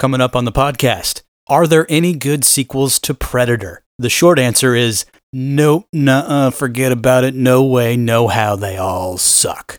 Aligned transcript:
Coming 0.00 0.22
up 0.22 0.34
on 0.34 0.46
the 0.46 0.50
podcast, 0.50 1.20
are 1.46 1.66
there 1.66 1.84
any 1.90 2.14
good 2.14 2.42
sequels 2.42 2.98
to 3.00 3.12
Predator? 3.12 3.84
The 3.98 4.08
short 4.08 4.38
answer 4.38 4.74
is 4.74 5.04
nope, 5.30 5.88
nuh 5.92 6.48
forget 6.52 6.90
about 6.90 7.22
it, 7.22 7.34
no 7.34 7.62
way, 7.62 7.98
no 7.98 8.28
how, 8.28 8.56
they 8.56 8.78
all 8.78 9.18
suck. 9.18 9.78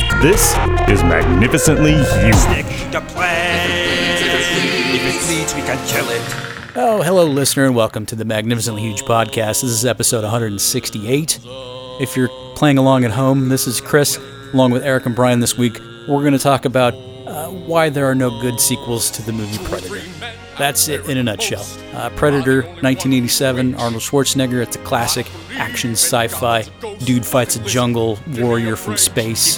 This 0.21 0.51
is 0.87 1.01
Magnificently 1.01 1.93
Huge. 1.93 2.05
If 2.05 2.93
it 5.03 5.25
bleeds, 5.25 5.55
we 5.55 5.61
can 5.61 5.87
kill 5.87 6.07
it. 6.11 6.21
Oh, 6.75 7.01
hello, 7.03 7.25
listener, 7.25 7.65
and 7.65 7.75
welcome 7.75 8.05
to 8.05 8.15
the 8.15 8.23
Magnificently 8.23 8.83
Huge 8.83 9.01
Podcast. 9.01 9.63
This 9.63 9.71
is 9.71 9.83
episode 9.83 10.21
168. 10.21 11.39
If 11.99 12.15
you're 12.15 12.29
playing 12.53 12.77
along 12.77 13.03
at 13.03 13.09
home, 13.09 13.49
this 13.49 13.65
is 13.65 13.81
Chris, 13.81 14.19
along 14.53 14.69
with 14.69 14.83
Eric 14.83 15.07
and 15.07 15.15
Brian 15.15 15.39
this 15.39 15.57
week. 15.57 15.79
We're 16.07 16.21
going 16.21 16.33
to 16.33 16.39
talk 16.39 16.65
about 16.65 16.93
uh, 16.93 17.47
why 17.47 17.89
there 17.89 18.05
are 18.05 18.13
no 18.13 18.29
good 18.41 18.59
sequels 18.59 19.09
to 19.09 19.23
the 19.23 19.33
movie 19.33 19.57
Predator. 19.65 20.01
That's 20.59 20.87
it 20.87 21.09
in 21.09 21.17
a 21.17 21.23
nutshell. 21.23 21.65
Uh, 21.95 22.11
Predator, 22.11 22.61
1987, 22.61 23.73
Arnold 23.73 24.03
Schwarzenegger. 24.03 24.61
It's 24.61 24.75
a 24.75 24.79
classic 24.83 25.25
action 25.53 25.93
sci 25.93 26.27
fi. 26.27 26.61
Dude 27.05 27.25
fights 27.25 27.55
a 27.55 27.63
jungle 27.63 28.19
warrior 28.37 28.75
from 28.75 28.97
space, 28.97 29.57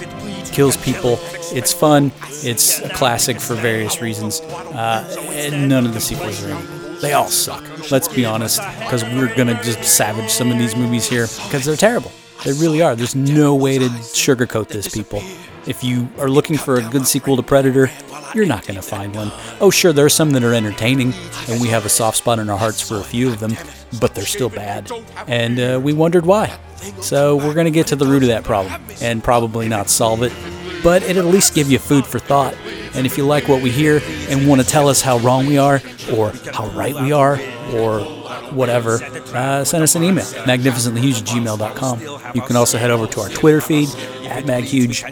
kills 0.54 0.78
people. 0.78 1.18
It's 1.52 1.74
fun. 1.74 2.12
It's 2.44 2.80
a 2.80 2.90
classic 2.90 3.40
for 3.40 3.56
various 3.56 4.02
reasons. 4.02 4.40
Uh, 4.40 5.04
and 5.32 5.68
none 5.68 5.86
of 5.86 5.94
the 5.94 6.00
sequels 6.00 6.44
are 6.44 6.52
any. 6.52 7.00
They 7.02 7.14
all 7.14 7.28
suck. 7.28 7.64
Let's 7.92 8.08
be 8.08 8.24
honest, 8.24 8.62
because 8.80 9.04
we're 9.04 9.34
to 9.50 9.62
just 9.62 9.84
savage 9.84 10.30
some 10.30 10.52
of 10.52 10.58
these 10.58 10.76
movies 10.76 11.06
here 11.06 11.28
because 11.44 11.66
they're 11.66 11.76
terrible. 11.76 12.12
They 12.44 12.52
really 12.54 12.82
are. 12.82 12.96
There's 12.96 13.16
no 13.16 13.56
way 13.56 13.80
to 13.80 13.86
sugarcoat 13.86 14.68
this, 14.68 14.88
people. 14.94 15.22
If 15.66 15.84
you 15.84 16.10
are 16.20 16.30
looking 16.30 16.58
for 16.58 16.76
a 16.76 16.82
good 16.90 17.08
sequel 17.08 17.38
to 17.38 17.44
Predator, 17.44 17.90
you're 18.36 18.46
not 18.46 18.68
going 18.68 18.76
to 18.76 18.82
find 18.82 19.16
one. 19.16 19.32
Oh, 19.62 19.70
sure, 19.70 19.94
there 19.94 20.06
are 20.06 20.10
some 20.10 20.32
that 20.32 20.44
are 20.44 20.54
entertaining, 20.54 21.14
and 21.48 21.62
we 21.62 21.70
have 21.70 21.86
a 21.86 21.90
soft 21.90 22.18
spot 22.18 22.40
in 22.40 22.50
our 22.50 22.58
hearts 22.58 22.82
for 22.82 22.98
a 22.98 23.04
few 23.04 23.30
of 23.30 23.40
them, 23.40 23.56
but 24.02 24.14
they're 24.14 24.26
still 24.26 24.50
bad. 24.50 24.92
And 25.28 25.60
uh, 25.60 25.80
we 25.82 25.94
wondered 25.94 26.26
why. 26.26 26.58
So 27.02 27.38
we're 27.38 27.54
going 27.54 27.66
to 27.66 27.72
get 27.72 27.88
to 27.88 27.96
the 27.96 28.06
root 28.06 28.24
of 28.24 28.30
that 28.30 28.44
problem 28.44 28.82
and 29.02 29.24
probably 29.24 29.70
not 29.70 29.90
solve 29.90 30.22
it, 30.24 30.34
but 30.84 31.02
it'll 31.04 31.28
at 31.28 31.34
least 31.34 31.56
give 31.56 31.72
you 31.72 31.80
food 31.80 32.06
for 32.06 32.20
thought. 32.20 32.56
And 32.94 33.06
if 33.06 33.18
you 33.18 33.26
like 33.26 33.48
what 33.48 33.64
we 33.64 33.72
hear 33.72 34.02
and 34.30 34.48
want 34.48 34.62
to 34.62 34.68
tell 34.68 34.90
us 34.90 35.02
how 35.02 35.18
wrong 35.20 35.46
we 35.46 35.58
are, 35.58 35.82
or 36.14 36.32
how 36.52 36.68
right 36.72 36.94
we 36.94 37.14
are, 37.14 37.40
or 37.74 38.02
whatever, 38.54 39.00
uh, 39.34 39.64
send 39.64 39.84
us 39.84 39.96
an 39.96 40.04
email, 40.04 40.26
magnificentlyhuge@gmail.com. 40.26 42.00
You 42.34 42.42
can 42.42 42.56
also 42.56 42.78
head 42.78 42.92
over 42.92 43.08
to 43.08 43.22
our 43.22 43.30
Twitter 43.30 43.62
feed, 43.62 43.90
at 44.26 44.46
maghuge. 44.46 45.04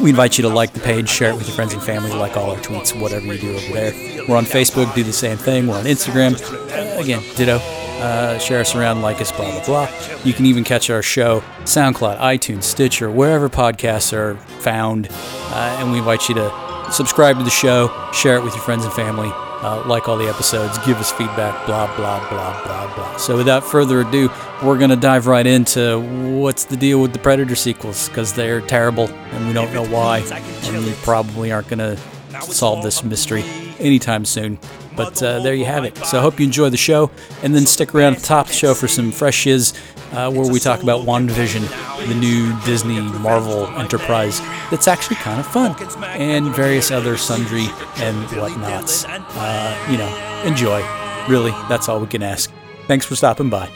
We 0.00 0.10
invite 0.10 0.38
you 0.38 0.42
to 0.42 0.48
like 0.48 0.72
the 0.72 0.80
page, 0.80 1.08
share 1.08 1.30
it 1.30 1.36
with 1.36 1.46
your 1.46 1.54
friends 1.54 1.72
and 1.72 1.82
family, 1.82 2.12
like 2.12 2.36
all 2.36 2.50
our 2.50 2.56
tweets, 2.58 2.98
whatever 2.98 3.26
you 3.26 3.38
do 3.38 3.56
over 3.56 3.72
there. 3.72 4.24
We're 4.28 4.36
on 4.36 4.44
Facebook, 4.44 4.94
do 4.94 5.02
the 5.02 5.12
same 5.12 5.36
thing. 5.36 5.66
We're 5.66 5.78
on 5.78 5.84
Instagram. 5.84 6.34
Uh, 6.70 7.00
again, 7.00 7.22
ditto. 7.36 7.60
Uh, 8.00 8.38
share 8.38 8.60
us 8.60 8.74
around, 8.74 9.02
like 9.02 9.20
us, 9.20 9.32
blah, 9.32 9.50
blah, 9.50 9.64
blah. 9.64 9.88
You 10.24 10.32
can 10.34 10.46
even 10.46 10.64
catch 10.64 10.90
our 10.90 11.00
show, 11.00 11.42
SoundCloud, 11.62 12.18
iTunes, 12.18 12.64
Stitcher, 12.64 13.10
wherever 13.10 13.48
podcasts 13.48 14.12
are 14.12 14.36
found. 14.60 15.08
Uh, 15.10 15.76
and 15.78 15.92
we 15.92 15.98
invite 15.98 16.28
you 16.28 16.34
to 16.34 16.52
subscribe 16.90 17.38
to 17.38 17.44
the 17.44 17.50
show, 17.50 17.90
share 18.12 18.36
it 18.36 18.42
with 18.44 18.54
your 18.54 18.64
friends 18.64 18.84
and 18.84 18.92
family, 18.92 19.32
uh, 19.64 19.82
like 19.86 20.08
all 20.08 20.16
the 20.18 20.28
episodes, 20.28 20.76
give 20.86 20.98
us 20.98 21.10
feedback, 21.10 21.66
blah, 21.66 21.86
blah, 21.96 22.20
blah, 22.28 22.62
blah, 22.64 22.94
blah. 22.94 23.16
So 23.16 23.36
without 23.36 23.64
further 23.64 24.02
ado, 24.02 24.30
we're 24.62 24.78
going 24.78 24.90
to 24.90 24.96
dive 24.96 25.26
right 25.26 25.46
into 25.46 26.00
what's 26.38 26.66
the 26.66 26.76
deal 26.76 27.00
with 27.00 27.12
the 27.14 27.18
Predator 27.18 27.56
sequels, 27.56 28.08
because 28.08 28.34
they're 28.34 28.60
terrible 28.60 29.08
and 29.08 29.48
we 29.48 29.54
don't 29.54 29.72
know 29.72 29.86
why. 29.86 30.18
And 30.18 30.84
we 30.84 30.92
probably 31.02 31.50
aren't 31.50 31.68
going 31.68 31.78
to 31.78 31.96
solve 32.42 32.82
this 32.82 33.02
mystery 33.02 33.42
anytime 33.78 34.24
soon. 34.24 34.58
But 34.96 35.22
uh, 35.22 35.40
there 35.40 35.54
you 35.54 35.64
have 35.64 35.84
it. 35.84 35.96
So 35.98 36.18
I 36.18 36.22
hope 36.22 36.38
you 36.38 36.46
enjoy 36.46 36.70
the 36.70 36.76
show, 36.76 37.10
and 37.42 37.54
then 37.54 37.66
stick 37.66 37.94
around 37.94 38.14
at 38.14 38.20
the 38.20 38.26
top 38.26 38.46
of 38.46 38.52
the 38.52 38.56
show 38.58 38.74
for 38.74 38.88
some 38.88 39.10
fresh 39.10 39.34
shiz, 39.34 39.72
uh, 40.12 40.30
where 40.30 40.50
we 40.50 40.60
talk 40.60 40.82
about 40.82 41.04
WandaVision, 41.04 41.66
the 42.06 42.14
new 42.14 42.54
Disney 42.64 43.00
Marvel 43.00 43.66
enterprise 43.78 44.40
that's 44.70 44.86
actually 44.86 45.16
kind 45.16 45.40
of 45.40 45.46
fun, 45.46 45.74
and 46.02 46.54
various 46.54 46.90
other 46.90 47.16
sundry 47.16 47.66
and 47.96 48.16
whatnots. 48.28 49.04
Uh, 49.08 49.88
you 49.90 49.98
know, 49.98 50.42
enjoy. 50.44 50.82
Really, 51.28 51.50
that's 51.68 51.88
all 51.88 52.00
we 52.00 52.06
can 52.06 52.22
ask. 52.22 52.52
Thanks 52.86 53.06
for 53.06 53.16
stopping 53.16 53.50
by. 53.50 53.68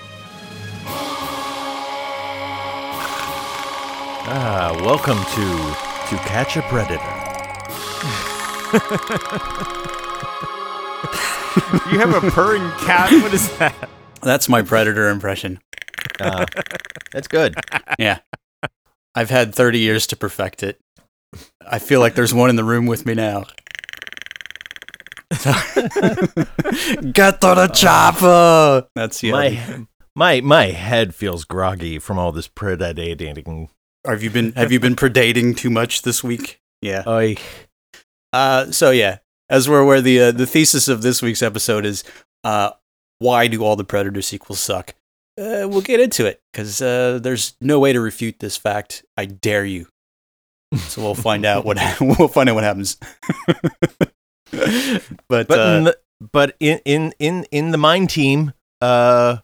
Ah, 4.30 4.76
welcome 4.84 5.16
to 5.16 5.46
To 6.10 6.16
Catch 6.28 6.56
a 6.58 6.62
Predator. 6.62 7.00
You 11.90 11.98
have 12.00 12.22
a 12.22 12.30
purring 12.30 12.68
cat. 12.80 13.10
What 13.22 13.32
is 13.32 13.56
that? 13.58 13.88
That's 14.22 14.48
my 14.48 14.62
Predator 14.62 15.08
impression. 15.08 15.60
Uh, 16.20 16.44
that's 17.12 17.28
good. 17.28 17.54
Yeah. 17.98 18.18
I've 19.14 19.30
had 19.30 19.54
30 19.54 19.78
years 19.78 20.06
to 20.08 20.16
perfect 20.16 20.62
it. 20.62 20.78
I 21.66 21.78
feel 21.78 22.00
like 22.00 22.14
there's 22.14 22.34
one 22.34 22.50
in 22.50 22.56
the 22.56 22.64
room 22.64 22.86
with 22.86 23.06
me 23.06 23.14
now. 23.14 23.44
Get 25.30 25.44
to 27.42 27.54
the 27.54 27.70
chopper. 27.74 28.88
That's 28.94 29.20
the 29.20 29.32
My 29.32 29.86
my 30.16 30.40
my 30.40 30.66
head 30.66 31.14
feels 31.14 31.44
groggy 31.44 31.98
from 31.98 32.18
all 32.18 32.32
this 32.32 32.48
predating. 32.48 33.68
Have 34.06 34.22
you 34.22 34.30
been 34.30 34.52
have 34.52 34.72
you 34.72 34.80
been 34.80 34.96
predating 34.96 35.56
too 35.56 35.70
much 35.70 36.02
this 36.02 36.24
week? 36.24 36.60
Yeah. 36.80 37.02
I 37.06 37.36
Uh, 38.32 38.70
so 38.70 38.90
yeah, 38.90 39.18
as 39.50 39.68
we're 39.68 39.80
aware, 39.80 40.00
the 40.00 40.20
uh, 40.20 40.32
the 40.32 40.46
thesis 40.46 40.88
of 40.88 41.02
this 41.02 41.22
week's 41.22 41.42
episode 41.42 41.84
is 41.84 42.04
uh, 42.44 42.70
why 43.18 43.48
do 43.48 43.64
all 43.64 43.76
the 43.76 43.84
Predator 43.84 44.22
sequels 44.22 44.60
suck? 44.60 44.94
Uh, 45.38 45.68
we'll 45.68 45.80
get 45.80 46.00
into 46.00 46.26
it 46.26 46.42
because 46.52 46.82
uh, 46.82 47.18
there's 47.22 47.54
no 47.60 47.78
way 47.78 47.92
to 47.92 48.00
refute 48.00 48.40
this 48.40 48.56
fact. 48.56 49.04
I 49.16 49.26
dare 49.26 49.64
you. 49.64 49.86
So 50.76 51.00
we'll 51.02 51.14
find 51.14 51.46
out 51.46 51.64
what 51.64 51.78
we'll 52.00 52.28
find 52.28 52.48
out 52.48 52.54
what 52.54 52.64
happens. 52.64 52.96
but 55.28 55.48
but 55.48 55.50
uh, 55.50 55.76
in 55.76 55.84
the, 55.84 55.98
but 56.32 56.56
in 56.60 56.80
in 56.84 57.14
in 57.18 57.44
in 57.50 57.70
the 57.70 57.78
mine 57.78 58.06
team, 58.06 58.52
uh, 58.80 59.38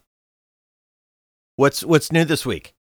what's 1.55 1.83
what's 1.83 2.11
new 2.11 2.25
this 2.25 2.45
week? 2.45 2.73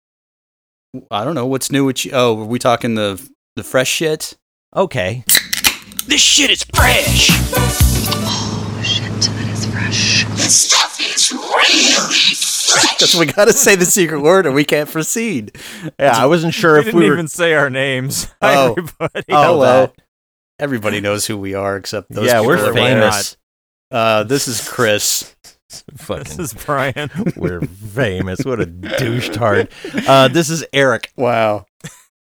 I 1.10 1.24
don't 1.24 1.34
know 1.34 1.46
what's 1.46 1.70
new 1.70 1.84
with 1.84 2.04
you. 2.04 2.10
Oh, 2.14 2.40
are 2.40 2.44
we 2.44 2.58
talking 2.58 2.94
the 2.94 3.30
the 3.56 3.64
fresh 3.64 3.88
shit? 3.88 4.36
Okay, 4.74 5.24
This 6.06 6.20
shit 6.20 6.50
is 6.50 6.64
fresh. 6.74 7.28
Oh, 7.30 8.80
shit, 8.84 9.04
that 9.10 9.48
is 9.52 9.66
fresh. 9.66 10.24
This 10.36 10.54
stuff 10.68 10.98
is 11.00 11.32
really 11.32 12.34
fresh. 12.34 12.96
Because 12.98 13.14
we 13.16 13.26
got 13.26 13.46
to 13.46 13.52
say 13.52 13.76
the 13.76 13.84
secret 13.84 14.20
word 14.20 14.46
or 14.46 14.52
we 14.52 14.64
can't 14.64 14.90
proceed. 14.90 15.56
yeah, 15.98 16.16
I 16.16 16.26
wasn't 16.26 16.54
sure 16.54 16.74
We 16.74 16.78
if 16.80 16.84
didn't 16.86 17.00
we 17.00 17.06
were. 17.08 17.14
even 17.14 17.28
say 17.28 17.54
our 17.54 17.70
names. 17.70 18.26
Oh. 18.42 18.72
everybody. 18.76 19.24
Oh, 19.30 19.42
Hello. 19.44 19.86
that. 19.86 19.94
Everybody 20.58 21.00
knows 21.00 21.26
who 21.26 21.36
we 21.38 21.54
are 21.54 21.76
except 21.76 22.10
those. 22.10 22.26
yeah, 22.26 22.40
we're 22.40 22.56
people 22.56 22.70
over 22.70 22.78
there. 22.78 23.00
famous. 23.00 23.36
Uh, 23.90 24.24
this 24.24 24.48
is 24.48 24.66
Chris. 24.68 25.34
Fucking, 25.96 26.24
this 26.24 26.38
is 26.38 26.52
Brian. 26.54 27.10
we're 27.36 27.60
famous. 27.62 28.44
What 28.44 28.60
a 28.60 28.66
douche 28.66 29.30
tard. 29.30 29.68
Uh, 30.06 30.28
this 30.28 30.50
is 30.50 30.64
Eric. 30.72 31.10
Wow. 31.16 31.64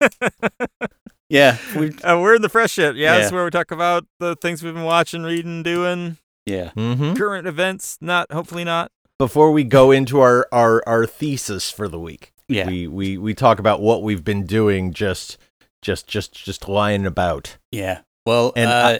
yeah, 1.28 1.58
we 1.76 1.90
Uh, 2.04 2.18
we're 2.20 2.34
in 2.36 2.42
the 2.42 2.48
fresh 2.48 2.72
shit. 2.72 2.96
Yeah, 2.96 3.12
Yeah. 3.12 3.16
this 3.18 3.26
is 3.26 3.32
where 3.32 3.44
we 3.44 3.50
talk 3.50 3.70
about 3.70 4.06
the 4.20 4.36
things 4.36 4.62
we've 4.62 4.74
been 4.74 4.84
watching, 4.84 5.22
reading, 5.22 5.62
doing, 5.62 6.18
yeah. 6.44 6.70
hmm 6.70 7.14
current 7.14 7.46
events. 7.46 7.98
Not, 8.00 8.30
hopefully 8.32 8.64
not. 8.64 8.90
Before 9.18 9.50
we 9.50 9.64
go 9.64 9.90
into 9.90 10.20
our, 10.20 10.46
our 10.52 10.82
our 10.86 11.06
thesis 11.06 11.70
for 11.70 11.88
the 11.88 11.98
week, 11.98 12.32
Yeah. 12.48 12.66
we 12.68 12.86
we 12.86 13.16
we 13.18 13.34
talk 13.34 13.58
about 13.58 13.80
what 13.80 14.02
we've 14.02 14.22
been 14.24 14.44
doing. 14.44 14.92
Just 14.92 15.38
just 15.82 16.06
just 16.06 16.32
just 16.34 16.68
lying 16.68 17.06
about. 17.06 17.56
Yeah. 17.72 18.00
Well, 18.26 18.52
And 18.56 18.68
uh, 18.70 18.98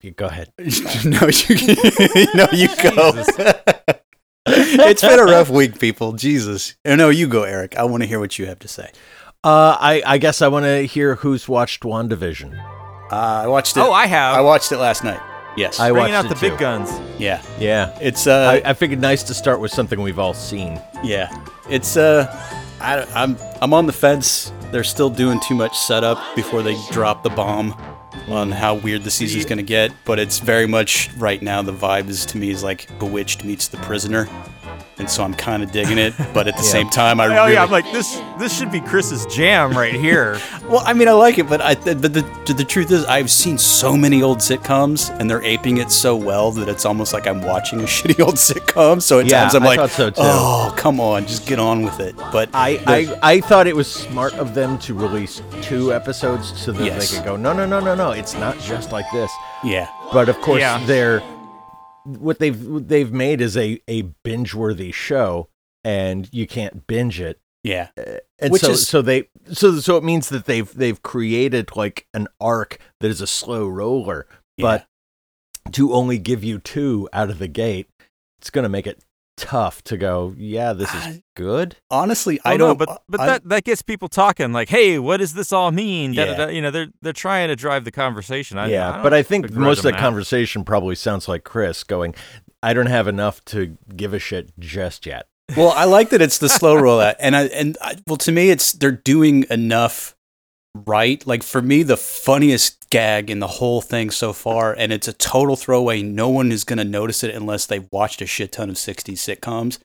You 0.00 0.10
Go 0.12 0.26
ahead. 0.26 0.52
no, 0.58 1.28
you, 1.28 1.56
no, 2.34 2.46
you 2.52 2.68
go. 2.82 3.12
it's 4.46 5.02
been 5.02 5.18
a 5.20 5.24
rough 5.24 5.50
week, 5.50 5.78
people. 5.78 6.12
Jesus. 6.12 6.74
Oh, 6.84 6.96
no, 6.96 7.08
you 7.10 7.28
go, 7.28 7.42
Eric. 7.44 7.76
I 7.76 7.84
want 7.84 8.02
to 8.02 8.08
hear 8.08 8.18
what 8.20 8.38
you 8.38 8.46
have 8.46 8.58
to 8.60 8.68
say. 8.68 8.90
Uh, 9.44 9.76
I 9.80 10.02
I 10.06 10.18
guess 10.18 10.40
I 10.40 10.46
want 10.48 10.66
to 10.66 10.82
hear 10.86 11.16
who's 11.16 11.48
watched 11.48 11.82
WandaVision. 11.82 12.56
Uh, 13.10 13.42
I 13.44 13.46
watched 13.48 13.76
it. 13.76 13.80
Oh, 13.80 13.92
I 13.92 14.06
have. 14.06 14.36
I 14.36 14.40
watched 14.40 14.70
it 14.70 14.78
last 14.78 15.02
night. 15.02 15.20
Yes. 15.56 15.80
I 15.80 15.90
Bringing 15.90 16.12
watched 16.12 16.26
out 16.26 16.32
it 16.32 16.40
the 16.40 16.48
big 16.50 16.58
guns. 16.58 16.90
yeah. 17.18 17.42
Yeah. 17.58 17.98
It's 18.00 18.26
uh 18.28 18.60
I, 18.64 18.70
I 18.70 18.74
figured 18.74 19.00
nice 19.00 19.22
to 19.24 19.34
start 19.34 19.58
with 19.60 19.72
something 19.72 20.00
we've 20.00 20.18
all 20.20 20.32
seen. 20.32 20.80
Yeah, 21.02 21.28
it's 21.68 21.96
uh, 21.96 22.26
I, 22.80 23.04
I'm 23.14 23.36
I'm 23.60 23.74
on 23.74 23.86
the 23.86 23.92
fence. 23.92 24.52
They're 24.70 24.84
still 24.84 25.10
doing 25.10 25.40
too 25.40 25.56
much 25.56 25.76
setup 25.76 26.18
before 26.36 26.62
they 26.62 26.76
drop 26.92 27.24
the 27.24 27.30
bomb 27.30 27.72
on 28.28 28.52
how 28.52 28.76
weird 28.76 29.02
the 29.02 29.10
season's 29.10 29.44
gonna 29.44 29.62
get. 29.62 29.90
But 30.04 30.20
it's 30.20 30.38
very 30.38 30.68
much 30.68 31.10
right 31.18 31.42
now. 31.42 31.60
The 31.62 31.72
vibe 31.72 32.08
is 32.08 32.24
to 32.26 32.38
me 32.38 32.50
is 32.50 32.62
like 32.62 32.86
Bewitched 33.00 33.42
meets 33.44 33.66
The 33.66 33.78
Prisoner, 33.78 34.28
and 34.98 35.08
so 35.08 35.22
I'm 35.24 35.34
kind 35.34 35.62
of 35.62 35.72
digging 35.72 35.98
it. 35.98 36.14
But 36.34 36.48
at 36.48 36.56
the 36.56 36.62
same 36.76 36.88
time, 36.90 37.20
I 37.20 37.26
Oh 37.26 37.28
really 37.30 37.54
yeah, 37.54 37.64
I'm 37.64 37.70
like 37.70 37.90
this. 37.92 38.20
This 38.38 38.56
should 38.56 38.70
be 38.70 38.80
Chris's 38.80 39.26
jam 39.26 39.72
right 39.72 39.94
here. 39.94 40.38
well, 40.68 40.82
I 40.84 40.92
mean, 40.92 41.08
I 41.08 41.12
like 41.12 41.38
it, 41.38 41.48
but 41.48 41.60
I 41.60 41.74
but 41.74 42.12
the 42.14 42.22
the 42.56 42.64
truth 42.64 42.90
is, 42.90 43.04
I've 43.06 43.30
seen 43.30 43.58
so 43.58 43.96
many 43.96 44.22
old 44.22 44.38
sitcoms, 44.38 45.10
and 45.18 45.28
they're 45.30 45.42
aping 45.42 45.78
it 45.78 45.90
so 45.90 46.14
well 46.16 46.50
that 46.52 46.68
it's 46.68 46.84
almost 46.84 47.12
like 47.12 47.26
I'm 47.26 47.42
watching 47.42 47.80
a 47.80 47.84
shitty 47.94 48.20
old 48.24 48.34
sitcom. 48.36 49.00
So 49.02 49.20
at 49.20 49.26
Yeah, 49.26 49.42
times 49.42 49.54
I'm 49.54 49.62
I 49.62 49.76
like, 49.76 49.90
so, 49.90 50.10
oh 50.16 50.74
come 50.76 51.00
on, 51.00 51.26
just 51.26 51.46
get 51.46 51.58
on 51.58 51.82
with 51.82 52.00
it. 52.00 52.16
But 52.32 52.50
I, 52.54 52.76
the- 52.76 53.18
I, 53.22 53.34
I 53.34 53.40
thought 53.40 53.66
it 53.66 53.76
was 53.76 53.90
smart 53.90 54.34
of 54.34 54.54
them 54.54 54.78
to 54.80 54.94
release 54.94 55.42
two 55.62 55.92
episodes 55.92 56.58
so 56.58 56.72
that 56.72 56.84
Yes. 56.84 57.10
they 57.10 57.16
could 57.16 57.24
go, 57.24 57.36
no, 57.36 57.52
no, 57.52 57.66
no, 57.66 57.80
no, 57.80 57.94
no, 57.94 58.10
it's 58.12 58.34
not 58.34 58.58
just 58.60 58.92
like 58.92 59.06
this. 59.12 59.30
yeah, 59.64 59.86
But 60.12 60.28
of 60.28 60.40
course, 60.40 60.60
Yeah. 60.60 60.84
they're 60.86 61.22
what 62.04 62.38
they've 62.38 62.66
what 62.66 62.88
they've 62.88 63.12
made 63.12 63.40
is 63.40 63.56
a 63.56 63.80
a 63.88 64.02
binge 64.24 64.54
worthy 64.54 64.92
show, 64.92 65.48
and 65.84 66.28
you 66.32 66.46
can't 66.46 66.86
binge 66.86 67.20
it. 67.20 67.38
yeah, 67.64 67.88
uh, 67.98 68.18
And 68.38 68.52
Which 68.52 68.62
so, 68.62 68.70
is- 68.72 68.86
so 68.88 69.02
they 69.02 69.28
so 69.52 69.78
so 69.78 69.96
it 69.96 70.04
means 70.04 70.28
that 70.30 70.46
they've 70.46 70.72
they've 70.72 71.00
created 71.02 71.76
like 71.76 72.06
an 72.14 72.28
arc 72.40 72.78
that 73.00 73.08
is 73.10 73.20
a 73.20 73.26
slow 73.26 73.66
roller, 73.68 74.26
but 74.58 74.86
to 75.72 75.92
only 75.92 76.18
give 76.18 76.42
you 76.42 76.58
two 76.58 77.08
out 77.12 77.30
of 77.30 77.38
the 77.38 77.46
gate, 77.48 77.88
it's 78.40 78.50
going 78.50 78.64
to 78.64 78.68
make 78.68 78.86
it 78.86 78.98
tough 79.42 79.82
to 79.84 79.96
go. 79.96 80.34
Yeah, 80.38 80.72
this 80.72 80.92
is 80.94 81.20
good. 81.34 81.76
honestly, 81.90 82.38
I 82.44 82.52
I 82.52 82.56
know, 82.56 82.68
don't. 82.68 82.78
but 82.78 83.02
but 83.08 83.20
I- 83.20 83.26
that 83.26 83.48
that 83.48 83.64
gets 83.64 83.82
people 83.82 84.08
talking. 84.08 84.52
Like, 84.52 84.68
hey, 84.68 84.98
what 84.98 85.16
does 85.18 85.34
this 85.34 85.52
all 85.52 85.72
mean? 85.72 86.12
Da, 86.12 86.24
da, 86.24 86.30
Yeah. 86.30 86.36
da. 86.46 86.48
You 86.52 86.62
know, 86.62 86.70
they're 86.70 86.88
they're 87.02 87.12
trying 87.12 87.48
to 87.48 87.56
drive 87.56 87.84
the 87.84 87.90
conversation. 87.90 88.56
I, 88.58 88.68
yeah, 88.68 88.98
I 88.98 89.02
but 89.02 89.12
I 89.12 89.22
think 89.22 89.50
most 89.52 89.78
of 89.78 89.82
them 89.82 89.92
that 89.92 89.96
that. 89.98 90.02
conversation 90.04 90.64
probably 90.64 90.94
sounds 90.94 91.28
like 91.28 91.44
Chris 91.44 91.82
going, 91.84 92.14
"I 92.62 92.72
don't 92.72 92.86
have 92.86 93.08
enough 93.08 93.44
to 93.46 93.76
give 93.96 94.14
a 94.14 94.18
shit 94.18 94.52
just 94.58 95.04
yet." 95.06 95.26
well, 95.56 95.72
I 95.72 95.84
like 95.84 96.10
that 96.10 96.22
it's 96.22 96.38
the 96.38 96.48
slow 96.48 96.76
rollout, 96.82 97.16
and 97.20 97.34
I 97.36 97.42
and 97.46 97.76
I, 97.82 97.96
well, 98.06 98.16
to 98.18 98.32
me, 98.32 98.50
it's 98.50 98.72
they're 98.72 98.92
doing 98.92 99.44
enough 99.50 100.14
right. 100.74 101.24
Like 101.26 101.42
for 101.42 101.62
me, 101.62 101.82
the 101.82 101.96
funniest 101.96 102.88
gag 102.90 103.30
in 103.30 103.38
the 103.40 103.46
whole 103.46 103.80
thing 103.80 104.10
so 104.10 104.32
far, 104.32 104.72
and 104.72 104.92
it's 104.92 105.08
a 105.08 105.12
total 105.12 105.56
throwaway. 105.56 106.02
No 106.02 106.28
one 106.28 106.52
is 106.52 106.64
going 106.64 106.78
to 106.78 106.84
notice 106.84 107.22
it 107.24 107.34
unless 107.34 107.66
they've 107.66 107.88
watched 107.92 108.22
a 108.22 108.26
shit 108.26 108.52
ton 108.52 108.70
of 108.70 108.76
'60s 108.76 109.14
sitcoms. 109.18 109.78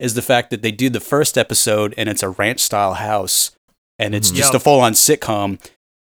Is 0.00 0.14
the 0.14 0.22
fact 0.22 0.50
that 0.50 0.62
they 0.62 0.72
do 0.72 0.90
the 0.90 1.00
first 1.00 1.38
episode 1.38 1.94
and 1.96 2.08
it's 2.08 2.22
a 2.22 2.28
ranch 2.28 2.60
style 2.60 2.94
house, 2.94 3.52
and 3.98 4.14
it's 4.14 4.30
Mhm. 4.32 4.36
just 4.36 4.52
Yep. 4.52 4.60
a 4.60 4.64
full 4.64 4.80
on 4.80 4.92
sitcom, 4.94 5.60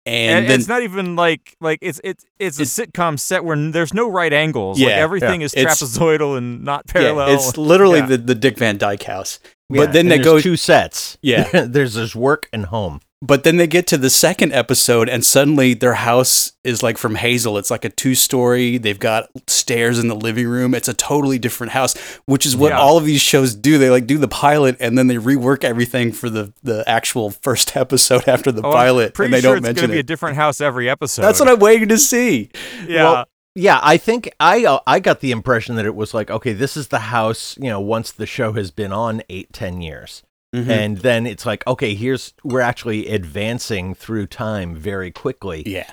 and, 0.07 0.31
And, 0.41 0.49
then 0.51 0.61
it's 0.61 0.69
not 0.69 0.83
even 0.83 1.17
like 1.17 1.55
like 1.61 1.79
it's 1.81 2.01
it's 2.05 2.25
it's 2.39 2.59
a 2.59 2.63
It's- 2.63 2.79
sitcom 2.79 3.19
set 3.19 3.43
where 3.45 3.57
there's 3.71 3.95
no 3.95 4.09
right 4.09 4.33
angles. 4.33 4.79
like 4.79 4.89
Yeah, 4.91 4.97
everything 4.97 5.41
yeah. 5.41 5.47
is 5.47 5.55
It's- 5.55 5.81
trapezoidal 5.83 6.37
and 6.37 6.63
not 6.65 6.85
yeah, 6.89 6.93
parallel. 6.93 7.35
it's 7.35 7.57
literally 7.57 8.01
Yeah. 8.01 8.07
the 8.07 8.19
the 8.19 8.35
Dick 8.35 8.59
Van 8.59 8.77
Dyke 8.77 9.05
House. 9.05 9.39
Yeah, 9.71 9.85
But 9.85 9.93
then 9.93 10.07
and 10.07 10.13
they 10.13 10.19
go 10.19 10.41
two 10.41 10.57
sets. 10.57 11.17
Yeah. 11.23 11.49
there's 11.67 11.95
there's 11.95 12.15
work 12.15 12.49
and 12.53 12.67
home. 12.67 13.01
But 13.23 13.45
then 13.45 13.59
they 13.59 13.67
get 13.67 13.87
to 13.89 13.99
the 13.99 14.09
second 14.09 14.55
episode, 14.55 15.07
and 15.11 15.23
suddenly 15.23 15.75
their 15.75 15.93
house 15.93 16.53
is 16.65 16.83
like 16.83 16.97
from 16.97 17.17
Hazel. 17.17 17.59
It's 17.59 17.71
like 17.71 17.85
a 17.85 17.91
two 17.91 18.15
story. 18.15 18.79
They've 18.79 18.99
got 18.99 19.29
stairs 19.47 19.99
in 19.99 20.09
the 20.09 20.15
living 20.17 20.49
room. 20.49 20.75
It's 20.75 20.89
a 20.89 20.95
totally 20.95 21.39
different 21.39 21.73
house, 21.75 21.95
which 22.25 22.47
is 22.47 22.57
what 22.57 22.71
Yeah. 22.71 22.79
all 22.81 22.97
of 22.97 23.05
these 23.05 23.21
shows 23.21 23.55
do. 23.55 23.77
They 23.77 23.91
like 23.91 24.07
do 24.07 24.17
the 24.17 24.27
pilot, 24.27 24.79
and 24.81 24.97
then 24.97 25.07
they 25.07 25.17
rework 25.17 25.65
everything 25.65 26.13
for 26.13 26.31
the 26.31 26.55
the 26.63 26.83
actual 26.89 27.31
first 27.31 27.77
episode 27.77 28.27
after 28.27 28.51
the 28.51 28.63
Oh, 28.63 28.71
I'm 28.71 28.75
pilot, 28.75 29.13
Pretty 29.15 29.27
and 29.27 29.35
they 29.35 29.41
sure 29.43 29.51
don't 29.51 29.59
it's 29.59 29.65
mention 29.67 29.83
gonna 29.83 29.93
be 29.95 30.01
a 30.01 30.03
different 30.05 30.37
house 30.37 30.63
every 30.63 30.89
episode. 30.89 31.21
That's 31.21 31.41
what 31.41 31.49
I'm 31.51 31.59
waiting 31.59 31.89
to 31.89 31.99
see. 31.99 32.49
Yeah. 32.89 33.03
Well, 33.05 33.25
yeah, 33.55 33.81
I 33.83 33.99
think 33.99 34.33
I 34.41 34.65
uh, 34.65 34.79
I 34.87 34.99
got 34.99 35.21
the 35.21 35.33
impression 35.33 35.77
that 35.77 35.85
it 35.85 35.95
was 35.95 36.15
like, 36.15 36.31
okay, 36.31 36.55
this 36.55 36.75
is 36.75 36.89
the 36.89 37.01
house. 37.01 37.55
You 37.59 37.69
know, 37.69 37.81
once 37.81 38.13
the 38.13 38.25
show 38.25 38.53
has 38.55 38.71
been 38.71 38.93
on 38.95 39.23
eight, 39.29 39.53
ten 39.53 39.83
years, 39.83 40.23
Mhm. 40.55 40.69
and 40.69 40.97
then 40.99 41.27
it's 41.27 41.47
like, 41.47 41.65
okay, 41.67 41.95
here's 41.95 42.35
we're 42.43 42.61
actually 42.61 43.07
advancing 43.09 43.95
through 43.95 44.27
time 44.27 44.75
very 44.75 45.11
quickly. 45.13 45.63
yeah, 45.67 45.93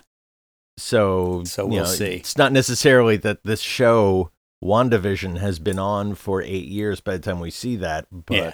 So, 0.78 1.44
So 1.46 1.66
we'll 1.66 1.84
know, 1.84 1.90
see. 1.90 2.16
It's 2.16 2.38
not 2.38 2.52
necessarily 2.52 3.18
that 3.18 3.44
this 3.44 3.62
show, 3.62 4.32
WandaVision, 4.64 5.38
has 5.38 5.60
been 5.60 5.80
on 5.80 6.16
for 6.16 6.42
eight 6.42 6.66
years 6.68 7.02
by 7.02 7.14
the 7.14 7.20
time 7.20 7.40
we 7.40 7.52
see 7.52 7.76
that, 7.78 8.08
but 8.12 8.36
yeah. 8.36 8.54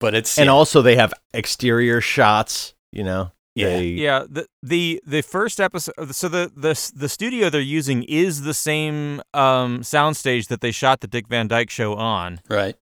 But 0.00 0.14
it's 0.14 0.36
and 0.38 0.46
yeah, 0.46 0.52
also 0.52 0.82
they 0.82 0.96
have 0.96 1.12
exterior 1.32 2.00
shots. 2.00 2.74
You 2.92 3.04
know, 3.04 3.32
Yeah. 3.54 3.68
They- 3.68 3.84
Yeah, 3.88 4.24
the 4.28 4.46
the 4.62 5.00
the 5.06 5.22
first 5.22 5.60
episode. 5.60 5.94
So 6.14 6.28
the 6.28 6.50
the 6.54 6.92
the 6.94 7.08
studio 7.08 7.50
they're 7.50 7.60
using 7.60 8.02
is 8.04 8.42
the 8.42 8.54
same 8.54 9.20
um, 9.32 9.80
soundstage 9.82 10.48
that 10.48 10.60
they 10.60 10.72
shot 10.72 11.00
the 11.00 11.06
Dick 11.06 11.28
Van 11.28 11.48
Dyke 11.48 11.70
Show 11.70 11.94
on, 11.94 12.40
right. 12.48 12.76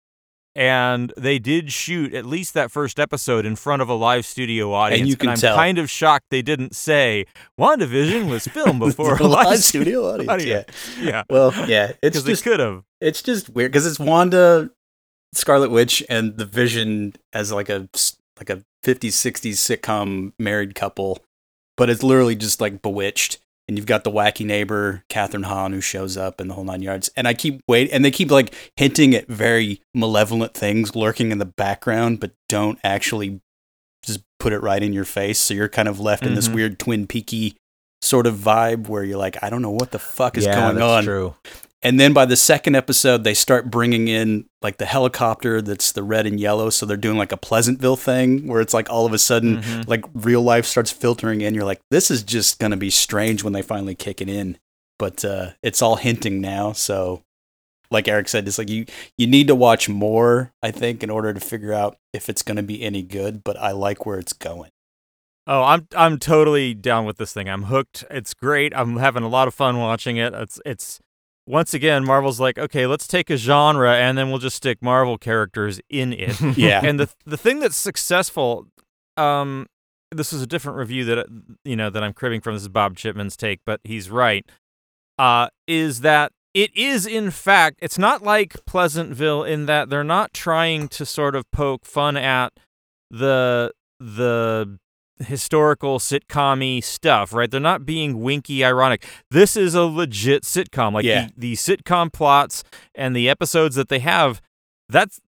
And 0.54 1.12
they 1.16 1.38
did 1.38 1.72
shoot 1.72 2.12
at 2.14 2.26
least 2.26 2.54
that 2.54 2.70
first 2.70 3.00
episode 3.00 3.46
in 3.46 3.56
front 3.56 3.82
of 3.82 3.88
a 3.88 3.94
live 3.94 4.26
studio 4.26 4.72
audience. 4.72 5.00
And 5.00 5.08
you 5.08 5.16
can 5.16 5.30
I'm 5.30 5.36
tell. 5.36 5.56
kind 5.56 5.78
of 5.78 5.88
shocked 5.88 6.26
they 6.30 6.42
didn't 6.42 6.74
say 6.74 7.26
WandaVision 7.58 8.28
was 8.28 8.46
filmed 8.46 8.80
before 8.80 9.16
a 9.16 9.22
live, 9.26 9.58
studio 9.58 10.16
studio 10.16 10.32
audience. 10.32 10.68
Yeah. 10.98 11.04
Yeah, 11.04 11.22
Well, 11.30 11.52
yeah. 11.68 11.92
It's 12.02 12.22
just 12.22 12.44
could 12.44 12.60
have. 12.60 12.84
it's 13.00 13.22
just 13.22 13.48
weird 13.50 13.72
because 13.72 13.86
it's 13.86 13.98
Wanda, 13.98 14.70
Scarlet 15.32 15.70
Witch, 15.70 16.02
and 16.08 16.36
the 16.36 16.44
Vision 16.44 17.14
as 17.32 17.50
like 17.52 17.68
a 17.68 17.88
like 18.38 18.50
a 18.50 18.62
50s 18.84 19.12
60s 19.12 19.52
sitcom 19.78 20.32
married 20.38 20.74
couple, 20.74 21.18
but 21.76 21.88
it's 21.88 22.02
literally 22.02 22.34
just 22.36 22.60
like 22.60 22.82
Bewitched. 22.82 23.38
And 23.68 23.76
you've 23.78 23.86
got 23.86 24.02
the 24.04 24.10
wacky 24.10 24.44
neighbor 24.44 25.04
Kathryn 25.08 25.44
Hahn 25.44 25.72
who 25.72 25.80
shows 25.80 26.16
up 26.16 26.40
in 26.40 26.48
the 26.48 26.54
whole 26.54 26.64
nine 26.64 26.82
yards. 26.82 27.10
And 27.16 27.28
I 27.28 27.34
keep 27.34 27.60
wait, 27.68 27.90
and 27.92 28.04
they 28.04 28.10
keep 28.10 28.30
like 28.30 28.52
hinting 28.76 29.14
at 29.14 29.28
very 29.28 29.80
malevolent 29.94 30.52
things 30.54 30.96
lurking 30.96 31.30
in 31.30 31.38
the 31.38 31.44
background, 31.46 32.18
but 32.20 32.32
don't 32.48 32.78
actually 32.82 33.40
just 34.04 34.20
put 34.40 34.52
it 34.52 34.58
right 34.58 34.82
in 34.82 34.92
your 34.92 35.04
face. 35.04 35.38
So 35.38 35.54
you're 35.54 35.68
kind 35.68 35.88
of 35.88 36.00
left 36.00 36.26
in 36.26 36.34
this 36.34 36.48
Mhm. 36.48 36.54
weird 36.54 36.78
Twin 36.80 37.06
Peaky 37.06 37.54
sort 38.02 38.26
of 38.26 38.34
vibe 38.34 38.88
where 38.88 39.04
you're 39.04 39.16
like, 39.16 39.40
I 39.44 39.48
don't 39.48 39.62
know 39.62 39.70
what 39.70 39.92
the 39.92 39.98
fuck 40.00 40.36
is 40.36 40.44
yeah, 40.44 40.56
going 40.56 40.74
that's 40.74 40.84
on. 40.84 41.04
True. 41.04 41.34
And 41.84 41.98
then 41.98 42.12
by 42.12 42.26
the 42.26 42.36
second 42.36 42.76
episode, 42.76 43.24
they 43.24 43.34
start 43.34 43.70
bringing 43.70 44.06
in 44.06 44.46
like 44.62 44.76
the 44.76 44.86
helicopter 44.86 45.60
that's 45.60 45.90
the 45.92 46.02
red 46.04 46.26
and 46.26 46.38
yellow. 46.38 46.70
So 46.70 46.86
they're 46.86 46.96
doing 46.96 47.18
like 47.18 47.32
a 47.32 47.36
Pleasantville 47.36 47.96
thing 47.96 48.46
where 48.46 48.60
it's 48.60 48.72
like 48.74 48.88
all 48.88 49.04
of 49.04 49.12
a 49.12 49.18
sudden, 49.18 49.58
Mhm. 49.62 49.88
like 49.88 50.04
real 50.14 50.42
life 50.42 50.64
starts 50.64 50.92
filtering 50.92 51.40
in. 51.40 51.54
You're 51.54 51.64
like, 51.64 51.80
this 51.90 52.08
is 52.10 52.22
just 52.22 52.60
going 52.60 52.70
to 52.70 52.76
be 52.76 52.90
strange 52.90 53.42
when 53.42 53.52
they 53.52 53.62
finally 53.62 53.96
kick 53.96 54.20
it 54.20 54.28
in. 54.28 54.58
But 54.98 55.24
uh, 55.24 55.50
it's 55.62 55.82
all 55.82 55.96
hinting 55.96 56.40
now. 56.40 56.70
So, 56.72 57.22
like 57.90 58.06
Eric 58.06 58.28
said, 58.28 58.46
it's 58.46 58.58
like 58.58 58.70
you, 58.70 58.86
you 59.18 59.26
need 59.26 59.48
to 59.48 59.54
watch 59.56 59.88
more, 59.88 60.52
I 60.62 60.70
think, 60.70 61.02
in 61.02 61.10
order 61.10 61.34
to 61.34 61.40
figure 61.40 61.72
out 61.72 61.96
if 62.12 62.28
it's 62.28 62.42
going 62.42 62.56
to 62.58 62.62
be 62.62 62.80
any 62.82 63.02
good. 63.02 63.42
But 63.42 63.58
I 63.58 63.72
like 63.72 64.06
where 64.06 64.20
it's 64.20 64.32
going. 64.32 64.70
Oh, 65.48 65.64
I'm 65.64 65.88
I'm 65.96 66.18
totally 66.20 66.72
down 66.74 67.04
with 67.06 67.16
this 67.16 67.32
thing. 67.32 67.48
I'm 67.48 67.64
hooked. 67.64 68.04
It's 68.08 68.32
great. 68.34 68.72
I'm 68.76 68.98
having 68.98 69.24
a 69.24 69.28
lot 69.28 69.48
of 69.48 69.54
fun 69.54 69.78
watching 69.78 70.16
it. 70.16 70.32
It's 70.32 70.60
it's 70.64 71.00
once 71.46 71.74
again 71.74 72.04
Marvel's 72.04 72.40
like, 72.40 72.58
okay, 72.58 72.86
let's 72.86 73.06
take 73.06 73.30
a 73.30 73.36
genre 73.36 73.94
and 73.96 74.16
then 74.16 74.30
we'll 74.30 74.38
just 74.38 74.56
stick 74.56 74.82
Marvel 74.82 75.18
characters 75.18 75.80
in 75.88 76.12
it. 76.12 76.40
Yeah. 76.56 76.80
and 76.84 76.98
the 77.00 77.10
the 77.24 77.36
thing 77.36 77.60
that's 77.60 77.76
successful, 77.76 78.66
um, 79.16 79.66
this 80.10 80.32
is 80.32 80.42
a 80.42 80.46
different 80.46 80.78
review 80.78 81.04
that 81.06 81.26
you 81.64 81.76
know 81.76 81.90
that 81.90 82.02
I'm 82.02 82.12
cribbing 82.12 82.40
from. 82.40 82.54
This 82.54 82.62
is 82.62 82.68
Bob 82.68 82.96
Chipman's 82.96 83.36
take, 83.36 83.60
but 83.64 83.80
he's 83.84 84.10
right. 84.10 84.44
Uh, 85.18 85.48
is 85.66 86.00
that 86.00 86.32
it 86.54 86.74
is 86.76 87.06
in 87.06 87.30
fact 87.30 87.78
it's 87.82 87.98
not 87.98 88.22
like 88.22 88.64
Pleasantville 88.66 89.44
in 89.44 89.66
that 89.66 89.88
they're 89.90 90.04
not 90.04 90.32
trying 90.34 90.88
to 90.88 91.06
sort 91.06 91.34
of 91.34 91.50
poke 91.50 91.84
fun 91.84 92.16
at 92.16 92.52
the 93.10 93.72
the 94.00 94.78
historical 95.24 95.98
sitcom 95.98 96.82
stuff, 96.82 97.32
right? 97.32 97.50
They're 97.50 97.60
not 97.60 97.84
being 97.86 98.20
winky 98.20 98.64
ironic. 98.64 99.04
This 99.30 99.56
is 99.56 99.74
a 99.74 99.82
legit 99.82 100.42
sitcom. 100.44 100.92
Like 100.94 101.04
Yeah. 101.04 101.28
the, 101.36 101.52
the 101.52 101.52
sitcom 101.54 102.12
plots 102.12 102.62
and 102.94 103.14
the 103.16 103.28
episodes 103.28 103.74
that 103.76 103.88
they 103.88 104.00
have, 104.00 104.40
that's 104.88 105.20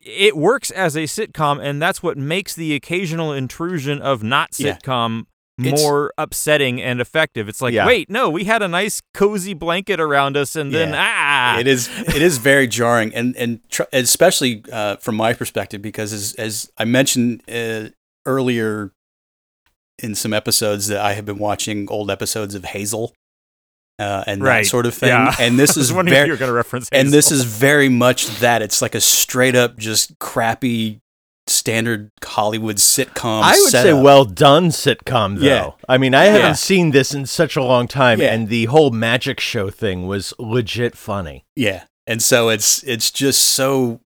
it 0.00 0.34
works 0.36 0.70
as 0.70 0.96
a 0.96 1.00
sitcom, 1.00 1.62
and 1.62 1.80
that's 1.82 2.02
what 2.02 2.16
makes 2.16 2.54
the 2.54 2.74
occasional 2.74 3.32
intrusion 3.34 4.00
of 4.00 4.22
not 4.22 4.48
Yeah. 4.58 4.76
sitcom 4.78 5.26
It's- 5.58 5.78
more 5.78 6.10
upsetting 6.16 6.80
and 6.80 7.02
effective. 7.02 7.46
It's 7.46 7.60
like, 7.60 7.74
Yeah. 7.74 7.84
wait, 7.86 8.08
no, 8.08 8.30
we 8.30 8.44
had 8.44 8.62
a 8.62 8.68
nice 8.68 9.02
cozy 9.12 9.52
blanket 9.52 10.00
around 10.00 10.38
us, 10.38 10.56
and 10.56 10.72
then 10.72 10.94
ah, 10.96 11.58
it 11.58 11.66
is 11.66 11.90
it 12.08 12.22
is 12.22 12.38
very 12.38 12.66
jarring 12.66 13.14
and 13.14 13.36
and 13.36 13.60
tr- 13.68 13.82
especially 13.92 14.64
uh, 14.72 14.96
from 14.96 15.16
my 15.16 15.34
perspective 15.34 15.82
because 15.82 16.14
as 16.14 16.32
as 16.38 16.70
I 16.78 16.86
mentioned 16.86 17.42
uh, 17.46 17.90
earlier 18.24 18.92
in 20.02 20.14
some 20.14 20.32
episodes 20.32 20.88
that 20.88 21.00
I 21.00 21.12
have 21.14 21.24
been 21.26 21.38
watching 21.38 21.88
old 21.90 22.10
episodes 22.10 22.54
of 22.54 22.64
Hazel 22.64 23.14
uh, 23.98 24.24
and 24.26 24.42
Right. 24.42 24.64
that 24.64 24.68
sort 24.68 24.86
of 24.86 24.94
thing. 24.94 25.10
Yeah. 25.10 25.34
And 25.38 25.58
this 25.58 25.76
is 25.76 25.92
wondering 25.92 26.14
very 26.14 26.28
you're 26.28 26.36
going 26.36 26.48
to 26.48 26.54
reference. 26.54 26.88
and 26.90 27.10
this 27.10 27.30
is 27.30 27.44
very 27.44 27.88
much 27.88 28.26
that. 28.40 28.62
It's 28.62 28.80
like 28.82 28.94
a 28.94 29.00
straight 29.00 29.54
up 29.54 29.76
just 29.78 30.18
crappy 30.18 31.00
standard 31.46 32.10
Hollywood 32.24 32.76
sitcom. 32.76 33.42
I 33.42 33.58
would 33.60 33.70
say 33.70 33.92
well 33.92 34.24
done 34.24 34.68
sitcom 34.68 35.38
though. 35.40 35.44
Yeah. 35.46 35.70
I 35.88 35.98
mean, 35.98 36.14
I 36.14 36.24
haven't 36.26 36.40
Yeah. 36.40 36.52
seen 36.52 36.90
this 36.92 37.12
in 37.12 37.26
such 37.26 37.56
a 37.56 37.62
long 37.62 37.88
time, 37.88 38.20
Yeah. 38.20 38.32
and 38.32 38.48
the 38.48 38.66
whole 38.66 38.90
magic 38.90 39.40
show 39.40 39.68
thing 39.70 40.06
was 40.06 40.32
legit 40.38 40.96
funny. 40.96 41.44
Yeah. 41.56 41.84
And 42.06 42.22
so 42.22 42.48
it's 42.48 42.82
it's 42.84 43.10
just 43.10 43.42
so 43.42 44.00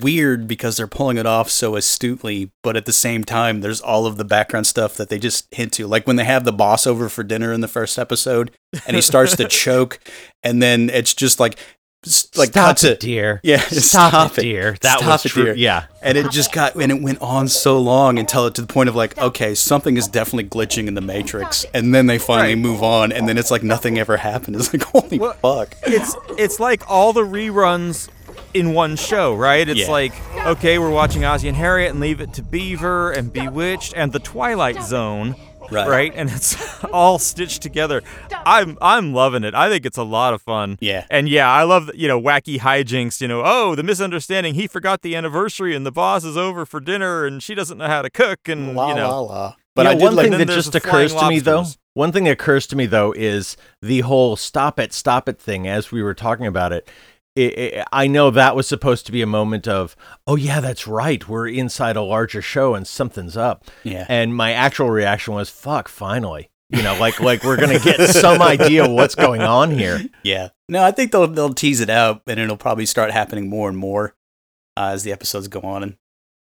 weird 0.00 0.48
because 0.48 0.76
they're 0.76 0.86
pulling 0.86 1.16
it 1.16 1.26
off 1.26 1.50
so 1.50 1.76
astutely, 1.76 2.50
but 2.62 2.76
at 2.76 2.86
the 2.86 2.92
same 2.92 3.24
time 3.24 3.60
there's 3.60 3.80
all 3.80 4.06
of 4.06 4.16
the 4.16 4.24
background 4.24 4.66
stuff 4.66 4.94
that 4.96 5.08
they 5.08 5.18
just 5.18 5.46
hint 5.54 5.72
to. 5.74 5.86
Like 5.86 6.06
when 6.06 6.16
they 6.16 6.24
have 6.24 6.44
the 6.44 6.52
boss 6.52 6.86
over 6.86 7.08
for 7.08 7.22
dinner 7.22 7.52
in 7.52 7.60
the 7.60 7.68
first 7.68 7.98
episode 7.98 8.50
and 8.86 8.96
he 8.96 9.02
starts 9.02 9.36
to 9.36 9.44
choke 9.48 10.00
and 10.42 10.62
then 10.62 10.90
it's 10.90 11.14
just 11.14 11.38
like 11.38 11.58
s- 12.04 12.28
like 12.36 12.48
stop 12.50 12.66
cuts 12.70 12.84
it, 12.84 12.92
it. 12.94 13.00
dear. 13.00 13.40
Yeah, 13.44 13.58
stop, 13.60 14.10
stop 14.10 14.32
it, 14.32 14.38
it. 14.38 14.42
dear. 14.42 14.76
That 14.82 14.98
Stop 14.98 15.06
was 15.08 15.26
it, 15.26 15.28
true. 15.28 15.44
dear. 15.44 15.54
Yeah, 15.54 15.84
And 16.02 16.18
it 16.18 16.30
just 16.32 16.50
got 16.52 16.74
and 16.74 16.90
it 16.90 17.00
went 17.00 17.20
on 17.22 17.46
so 17.46 17.78
long 17.78 18.18
until 18.18 18.46
it 18.46 18.54
to 18.56 18.62
the 18.62 18.66
point 18.66 18.88
of 18.88 18.96
like, 18.96 19.16
okay, 19.18 19.54
something 19.54 19.96
is 19.96 20.08
definitely 20.08 20.48
glitching 20.50 20.88
in 20.88 20.94
the 20.94 21.00
matrix. 21.00 21.64
And 21.74 21.94
then 21.94 22.06
they 22.06 22.18
finally 22.18 22.54
Right. 22.54 22.58
move 22.58 22.82
on 22.82 23.12
and 23.12 23.28
then 23.28 23.38
it's 23.38 23.50
like 23.52 23.62
nothing 23.62 23.98
ever 23.98 24.16
happened. 24.16 24.56
It's 24.56 24.72
like 24.72 24.82
holy 24.86 25.18
Well, 25.20 25.34
fuck. 25.34 25.76
it's 25.84 26.16
it's 26.38 26.58
like 26.58 26.90
all 26.90 27.12
the 27.12 27.22
reruns 27.22 28.08
in 28.54 28.74
one 28.74 28.96
show, 28.96 29.34
right? 29.34 29.68
It's 29.68 29.80
Yeah. 29.80 29.90
like 29.90 30.12
okay, 30.46 30.78
we're 30.78 30.90
watching 30.90 31.22
Ozzy 31.22 31.48
and 31.48 31.56
Harriet 31.56 31.90
and 31.92 32.00
Leave 32.00 32.20
It 32.20 32.32
to 32.34 32.42
Beaver 32.42 33.12
and 33.12 33.32
Bewitched 33.32 33.92
and 33.96 34.12
The 34.12 34.18
Twilight 34.20 34.82
Zone, 34.82 35.34
Right. 35.70 36.12
And 36.16 36.28
it's 36.30 36.82
all 36.92 37.18
stitched 37.20 37.62
together. 37.62 38.02
I'm 38.44 38.76
I'm 38.82 39.12
loving 39.12 39.44
it. 39.44 39.54
I 39.54 39.68
think 39.68 39.86
it's 39.86 39.98
a 39.98 40.02
lot 40.02 40.34
of 40.34 40.42
fun. 40.42 40.78
Yeah. 40.80 41.04
And 41.10 41.28
yeah, 41.28 41.48
I 41.50 41.62
love 41.62 41.90
you 41.94 42.08
know 42.08 42.20
wacky 42.20 42.58
hijinks. 42.58 43.20
You 43.20 43.28
know, 43.28 43.42
oh 43.44 43.74
the 43.76 43.82
misunderstanding. 43.84 44.54
He 44.54 44.66
forgot 44.66 45.02
the 45.02 45.14
anniversary 45.14 45.76
and 45.76 45.86
the 45.86 45.92
boss 45.92 46.24
is 46.24 46.36
over 46.36 46.66
for 46.66 46.80
dinner 46.80 47.24
and 47.24 47.42
she 47.42 47.54
doesn't 47.54 47.78
know 47.78 47.86
how 47.86 48.02
to 48.02 48.10
cook 48.10 48.48
and 48.48 48.74
La 48.74 48.88
you 48.88 48.94
know. 48.96 49.08
la 49.08 49.20
la. 49.20 49.54
But 49.76 49.84
But 49.84 49.86
I 49.86 49.94
did 49.94 50.02
one 50.02 50.16
like 50.16 50.28
thing 50.30 50.38
that 50.38 50.48
just 50.48 50.74
occurs 50.74 51.14
to 51.14 51.28
me 51.28 51.38
though. 51.38 51.64
One 51.94 52.10
thing 52.12 52.24
that 52.24 52.32
occurs 52.32 52.66
to 52.68 52.76
me 52.76 52.86
though 52.86 53.12
is 53.12 53.56
the 53.80 54.00
whole 54.00 54.34
"stop 54.36 54.80
it, 54.80 54.92
stop 54.92 55.28
it" 55.28 55.38
thing. 55.40 55.68
As 55.68 55.92
we 55.92 56.02
were 56.02 56.14
talking 56.14 56.46
about 56.46 56.72
it, 56.72 56.88
it, 57.36 57.58
it 57.58 57.88
I 57.92 58.06
know 58.06 58.30
that 58.30 58.56
was 58.56 58.66
supposed 58.66 59.06
to 59.06 59.12
be 59.12 59.22
a 59.22 59.26
moment 59.26 59.68
of, 59.68 59.96
"Oh 60.26 60.36
yeah, 60.36 60.60
that's 60.60 60.86
right. 60.86 61.26
We're 61.28 61.48
inside 61.48 61.96
a 61.96 62.02
larger 62.02 62.42
show 62.42 62.74
and 62.74 62.86
something's 62.86 63.36
up." 63.36 63.64
Yeah. 63.84 64.06
And 64.08 64.34
my 64.34 64.52
actual 64.52 64.90
reaction 64.90 65.34
was, 65.34 65.50
"Fuck, 65.50 65.88
finally." 65.88 66.50
You 66.70 66.82
know, 66.82 66.96
like 66.98 67.18
like 67.20 67.42
we're 67.42 67.56
gonna 67.56 67.80
get 67.80 67.98
some 68.10 68.40
idea 68.40 68.88
what's 68.88 69.14
going 69.14 69.42
on 69.42 69.70
here. 69.72 70.00
Yeah. 70.22 70.50
No, 70.68 70.84
I 70.84 70.92
think 70.92 71.10
they'll 71.10 71.26
they'll 71.26 71.54
tease 71.54 71.80
it 71.80 71.90
out, 71.90 72.22
and 72.26 72.38
it'll 72.38 72.56
probably 72.56 72.86
start 72.86 73.10
happening 73.10 73.48
more 73.48 73.68
and 73.68 73.76
more 73.76 74.14
uh, 74.76 74.90
as 74.92 75.02
the 75.02 75.10
episodes 75.10 75.48
go 75.48 75.60
on. 75.62 75.82
And 75.82 75.96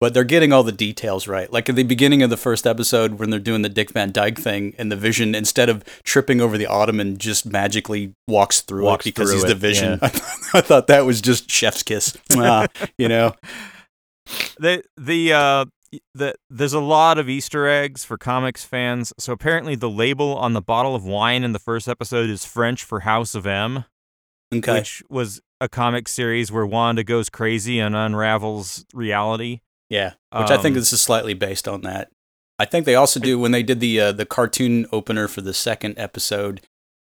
but 0.02 0.14
they're 0.14 0.24
getting 0.24 0.52
all 0.52 0.64
the 0.64 0.72
details 0.72 1.28
right. 1.28 1.52
Like 1.52 1.70
at 1.70 1.76
the 1.76 1.84
beginning 1.84 2.22
of 2.22 2.30
the 2.30 2.38
first 2.38 2.68
episode, 2.68 3.14
when 3.20 3.30
they're 3.30 3.40
doing 3.40 3.62
the 3.62 3.70
Dick 3.70 3.92
Van 3.92 4.12
Dyke 4.12 4.38
thing, 4.40 4.76
and 4.78 4.92
the 4.92 4.96
Vision, 4.96 5.34
instead 5.36 5.70
of 5.70 5.84
tripping 6.04 6.42
over 6.42 6.58
the 6.58 6.68
ottoman, 6.68 7.18
just 7.18 7.46
magically 7.46 8.14
walks 8.28 8.62
through 8.62 8.84
Walks 8.86 9.06
it 9.06 9.16
because 9.16 9.30
through 9.30 9.36
he's 9.38 9.44
it, 9.46 9.48
the 9.48 9.56
Vision. 9.56 10.00
yeah. 10.02 10.10
I, 10.54 10.62
thought 10.62 10.88
that 10.88 11.06
was 11.06 11.22
just 11.22 11.50
chef's 11.50 11.84
kiss. 11.84 12.18
You 12.98 13.08
know. 13.10 13.34
the 14.60 14.84
the 14.98 15.34
uh 15.34 15.66
the 16.14 16.36
there's 16.50 16.74
a 16.74 16.80
lot 16.80 17.18
of 17.18 17.30
Easter 17.30 17.68
eggs 17.68 18.04
for 18.04 18.18
comics 18.18 18.64
fans. 18.66 19.14
So 19.20 19.32
apparently 19.34 19.76
the 19.76 19.90
label 19.90 20.36
on 20.38 20.54
the 20.54 20.62
bottle 20.62 20.96
of 20.96 21.06
wine 21.06 21.44
in 21.44 21.52
the 21.54 21.60
first 21.60 21.88
episode 21.88 22.30
is 22.30 22.44
French 22.44 22.84
for 22.84 23.02
House 23.02 23.36
of 23.36 23.46
M, 23.46 23.86
Okay. 24.54 24.74
which 24.74 25.04
was 25.10 25.42
a 25.62 25.70
comic 25.70 26.08
series 26.10 26.52
where 26.52 26.66
Wanda 26.66 27.04
goes 27.04 27.30
crazy 27.30 27.80
and 27.80 27.96
unravels 27.96 28.86
reality. 28.94 29.62
Yeah, 29.90 30.14
which 30.32 30.50
I 30.50 30.58
think 30.58 30.74
Um, 30.74 30.80
this 30.82 30.92
is 30.94 31.02
slightly 31.02 31.34
based 31.34 31.68
on 31.68 31.82
that. 31.82 32.10
I 32.58 32.66
think 32.66 32.86
they 32.86 32.96
also 32.96 33.20
do 33.20 33.38
when 33.38 33.52
they 33.52 33.64
did 33.64 33.80
the 33.80 34.00
uh, 34.00 34.12
the 34.12 34.26
cartoon 34.26 34.88
opener 34.92 35.28
for 35.28 35.42
the 35.42 35.54
second 35.54 35.98
episode, 36.00 36.62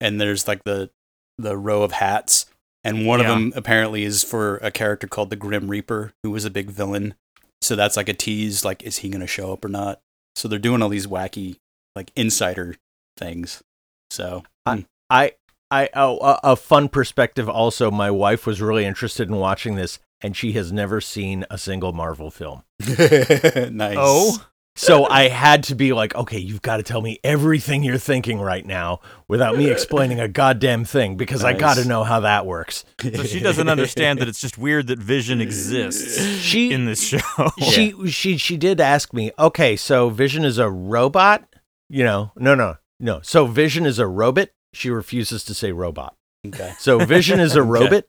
and 0.01 0.21
there's 0.21 0.47
like 0.47 0.65
the 0.65 0.91
the 1.39 1.57
row 1.57 1.83
of 1.83 1.93
hats, 1.93 2.47
and 2.85 3.07
one 3.07 3.21
Yeah. 3.21 3.27
of 3.27 3.31
them 3.39 3.53
apparently 3.57 4.05
is 4.05 4.23
for 4.23 4.59
a 4.59 4.71
character 4.71 5.07
called 5.07 5.31
the 5.31 5.37
Grim 5.37 5.69
Reaper, 5.69 6.13
who 6.23 6.31
was 6.31 6.45
a 6.45 6.51
big 6.51 6.71
villain. 6.71 7.15
So 7.63 7.75
that's 7.77 7.97
like 7.97 8.09
a 8.09 8.15
tease, 8.15 8.65
like 8.65 8.83
is 8.83 8.99
he 8.99 9.09
going 9.09 9.21
to 9.23 9.27
show 9.27 9.53
up 9.53 9.65
or 9.65 9.69
not? 9.69 10.01
So 10.37 10.47
they're 10.49 10.59
doing 10.59 10.83
all 10.83 10.89
these 10.89 11.07
wacky 11.07 11.57
like 11.97 12.13
insider 12.15 12.77
things. 13.17 13.63
So 14.11 14.45
I 14.67 14.85
I 15.09 15.33
oh, 15.73 16.19
a, 16.19 16.41
a 16.53 16.57
fun 16.57 16.89
perspective. 16.89 17.49
Also, 17.49 17.91
my 17.91 18.11
wife 18.11 18.47
was 18.47 18.61
really 18.61 18.85
interested 18.85 19.29
in 19.29 19.37
watching 19.37 19.77
this, 19.77 19.99
and 20.21 20.37
she 20.37 20.53
has 20.53 20.73
never 20.73 21.01
seen 21.01 21.45
a 21.51 21.59
single 21.59 21.93
Marvel 21.93 22.31
film. 22.31 22.63
nice. 22.81 23.97
Oh, 23.99 24.47
So 24.77 25.07
I 25.07 25.29
had 25.29 25.65
to 25.65 25.75
be 25.75 25.93
like, 25.93 26.15
okay, 26.15 26.39
you've 26.39 26.63
got 26.63 26.79
to 26.79 26.83
tell 26.83 27.03
me 27.03 27.19
everything 27.23 27.83
you're 27.83 27.99
thinking 27.99 28.41
right 28.41 28.65
now 28.65 29.01
without 29.29 29.57
me 29.57 29.69
explaining 29.71 30.21
a 30.21 30.29
goddamn 30.29 30.85
thing 30.85 31.17
because 31.17 31.45
I 31.45 31.53
got 31.53 31.77
to 31.77 31.85
know 31.85 32.03
how 32.03 32.21
that 32.21 32.47
works. 32.47 32.85
so 33.01 33.25
she 33.25 33.41
doesn't 33.41 33.69
understand 33.69 34.21
that 34.21 34.29
it's 34.31 34.41
just 34.41 34.57
weird 34.59 34.87
that 34.87 34.99
Vision 34.99 35.41
exists 35.41 36.19
She 36.41 36.73
in 36.73 36.87
this 36.87 37.03
show. 37.03 37.19
she 37.59 37.95
she 38.09 38.37
she 38.39 38.57
did 38.57 38.81
ask 38.81 39.13
me, 39.13 39.33
okay, 39.39 39.77
so 39.77 40.09
Vision 40.09 40.45
is 40.45 40.59
a 40.59 40.71
robot? 40.71 41.45
You 41.89 42.05
know, 42.05 42.33
no, 42.37 42.55
no, 42.55 42.77
no. 42.99 43.21
So 43.23 43.47
Vision 43.47 43.85
is 43.87 43.99
a 43.99 44.07
robot. 44.07 44.49
She 44.73 44.91
refuses 44.91 45.45
to 45.45 45.55
say 45.55 45.73
robot. 45.73 46.15
Okay. 46.47 46.73
So 46.79 46.99
Vision 47.05 47.41
is 47.41 47.57
a 47.57 47.61
Okay. 47.63 47.69
robot, 47.69 48.05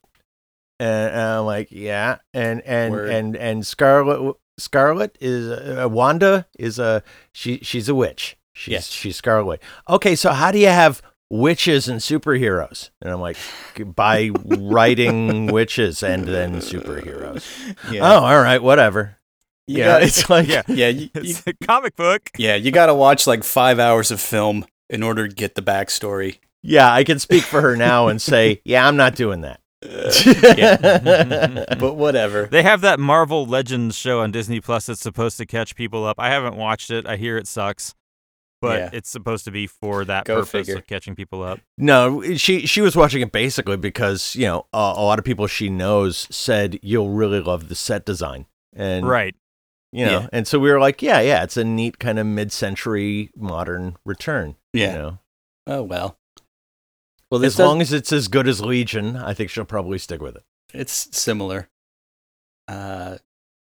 and, 0.80 1.12
and 1.14 1.20
I'm 1.22 1.46
like, 1.46 1.70
yeah, 1.72 2.18
and 2.34 2.62
and 2.62 2.94
Word. 2.94 3.10
and 3.10 3.36
and 3.36 3.66
Scarlet 3.68 4.36
Scarlet 4.58 5.18
is 5.20 5.50
uh, 5.50 5.88
Wanda 5.90 6.46
is 6.58 6.80
a 6.80 7.04
she 7.34 7.60
she's 7.60 7.90
a 7.90 7.96
witch. 7.96 8.38
She's 8.54 8.72
Yes. 8.74 8.88
she's 8.90 9.16
Scarlet. 9.16 9.62
Okay, 9.90 10.16
so 10.16 10.32
how 10.32 10.52
do 10.52 10.60
you 10.60 10.68
have 10.68 11.02
witches 11.30 11.88
and 11.88 12.00
superheroes? 12.00 12.90
And 13.02 13.12
I'm 13.12 13.22
like, 13.22 13.38
by 13.96 14.30
writing 14.46 15.48
witches 15.52 16.04
and 16.04 16.26
then 16.28 16.56
superheroes. 16.58 17.46
Yeah. 17.92 18.02
Oh, 18.04 18.24
all 18.26 18.42
right, 18.42 18.62
whatever. 18.62 19.18
Yeah, 19.68 19.86
got- 19.86 20.04
it's 20.04 20.30
like 20.30 20.48
yeah, 20.48 20.64
yeah. 20.68 20.90
You, 20.90 21.10
you, 21.22 21.36
a 21.48 21.54
comic 21.66 21.96
book. 21.96 22.30
Yeah, 22.38 22.56
you 22.56 22.72
got 22.72 22.88
to 22.88 22.94
watch 22.94 23.26
like 23.28 23.44
five 23.44 23.80
hours 23.80 24.12
of 24.12 24.20
film 24.22 24.66
in 24.90 25.02
order 25.04 25.28
to 25.28 25.34
get 25.34 25.56
the 25.56 25.62
backstory. 25.62 26.40
Yeah, 26.64 26.92
I 26.92 27.04
can 27.04 27.20
speak 27.20 27.44
for 27.44 27.62
her 27.62 27.76
now 27.76 28.08
and 28.08 28.22
say, 28.22 28.62
yeah, 28.66 28.88
I'm 28.88 28.96
not 28.98 29.16
doing 29.16 29.42
that. 29.42 29.60
But 31.80 31.96
whatever. 31.96 32.46
They 32.46 32.64
have 32.64 32.82
that 32.82 33.00
Marvel 33.00 33.46
Legends 33.46 33.96
show 33.96 34.20
on 34.22 34.32
Disney 34.32 34.62
Plus 34.62 34.86
that's 34.86 35.02
supposed 35.02 35.38
to 35.38 35.46
catch 35.46 35.76
people 35.76 36.06
up. 36.06 36.20
I 36.20 36.30
haven't 36.30 36.56
watched 36.56 36.92
it. 36.92 37.06
I 37.08 37.18
hear 37.18 37.38
it 37.38 37.48
sucks, 37.48 37.96
but 38.62 38.80
Yeah. 38.80 38.90
it's 38.94 39.10
supposed 39.10 39.46
to 39.46 39.52
be 39.52 39.68
for 39.68 40.06
that 40.06 40.26
Go 40.26 40.36
purpose 40.36 40.52
figure. 40.52 40.76
of 40.78 40.88
catching 40.88 41.16
people 41.16 41.42
up. 41.44 41.60
No, 41.78 42.36
she 42.36 42.66
she 42.68 42.82
was 42.82 42.96
watching 42.96 43.22
it 43.22 43.32
basically 43.32 43.78
because 43.78 44.36
you 44.36 44.46
know 44.46 44.68
uh, 44.74 44.94
a 44.96 45.02
lot 45.04 45.18
of 45.20 45.26
people 45.26 45.48
she 45.48 45.70
knows 45.70 46.28
said 46.30 46.80
you'll 46.84 47.10
really 47.10 47.40
love 47.40 47.68
the 47.70 47.76
set 47.76 48.06
design, 48.06 48.46
and 48.76 49.08
Right. 49.08 49.36
you 49.92 50.06
know, 50.06 50.20
Yeah. 50.22 50.28
and 50.32 50.48
so 50.48 50.60
we 50.60 50.72
were 50.72 50.80
like, 50.80 51.02
yeah, 51.02 51.22
yeah, 51.22 51.44
it's 51.44 51.58
a 51.58 51.64
neat 51.64 51.98
kind 52.00 52.20
of 52.20 52.28
mid-century 52.28 53.32
modern 53.36 53.98
return. 54.06 54.56
Yeah. 54.74 54.92
you 54.92 54.98
know, 55.00 55.18
Oh 55.68 55.84
well. 55.84 56.18
Well, 57.32 57.44
as 57.46 57.58
long 57.58 57.82
as 57.82 57.94
it's 57.94 58.12
as 58.12 58.28
good 58.28 58.48
as 58.48 58.62
Legion, 58.62 59.16
I 59.16 59.34
think 59.34 59.50
she'll 59.50 59.64
probably 59.66 59.98
stick 59.98 60.22
with 60.22 60.36
it. 60.36 60.44
it's 60.74 61.08
similar. 61.18 61.70
Uh, 62.68 63.18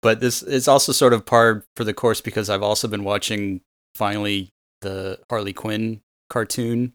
but 0.01 0.19
this 0.19 0.41
is 0.43 0.67
also 0.67 0.91
sort 0.91 1.13
of 1.13 1.25
par 1.25 1.63
for 1.75 1.83
the 1.83 1.93
course 1.93 2.19
because 2.19 2.49
I've 2.49 2.63
also 2.63 2.87
been 2.87 3.03
watching 3.03 3.61
finally 3.95 4.49
the 4.81 5.19
Harley 5.29 5.53
Quinn 5.53 6.01
cartoon 6.29 6.93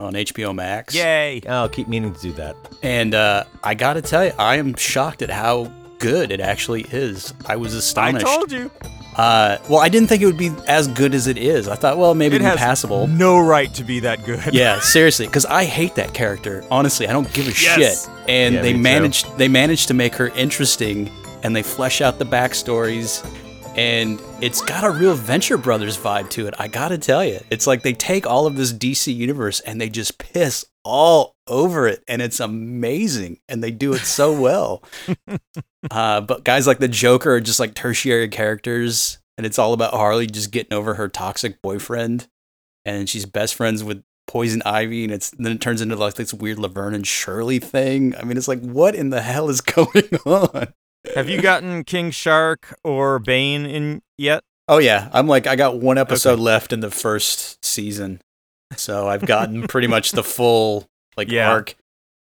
on 0.00 0.14
HBO 0.14 0.54
Max. 0.54 0.94
Yay. 0.94 1.40
I'll 1.48 1.68
keep 1.68 1.88
meaning 1.88 2.14
to 2.14 2.20
do 2.20 2.32
that. 2.32 2.56
And 2.82 3.14
uh, 3.14 3.44
I 3.62 3.74
got 3.74 3.94
to 3.94 4.02
tell 4.02 4.24
you, 4.24 4.32
I 4.38 4.56
am 4.56 4.74
shocked 4.74 5.22
at 5.22 5.30
how 5.30 5.72
good 5.98 6.30
it 6.32 6.40
actually 6.40 6.82
is. 6.90 7.34
I 7.46 7.56
was 7.56 7.74
astonished. 7.74 8.26
I 8.26 8.36
told 8.36 8.52
you. 8.52 8.70
Uh, 9.18 9.58
well, 9.68 9.80
I 9.80 9.88
didn't 9.88 10.08
think 10.08 10.22
it 10.22 10.26
would 10.26 10.36
be 10.38 10.52
as 10.68 10.86
good 10.86 11.12
as 11.12 11.26
it 11.26 11.36
is. 11.36 11.66
I 11.68 11.74
thought, 11.74 11.98
well, 11.98 12.14
maybe 12.14 12.36
It 12.36 12.42
it'd 12.42 12.44
be 12.46 12.50
has 12.50 12.58
passable. 12.58 13.08
no 13.08 13.38
right 13.40 13.72
to 13.74 13.82
be 13.84 13.98
that 14.00 14.24
good. 14.24 14.40
yeah, 14.54 14.78
seriously, 14.94 15.26
because 15.26 15.44
I 15.44 15.64
hate 15.64 15.96
that 15.96 16.14
character. 16.14 16.64
Honestly, 16.70 17.08
I 17.08 17.12
don't 17.12 17.30
give 17.32 17.46
a 17.46 17.50
Yes. 17.50 18.04
shit. 18.06 18.10
And 18.28 18.54
Yeah, 18.54 18.62
they 18.62 18.72
me 18.72 18.78
too. 18.78 18.82
managed 18.82 19.36
they 19.36 19.48
managed 19.48 19.88
to 19.88 19.94
make 19.94 20.14
her 20.14 20.28
interesting, 20.28 21.10
and 21.42 21.54
they 21.54 21.62
flesh 21.64 22.00
out 22.00 22.18
the 22.20 22.26
backstories, 22.26 23.24
and 23.76 24.20
it's 24.40 24.60
got 24.62 24.84
a 24.84 24.90
real 24.90 25.14
Venture 25.14 25.58
Brothers 25.58 25.98
vibe 25.98 26.30
to 26.30 26.46
it. 26.46 26.54
I 26.58 26.68
gotta 26.68 26.96
tell 26.98 27.24
you, 27.24 27.40
it's 27.50 27.66
like 27.66 27.82
they 27.82 27.92
take 27.94 28.24
all 28.26 28.46
of 28.46 28.56
this 28.56 28.72
DC 28.72 29.12
universe 29.14 29.58
and 29.60 29.80
they 29.80 29.88
just 29.88 30.18
piss 30.18 30.64
all 30.88 31.36
over 31.46 31.86
it, 31.86 32.02
and 32.08 32.20
it's 32.22 32.40
amazing, 32.40 33.38
and 33.48 33.62
they 33.62 33.70
do 33.70 33.92
it 33.92 34.00
so 34.00 34.32
well. 34.38 34.82
uh, 35.90 36.20
but 36.22 36.44
guys 36.44 36.66
like 36.66 36.78
the 36.78 36.88
Joker 36.88 37.34
are 37.34 37.40
just 37.40 37.60
like 37.60 37.74
tertiary 37.74 38.28
characters, 38.28 39.18
and 39.36 39.46
it's 39.46 39.58
all 39.58 39.72
about 39.72 39.94
Harley 39.94 40.26
just 40.26 40.50
getting 40.50 40.72
over 40.72 40.94
her 40.94 41.08
toxic 41.08 41.62
boyfriend 41.62 42.26
and 42.88 43.08
she's 43.08 43.26
best 43.26 43.54
friends 43.54 43.84
with 43.84 44.02
poison 44.26 44.62
ivy, 44.64 45.04
and 45.04 45.12
it's 45.12 45.30
then 45.32 45.52
it 45.52 45.60
turns 45.60 45.80
into 45.80 45.96
like 45.96 46.14
this 46.14 46.34
weird 46.34 46.58
Laverne 46.58 46.94
and 46.94 47.06
Shirley 47.06 47.58
thing. 47.58 48.14
I 48.16 48.24
mean, 48.24 48.36
it's 48.36 48.48
like 48.48 48.60
what 48.60 48.94
in 48.94 49.10
the 49.10 49.22
hell 49.22 49.48
is 49.48 49.60
going 49.62 50.08
on? 50.24 50.68
Have 51.14 51.28
you 51.28 51.40
gotten 51.40 51.84
King 51.84 52.10
Shark 52.10 52.74
or 52.82 53.18
Bane 53.18 53.64
in 53.66 54.02
yet? 54.16 54.42
Oh 54.66 54.78
yeah, 54.78 55.08
I'm 55.12 55.26
like 55.26 55.46
I 55.46 55.56
got 55.56 55.78
one 55.78 55.98
episode 55.98 56.38
left 56.38 56.72
in 56.72 56.80
the 56.80 56.90
first 56.90 57.64
season, 57.64 58.20
so 58.76 59.08
I've 59.08 59.26
gotten 59.26 59.66
pretty 59.66 59.86
much 59.88 60.12
the 60.12 60.22
full 60.24 60.88
like 61.16 61.30
Yeah. 61.30 61.50
arc, 61.50 61.74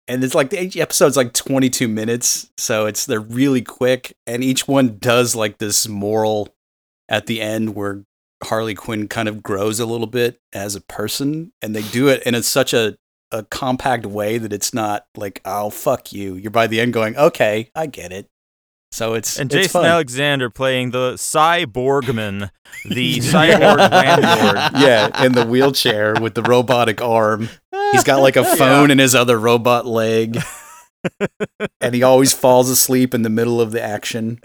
and 0.08 0.22
it's 0.24 0.34
like 0.34 0.50
the 0.50 0.80
episode's 0.80 1.16
like 1.16 1.32
22 1.32 1.88
minutes, 1.88 2.50
so 2.56 2.86
it's 2.86 3.06
they're 3.06 3.20
really 3.20 3.62
quick, 3.62 4.16
and 4.26 4.42
each 4.44 4.66
one 4.68 4.98
does 4.98 5.34
like 5.34 5.58
this 5.58 5.86
moral 5.88 6.54
at 7.08 7.26
the 7.26 7.40
end 7.40 7.74
where 7.74 8.04
Harley 8.44 8.74
Quinn 8.74 9.08
kind 9.08 9.28
of 9.28 9.42
grows 9.42 9.80
a 9.80 9.86
little 9.86 10.06
bit 10.06 10.38
as 10.52 10.74
a 10.74 10.80
person, 10.80 11.52
and 11.62 11.74
they 11.74 11.82
do 11.82 12.08
it 12.08 12.22
in 12.24 12.34
a, 12.34 12.42
such 12.42 12.72
a 12.74 12.96
a 13.32 13.42
compact 13.42 14.06
way 14.06 14.38
that 14.38 14.52
it's 14.52 14.72
not 14.72 15.04
like 15.16 15.40
oh 15.44 15.68
fuck 15.70 16.12
you. 16.12 16.34
You're 16.36 16.50
by 16.52 16.68
the 16.68 16.80
end 16.80 16.92
going 16.92 17.16
okay, 17.16 17.70
I 17.74 17.86
get 17.86 18.12
it. 18.12 18.28
So 18.96 19.12
it's 19.12 19.38
And 19.38 19.52
it's 19.52 19.66
Jason 19.66 19.82
fun. 19.82 19.84
Alexander 19.90 20.48
playing 20.48 20.90
the 20.92 21.18
Sy 21.18 21.66
Borgman, 21.66 22.48
the 22.88 23.16
cyborg 23.18 23.90
landlord. 23.90 24.56
yeah, 24.82 25.22
in 25.22 25.32
the 25.32 25.44
wheelchair 25.44 26.14
with 26.18 26.34
the 26.34 26.42
robotic 26.42 27.02
arm. 27.02 27.50
He's 27.92 28.04
got 28.04 28.22
like 28.22 28.36
a 28.36 28.44
phone 28.56 28.90
in 28.90 28.98
his 28.98 29.14
other 29.14 29.38
robot 29.38 29.84
leg. 29.86 30.38
and 31.82 31.94
he 31.94 32.02
always 32.02 32.32
falls 32.32 32.70
asleep 32.70 33.12
in 33.12 33.20
the 33.20 33.28
middle 33.28 33.60
of 33.60 33.70
the 33.70 33.82
action. 33.82 34.40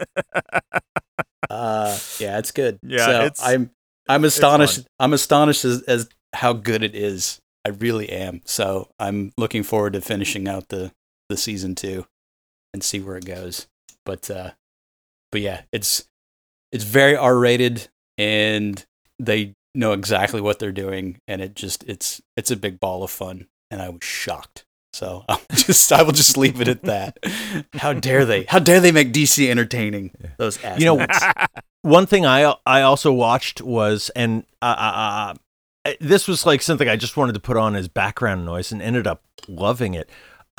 Uh, 1.50 1.98
yeah, 2.20 2.38
it's 2.38 2.52
good. 2.52 2.78
Yeah, 2.84 3.06
So 3.06 3.12
it's- 3.26 3.42
I'm 3.42 3.72
I'm 4.10 4.26
astonished. 4.26 4.76
fun. 4.78 4.86
I'm 5.00 5.14
astonished 5.14 5.64
as, 5.64 5.82
as 5.84 6.10
how 6.34 6.52
good 6.54 6.84
it 6.84 6.94
is. 6.94 7.40
I 7.66 7.70
really 7.70 8.10
am. 8.10 8.42
So 8.44 8.90
I'm 9.00 9.32
looking 9.38 9.64
forward 9.64 9.94
to 9.94 10.02
finishing 10.02 10.50
out 10.50 10.68
the 10.68 10.92
the 11.30 11.38
season 11.38 11.76
two 11.76 12.06
and 12.74 12.84
see 12.84 13.00
where 13.00 13.16
it 13.16 13.24
goes. 13.26 13.68
But 14.06 14.30
uh, 14.30 14.52
but 15.32 15.42
yeah, 15.42 15.62
it's 15.72 16.08
it's 16.72 16.84
very 16.84 17.16
R 17.16 17.38
rated 17.38 17.90
and 18.18 18.86
they 19.20 19.56
know 19.74 19.94
exactly 19.94 20.42
what 20.42 20.60
they're 20.60 20.72
doing 20.72 21.20
and 21.28 21.42
it 21.42 21.56
just 21.56 21.84
it's 21.88 22.22
it's 22.36 22.52
a 22.52 22.56
big 22.56 22.80
ball 22.80 23.04
of 23.04 23.12
fun 23.12 23.48
and 23.70 23.82
I 23.82 23.90
was 23.90 24.04
shocked. 24.04 24.66
So 24.94 25.24
I'll 25.30 25.42
just 25.52 25.92
I 25.92 26.04
will 26.04 26.12
just 26.12 26.38
leave 26.38 26.62
it 26.62 26.68
at 26.68 26.84
that. 26.84 27.18
How 27.74 27.94
dare 27.94 28.26
they? 28.26 28.44
How 28.44 28.60
dare 28.60 28.80
they 28.80 28.92
make 28.92 29.14
DC 29.14 29.50
entertaining? 29.50 30.12
Those 30.38 30.58
assholes. 30.64 30.80
You 30.80 30.86
know, 30.86 31.06
one 31.82 32.06
thing 32.06 32.26
I 32.26 32.54
I 32.66 32.82
also 32.82 33.12
watched 33.12 33.62
was 33.62 34.10
and 34.16 34.46
uh, 34.62 34.76
uh, 34.78 35.34
uh, 35.86 35.94
this 36.00 36.28
was 36.28 36.46
like 36.46 36.62
something 36.62 36.88
I 36.88 36.96
just 36.96 37.18
wanted 37.18 37.34
to 37.34 37.40
put 37.40 37.58
on 37.58 37.76
as 37.76 37.88
background 37.88 38.46
noise 38.46 38.72
and 38.72 38.82
ended 38.82 39.08
up 39.08 39.24
loving 39.48 39.94
it. 39.94 40.10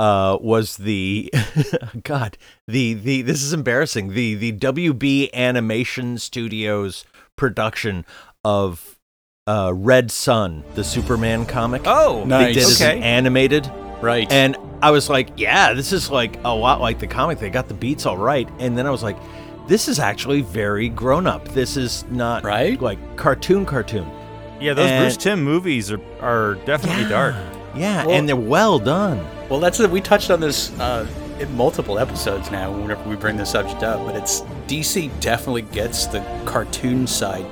Uh, 0.02 0.36
was 0.40 0.78
the 0.78 1.32
God 2.02 2.36
the 2.66 2.94
the 2.94 3.22
this 3.22 3.40
is 3.42 3.52
embarrassing 3.52 4.14
the 4.14 4.34
the 4.34 4.52
WB 4.52 5.32
Animation 5.32 6.18
Studios 6.18 7.04
production 7.36 8.04
of 8.44 8.98
uh, 9.46 9.70
Red 9.74 10.10
Son 10.10 10.64
the 10.74 10.82
Superman 10.82 11.46
comic. 11.46 11.82
Oh, 11.84 12.20
they 12.22 12.26
nice. 12.26 12.54
did 12.54 12.62
as 12.64 12.82
Okay. 12.82 12.96
an 12.96 13.02
animated 13.04 13.70
right. 14.00 14.30
and 14.32 14.56
I 14.82 14.90
was 14.90 15.08
like, 15.08 15.28
yeah, 15.36 15.72
this 15.74 15.92
is 15.92 16.10
like 16.10 16.36
a 16.44 16.52
lot 16.52 16.80
like 16.80 16.98
the 16.98 17.06
comic. 17.06 17.38
They 17.38 17.50
got 17.50 17.68
the 17.68 17.74
beats 17.74 18.04
all 18.04 18.16
right. 18.18 18.48
And 18.58 18.76
then 18.76 18.84
I 18.86 18.90
was 18.90 19.04
like, 19.04 19.16
this 19.68 19.86
is 19.86 20.00
actually 20.00 20.40
very 20.42 20.88
grown 20.88 21.28
up. 21.28 21.46
This 21.50 21.76
is 21.76 22.04
not 22.10 22.42
Right? 22.42 22.80
like 22.80 22.98
cartoon 23.16 23.64
cartoon. 23.64 24.10
yeah, 24.60 24.74
those 24.74 24.90
and- 24.90 25.04
Bruce 25.04 25.16
Timm 25.16 25.44
movies 25.44 25.92
are 25.92 26.00
are 26.20 26.54
definitely 26.66 27.08
dark. 27.08 27.36
Yeah, 27.76 28.04
Well- 28.04 28.16
and 28.16 28.28
they're 28.28 28.34
well 28.36 28.80
done. 28.80 29.24
Well, 29.52 29.60
that's 29.60 29.78
it. 29.80 29.90
We 29.90 30.00
touched 30.00 30.30
on 30.30 30.40
this 30.40 30.72
uh, 30.80 31.06
in 31.38 31.54
multiple 31.54 31.98
episodes 31.98 32.50
now. 32.50 32.72
Whenever 32.72 33.06
we 33.06 33.16
bring 33.16 33.36
the 33.36 33.44
subject 33.44 33.82
up, 33.82 34.02
but 34.06 34.16
it's 34.16 34.40
DC 34.66 35.10
definitely 35.20 35.60
gets 35.60 36.06
the 36.06 36.20
cartoon 36.46 37.06
side 37.06 37.44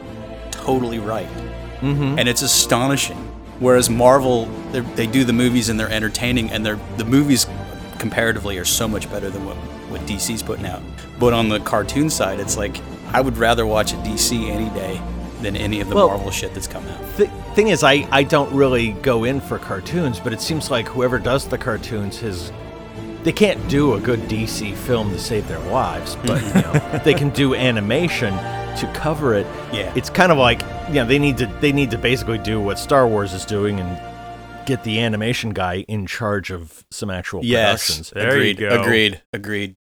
totally 0.50 0.98
right, 0.98 1.28
Mm-hmm. 1.80 2.18
and 2.18 2.26
it's 2.26 2.40
astonishing. 2.40 3.18
Whereas 3.58 3.90
Marvel, 3.90 4.46
they 4.72 5.06
do 5.06 5.24
the 5.24 5.34
movies 5.34 5.68
and 5.68 5.78
they're 5.78 5.90
entertaining, 5.90 6.50
and 6.50 6.64
they're 6.64 6.80
the 6.96 7.04
movies 7.04 7.46
comparatively 7.98 8.56
are 8.56 8.64
so 8.64 8.88
much 8.88 9.10
better 9.10 9.28
than 9.28 9.44
what 9.44 9.56
what 9.90 10.00
DC's 10.06 10.42
putting 10.42 10.64
out. 10.64 10.80
But 11.18 11.34
on 11.34 11.50
the 11.50 11.60
cartoon 11.60 12.08
side, 12.08 12.40
it's 12.40 12.56
like 12.56 12.80
I 13.12 13.20
would 13.20 13.36
rather 13.36 13.66
watch 13.66 13.92
a 13.92 13.96
DC 13.96 14.48
any 14.48 14.70
day 14.70 15.02
than 15.42 15.56
any 15.56 15.80
of 15.80 15.88
the 15.88 15.94
Well- 15.94 16.08
Marvel 16.08 16.30
shit 16.30 16.54
that's 16.54 16.66
come 16.66 16.86
out. 16.86 17.16
The 17.16 17.26
thing 17.54 17.68
is, 17.68 17.82
I, 17.82 18.06
I 18.10 18.22
don't 18.22 18.52
really 18.54 18.92
go 19.02 19.24
in 19.24 19.40
for 19.40 19.58
cartoons, 19.58 20.20
but 20.20 20.32
it 20.32 20.40
seems 20.40 20.70
like 20.70 20.86
whoever 20.88 21.18
does 21.18 21.46
the 21.48 21.58
cartoons 21.58 22.20
has. 22.20 22.52
They 23.22 23.32
can't 23.32 23.68
do 23.68 23.94
a 23.94 24.00
good 24.00 24.20
DC 24.20 24.74
film 24.74 25.10
to 25.10 25.18
save 25.18 25.46
their 25.46 25.58
lives, 25.70 26.16
but 26.24 26.42
you 26.54 26.62
know, 26.62 27.00
they 27.04 27.12
can 27.12 27.28
do 27.30 27.54
animation 27.54 28.32
to 28.78 28.90
cover 28.94 29.34
it, 29.34 29.46
Yeah. 29.74 29.92
it's 29.96 30.08
kind 30.08 30.30
of 30.32 30.38
like 30.38 30.62
you 30.88 30.94
know 30.94 31.04
they 31.04 31.18
need 31.18 31.36
to 31.38 31.46
they 31.60 31.72
need 31.72 31.90
to 31.90 31.98
basically 31.98 32.38
do 32.38 32.60
what 32.60 32.78
Star 32.78 33.06
Wars 33.06 33.34
is 33.34 33.44
doing 33.44 33.78
and 33.80 34.66
get 34.66 34.84
the 34.84 35.00
animation 35.00 35.50
guy 35.50 35.84
in 35.88 36.06
charge 36.06 36.50
of 36.50 36.86
some 36.90 37.10
actual 37.10 37.44
Yes, 37.44 37.86
productions. 37.86 38.10
There 38.14 38.36
you 38.36 38.52
agreed, 38.52 38.58
go. 38.58 38.80
agreed, 38.80 39.22
agreed. 39.32 39.74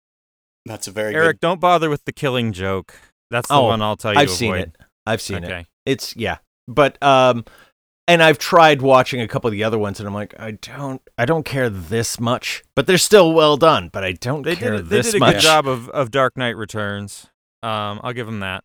That's 0.66 0.86
a 0.88 0.90
very 0.90 1.14
Eric, 1.14 1.36
good. 1.36 1.40
don't 1.46 1.60
bother 1.60 1.88
with 1.88 2.04
the 2.04 2.12
killing 2.12 2.52
joke. 2.52 2.92
That's 3.30 3.48
the 3.48 3.54
Oh, 3.54 3.66
one 3.68 3.80
I'll 3.80 3.96
tell 3.96 4.12
you 4.12 4.18
I've 4.20 4.28
to 4.28 4.34
seen 4.34 4.52
avoid. 4.54 4.68
it. 4.68 4.76
I've 5.10 5.20
seen 5.20 5.44
it. 5.44 5.66
It's 5.86 6.14
yeah, 6.16 6.38
but 6.68 7.02
um, 7.02 7.44
and 8.08 8.22
I've 8.22 8.38
tried 8.38 8.82
watching 8.82 9.20
a 9.20 9.28
couple 9.28 9.48
of 9.48 9.52
the 9.52 9.64
other 9.64 9.78
ones, 9.78 10.00
and 10.00 10.06
I'm 10.06 10.14
like, 10.14 10.34
I 10.38 10.52
don't, 10.52 11.00
I 11.16 11.24
don't 11.24 11.44
care 11.44 11.70
this 11.70 12.18
much, 12.20 12.62
but 12.74 12.86
they're 12.86 12.98
still 12.98 13.32
well 13.32 13.56
done. 13.56 13.88
But 13.92 14.04
I 14.04 14.12
don't 14.12 14.42
They 14.42 14.56
care 14.56 14.76
did 14.76 14.88
they 14.88 15.02
did 15.02 15.14
a 15.14 15.18
much. 15.18 15.34
good 15.36 15.42
job 15.42 15.66
of, 15.68 15.88
of 15.90 16.10
Dark 16.10 16.36
Knight 16.36 16.56
Returns. 16.56 17.26
Um, 17.62 18.00
I'll 18.02 18.12
give 18.12 18.26
them 18.26 18.40
that. 18.40 18.64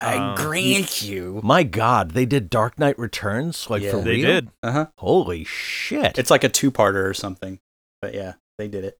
I 0.00 0.14
Um, 0.16 0.36
grant 0.36 1.02
you. 1.02 1.40
My 1.42 1.64
God, 1.64 2.12
they 2.12 2.24
did 2.24 2.48
Dark 2.50 2.78
Knight 2.78 2.96
Returns 2.98 3.68
like 3.68 3.82
Yeah. 3.82 3.90
for 3.92 3.98
They 4.00 4.16
real. 4.16 4.26
did. 4.26 4.48
Uh 4.62 4.72
huh. 4.72 4.86
Holy 4.98 5.42
shit! 5.44 6.18
It's 6.18 6.30
like 6.30 6.44
a 6.44 6.48
two-parter 6.48 7.04
or 7.04 7.14
something. 7.14 7.58
But 8.00 8.14
yeah, 8.14 8.34
they 8.58 8.68
did 8.68 8.84
it. 8.84 8.98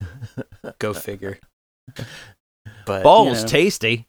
Go 0.78 0.92
figure. 0.94 1.38
But 2.84 3.02
balls 3.02 3.38
you 3.38 3.42
know. 3.42 3.48
tasty. 3.48 4.06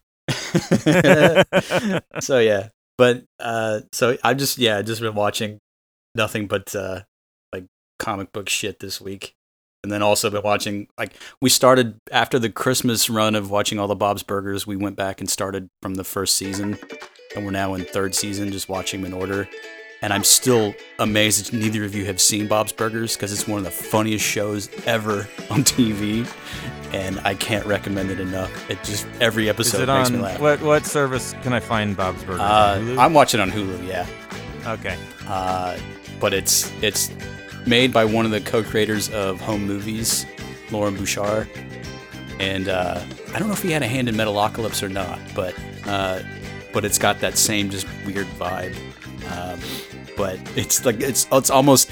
so 2.19 2.39
yeah, 2.39 2.69
but 2.97 3.23
uh, 3.39 3.81
so 3.91 4.17
I 4.23 4.33
just 4.33 4.57
yeah, 4.57 4.81
just 4.81 5.01
been 5.01 5.15
watching 5.15 5.59
nothing 6.15 6.47
but 6.47 6.75
uh, 6.75 7.01
like 7.53 7.65
comic 7.99 8.31
book 8.31 8.49
shit 8.49 8.79
this 8.79 8.99
week, 8.99 9.35
and 9.83 9.91
then 9.91 10.01
also 10.01 10.29
been 10.29 10.43
watching 10.43 10.87
like 10.97 11.13
we 11.41 11.49
started 11.49 11.99
after 12.11 12.39
the 12.39 12.49
Christmas 12.49 13.09
run 13.09 13.35
of 13.35 13.51
watching 13.51 13.79
all 13.79 13.87
the 13.87 13.95
Bob's 13.95 14.23
Burgers. 14.23 14.65
We 14.65 14.75
went 14.75 14.95
back 14.95 15.19
and 15.21 15.29
started 15.29 15.69
from 15.81 15.95
the 15.95 16.03
first 16.03 16.35
season, 16.35 16.77
and 17.35 17.45
we're 17.45 17.51
now 17.51 17.73
in 17.73 17.85
third 17.85 18.15
season, 18.15 18.51
just 18.51 18.69
watching 18.69 19.01
them 19.01 19.13
in 19.13 19.17
order. 19.17 19.47
And 20.01 20.13
I'm 20.13 20.23
still 20.23 20.75
amazed 20.99 21.51
that 21.51 21.57
neither 21.57 21.83
of 21.83 21.95
you 21.95 22.05
have 22.05 22.21
seen 22.21 22.47
Bob's 22.47 22.71
Burgers 22.71 23.15
because 23.15 23.33
it's 23.33 23.47
one 23.47 23.57
of 23.57 23.63
the 23.63 23.71
funniest 23.71 24.23
shows 24.23 24.69
ever 24.85 25.27
on 25.49 25.63
TV, 25.63 26.27
and 26.93 27.19
I 27.21 27.33
can't 27.35 27.65
recommend 27.65 28.11
it 28.11 28.19
enough. 28.19 28.69
It 28.69 28.83
just 28.83 29.07
every 29.19 29.45
Is 29.45 29.49
episode 29.49 29.89
it 29.89 29.93
makes 29.93 30.09
on 30.09 30.15
me 30.17 30.21
laugh. 30.21 30.39
what 30.39 30.61
what 30.61 30.85
service 30.85 31.33
can 31.41 31.53
I 31.53 31.59
find 31.59 31.95
Bob's 31.95 32.23
Burgers? 32.23 32.41
Uh, 32.41 32.95
I'm 32.97 33.13
watching 33.13 33.39
on 33.39 33.51
Hulu, 33.51 33.87
yeah. 33.87 34.07
okay. 34.65 34.97
Uh, 35.27 35.77
but 36.19 36.33
it's 36.33 36.71
it's 36.81 37.11
made 37.65 37.91
by 37.91 38.05
one 38.05 38.25
of 38.25 38.31
the 38.31 38.41
co-creators 38.41 39.09
of 39.09 39.39
Home 39.41 39.65
Movies, 39.65 40.25
Loren 40.71 40.95
Bouchard, 40.95 41.49
and 42.39 42.69
uh, 42.69 43.03
I 43.33 43.39
don't 43.39 43.47
know 43.47 43.53
if 43.53 43.61
he 43.61 43.71
had 43.71 43.83
a 43.83 43.87
hand 43.87 44.07
in 44.09 44.15
Metalocalypse 44.15 44.81
or 44.81 44.89
not, 44.89 45.19
but 45.35 45.53
uh, 45.85 46.21
but 46.73 46.85
it's 46.85 46.97
got 46.97 47.19
that 47.19 47.37
same 47.37 47.69
just 47.69 47.87
weird 48.05 48.27
vibe. 48.39 48.75
Um, 49.31 49.59
but 50.15 50.39
it's 50.55 50.85
like 50.85 51.01
it's 51.01 51.27
it's 51.31 51.49
almost 51.49 51.91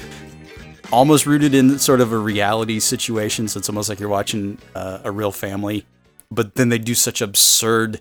almost 0.92 1.26
rooted 1.26 1.54
in 1.54 1.78
sort 1.78 2.00
of 2.00 2.12
a 2.12 2.18
reality 2.18 2.80
situation, 2.80 3.48
so 3.48 3.58
it's 3.58 3.68
almost 3.68 3.88
like 3.88 4.00
you're 4.00 4.08
watching 4.08 4.58
uh, 4.74 5.00
a 5.04 5.10
real 5.10 5.32
family. 5.32 5.86
But 6.30 6.54
then 6.56 6.68
they 6.68 6.78
do 6.78 6.94
such 6.94 7.20
absurd 7.20 8.00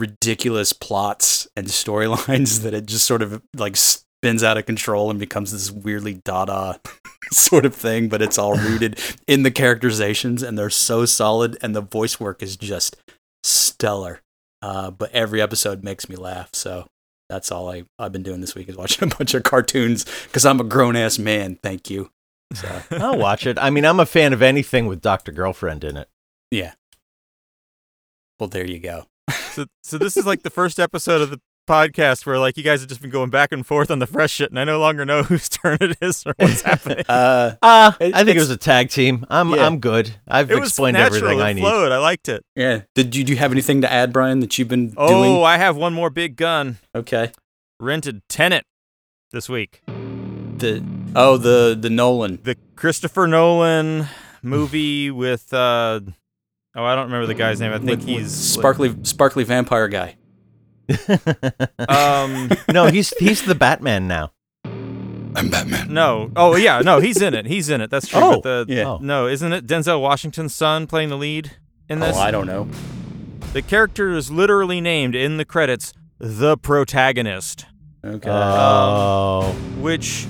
ridiculous 0.00 0.72
plots 0.72 1.46
and 1.56 1.68
storylines 1.68 2.60
that 2.62 2.74
it 2.74 2.86
just 2.86 3.04
sort 3.04 3.22
of 3.22 3.42
like 3.54 3.76
spins 3.76 4.42
out 4.42 4.58
of 4.58 4.66
control 4.66 5.10
and 5.10 5.20
becomes 5.20 5.52
this 5.52 5.70
weirdly 5.70 6.14
dada 6.24 6.80
sort 7.30 7.64
of 7.64 7.74
thing 7.74 8.08
but 8.08 8.22
it's 8.22 8.38
all 8.38 8.54
rooted 8.54 8.98
in 9.28 9.42
the 9.42 9.50
characterizations 9.50 10.42
and 10.42 10.58
they're 10.58 10.70
so 10.70 11.04
solid 11.04 11.56
and 11.60 11.76
the 11.76 11.80
voice 11.80 12.18
work 12.18 12.42
is 12.42 12.56
just 12.56 12.96
stellar 13.44 14.20
uh, 14.62 14.90
but 14.90 15.12
every 15.12 15.40
episode 15.40 15.84
makes 15.84 16.08
me 16.08 16.16
laugh 16.16 16.50
so 16.52 16.86
that's 17.30 17.50
all 17.52 17.70
I, 17.70 17.84
i've 17.98 18.12
been 18.12 18.22
doing 18.22 18.40
this 18.40 18.54
week 18.54 18.68
is 18.68 18.76
watching 18.76 19.08
a 19.12 19.14
bunch 19.16 19.32
of 19.34 19.42
cartoons 19.44 20.04
because 20.26 20.44
i'm 20.44 20.60
a 20.60 20.64
grown-ass 20.64 21.18
man 21.18 21.58
thank 21.62 21.88
you 21.88 22.10
so 22.52 22.68
I'll 22.90 23.16
watch 23.16 23.46
it. 23.46 23.58
I 23.60 23.70
mean, 23.70 23.84
I'm 23.84 24.00
a 24.00 24.04
fan 24.06 24.32
of 24.32 24.42
anything 24.42 24.86
with 24.86 25.00
Doctor 25.00 25.30
Girlfriend 25.30 25.84
in 25.84 25.96
it. 25.96 26.08
yeah 26.50 26.72
well 28.40 28.48
there 28.48 28.66
you 28.66 28.78
go 28.80 29.06
So 29.52 29.66
so 29.82 29.98
this 29.98 30.16
is 30.16 30.26
like 30.26 30.42
the 30.42 30.50
first 30.50 30.80
episode 30.80 31.20
of 31.22 31.30
the 31.30 31.40
podcast 31.70 32.26
where 32.26 32.38
like 32.38 32.56
you 32.56 32.62
guys 32.64 32.80
have 32.80 32.88
just 32.88 33.00
been 33.00 33.10
going 33.10 33.30
back 33.30 33.52
and 33.52 33.64
forth 33.64 33.90
on 33.90 34.00
the 34.00 34.06
fresh 34.06 34.32
shit, 34.32 34.50
and 34.50 34.58
I 34.58 34.64
no 34.64 34.80
longer 34.80 35.04
know 35.04 35.22
whose 35.30 35.48
turn 35.48 35.78
it 35.80 35.96
is 36.02 36.24
or 36.26 36.34
what's 36.38 36.62
happening. 36.70 37.04
Uh, 37.08 37.52
Uh, 37.62 37.92
I 38.00 38.24
think 38.24 38.36
it 38.36 38.40
was 38.40 38.50
a 38.50 38.56
tag 38.56 38.90
team. 38.90 39.24
I'm 39.30 39.50
Yeah. 39.50 39.66
I'm 39.66 39.78
good. 39.78 40.16
I've 40.26 40.50
it 40.50 40.58
was 40.58 40.70
explained 40.70 40.96
natural. 40.96 41.18
everything 41.18 41.38
it 41.38 41.42
I 41.42 41.52
need. 41.52 41.60
flowed. 41.60 41.92
I 41.92 41.98
liked 41.98 42.28
it. 42.28 42.44
yeah. 42.56 42.82
Did 42.94 43.14
you 43.14 43.22
do 43.24 43.32
you 43.32 43.38
have 43.38 43.52
anything 43.52 43.80
to 43.82 43.92
add, 43.92 44.12
Brian, 44.12 44.40
that 44.40 44.58
you've 44.58 44.68
been 44.68 44.92
Oh, 44.96 45.08
doing? 45.08 45.30
Oh, 45.36 45.42
I 45.44 45.56
have 45.58 45.76
one 45.76 45.94
more 45.94 46.10
big 46.10 46.36
gun. 46.36 46.78
Okay. 46.94 47.32
Rented 47.78 48.22
Tenet 48.28 48.64
this 49.32 49.48
week. 49.48 49.82
The 49.86 50.84
oh 51.14 51.36
the 51.36 51.76
the 51.80 51.88
Nolan. 51.90 52.40
The 52.42 52.56
Christopher 52.76 53.26
Nolan 53.26 54.06
movie 54.42 55.10
with 55.10 55.52
uh 55.54 56.00
oh 56.74 56.84
I 56.84 56.94
don't 56.94 57.04
remember 57.06 57.26
the 57.26 57.34
guy's 57.34 57.60
name. 57.60 57.72
I 57.72 57.78
think 57.78 57.90
With- 57.90 57.98
with 58.00 58.08
he's 58.08 58.32
sparkly 58.34 58.94
sparkly 59.04 59.44
vampire 59.44 59.88
guy. 59.88 60.16
um 61.88 62.50
no, 62.72 62.86
he's 62.86 63.10
he's 63.18 63.42
the 63.42 63.54
Batman 63.54 64.08
now. 64.08 64.32
I'm 64.64 65.48
Batman. 65.48 65.94
no 65.94 66.32
oh 66.34 66.56
yeah 66.56 66.80
no 66.80 66.98
he's 66.98 67.22
in 67.22 67.34
it 67.34 67.46
he's 67.46 67.68
in 67.70 67.80
it 67.80 67.88
that's 67.90 68.08
true. 68.08 68.20
Oh, 68.20 68.40
but 68.40 68.66
the, 68.66 68.74
yeah. 68.74 68.88
Oh. 68.88 68.98
no 69.00 69.28
isn't 69.28 69.52
it 69.52 69.66
Denzel 69.66 70.00
Washington's 70.00 70.54
son 70.54 70.86
playing 70.88 71.08
the 71.10 71.16
lead 71.16 71.52
in 71.88 72.00
this? 72.00 72.16
Oh, 72.16 72.20
I 72.20 72.30
don't 72.32 72.46
know. 72.46 72.68
The 73.52 73.62
character 73.62 74.10
is 74.10 74.30
literally 74.30 74.80
named 74.80 75.14
in 75.14 75.36
the 75.36 75.44
credits 75.44 75.92
the 76.18 76.56
protagonist, 76.58 77.66
Okay. 78.04 78.28
Oh, 78.30 79.52
which 79.78 80.26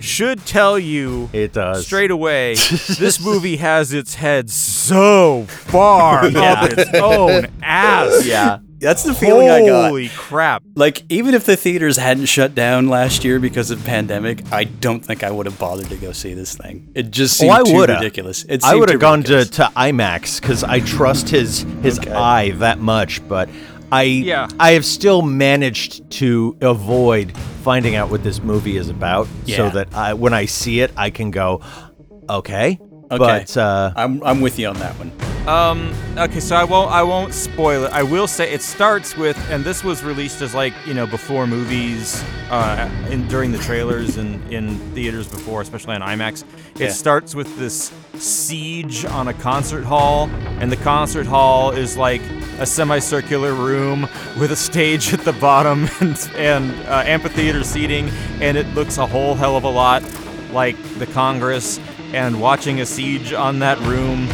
should 0.00 0.44
tell 0.46 0.78
you 0.78 1.28
it 1.32 1.52
does. 1.52 1.86
straight 1.86 2.10
away 2.10 2.54
this 2.98 3.20
movie 3.24 3.56
has 3.56 3.92
its 3.92 4.14
head 4.16 4.50
so 4.50 5.44
far 5.48 6.28
Yeah. 6.28 6.52
up 6.52 6.70
its 6.72 6.90
own 6.94 7.46
ass. 7.62 8.24
Yeah. 8.26 8.58
That's 8.80 9.02
the 9.02 9.12
feeling 9.14 9.50
I 9.50 9.66
got. 9.66 9.88
Holy 9.88 10.08
crap. 10.08 10.62
Like 10.76 11.02
even 11.08 11.34
if 11.34 11.44
the 11.44 11.56
theaters 11.56 11.96
hadn't 11.96 12.26
shut 12.26 12.54
down 12.54 12.88
last 12.88 13.24
year 13.24 13.40
because 13.40 13.70
of 13.72 13.84
pandemic, 13.84 14.52
I 14.52 14.64
don't 14.64 15.00
think 15.04 15.24
I 15.24 15.30
would 15.30 15.46
have 15.46 15.58
bothered 15.58 15.88
to 15.88 15.96
go 15.96 16.12
see 16.12 16.34
this 16.34 16.54
thing. 16.56 16.88
It 16.94 17.10
just 17.10 17.40
Oh, 17.40 17.42
seemed 17.42 17.52
I 17.52 17.62
too 17.64 17.74
would've. 17.74 17.96
ridiculous. 17.96 18.44
It 18.48 18.62
I 18.64 18.76
would 18.76 18.88
have 18.90 19.00
gone 19.00 19.22
to, 19.24 19.44
to 19.44 19.72
IMAX 19.76 20.40
because 20.40 20.62
I 20.62 20.80
trust 20.80 21.28
his 21.28 21.66
his 21.82 21.98
Okay. 21.98 22.12
eye 22.12 22.50
that 22.52 22.78
much, 22.78 23.26
but 23.28 23.48
I 23.90 24.02
Yeah. 24.02 24.46
I 24.60 24.72
have 24.72 24.84
still 24.84 25.22
managed 25.22 26.08
to 26.12 26.56
avoid 26.60 27.36
finding 27.64 27.96
out 27.96 28.10
what 28.10 28.22
this 28.22 28.42
movie 28.42 28.76
is 28.76 28.88
about, 28.88 29.26
Yeah. 29.44 29.56
so 29.56 29.70
that 29.70 29.94
I 29.94 30.14
when 30.14 30.32
I 30.34 30.44
see 30.44 30.80
it, 30.80 30.92
I 30.96 31.10
can 31.10 31.30
go, 31.32 31.60
okay. 32.30 32.78
Okay. 33.10 33.16
But 33.18 33.56
uh, 33.56 33.92
I'm 33.96 34.22
I'm 34.22 34.40
with 34.40 34.58
you 34.58 34.68
on 34.68 34.76
that 34.78 34.92
one. 34.98 35.10
Um. 35.46 35.94
Okay, 36.18 36.40
so 36.40 36.56
I 36.56 36.64
won't. 36.64 36.90
I 36.90 37.02
won't 37.02 37.32
spoil 37.32 37.84
it. 37.84 37.92
I 37.92 38.02
will 38.02 38.26
say 38.26 38.52
it 38.52 38.60
starts 38.60 39.16
with, 39.16 39.36
and 39.50 39.64
this 39.64 39.82
was 39.84 40.02
released 40.04 40.42
as 40.42 40.54
like 40.54 40.74
you 40.86 40.92
know 40.94 41.06
before 41.06 41.46
movies, 41.46 42.22
uh, 42.50 42.90
in 43.08 43.26
during 43.28 43.52
the 43.52 43.58
trailers 43.58 44.16
and 44.18 44.52
in 44.52 44.76
theaters 44.94 45.26
before, 45.28 45.62
especially 45.62 45.94
on 45.94 46.02
IMAX. 46.02 46.42
It 46.74 46.80
Yeah. 46.80 46.88
starts 46.90 47.34
with 47.34 47.56
this 47.58 47.92
siege 48.18 49.04
on 49.06 49.28
a 49.28 49.34
concert 49.34 49.84
hall, 49.84 50.28
and 50.60 50.70
the 50.70 50.76
concert 50.76 51.26
hall 51.26 51.70
is 51.70 51.96
like 51.96 52.20
a 52.58 52.66
semicircular 52.66 53.54
room 53.54 54.08
with 54.38 54.50
a 54.52 54.56
stage 54.56 55.14
at 55.14 55.20
the 55.20 55.32
bottom 55.34 55.88
and 56.00 56.30
and 56.36 56.70
uh, 56.88 57.04
amphitheater 57.06 57.64
seating, 57.64 58.10
and 58.40 58.58
it 58.58 58.66
looks 58.74 58.98
a 58.98 59.06
whole 59.06 59.34
hell 59.34 59.56
of 59.56 59.64
a 59.64 59.70
lot 59.70 60.02
like 60.52 60.76
the 60.98 61.06
Congress. 61.06 61.80
And 62.14 62.40
watching 62.40 62.80
a 62.80 62.86
siege 62.86 63.34
on 63.34 63.58
that 63.58 63.78
room 63.80 64.28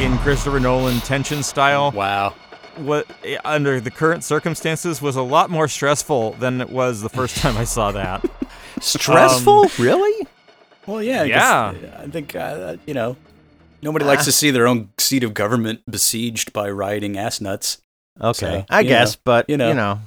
in 0.00 0.16
Christopher 0.18 0.60
Nolan 0.60 0.98
tension 1.00 1.42
style 1.42 1.90
Wow. 1.92 2.30
what 2.76 3.06
eh, 3.24 3.36
under 3.44 3.80
the 3.80 3.90
current 3.90 4.24
circumstances 4.24 5.02
was 5.02 5.16
a 5.16 5.22
lot 5.22 5.50
more 5.50 5.68
stressful 5.68 6.32
than 6.32 6.60
it 6.60 6.70
was 6.70 7.02
the 7.02 7.08
first 7.10 7.36
time 7.36 7.56
I 7.56 7.64
saw 7.64 7.92
that. 7.92 8.24
stressful, 8.80 9.64
Um, 9.64 9.70
really? 9.78 10.26
Well, 10.86 11.02
yeah. 11.02 11.22
I 11.22 11.28
guess, 11.28 11.36
Yeah. 11.82 12.00
I 12.02 12.06
think 12.08 12.34
uh, 12.34 12.76
you 12.86 12.94
know 12.94 13.16
nobody 13.82 14.04
likes 14.04 14.24
to 14.24 14.32
see 14.32 14.50
their 14.50 14.66
own 14.66 14.90
seat 14.98 15.22
of 15.24 15.34
government 15.34 15.80
besieged 15.88 16.52
by 16.52 16.70
rioting 16.70 17.18
ass 17.18 17.40
nuts. 17.40 17.82
Okay, 18.20 18.60
So, 18.60 18.64
I 18.70 18.80
you 18.80 18.88
guess, 18.88 19.16
but 19.16 19.48
you 19.48 19.56
know, 19.56 19.68
you 19.68 19.74
know. 19.74 19.94
know, 19.94 20.00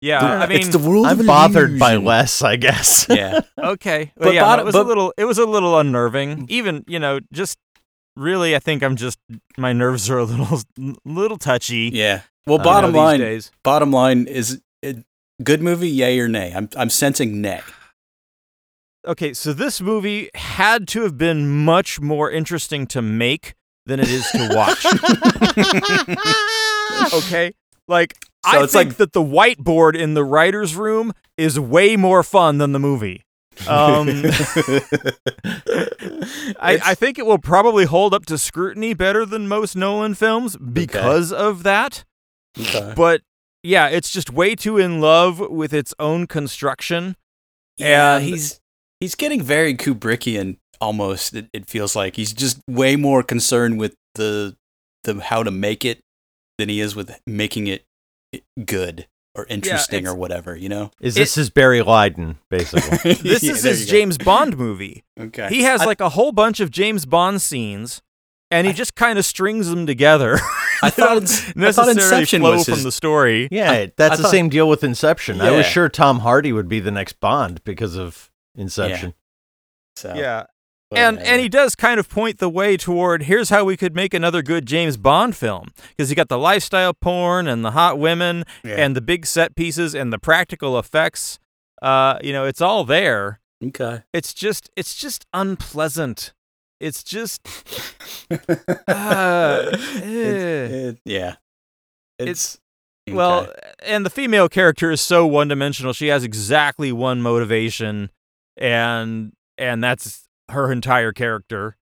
Yeah, 0.00 0.20
I 0.20 0.46
mean, 0.46 0.58
it's 0.58 0.68
the 0.68 0.78
world 0.78 1.06
I'm 1.06 1.24
bothered 1.26 1.78
by 1.78 1.92
illusion. 1.92 2.04
less, 2.04 2.42
I 2.42 2.56
guess. 2.56 3.06
Yeah. 3.08 3.40
okay, 3.58 4.12
But 4.16 4.24
but 4.24 4.34
yeah, 4.34 4.40
no, 4.40 4.46
bottom- 4.46 4.62
it 4.62 4.66
was 4.66 4.72
but- 4.74 4.84
a 4.86 4.88
little, 4.88 5.14
it 5.18 5.24
was 5.24 5.38
a 5.38 5.46
little 5.46 5.78
unnerving. 5.78 6.46
Even 6.48 6.84
you 6.86 6.98
know, 6.98 7.20
just 7.32 7.58
really, 8.16 8.54
I 8.54 8.58
think 8.58 8.82
I'm 8.82 8.96
just 8.96 9.18
my 9.56 9.72
nerves 9.72 10.10
are 10.10 10.18
a 10.18 10.24
little, 10.24 10.60
little 11.04 11.38
touchy. 11.38 11.90
Yeah. 11.92 12.22
Well, 12.46 12.60
uh, 12.60 12.64
bottom 12.64 12.92
line, 12.92 13.20
days. 13.20 13.50
bottom 13.62 13.90
line 13.90 14.26
is 14.26 14.60
it, 14.82 15.04
good 15.42 15.62
movie, 15.62 15.88
yay 15.88 16.18
or 16.20 16.28
nay? 16.28 16.52
I'm 16.54 16.68
I'm 16.76 16.90
sensing 16.90 17.40
nay. 17.40 17.62
Okay, 19.06 19.34
so 19.34 19.52
this 19.52 19.80
movie 19.82 20.30
had 20.34 20.88
to 20.88 21.02
have 21.02 21.18
been 21.18 21.64
much 21.64 22.00
more 22.00 22.30
interesting 22.30 22.86
to 22.88 23.02
make 23.02 23.54
than 23.86 24.00
it 24.00 24.08
is 24.08 24.26
to 24.30 24.48
watch. 24.54 24.84
okay, 27.14 27.52
like 27.88 28.14
So 28.50 28.60
I 28.60 28.64
it's 28.64 28.72
think 28.72 28.90
like- 28.90 28.96
that 28.98 29.12
the 29.12 29.22
whiteboard 29.22 29.94
in 29.96 30.14
the 30.14 30.24
writer's 30.24 30.74
room 30.76 31.12
is 31.36 31.58
way 31.60 31.96
more 31.96 32.22
fun 32.22 32.58
than 32.58 32.72
the 32.72 32.78
movie. 32.78 33.22
Um, 33.68 34.08
I, 36.60 36.78
I 36.84 36.94
think 36.94 37.18
it 37.18 37.26
will 37.26 37.38
probably 37.38 37.84
hold 37.84 38.14
up 38.14 38.26
to 38.26 38.38
scrutiny 38.38 38.94
better 38.94 39.24
than 39.24 39.48
most 39.48 39.76
Nolan 39.76 40.14
films 40.14 40.56
because 40.56 41.32
of 41.32 41.62
that. 41.62 42.04
Okay. 42.58 42.92
But 42.96 43.22
yeah, 43.62 43.88
it's 43.88 44.10
just 44.10 44.30
way 44.32 44.54
too 44.54 44.78
in 44.78 45.00
love 45.00 45.40
with 45.40 45.72
its 45.72 45.94
own 45.98 46.26
construction. 46.26 47.16
Yeah, 47.76 48.16
And- 48.16 48.24
he's 48.24 48.60
he's 49.00 49.14
getting 49.14 49.42
very 49.42 49.74
Kubrickian 49.74 50.58
almost. 50.80 51.34
It, 51.34 51.48
it 51.52 51.66
feels 51.66 51.96
like 51.96 52.16
he's 52.16 52.32
just 52.32 52.60
way 52.68 52.96
more 52.96 53.22
concerned 53.22 53.78
with 53.78 53.94
the 54.14 54.56
the 55.04 55.20
how 55.20 55.42
to 55.42 55.50
make 55.50 55.84
it 55.84 56.00
than 56.58 56.68
he 56.68 56.80
is 56.80 56.94
with 56.94 57.18
making 57.26 57.66
it 57.66 57.84
good 58.64 59.06
or 59.34 59.46
interesting 59.48 60.00
it's- 60.00 60.12
or 60.12 60.16
whatever. 60.16 60.56
You 60.56 60.68
know. 60.68 60.90
Is 61.00 61.14
this 61.14 61.34
his 61.34 61.50
Barry 61.50 61.82
Lyndon, 61.82 62.38
basically? 62.50 63.14
This 63.22 63.42
Yeah, 63.42 63.52
is 63.52 63.62
his. 63.62 63.86
James 63.86 64.18
Bond 64.18 64.56
movie. 64.56 65.04
Okay. 65.18 65.48
He 65.48 65.62
has 65.62 65.82
I- 65.82 65.86
like 65.86 66.00
a 66.00 66.10
whole 66.10 66.32
bunch 66.32 66.60
of 66.60 66.70
James 66.70 67.06
Bond 67.06 67.40
scenes, 67.42 68.02
and 68.50 68.66
he 68.66 68.72
just 68.72 68.94
kind 68.94 69.18
of 69.18 69.24
strings 69.24 69.68
them 69.68 69.86
together. 69.86 70.38
I 70.82 70.90
thought 70.90 71.14
don't 71.14 71.22
I 71.24 71.26
thought 71.26 71.56
necessarily 71.56 71.90
Inception 71.92 72.40
flow 72.42 72.52
was 72.52 72.64
from 72.68 72.82
the 72.82 72.92
story. 72.92 73.48
yeah, 73.50 73.86
that's 73.96 74.14
I 74.14 74.16
the 74.16 74.22
thought- 74.24 74.30
same 74.30 74.48
deal 74.48 74.68
with 74.68 74.84
Inception. 74.84 75.40
I 75.40 75.50
was 75.50 75.66
sure 75.66 75.88
Tom 75.88 76.20
Hardy 76.20 76.52
would 76.52 76.68
be 76.68 76.80
the 76.80 76.90
next 76.90 77.20
Bond 77.20 77.62
because 77.64 77.96
of 77.96 78.30
Inception. 78.56 79.14
So, 79.96 80.12
Yeah, 80.14 80.44
but, 80.94 80.98
and 80.98 81.18
and 81.20 81.40
he 81.40 81.48
does 81.48 81.74
kind 81.74 81.98
of 82.00 82.08
point 82.08 82.38
the 82.38 82.48
way 82.48 82.76
toward 82.76 83.24
here's 83.24 83.48
how 83.50 83.64
we 83.64 83.76
could 83.76 83.94
make 83.94 84.14
another 84.14 84.42
good 84.42 84.66
James 84.66 84.96
Bond 84.96 85.36
film 85.36 85.68
because 85.90 86.10
you 86.10 86.16
got 86.16 86.28
the 86.28 86.38
lifestyle 86.38 86.94
porn 86.94 87.46
and 87.46 87.64
the 87.64 87.72
hot 87.72 87.98
women 87.98 88.44
Yeah. 88.62 88.76
and 88.76 88.96
the 88.96 89.00
big 89.00 89.26
set 89.26 89.54
pieces 89.56 89.94
and 89.94 90.12
the 90.12 90.18
practical 90.18 90.78
effects. 90.78 91.38
Uh, 91.82 92.18
you 92.22 92.32
know, 92.32 92.44
it's 92.44 92.60
all 92.60 92.84
there. 92.84 93.40
okay. 93.64 94.02
It's 94.12 94.32
just 94.32 94.70
it's 94.76 94.94
just 94.94 95.26
unpleasant. 95.34 96.32
It's 96.80 97.02
just 97.02 97.40
uh, 98.30 98.36
It's- 99.72 100.02
eh. 100.02 100.74
it- 100.88 100.98
yeah. 101.04 101.34
It's, 102.18 102.58
okay. 103.08 103.16
Well, 103.16 103.52
and 103.84 104.06
the 104.06 104.10
female 104.10 104.48
character 104.48 104.90
is 104.90 105.00
so 105.00 105.26
one-dimensional. 105.26 105.92
She 105.94 106.06
has 106.08 106.22
exactly 106.24 106.92
one 106.92 107.20
motivation, 107.22 108.10
and 108.56 109.32
and 109.58 109.82
that's 109.82 110.28
her 110.50 110.70
entire 110.72 111.12
character. 111.12 111.76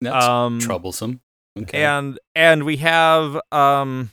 that's 0.00 0.24
um, 0.24 0.58
troublesome. 0.60 1.20
Okay. 1.58 1.84
And 1.84 2.18
and 2.34 2.64
we 2.64 2.78
have 2.78 3.40
um, 3.52 4.10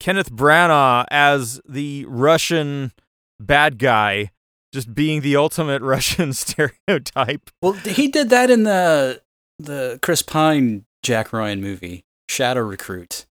Kenneth 0.00 0.30
Branagh 0.32 1.04
as 1.10 1.60
the 1.68 2.04
Russian 2.08 2.92
bad 3.38 3.78
guy, 3.78 4.30
just 4.72 4.94
being 4.94 5.20
the 5.20 5.36
ultimate 5.36 5.82
Russian 5.94 6.32
stereotype. 6.32 7.50
Well, 7.60 7.72
he 7.74 8.08
did 8.08 8.30
that 8.30 8.50
in 8.50 8.62
the 8.64 9.20
the 9.58 9.98
Chris 10.02 10.22
Pine 10.22 10.84
Jack 11.02 11.32
Ryan 11.32 11.60
movie, 11.60 12.04
Shadow 12.28 12.62
Recruit. 12.62 13.26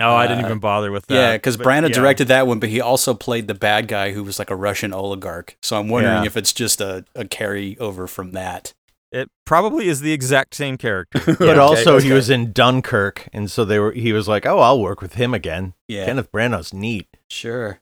Oh, 0.00 0.14
I 0.14 0.28
didn't 0.28 0.44
Uh, 0.44 0.48
even 0.48 0.58
bother 0.60 0.92
with 0.92 1.06
that. 1.06 1.14
yeah, 1.14 1.32
because 1.36 1.56
Branagh 1.56 1.88
yeah. 1.88 1.94
directed 1.94 2.28
that 2.28 2.46
one, 2.46 2.60
but 2.60 2.68
he 2.68 2.80
also 2.80 3.14
played 3.14 3.48
the 3.48 3.54
bad 3.54 3.88
guy 3.88 4.12
who 4.12 4.22
was 4.22 4.38
like 4.38 4.48
a 4.50 4.54
Russian 4.54 4.92
oligarch. 4.92 5.56
So 5.60 5.76
I'm 5.78 5.88
wondering 5.88 6.18
Yeah. 6.22 6.24
if 6.26 6.36
it's 6.36 6.52
just 6.52 6.80
a, 6.80 7.04
a 7.16 7.24
carryover 7.24 8.08
from 8.08 8.30
that. 8.32 8.74
It 9.10 9.30
probably 9.46 9.88
is 9.88 10.00
the 10.00 10.12
exact 10.12 10.54
same 10.54 10.76
character. 10.76 11.18
But 11.26 11.40
Okay, 11.40 11.58
also, 11.58 11.98
he 11.98 12.12
was 12.12 12.28
in 12.28 12.52
Dunkirk, 12.52 13.28
and 13.32 13.50
so 13.50 13.64
they 13.64 13.78
were. 13.78 13.92
He 13.92 14.12
was 14.12 14.28
like, 14.28 14.44
"Oh, 14.44 14.58
I'll 14.58 14.80
work 14.80 15.00
with 15.00 15.14
him 15.14 15.32
again." 15.32 15.74
Yeah, 15.88 16.04
Kenneth 16.04 16.30
Branagh's 16.30 16.72
neat. 16.74 17.08
sure. 17.30 17.80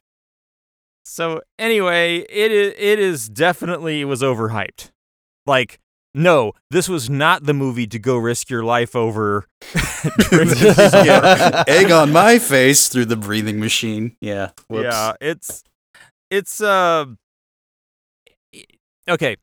So 1.05 1.41
anyway, 1.59 2.27
it 2.29 2.51
is, 2.51 2.75
it 2.77 2.99
is 2.99 3.29
definitely 3.29 4.01
it 4.01 4.07
was 4.07 4.23
overhyped. 4.23 4.91
Like 5.47 5.79
no, 6.15 6.53
this 6.71 6.89
was 6.89 7.11
not 7.11 7.45
the 7.45 7.53
movie 7.53 7.87
to 7.89 7.99
go 7.99 8.17
risk 8.17 8.49
your 8.49 8.65
life 8.65 8.97
over. 8.97 9.45
yeah. 10.33 11.63
Egg 11.69 11.91
on 11.91 12.11
my 12.11 12.39
face 12.39 12.89
through 12.89 13.05
the 13.05 13.17
breathing 13.17 13.61
machine. 13.61 14.17
Yeah. 14.21 14.51
Whoops. 14.69 14.85
Yeah, 14.85 15.13
it's 15.21 15.63
it's 16.31 16.61
uh 16.61 17.05
okay. 19.09 19.37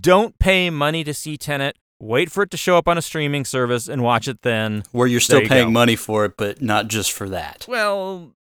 Don't 0.00 0.38
pay 0.38 0.70
money 0.70 1.04
to 1.04 1.14
see 1.14 1.36
Tenet. 1.36 1.76
Wait 2.00 2.30
for 2.30 2.42
it 2.44 2.50
to 2.52 2.56
show 2.56 2.76
up 2.78 2.86
on 2.86 2.96
a 2.96 3.02
streaming 3.02 3.44
service 3.44 3.88
and 3.88 4.02
watch 4.02 4.28
it 4.28 4.42
then. 4.42 4.84
Where 4.92 5.06
you're 5.08 5.18
still 5.20 5.42
you 5.42 5.48
paying 5.48 5.68
go. 5.68 5.70
money 5.72 5.96
for 5.96 6.24
it, 6.24 6.36
but 6.36 6.62
not 6.62 6.86
just 6.88 7.10
for 7.12 7.28
that. 7.30 7.64
Well, 7.68 8.34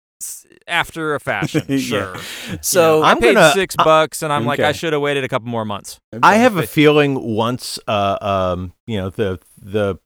after 0.68 1.16
a 1.16 1.20
fashion, 1.20 1.64
Yeah. 1.70 1.78
sure. 1.78 2.16
So 2.62 3.02
I 3.02 3.12
I'm 3.12 3.20
paid 3.20 3.36
gonna- 3.36 3.54
6 3.54 3.76
bucks 3.78 4.24
and 4.24 4.34
I'm 4.34 4.46
like 4.46 4.60
I 4.60 4.72
should 4.74 4.92
have 4.94 5.02
waited 5.02 5.24
a 5.24 5.30
couple 5.30 5.48
more 5.48 5.64
months. 5.66 6.00
I 6.22 6.36
have 6.38 6.58
a 6.58 6.68
feeling 6.68 7.22
once, 7.36 7.80
uh, 7.88 8.18
um, 8.22 8.74
you 8.88 8.98
know, 8.98 9.10
the 9.10 9.40
the 9.62 10.00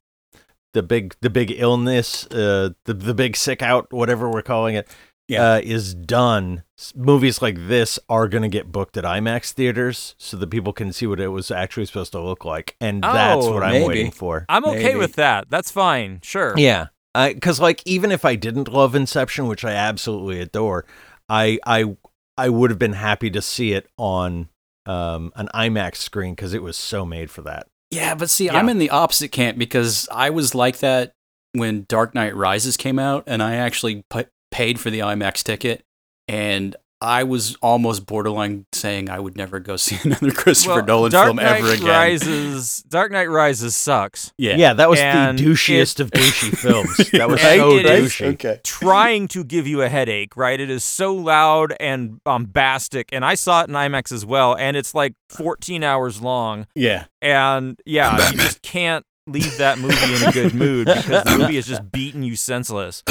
the 0.73 0.83
big 0.83 1.15
the 1.21 1.29
big 1.31 1.51
illness, 1.57 2.27
uh, 2.27 2.69
the 2.85 2.93
the 2.93 3.13
big 3.15 3.35
sick 3.35 3.63
out, 3.63 3.91
whatever 3.91 4.29
we're 4.29 4.43
calling 4.43 4.75
it, 4.75 4.87
Yeah. 5.29 5.53
uh, 5.53 5.61
is 5.63 5.93
done. 5.95 6.63
Movies 6.95 7.41
like 7.41 7.55
this 7.67 7.99
are 8.09 8.27
going 8.27 8.41
to 8.41 8.49
get 8.49 8.71
booked 8.71 8.97
at 8.97 9.03
IMAX 9.03 9.51
theaters 9.53 10.15
so 10.17 10.35
that 10.37 10.47
people 10.49 10.73
can 10.73 10.91
see 10.91 11.05
what 11.07 11.19
it 11.19 11.27
was 11.29 11.51
actually 11.51 11.85
supposed 11.85 12.11
to 12.13 12.19
look 12.21 12.43
like, 12.43 12.75
and 12.81 13.03
that's 13.03 13.45
Oh, 13.45 13.53
what 13.53 13.63
I'm 13.63 13.85
waiting 13.87 14.11
for. 14.11 14.45
I'm 14.49 14.65
okay 14.65 14.83
Maybe. 14.83 14.99
with 14.99 15.13
that. 15.15 15.49
That's 15.49 15.71
fine. 15.71 16.19
Sure. 16.23 16.53
Yeah, 16.57 16.87
because 17.15 17.59
like 17.59 17.81
even 17.85 18.11
if 18.11 18.25
I 18.25 18.35
didn't 18.35 18.67
love 18.67 18.95
Inception, 18.95 19.47
which 19.47 19.63
I 19.63 19.71
absolutely 19.73 20.41
adore, 20.41 20.85
I 21.29 21.59
I 21.65 21.95
I 22.37 22.49
would 22.49 22.69
have 22.71 22.79
been 22.79 22.93
happy 22.93 23.29
to 23.31 23.41
see 23.41 23.73
it 23.73 23.87
on 23.97 24.49
um, 24.85 25.31
an 25.35 25.49
IMAX 25.53 25.97
screen 25.97 26.33
because 26.33 26.53
it 26.53 26.63
was 26.63 26.75
so 26.77 27.05
made 27.05 27.29
for 27.29 27.41
that. 27.43 27.67
Yeah, 27.91 28.15
but 28.15 28.29
see, 28.29 28.45
Yeah. 28.45 28.57
I'm 28.57 28.69
in 28.69 28.77
the 28.79 28.89
opposite 28.89 29.29
camp 29.31 29.57
because 29.57 30.07
I 30.11 30.29
was 30.29 30.55
like 30.55 30.77
that 30.79 31.13
when 31.53 31.85
Dark 31.89 32.15
Knight 32.15 32.35
Rises 32.35 32.77
came 32.77 32.97
out, 32.99 33.23
and 33.27 33.43
I 33.43 33.55
actually 33.55 34.03
p- 34.09 34.25
paid 34.51 34.79
for 34.79 34.89
the 34.89 34.99
IMAX 34.99 35.43
ticket, 35.43 35.83
and 36.27 36.75
I 37.01 37.23
was 37.23 37.55
almost 37.61 38.05
borderline 38.05 38.65
saying 38.73 39.09
I 39.09 39.21
would 39.21 39.37
never 39.37 39.61
go 39.61 39.77
see 39.77 39.97
another 40.03 40.31
Christopher 40.31 40.75
Well, 40.77 40.85
Nolan 40.85 41.11
Dark 41.13 41.25
film 41.27 41.35
Knight 41.37 41.59
ever 41.59 41.71
again. 41.71 41.87
Rises, 41.87 42.83
Dark 42.89 43.13
Knight 43.13 43.29
Rises 43.29 43.73
sucks. 43.73 44.33
Yeah, 44.37 44.57
Yeah, 44.57 44.73
that 44.73 44.89
was 44.89 44.99
And 44.99 45.39
the 45.39 45.43
douchiest 45.45 46.01
of 46.01 46.11
douchey 46.11 46.57
films. 46.57 46.97
That 47.11 47.29
was 47.29 47.41
Right? 47.41 47.57
so 47.57 47.77
It 47.77 47.85
is- 47.85 48.11
douchey. 48.11 48.33
Okay. 48.33 48.59
trying 48.65 49.29
to 49.29 49.45
give 49.45 49.65
you 49.65 49.81
a 49.81 49.87
headache, 49.87 50.35
right? 50.35 50.59
It 50.59 50.69
is 50.69 50.83
so 50.83 51.13
loud 51.15 51.73
and 51.79 52.21
bombastic. 52.25 53.07
And 53.13 53.23
I 53.23 53.35
saw 53.35 53.61
it 53.61 53.69
in 53.69 53.75
IMAX 53.75 54.11
as 54.11 54.25
well, 54.25 54.55
and 54.57 54.75
it's 54.75 54.93
like 54.93 55.13
14 55.29 55.83
hours 55.85 56.21
long. 56.21 56.67
Yeah. 56.75 57.05
And 57.21 57.79
yeah, 57.85 58.29
you 58.31 58.37
just 58.39 58.61
can't 58.61 59.05
leave 59.31 59.57
that 59.57 59.79
movie 59.79 60.15
in 60.15 60.23
a 60.27 60.31
good 60.31 60.53
mood 60.53 60.87
because 60.87 61.23
the 61.23 61.37
movie 61.37 61.57
is 61.57 61.67
just 61.67 61.91
beating 61.91 62.23
you 62.23 62.35
senseless. 62.35 63.03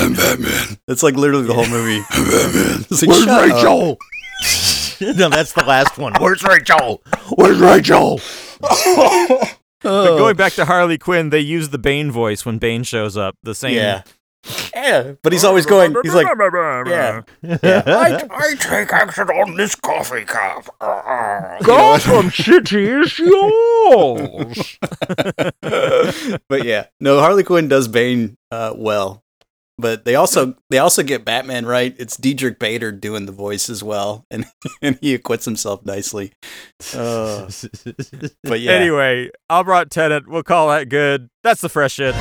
That's 0.86 1.02
like 1.02 1.14
literally 1.14 1.46
the 1.46 1.54
whole 1.54 1.68
movie. 1.68 2.02
It's 2.10 3.02
like, 3.02 3.08
Where's. 3.08 3.52
Rachel? 3.52 3.98
no, 5.16 5.28
that's 5.28 5.52
the 5.52 5.64
last 5.66 5.98
one. 5.98 6.14
Where's 6.20 6.42
Rachel? 6.42 7.02
Where's 7.36 7.58
Rachel? 7.58 8.20
But 9.80 10.18
going 10.18 10.36
back 10.36 10.54
to 10.54 10.64
Harley 10.64 10.98
Quinn, 10.98 11.30
they 11.30 11.40
use 11.40 11.68
the 11.68 11.78
Bane 11.78 12.10
voice 12.10 12.44
when 12.44 12.58
Bane 12.58 12.82
shows 12.82 13.16
up. 13.16 13.36
The 13.44 13.54
same. 13.54 13.76
Yeah. 13.76 14.02
Yeah, 14.82 15.14
but 15.22 15.32
he's 15.32 15.44
always 15.44 15.66
going. 15.66 15.94
He's 16.02 16.14
like, 16.14 16.26
yeah. 17.42 17.82
I 18.30 18.54
take 18.58 18.92
action 18.92 19.28
on 19.28 19.56
this 19.56 19.74
coffee 19.74 20.24
cup. 20.24 20.68
Gotham 21.62 22.30
City 22.30 22.86
is 22.86 23.18
yours. 23.18 24.78
but 26.48 26.64
yeah, 26.64 26.86
no, 27.00 27.20
Harley 27.20 27.42
Quinn 27.44 27.68
does 27.68 27.88
Bane 27.88 28.36
uh, 28.50 28.72
well, 28.76 29.24
but 29.78 30.04
they 30.04 30.14
also 30.14 30.54
they 30.70 30.78
also 30.78 31.02
get 31.02 31.24
Batman 31.24 31.66
right. 31.66 31.94
It's 31.98 32.16
Diedrich 32.16 32.58
Bader 32.58 32.92
doing 32.92 33.26
the 33.26 33.32
voice 33.32 33.68
as 33.68 33.82
well, 33.82 34.26
and 34.30 34.46
and 34.80 34.98
he 35.00 35.14
acquits 35.14 35.44
himself 35.44 35.84
nicely. 35.84 36.32
Uh, 36.94 37.50
but 38.44 38.60
yeah, 38.60 38.72
Anyway, 38.72 39.30
I 39.50 39.62
brought 39.62 39.90
Tenet. 39.90 40.28
We'll 40.28 40.44
call 40.44 40.68
that 40.68 40.88
good. 40.88 41.28
That's 41.42 41.60
the 41.60 41.68
fresh 41.68 41.94
shit. 41.94 42.14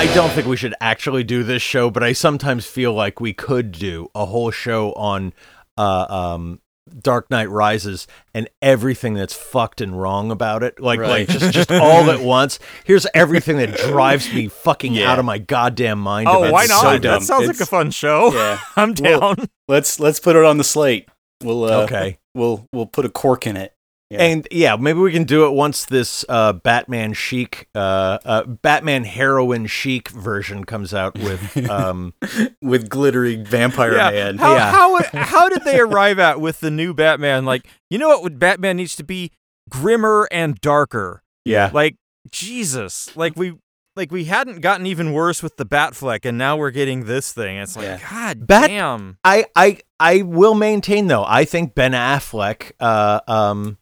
I 0.00 0.06
don't 0.14 0.30
think 0.30 0.46
we 0.46 0.56
should 0.56 0.74
actually 0.80 1.24
do 1.24 1.42
this 1.42 1.60
show, 1.60 1.90
but 1.90 2.02
I 2.02 2.12
sometimes 2.14 2.64
feel 2.64 2.94
like 2.94 3.20
we 3.20 3.34
could 3.34 3.70
do 3.70 4.08
a 4.14 4.24
whole 4.24 4.50
show 4.50 4.92
on 4.94 5.34
uh, 5.76 6.06
um, 6.08 6.60
Dark 7.02 7.30
Knight 7.30 7.50
Rises 7.50 8.06
and 8.32 8.48
everything 8.62 9.12
that's 9.12 9.34
fucked 9.34 9.82
and 9.82 10.00
wrong 10.00 10.30
about 10.30 10.62
it. 10.62 10.80
Like, 10.80 11.00
Right. 11.00 11.28
like 11.28 11.28
just, 11.28 11.52
just 11.52 11.70
all 11.70 12.10
at 12.10 12.20
once. 12.24 12.58
Here's 12.84 13.06
everything 13.12 13.58
that 13.58 13.76
drives 13.76 14.32
me 14.32 14.48
fucking 14.48 14.94
Yeah. 14.94 15.12
out 15.12 15.18
of 15.18 15.26
my 15.26 15.36
goddamn 15.36 15.98
mind. 16.00 16.28
Oh, 16.30 16.44
about 16.44 16.52
why 16.54 16.64
not? 16.64 16.80
so 16.80 16.90
that 16.92 17.02
dumb. 17.02 17.22
sounds 17.22 17.46
like 17.48 17.60
a 17.60 17.66
fun 17.66 17.90
show. 17.90 18.32
yeah. 18.34 18.58
I'm 18.76 18.94
Well, 19.02 19.34
down. 19.34 19.48
Let's 19.68 20.00
let's 20.00 20.18
put 20.18 20.34
it 20.34 20.46
on 20.46 20.56
the 20.56 20.64
slate. 20.64 21.10
We'll 21.42 21.64
uh, 21.64 21.82
Okay. 21.82 22.18
We'll 22.34 22.66
we'll 22.72 22.86
put 22.86 23.04
a 23.04 23.10
cork 23.10 23.46
in 23.46 23.58
it. 23.58 23.74
Yeah. 24.10 24.22
And 24.22 24.48
yeah, 24.50 24.74
maybe 24.76 24.98
we 24.98 25.12
can 25.12 25.22
do 25.22 25.46
it 25.46 25.52
once 25.52 25.84
this 25.84 26.24
uh, 26.28 26.52
Batman 26.52 27.12
chic, 27.12 27.68
uh, 27.76 28.18
uh, 28.24 28.42
Batman 28.44 29.04
heroine 29.04 29.66
chic 29.66 30.08
version 30.08 30.64
comes 30.64 30.92
out 30.92 31.14
with. 31.16 31.56
Um, 31.70 32.14
with 32.60 32.88
glittery 32.88 33.36
vampire 33.36 33.94
yeah. 33.96 34.10
man. 34.10 34.38
How, 34.38 34.54
Yeah. 34.56 34.70
how 34.72 34.98
how 35.22 35.48
did 35.48 35.62
they 35.64 35.78
arrive 35.78 36.18
at 36.18 36.40
with 36.40 36.60
the 36.60 36.70
new 36.70 36.92
Batman? 36.92 37.44
Like, 37.44 37.66
you 37.90 37.98
know 37.98 38.18
what? 38.20 38.38
Batman 38.38 38.76
needs 38.78 38.96
to 38.96 39.04
be 39.04 39.30
grimmer 39.70 40.26
and 40.32 40.60
darker. 40.60 41.22
yeah, 41.44 41.70
Like 41.72 41.96
Jesus. 42.30 43.14
Like 43.16 43.36
we 43.36 43.54
like 43.96 44.10
we 44.10 44.24
hadn't 44.24 44.60
gotten 44.60 44.86
even 44.86 45.12
worse 45.12 45.42
with 45.42 45.56
the 45.56 45.66
Batfleck, 45.66 46.24
and 46.24 46.38
now 46.38 46.56
we're 46.56 46.70
getting 46.70 47.04
this 47.04 47.32
thing. 47.32 47.56
It's 47.58 47.76
like 47.76 47.84
Yeah. 47.86 48.00
God 48.10 48.46
Bat- 48.46 48.68
damn. 48.68 49.18
I, 49.24 49.44
I, 49.54 49.78
I 49.98 50.22
will 50.22 50.54
maintain 50.54 51.06
though. 51.08 51.24
I 51.26 51.44
think 51.44 51.74
Ben 51.74 51.92
Affleck 51.92 52.72
uh, 52.80 53.20
um, 53.28 53.78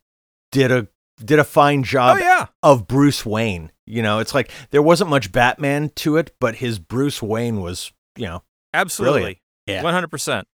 did 0.52 0.70
a 0.72 0.88
did 1.24 1.38
a 1.38 1.44
fine 1.44 1.80
Oh 1.80 1.82
job 1.82 2.18
yeah. 2.18 2.46
of 2.62 2.86
Bruce 2.86 3.24
Wayne. 3.26 3.72
You 3.86 4.02
know, 4.02 4.18
it's 4.18 4.34
like 4.34 4.50
there 4.70 4.82
wasn't 4.82 5.10
much 5.10 5.32
Batman 5.32 5.90
to 5.96 6.16
it, 6.16 6.34
but 6.40 6.56
his 6.56 6.78
Bruce 6.78 7.22
Wayne 7.22 7.60
was, 7.60 7.90
you 8.16 8.26
know, 8.26 8.42
Absolutely. 8.74 9.40
Yeah. 9.66 9.82
One 9.82 9.92
hundred 9.94 10.08
percent. 10.10 10.46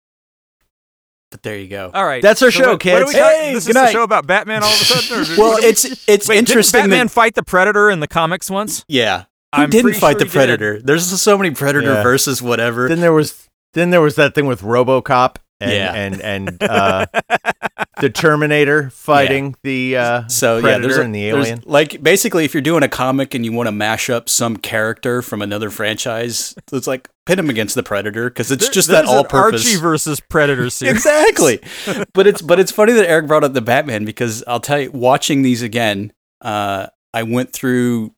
But 1.31 1.43
there 1.43 1.59
you 1.59 1.67
go. 1.69 1.91
All 1.93 2.05
right. 2.07 2.23
That's 2.23 2.43
our 2.43 2.51
show, 2.53 2.61
what, 2.61 2.71
What 2.75 2.81
kids. 2.81 3.01
do 3.01 3.07
we 3.09 3.13
got? 3.15 3.33
Hey, 3.33 3.55
this 3.55 3.67
good 3.67 3.75
is 3.77 3.83
a 3.83 3.93
show 3.93 4.05
about 4.05 4.27
Batman 4.27 4.63
all 4.63 4.73
of 4.73 4.81
a 4.81 4.85
sudden. 4.85 5.35
or- 5.35 5.37
Well, 5.39 5.51
what 5.53 5.61
do 5.61 5.67
we- 5.67 5.71
it's 5.71 6.09
it's 6.09 6.29
Wait, 6.29 6.39
interesting 6.39 6.79
Didn't 6.83 6.91
Batman 6.91 7.07
that 7.07 7.13
fight 7.13 7.35
the 7.35 7.43
Predator 7.43 7.91
in 7.91 7.99
the 8.01 8.09
comics 8.09 8.49
once? 8.51 8.85
yeah. 8.89 9.25
Who 9.57 9.63
I'm 9.63 9.71
didn't 9.71 9.95
fight 9.95 10.13
sure 10.13 10.19
the 10.21 10.25
he 10.25 10.31
did. 10.31 10.33
Predator? 10.33 10.83
There's 10.83 11.21
so 11.21 11.39
many 11.39 11.51
Predator 11.53 11.93
Yeah. 11.95 12.03
versus 12.03 12.41
whatever. 12.43 12.89
then 12.89 13.01
there 13.01 13.13
was 13.13 13.49
then 13.73 13.91
there 13.91 14.01
was 14.01 14.15
that 14.17 14.35
thing 14.35 14.47
with 14.47 14.63
RoboCop 14.63 15.37
and 15.61 15.71
Yeah. 15.73 15.93
and 15.95 16.21
and 16.21 16.63
uh, 16.63 17.07
the 18.01 18.11
Terminator 18.11 18.91
fighting 18.91 19.55
the 19.63 19.97
uh, 19.97 20.29
so 20.29 20.57
yeah, 20.57 20.63
Predator 20.63 20.83
there's 20.89 20.99
a, 20.99 21.03
and 21.03 21.15
the 21.15 21.31
there's- 21.31 21.47
alien. 21.47 21.63
Like 21.67 22.03
basically, 22.03 22.45
if 22.45 22.55
you're 22.55 22.61
doing 22.63 22.83
a 22.83 22.89
comic 22.89 23.35
and 23.35 23.45
you 23.45 23.53
want 23.53 23.67
to 23.69 23.73
mash 23.73 24.11
up 24.11 24.29
some 24.29 24.57
character 24.57 25.23
from 25.23 25.43
another 25.43 25.71
franchise, 25.71 26.55
it's 26.73 26.87
like 26.87 27.09
pit 27.27 27.39
him 27.39 27.49
against 27.51 27.75
the 27.75 27.83
Predator 27.83 28.29
because 28.31 28.51
it's 28.51 28.65
There- 28.67 28.73
just 28.73 28.89
that 28.89 29.05
all-purpose. 29.07 29.65
Archie 29.67 29.81
versus 29.81 30.21
Predator 30.21 30.71
series. 30.71 30.95
exactly. 30.97 31.61
but 32.15 32.27
it's 32.27 32.43
but 32.43 32.59
it's 32.61 32.73
funny 32.73 32.93
that 32.93 33.09
Eric 33.09 33.27
brought 33.27 33.45
up 33.45 33.53
the 33.53 33.61
Batman 33.63 34.05
because 34.05 34.43
I'll 34.47 34.61
tell 34.61 34.81
you, 34.81 34.91
watching 34.91 35.43
these 35.43 35.63
again, 35.63 36.13
uh, 36.41 36.89
I 37.13 37.23
went 37.23 37.53
through. 37.53 38.15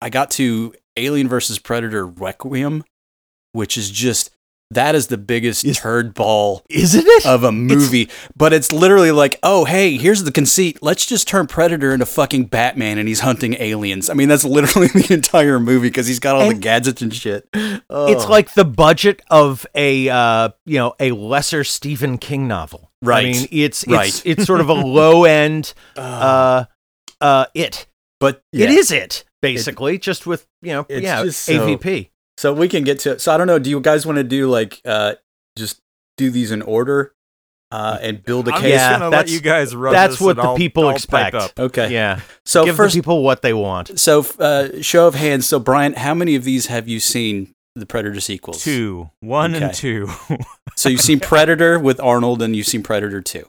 I 0.00 0.10
got 0.10 0.30
to 0.32 0.74
Alien 0.96 1.28
versus 1.28 1.58
Predator 1.58 2.06
Requiem, 2.06 2.84
which 3.52 3.76
is 3.78 3.90
just 3.90 4.30
that 4.70 4.94
is 4.94 5.06
the 5.08 5.18
biggest 5.18 5.64
Is- 5.64 5.78
turd 5.78 6.14
ball 6.14 6.64
Isn't 6.68 7.04
it? 7.06 7.26
of 7.26 7.44
a 7.44 7.52
movie, 7.52 8.08
but 8.36 8.52
it's 8.52 8.72
literally 8.72 9.12
like, 9.12 9.38
oh, 9.42 9.64
hey, 9.64 9.96
here's 9.96 10.24
the 10.24 10.32
conceit. 10.32 10.78
Let's 10.82 11.06
just 11.06 11.28
turn 11.28 11.46
Predator 11.46 11.92
into 11.92 12.06
fucking 12.06 12.46
Batman 12.46 12.98
and 12.98 13.06
he's 13.06 13.20
hunting 13.20 13.54
aliens. 13.60 14.08
I 14.10 14.14
mean, 14.14 14.28
that's 14.28 14.44
literally 14.44 14.88
the 14.94 15.14
entire 15.14 15.60
movie 15.60 15.88
because 15.88 16.06
he's 16.06 16.18
got 16.18 16.34
all 16.36 16.48
the 16.48 16.54
gadgets 16.54 17.02
and 17.02 17.14
shit. 17.14 17.48
It's 17.54 17.84
Oh. 17.90 18.26
like 18.28 18.54
the 18.54 18.64
budget 18.64 19.22
of 19.30 19.64
a 19.74 20.08
uh, 20.08 20.48
you 20.66 20.78
know 20.78 20.94
a 20.98 21.12
lesser 21.12 21.62
Stephen 21.62 22.18
King 22.18 22.48
novel. 22.48 22.90
Right. 23.02 23.26
I 23.26 23.32
mean, 23.32 23.48
it's 23.52 23.82
it's 23.84 23.92
Right. 23.92 24.22
it's 24.24 24.44
sort 24.44 24.60
of 24.60 24.68
a 24.70 24.72
low 24.74 25.24
end 25.24 25.74
uh 25.96 26.64
uh 27.20 27.46
it. 27.54 27.86
but 28.18 28.42
It 28.52 28.70
yeah. 28.70 28.78
is 28.78 28.90
it 28.90 29.24
basically, 29.42 29.98
just 29.98 30.26
with 30.26 30.46
you 30.62 30.72
know 30.72 30.86
yeah 30.88 31.28
so- 31.28 31.52
AVP. 31.52 32.08
So 32.44 32.52
we 32.52 32.68
can 32.68 32.84
get 32.84 32.98
to 33.00 33.12
it. 33.12 33.20
So 33.22 33.32
I 33.32 33.38
don't 33.38 33.46
know. 33.46 33.58
Do 33.58 33.70
you 33.70 33.80
guys 33.80 34.04
want 34.04 34.16
to 34.18 34.22
do 34.24 34.50
like 34.50 34.82
uh 34.84 35.14
just 35.56 35.80
do 36.18 36.30
these 36.30 36.50
in 36.50 36.60
order 36.60 37.14
uh 37.72 37.96
and 38.02 38.22
build 38.22 38.48
a 38.48 38.52
I'm 38.54 38.60
case? 38.60 38.72
just 38.72 38.82
Yeah, 38.84 38.92
gonna 38.92 39.04
let 39.06 39.10
that's- 39.12 39.32
you 39.32 39.40
guys 39.40 39.74
run. 39.74 39.94
that's 39.94 40.14
this 40.14 40.20
what 40.20 40.30
and 40.36 40.38
the 40.40 40.42
I'll- 40.50 40.56
people 40.56 40.88
I'll 40.88 40.94
expect. 40.94 41.34
up. 41.34 41.58
Okay. 41.58 41.90
Yeah. 41.90 42.20
So 42.44 42.66
Give 42.66 42.76
first, 42.76 42.94
the 42.94 43.00
people 43.00 43.22
what 43.24 43.40
they 43.40 43.54
want. 43.54 43.98
so 43.98 44.26
uh, 44.38 44.82
show 44.82 45.06
of 45.06 45.14
hands. 45.14 45.46
So 45.46 45.58
Brian, 45.58 45.94
how 45.94 46.12
many 46.12 46.34
of 46.34 46.44
these 46.44 46.66
have 46.66 46.86
you 46.86 47.00
seen? 47.00 47.52
The 47.76 47.86
Predator 47.86 48.20
sequels. 48.20 48.62
Two, 48.62 49.10
one 49.20 49.54
Okay. 49.54 49.64
and 49.64 49.74
two. 49.74 50.08
So 50.76 50.88
you've 50.90 51.00
seen 51.00 51.18
Predator 51.20 51.78
with 51.78 51.98
Arnold, 52.00 52.42
and 52.42 52.54
you've 52.54 52.66
seen 52.66 52.82
Predator 52.82 53.20
Two. 53.22 53.46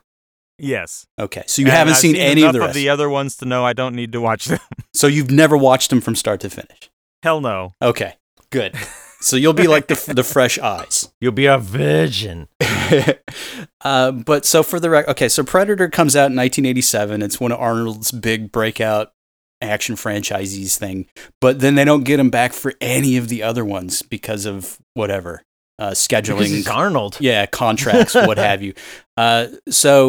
Yes. 0.58 1.06
Okay, 1.20 1.44
so 1.48 1.62
you 1.62 1.68
And 1.68 1.76
haven't 1.76 1.94
I've 1.96 2.00
seen, 2.00 2.16
any 2.16 2.44
of 2.44 2.54
the 2.54 2.60
rest. 2.62 2.74
the 2.76 2.88
other 2.90 3.10
ones 3.10 3.36
to 3.38 3.46
know 3.46 3.66
I 3.66 3.74
don't 3.74 3.94
need 3.96 4.12
to 4.14 4.22
watch 4.22 4.46
them. 4.46 4.60
so 4.94 5.08
you've 5.08 5.30
never 5.32 5.58
watched 5.58 5.90
them 5.90 6.02
from 6.02 6.16
start 6.16 6.40
to 6.42 6.50
finish. 6.50 6.90
Hell 7.24 7.42
no. 7.42 7.74
Okay, 7.82 8.14
good. 8.56 8.76
So 9.22 9.38
you'll 9.38 9.54
be 9.54 9.68
like 9.68 9.88
the 9.88 10.14
the 10.14 10.24
fresh 10.24 10.60
eyes. 10.60 11.10
You'll 11.20 11.32
be 11.32 11.46
a 11.46 11.58
virgin. 11.58 12.48
uh, 13.82 14.12
but 14.12 14.46
so 14.46 14.62
for 14.62 14.80
the 14.80 14.90
rec- 14.90 15.08
okay, 15.08 15.30
so 15.30 15.44
Predator 15.44 15.90
comes 15.90 16.16
out 16.16 16.32
in 16.32 16.36
1987. 16.36 17.22
It's 17.22 17.40
one 17.40 17.52
of 17.52 17.60
Arnold's 17.60 18.12
big 18.12 18.52
breakout 18.52 19.14
action 19.62 19.96
franchises 19.96 20.78
thing. 20.78 21.08
But 21.42 21.60
then 21.60 21.76
they 21.76 21.86
don't 21.86 22.04
get 22.04 22.20
him 22.20 22.30
back 22.30 22.54
for 22.54 22.74
any 22.82 23.18
of 23.18 23.28
the 23.30 23.44
other 23.44 23.66
ones 23.66 24.02
because 24.02 24.46
of 24.46 24.78
whatever 24.94 25.42
uh, 25.80 25.92
scheduling. 25.92 26.68
Arnold. 26.70 27.18
yeah, 27.20 27.46
contracts, 27.46 28.16
what 28.16 28.38
have 28.38 28.62
you. 28.62 28.74
Uh, 29.18 29.48
so 29.70 30.08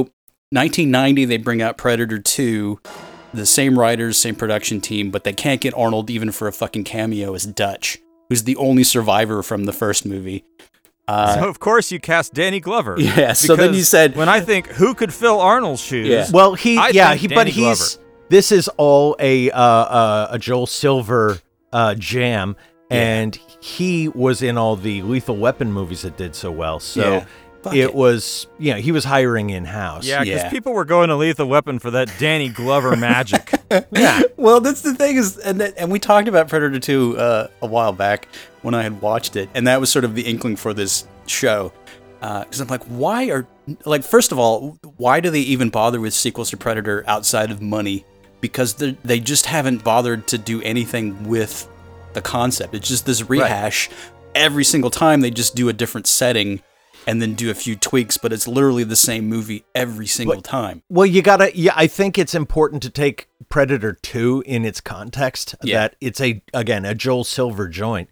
1990, 0.50 1.26
they 1.26 1.36
bring 1.36 1.62
out 1.62 1.78
Predator 1.78 2.18
2. 2.18 2.80
The 3.32 3.46
same 3.46 3.78
writers, 3.78 4.16
same 4.18 4.34
production 4.34 4.80
team, 4.80 5.12
but 5.12 5.22
they 5.22 5.32
can't 5.32 5.60
get 5.60 5.74
Arnold 5.74 6.10
even 6.10 6.32
for 6.32 6.48
a 6.48 6.52
fucking 6.52 6.82
cameo 6.82 7.34
as 7.34 7.46
Dutch, 7.46 7.98
who's 8.28 8.44
the 8.44 8.56
only 8.56 8.84
survivor 8.84 9.42
from 9.42 9.64
the 9.64 9.72
first 9.72 10.04
movie. 10.06 10.44
Uh, 11.08 11.36
so 11.36 11.48
of 11.48 11.60
course 11.60 11.92
you 11.92 12.00
cast 12.00 12.34
Danny 12.34 12.58
Glover. 12.58 12.96
yeah, 12.98 13.32
so 13.32 13.54
then 13.54 13.74
you 13.74 13.82
said, 13.82 14.16
when 14.16 14.28
I 14.28 14.40
think 14.40 14.66
who 14.68 14.92
could 14.94 15.14
fill 15.14 15.40
Arnold's 15.40 15.80
shoes? 15.80 16.08
Yeah. 16.08 16.26
Well, 16.32 16.54
he 16.54 16.76
I 16.78 16.88
yeah, 16.88 17.10
think 17.10 17.20
he 17.20 17.28
but 17.28 17.34
Danny 17.34 17.50
he's 17.52 17.98
this 18.28 18.50
is 18.50 18.68
all 18.76 19.14
a 19.20 19.50
uh, 19.52 19.60
uh, 19.60 20.28
a 20.32 20.38
Joel 20.38 20.66
Silver 20.66 21.38
uh, 21.72 21.94
jam, 21.94 22.56
and 22.90 23.38
he 23.60 24.08
was 24.08 24.42
in 24.42 24.58
all 24.58 24.74
the 24.74 25.02
Lethal 25.02 25.36
Weapon 25.36 25.72
movies 25.72 26.02
that 26.02 26.16
did 26.16 26.34
so 26.34 26.50
well. 26.50 26.80
So 26.80 27.00
Yeah. 27.12 27.26
Fuck 27.66 27.74
it, 27.74 27.80
it. 27.80 27.94
was 27.94 28.46
you 28.58 28.72
know 28.72 28.78
he 28.78 28.92
was 28.92 29.04
hiring 29.04 29.50
in 29.50 29.64
house. 29.64 30.06
Yeah, 30.06 30.20
because 30.24 30.42
Yeah. 30.42 30.50
people 30.50 30.72
were 30.72 30.84
going 30.84 31.08
to 31.08 31.16
Lethal 31.16 31.46
Weapon 31.46 31.78
for 31.78 31.90
that 31.92 32.10
Danny 32.18 32.48
Glover 32.48 32.96
magic. 33.10 33.52
yeah. 33.92 34.22
well, 34.36 34.60
that's 34.60 34.82
the 34.82 34.94
thing 34.94 35.16
is, 35.16 35.36
and 35.38 35.60
that, 35.60 35.74
and 35.76 35.90
we 35.90 35.98
talked 35.98 36.28
about 36.28 36.48
Predator 36.48 36.78
2 36.80 37.18
uh, 37.18 37.46
a 37.62 37.66
while 37.66 37.92
back 37.92 38.28
when 38.62 38.74
I 38.74 38.82
had 38.82 39.00
watched 39.00 39.36
it, 39.36 39.48
and 39.54 39.66
that 39.66 39.80
was 39.80 39.90
sort 39.90 40.04
of 40.04 40.14
the 40.14 40.22
inkling 40.22 40.56
for 40.56 40.72
this 40.74 41.06
show. 41.26 41.72
Because 42.20 42.60
I'm 42.60 42.68
like, 42.68 42.82
why 42.84 43.28
are 43.30 43.46
like 43.84 44.02
first 44.02 44.32
of 44.32 44.38
all, 44.38 44.78
why 44.96 45.20
do 45.20 45.30
they 45.30 45.40
even 45.40 45.70
bother 45.70 46.00
with 46.00 46.14
sequels 46.14 46.50
to 46.50 46.56
Predator 46.56 47.04
outside 47.06 47.50
of 47.50 47.60
money? 47.62 48.04
Because 48.40 48.74
they 48.74 48.96
they 49.04 49.20
just 49.20 49.46
haven't 49.46 49.84
bothered 49.84 50.26
to 50.28 50.38
do 50.38 50.60
anything 50.62 51.28
with 51.28 51.68
the 52.14 52.22
concept. 52.22 52.74
It's 52.74 52.88
just 52.88 53.06
this 53.06 53.28
rehash. 53.28 53.90
Every 54.34 54.64
single 54.64 54.90
time 54.90 55.20
they 55.20 55.30
just 55.30 55.54
do 55.54 55.68
a 55.68 55.72
different 55.72 56.06
setting 56.06 56.62
and 57.06 57.22
then 57.22 57.34
do 57.34 57.50
a 57.50 57.54
few 57.54 57.76
tweaks, 57.76 58.16
but 58.16 58.32
it's 58.32 58.48
literally 58.48 58.84
the 58.84 58.96
same 58.96 59.26
movie 59.28 59.64
every 59.74 60.06
single 60.06 60.42
time. 60.42 60.82
Well, 60.90 61.06
you 61.06 61.22
gotta. 61.22 61.56
Yeah, 61.56 61.72
I 61.76 61.86
think 61.86 62.18
it's 62.18 62.34
important 62.34 62.82
to 62.82 62.90
take 62.90 63.28
Predator 63.48 63.94
Two 64.02 64.42
in 64.46 64.64
its 64.64 64.80
context. 64.80 65.54
Yeah. 65.62 65.80
That 65.80 65.96
it's 66.00 66.20
a 66.20 66.42
again 66.52 66.84
a 66.84 66.94
Joel 66.94 67.24
Silver 67.24 67.68
joint, 67.68 68.10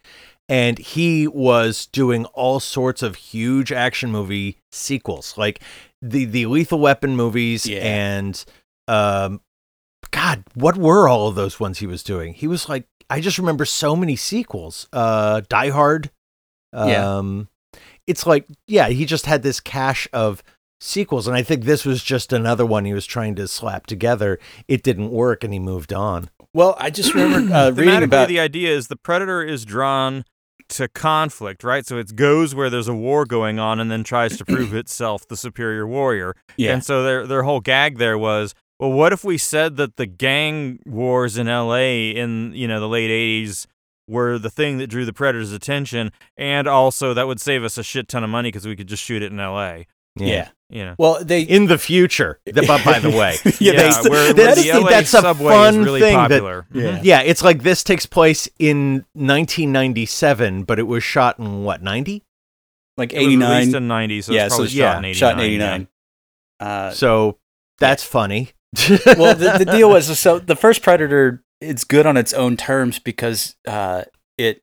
and 0.48 0.78
he 0.78 1.26
was 1.26 1.86
doing 1.86 2.24
all 2.26 2.60
sorts 2.60 3.02
of 3.02 3.16
huge 3.16 3.72
action 3.72 4.10
movie 4.10 4.58
sequels, 4.72 5.36
like 5.36 5.60
the 6.00 6.24
the 6.24 6.46
Lethal 6.46 6.78
Weapon 6.78 7.16
movies, 7.16 7.66
Yeah. 7.66 7.78
and 7.80 8.44
um, 8.86 9.40
God, 10.10 10.44
what 10.54 10.76
were 10.76 11.08
all 11.08 11.28
of 11.28 11.34
those 11.34 11.58
ones 11.58 11.78
he 11.78 11.86
was 11.86 12.02
doing? 12.02 12.34
He 12.34 12.46
was 12.46 12.68
like, 12.68 12.86
I 13.10 13.20
just 13.20 13.38
remember 13.38 13.64
so 13.64 13.96
many 13.96 14.14
sequels. 14.16 14.86
Uh, 14.92 15.40
Die 15.48 15.70
Hard. 15.70 16.10
Yeah. 16.74 17.18
It's 18.06 18.26
like, 18.26 18.46
yeah, 18.66 18.88
he 18.88 19.06
just 19.06 19.26
had 19.26 19.42
this 19.42 19.60
cache 19.60 20.08
of 20.12 20.42
sequels, 20.80 21.26
and 21.26 21.36
I 21.36 21.42
think 21.42 21.64
this 21.64 21.84
was 21.84 22.02
just 22.02 22.32
another 22.32 22.66
one 22.66 22.84
he 22.84 22.92
was 22.92 23.06
trying 23.06 23.34
to 23.36 23.48
slap 23.48 23.86
together. 23.86 24.38
It 24.68 24.82
didn't 24.82 25.10
work, 25.10 25.42
and 25.42 25.52
he 25.52 25.58
moved 25.58 25.92
on. 25.92 26.28
Well, 26.52 26.76
I 26.78 26.90
just 26.90 27.14
remember 27.14 27.52
uh, 27.52 27.70
reading 27.74 28.02
about 28.02 28.28
the 28.28 28.40
idea 28.40 28.70
is 28.70 28.88
the 28.88 28.96
predator 28.96 29.42
is 29.42 29.64
drawn 29.64 30.24
to 30.70 30.88
conflict, 30.88 31.64
right? 31.64 31.86
So 31.86 31.98
it 31.98 32.14
goes 32.16 32.54
where 32.54 32.70
there's 32.70 32.88
a 32.88 32.94
war 32.94 33.24
going 33.24 33.58
on 33.58 33.80
and 33.80 33.90
then 33.90 34.04
tries 34.04 34.36
to 34.38 34.44
prove 34.44 34.74
itself 34.74 35.26
the 35.26 35.36
superior 35.36 35.86
warrior. 35.86 36.34
yeah. 36.56 36.72
And 36.72 36.84
so 36.84 37.02
their 37.02 37.26
their 37.26 37.42
whole 37.42 37.60
gag 37.60 37.98
there 37.98 38.16
was, 38.18 38.54
well, 38.78 38.92
what 38.92 39.12
if 39.12 39.24
we 39.24 39.38
said 39.38 39.76
that 39.76 39.96
the 39.96 40.06
gang 40.06 40.78
wars 40.86 41.36
in 41.38 41.48
L.A. 41.48 42.10
in 42.10 42.52
you 42.54 42.68
know 42.68 42.80
the 42.80 42.88
late 42.88 43.10
'80s 43.10 43.66
were 44.08 44.38
the 44.38 44.50
thing 44.50 44.78
that 44.78 44.88
drew 44.88 45.04
the 45.04 45.12
predator's 45.12 45.52
attention, 45.52 46.12
and 46.36 46.66
also 46.66 47.14
that 47.14 47.26
would 47.26 47.40
save 47.40 47.64
us 47.64 47.78
a 47.78 47.82
shit 47.82 48.08
ton 48.08 48.22
of 48.24 48.30
money 48.30 48.48
because 48.48 48.66
we 48.66 48.76
could 48.76 48.86
just 48.88 49.02
shoot 49.02 49.22
it 49.22 49.32
in 49.32 49.40
L.A. 49.40 49.86
yeah. 50.16 50.48
You 50.70 50.84
know. 50.84 50.94
Well, 50.98 51.22
they 51.22 51.42
In 51.42 51.66
the 51.66 51.78
future, 51.78 52.40
Th- 52.46 52.66
but 52.66 52.84
by 52.84 52.98
the 52.98 53.10
way, 53.10 53.36
Yeah, 53.44 53.52
Yeah, 53.72 53.92
they- 54.02 54.10
where, 54.10 54.32
that 54.32 54.36
where 54.36 54.48
is 54.58 54.64
the 54.64 54.72
the- 54.72 54.80
LA 54.80 54.90
that's 54.90 55.14
a 55.14 55.20
subway 55.20 55.52
fun 55.52 55.74
is 55.80 55.84
really 55.84 56.00
thing 56.00 56.16
that- 56.16 56.28
popular. 56.30 56.66
Yeah. 56.72 56.82
Mhm. 56.82 57.00
yeah, 57.04 57.20
it's 57.20 57.42
like 57.44 57.62
this 57.62 57.84
takes 57.84 58.06
place 58.06 58.48
in 58.58 59.04
1997, 59.14 60.64
but 60.64 60.78
it 60.78 60.84
was 60.84 61.04
shot 61.04 61.38
in 61.38 61.62
what 61.64 61.82
90? 61.82 62.22
like 62.96 63.12
It 63.12 63.18
89. 63.18 63.50
released 63.60 63.76
in 63.76 63.88
'90, 63.88 64.22
so 64.22 64.32
yeah, 64.32 64.46
it's 64.46 64.54
so 64.54 64.58
probably 64.58 64.66
it's 64.66 64.74
shot 64.74 64.98
in 64.98 65.04
'89. 65.04 65.18
shot 65.18 65.34
in 65.38 65.44
89. 65.44 65.88
Uh, 66.60 66.90
So 66.90 67.38
that's 67.78 68.02
funny. 68.04 68.50
well, 69.16 69.34
the, 69.36 69.54
the 69.58 69.64
deal 69.64 69.90
was 69.96 70.18
so 70.18 70.38
the 70.40 70.56
first 70.56 70.82
Predator, 70.82 71.42
it's 71.60 71.84
good 71.84 72.06
on 72.06 72.16
its 72.16 72.32
own 72.32 72.56
terms 72.56 72.98
because 72.98 73.56
uh, 73.66 74.04
it 74.38 74.62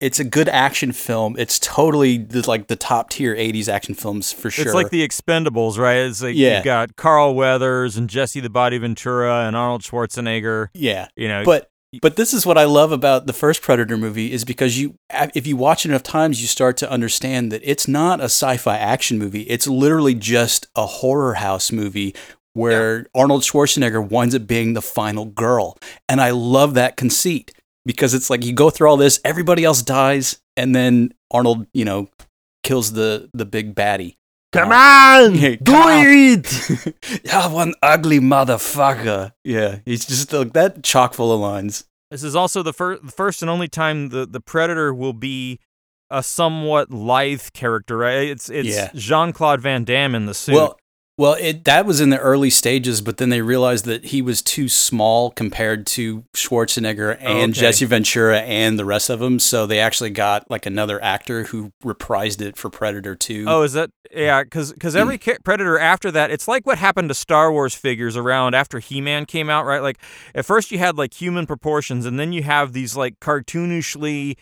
it's 0.00 0.18
a 0.20 0.24
good 0.24 0.48
action 0.48 0.92
film. 0.92 1.34
It's 1.38 1.58
totally 1.58 2.18
the, 2.18 2.46
like 2.48 2.66
the 2.66 2.76
top 2.76 3.10
tier 3.10 3.34
80s 3.34 3.68
action 3.68 3.94
films 3.94 4.32
for 4.32 4.50
sure. 4.50 4.64
It's 4.66 4.74
like 4.74 4.90
the 4.90 5.06
Expendables, 5.06 5.78
right? 5.78 5.98
It's 5.98 6.22
like 6.22 6.34
Yeah. 6.34 6.56
you've 6.56 6.64
got 6.64 6.96
Carl 6.96 7.34
Weathers 7.34 7.96
and 7.96 8.10
Jesse 8.10 8.40
the 8.40 8.50
Body 8.50 8.76
Ventura 8.76 9.46
and 9.46 9.56
Arnold 9.56 9.82
Schwarzenegger. 9.82 10.68
yeah. 10.74 11.08
You 11.16 11.28
know, 11.28 11.44
But 11.44 11.70
but 12.02 12.16
this 12.16 12.34
is 12.34 12.44
what 12.44 12.58
I 12.58 12.64
love 12.64 12.90
about 12.90 13.26
the 13.26 13.32
first 13.32 13.62
Predator 13.62 13.96
movie 13.96 14.32
is 14.32 14.44
because 14.44 14.78
you 14.78 14.96
if 15.34 15.46
you 15.46 15.56
watch 15.56 15.86
it 15.86 15.90
enough 15.90 16.02
times 16.02 16.42
you 16.42 16.48
start 16.48 16.76
to 16.78 16.90
understand 16.90 17.52
that 17.52 17.60
it's 17.64 17.86
not 17.86 18.20
a 18.20 18.24
sci-fi 18.24 18.76
action 18.76 19.16
movie. 19.18 19.42
It's 19.42 19.68
literally 19.68 20.14
just 20.14 20.66
a 20.74 20.86
horror 20.86 21.34
house 21.34 21.70
movie 21.70 22.14
where 22.54 23.06
Arnold 23.14 23.42
Schwarzenegger 23.42 24.08
winds 24.08 24.34
up 24.34 24.46
being 24.46 24.72
the 24.74 24.82
final 24.82 25.26
girl. 25.26 25.76
And 26.08 26.20
I 26.20 26.30
love 26.30 26.74
that 26.74 26.96
conceit 26.96 27.52
because 27.84 28.14
it's 28.14 28.30
like 28.30 28.44
you 28.44 28.52
go 28.52 28.70
through 28.70 28.88
all 28.88 28.96
this, 28.96 29.20
everybody 29.24 29.64
else 29.64 29.82
dies, 29.82 30.40
and 30.56 30.74
then 30.74 31.12
Arnold, 31.30 31.66
you 31.74 31.84
know, 31.84 32.08
kills 32.62 32.92
the 32.94 33.28
the 33.34 33.44
big 33.44 33.74
baddie. 33.74 34.16
Come 34.52 34.70
Uh, 34.70 34.74
on, 34.74 35.34
yeah, 35.38 35.56
do 35.56 35.72
come 35.72 35.82
on. 35.82 36.06
it. 36.06 36.94
yeah, 37.24 37.48
one 37.48 37.74
ugly 37.82 38.20
motherfucker. 38.20 39.32
Yeah, 39.42 39.78
he's 39.84 40.04
just 40.06 40.32
like 40.32 40.52
that 40.52 40.82
chock 40.82 41.12
full 41.14 41.32
of 41.32 41.40
lines. 41.40 41.84
this 42.10 42.22
is 42.22 42.36
also 42.36 42.62
the 42.62 42.72
first, 42.72 43.02
first 43.12 43.42
and 43.42 43.50
only 43.50 43.68
time 43.68 44.10
the 44.10 44.24
the 44.26 44.40
Predator 44.40 44.94
will 44.94 45.12
be 45.12 45.58
a 46.10 46.22
somewhat 46.22 46.90
lithe 46.92 47.48
character, 47.52 47.96
right? 47.96 48.28
It's 48.28 48.48
it's 48.48 48.68
Yeah. 48.68 48.90
Jean 48.94 49.32
Claude 49.32 49.60
Van 49.60 49.82
Damme 49.84 50.14
in 50.14 50.26
the 50.26 50.34
suit. 50.34 50.54
Well, 50.54 50.78
well, 51.16 51.34
it 51.34 51.64
that 51.64 51.86
was 51.86 52.00
in 52.00 52.10
the 52.10 52.18
early 52.18 52.50
stages, 52.50 53.00
but 53.00 53.18
then 53.18 53.28
they 53.28 53.40
realized 53.40 53.84
that 53.84 54.06
he 54.06 54.20
was 54.20 54.42
too 54.42 54.68
small 54.68 55.30
compared 55.30 55.86
to 55.88 56.24
Schwarzenegger 56.34 57.16
oh, 57.20 57.24
and 57.24 57.52
Okay. 57.52 57.60
Jesse 57.60 57.84
Ventura 57.84 58.40
and 58.40 58.76
the 58.78 58.84
rest 58.84 59.10
of 59.10 59.20
them. 59.20 59.38
So 59.38 59.64
they 59.64 59.78
actually 59.78 60.10
got 60.10 60.50
like 60.50 60.66
another 60.66 61.00
actor 61.02 61.44
who 61.44 61.70
reprised 61.84 62.40
it 62.40 62.56
for 62.56 62.68
Predator 62.68 63.14
Two. 63.14 63.44
Oh, 63.46 63.62
is 63.62 63.74
that 63.74 63.90
yeah? 64.12 64.42
Because 64.42 64.72
because 64.72 64.96
every 64.96 65.18
ca- 65.24 65.38
Predator 65.44 65.78
after 65.78 66.10
that, 66.10 66.32
it's 66.32 66.48
like 66.48 66.66
what 66.66 66.78
happened 66.78 67.10
to 67.10 67.14
Star 67.14 67.52
Wars 67.52 67.76
figures 67.76 68.16
around 68.16 68.54
after 68.54 68.80
He 68.80 69.00
Man 69.00 69.24
came 69.24 69.48
out, 69.48 69.64
right? 69.66 69.82
Like 69.82 69.98
at 70.34 70.44
first 70.44 70.72
you 70.72 70.78
had 70.78 70.98
like 70.98 71.14
human 71.14 71.46
proportions, 71.46 72.06
and 72.06 72.18
then 72.18 72.32
you 72.32 72.42
have 72.42 72.72
these 72.72 72.96
like 72.96 73.20
cartoonishly, 73.20 74.36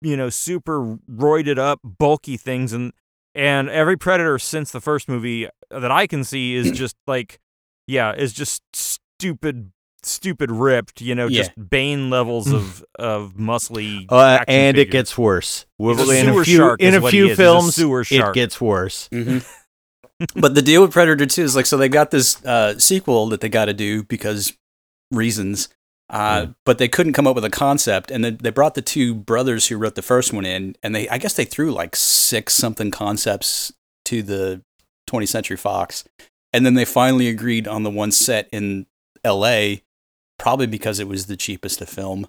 you 0.00 0.16
know, 0.16 0.28
super 0.28 0.98
roided 1.08 1.58
up, 1.58 1.78
bulky 1.84 2.36
things, 2.36 2.72
and 2.72 2.92
and 3.36 3.68
every 3.70 3.96
Predator 3.96 4.38
since 4.38 4.72
the 4.72 4.80
first 4.80 5.08
movie 5.08 5.48
that 5.70 5.90
I 5.92 6.06
can 6.08 6.24
see 6.24 6.54
is 6.54 6.70
just 6.78 6.96
like, 7.06 7.38
yeah, 7.86 8.12
is 8.14 8.32
just 8.32 8.62
stupid. 8.74 9.70
Stupid 10.02 10.52
ripped, 10.52 11.00
you 11.00 11.16
know, 11.16 11.26
Yeah. 11.26 11.42
just 11.42 11.70
Bane 11.70 12.10
levels 12.10 12.52
of 12.52 12.84
of 12.96 13.34
muscly, 13.34 14.06
Uh, 14.08 14.38
action 14.40 14.54
and 14.54 14.78
it 14.78 14.92
gets 14.92 15.18
worse. 15.18 15.66
He's 15.78 15.98
a 16.08 16.12
in 16.20 16.28
a 16.28 16.44
few 16.44 16.56
shark 16.56 16.80
in 16.80 16.94
a 16.94 17.00
few 17.10 17.24
is. 17.24 17.30
He's 17.30 17.32
a 17.32 17.42
films, 17.42 17.74
sewer 17.74 18.04
it 18.08 18.32
gets 18.34 18.60
worse. 18.60 19.08
Mhm. 19.12 19.44
but 20.36 20.54
the 20.54 20.62
deal 20.62 20.80
with 20.82 20.92
Predator 20.92 21.26
2 21.26 21.42
is 21.42 21.56
like, 21.56 21.66
so 21.66 21.76
they've 21.76 21.90
got 21.90 22.10
this 22.12 22.42
uh, 22.46 22.78
sequel 22.78 23.26
that 23.30 23.40
they 23.40 23.48
got 23.48 23.64
to 23.64 23.74
do 23.74 24.04
because 24.04 24.52
reasons. 25.10 25.68
Uh, 26.08 26.48
But 26.64 26.78
they 26.78 26.88
couldn't 26.88 27.14
come 27.14 27.26
up 27.26 27.34
with 27.34 27.44
a 27.44 27.50
concept, 27.50 28.10
and 28.10 28.24
then 28.24 28.38
they 28.40 28.50
brought 28.50 28.74
the 28.74 28.82
two 28.82 29.14
brothers 29.14 29.66
who 29.66 29.76
wrote 29.76 29.96
the 29.96 30.02
first 30.02 30.32
one 30.32 30.44
in, 30.46 30.76
and 30.82 30.94
they, 30.94 31.08
I 31.08 31.18
guess, 31.18 31.34
they 31.34 31.44
threw 31.44 31.72
like 31.72 31.96
six 31.96 32.54
something 32.54 32.90
concepts 32.90 33.72
to 34.04 34.22
the 34.22 34.62
20th 35.10 35.28
Century 35.28 35.56
Fox, 35.56 36.04
and 36.52 36.64
then 36.64 36.74
they 36.74 36.84
finally 36.84 37.28
agreed 37.28 37.66
on 37.66 37.82
the 37.82 37.90
one 37.90 38.12
set 38.12 38.48
in 38.52 38.86
L.A. 39.24 39.82
Probably 40.38 40.66
because 40.66 41.00
it 41.00 41.08
was 41.08 41.26
the 41.26 41.36
cheapest 41.36 41.78
to 41.78 41.86
film. 41.86 42.28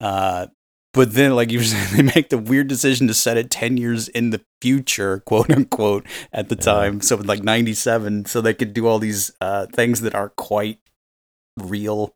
Uh, 0.00 0.46
but 0.94 1.14
then, 1.14 1.34
like 1.34 1.50
you 1.50 1.58
were 1.58 1.64
saying, 1.72 1.96
they 1.96 2.02
make 2.14 2.28
the 2.28 2.38
weird 2.38 2.68
decision 2.68 3.06
to 3.08 3.14
set 3.14 3.36
it 3.36 3.50
10 3.50 3.76
years 3.76 4.08
in 4.08 4.30
the 4.30 4.40
future, 4.60 5.20
quote 5.20 5.50
unquote, 5.50 6.06
at 6.32 6.48
the 6.48 6.56
time. 6.56 7.00
So, 7.00 7.16
like 7.16 7.42
97, 7.42 8.26
so 8.26 8.40
they 8.40 8.54
could 8.54 8.72
do 8.72 8.86
all 8.86 8.98
these 8.98 9.32
uh, 9.40 9.66
things 9.66 10.00
that 10.02 10.14
aren't 10.14 10.36
quite 10.36 10.78
real. 11.58 12.14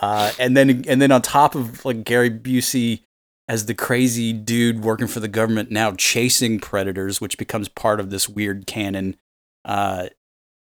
Uh, 0.00 0.32
and 0.38 0.56
then, 0.56 0.84
and 0.88 1.00
then 1.00 1.12
on 1.12 1.22
top 1.22 1.54
of 1.54 1.84
like 1.84 2.04
Gary 2.04 2.30
Busey 2.30 3.02
as 3.48 3.66
the 3.66 3.74
crazy 3.74 4.32
dude 4.32 4.82
working 4.84 5.06
for 5.06 5.20
the 5.20 5.28
government 5.28 5.70
now 5.70 5.92
chasing 5.92 6.58
predators, 6.60 7.20
which 7.20 7.36
becomes 7.36 7.68
part 7.68 8.00
of 8.00 8.10
this 8.10 8.28
weird 8.28 8.66
canon, 8.66 9.16
uh, 9.64 10.06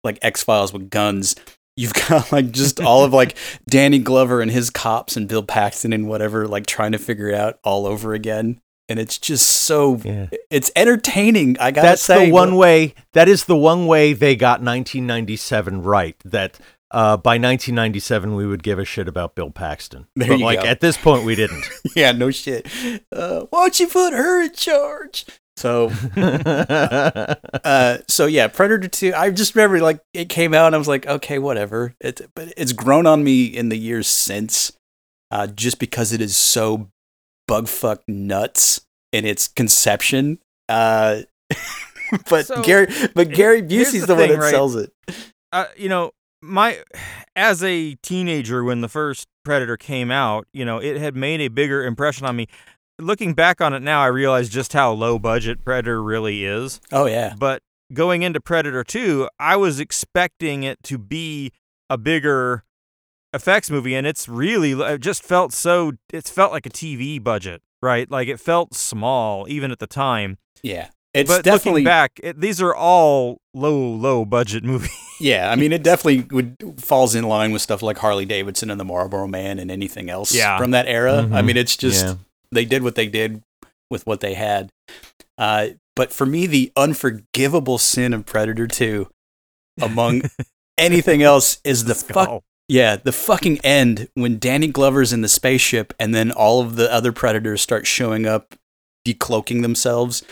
like 0.03 0.19
X 0.21 0.43
Files 0.43 0.73
with 0.73 0.89
guns. 0.89 1.35
You've 1.77 1.93
got 2.09 2.31
like 2.31 2.51
just 2.51 2.81
all 2.81 3.03
of 3.05 3.13
like 3.13 3.37
Danny 3.69 3.99
Glover 3.99 4.41
and 4.41 4.51
his 4.51 4.69
cops 4.69 5.15
and 5.15 5.27
Bill 5.27 5.43
Paxton 5.43 5.93
and 5.93 6.07
whatever, 6.09 6.47
like 6.47 6.65
trying 6.65 6.91
to 6.91 6.97
figure 6.99 7.29
it 7.29 7.35
out 7.35 7.59
all 7.63 7.85
over 7.85 8.13
again. 8.13 8.59
And 8.89 8.99
it's 8.99 9.17
just 9.17 9.47
so 9.47 10.01
Yeah. 10.03 10.27
it's 10.51 10.69
entertaining. 10.75 11.57
I 11.59 11.71
gotta 11.71 11.87
That's 11.87 12.01
say, 12.01 12.25
the 12.25 12.31
one 12.33 12.51
but- 12.51 12.57
way. 12.57 12.93
That 13.13 13.29
is 13.29 13.45
the 13.45 13.55
one 13.55 13.87
way 13.87 14.11
they 14.13 14.35
got 14.35 14.61
1997 14.61 15.81
right. 15.83 16.15
That 16.25 16.59
uh, 16.93 17.17
by 17.17 17.31
1997 17.33 18.35
we 18.35 18.45
would 18.45 18.63
give 18.63 18.79
a 18.79 18.85
shit 18.85 19.07
about 19.07 19.35
Bill 19.35 19.51
Paxton. 19.51 20.07
There 20.15 20.29
but 20.29 20.39
you 20.39 20.45
like 20.45 20.61
go. 20.61 20.67
at 20.67 20.79
this 20.79 20.95
point 20.95 21.25
we 21.25 21.35
didn't. 21.35 21.65
yeah, 21.95 22.11
no 22.13 22.31
shit. 22.31 22.67
Uh, 23.11 23.45
why 23.49 23.61
don't 23.63 23.79
you 23.79 23.87
put 23.87 24.13
her 24.13 24.43
in 24.43 24.53
charge? 24.53 25.25
So, 25.55 25.91
uh, 26.63 27.97
so 28.07 28.25
yeah, 28.25 28.47
Predator 28.47 28.87
Two. 28.87 29.13
I 29.15 29.29
just 29.29 29.55
remember 29.55 29.79
like 29.81 30.01
it 30.13 30.29
came 30.29 30.53
out, 30.53 30.67
and 30.67 30.75
I 30.75 30.77
was 30.77 30.87
like, 30.87 31.05
okay, 31.05 31.39
whatever. 31.39 31.93
It, 32.01 32.21
but 32.35 32.53
it's 32.57 32.73
grown 32.73 33.05
on 33.05 33.23
me 33.23 33.45
in 33.45 33.69
the 33.69 33.77
years 33.77 34.07
since, 34.07 34.71
uh, 35.31 35.47
just 35.47 35.79
because 35.79 36.11
it 36.11 36.21
is 36.21 36.35
so 36.35 36.89
bugfuck 37.49 37.99
nuts 38.07 38.81
in 39.11 39.25
its 39.25 39.47
conception. 39.47 40.39
Uh, 40.67 41.21
but 42.29 42.47
So, 42.47 42.61
Gary, 42.63 42.87
but 43.13 43.29
Gary 43.29 43.61
Busey's 43.61 44.01
the 44.01 44.07
the, 44.07 44.15
one 44.15 44.23
thing, 44.23 44.31
that 44.31 44.39
right? 44.39 44.51
sells 44.51 44.75
it. 44.75 44.91
uh, 45.51 45.65
you 45.77 45.89
know, 45.89 46.11
my 46.43 46.79
as 47.35 47.63
a 47.63 47.95
teenager 47.95 48.63
when 48.63 48.81
the 48.81 48.89
first 48.89 49.27
Predator 49.43 49.77
came 49.77 50.11
out, 50.11 50.47
you 50.53 50.65
know, 50.65 50.77
it 50.77 50.97
had 50.97 51.15
made 51.15 51.41
a 51.41 51.47
bigger 51.47 51.83
impression 51.83 52.25
on 52.25 52.35
me. 52.35 52.47
Looking 52.99 53.33
back 53.33 53.59
on 53.59 53.73
it 53.73 53.81
now, 53.81 54.01
I 54.01 54.07
realize 54.07 54.49
just 54.49 54.73
how 54.73 54.91
low 54.91 55.17
budget 55.17 55.63
Predator 55.65 56.01
really 56.03 56.45
is. 56.45 56.79
Oh 56.91 57.05
yeah, 57.05 57.33
But 57.37 57.63
going 57.91 58.21
into 58.21 58.39
Predator 58.39 58.83
2, 58.83 59.29
I 59.39 59.55
was 59.55 59.79
expecting 59.79 60.63
it 60.63 60.81
to 60.83 60.97
be 60.97 61.51
a 61.89 61.97
bigger 61.97 62.63
effects 63.33 63.71
movie 63.71 63.95
and 63.95 64.05
it's 64.05 64.29
really 64.29 64.73
it 64.73 65.01
just 65.01 65.23
felt 65.23 65.53
so 65.53 65.93
it 66.11 66.25
felt 66.25 66.51
like 66.51 66.65
a 66.67 66.69
TV 66.69 67.23
budget, 67.23 67.61
right? 67.81 68.09
Like 68.11 68.27
it 68.27 68.39
felt 68.39 68.75
small 68.75 69.47
even 69.49 69.71
at 69.71 69.79
the 69.79 69.87
time. 69.87 70.37
yeah. 70.61 70.89
It's 71.13 71.29
but 71.29 71.43
definitely 71.43 71.81
looking 71.81 71.85
back, 71.85 72.19
it, 72.23 72.41
these 72.41 72.59
are 72.61 72.73
all 72.73 73.37
low 73.53 73.77
low 73.79 74.25
budget 74.25 74.63
movies. 74.65 74.89
Yeah, 75.19 75.51
I 75.51 75.55
mean, 75.55 75.71
it 75.71 75.83
definitely 75.83 76.21
would 76.35 76.55
falls 76.79 77.13
in 77.15 77.23
line 77.25 77.51
with 77.51 77.61
stuff 77.61 77.81
like 77.83 77.97
Harley 77.99 78.25
Davidson 78.25 78.71
and 78.71 78.79
the 78.79 78.85
Marlboro 78.85 79.27
Man 79.27 79.59
and 79.59 79.69
anything 79.69 80.09
else 80.09 80.33
Yeah. 80.33 80.57
from 80.57 80.71
that 80.71 80.87
era. 80.87 81.19
I 81.31 81.41
Mhm. 81.41 81.45
mean, 81.45 81.57
it's 81.57 81.77
just 81.77 82.05
Yeah. 82.05 82.15
they 82.51 82.65
did 82.65 82.81
what 82.83 82.95
they 82.95 83.07
did 83.07 83.43
with 83.91 84.05
what 84.07 84.21
they 84.21 84.33
had. 84.33 84.69
Uh, 85.37 85.67
but 85.95 86.11
for 86.11 86.25
me, 86.25 86.47
the 86.47 86.71
unforgivable 86.75 87.77
sin 87.77 88.13
of 88.13 88.25
Predator 88.25 88.67
Two, 88.67 89.07
among 89.79 90.23
anything 90.79 91.21
else, 91.21 91.59
is 91.63 91.85
the 91.85 91.95
fuck. 91.95 92.41
Yeah, 92.67 92.95
the 92.95 93.11
fucking 93.11 93.59
end 93.59 94.07
when 94.15 94.39
Danny 94.39 94.67
Glover's 94.67 95.13
in 95.13 95.21
the 95.21 95.27
spaceship 95.29 95.93
and 95.99 96.15
then 96.15 96.31
all 96.31 96.61
of 96.61 96.75
the 96.75 96.91
other 96.91 97.11
predators 97.11 97.61
start 97.61 97.85
showing 97.85 98.25
up, 98.25 98.55
decloaking 99.07 99.61
themselves. 99.61 100.23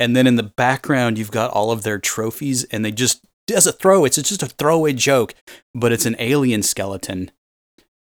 And 0.00 0.16
then 0.16 0.26
in 0.26 0.34
the 0.36 0.42
background, 0.42 1.18
you've 1.18 1.30
got 1.30 1.50
all 1.52 1.70
of 1.70 1.82
their 1.84 1.98
trophies 1.98 2.64
and 2.64 2.84
they 2.84 2.90
just, 2.90 3.24
as 3.54 3.66
a 3.66 3.72
throw, 3.72 4.04
it's 4.04 4.16
just 4.16 4.42
a 4.42 4.46
throwaway 4.46 4.92
joke, 4.94 5.34
but 5.74 5.92
it's 5.92 6.06
an 6.06 6.16
alien 6.18 6.62
skeleton 6.62 7.30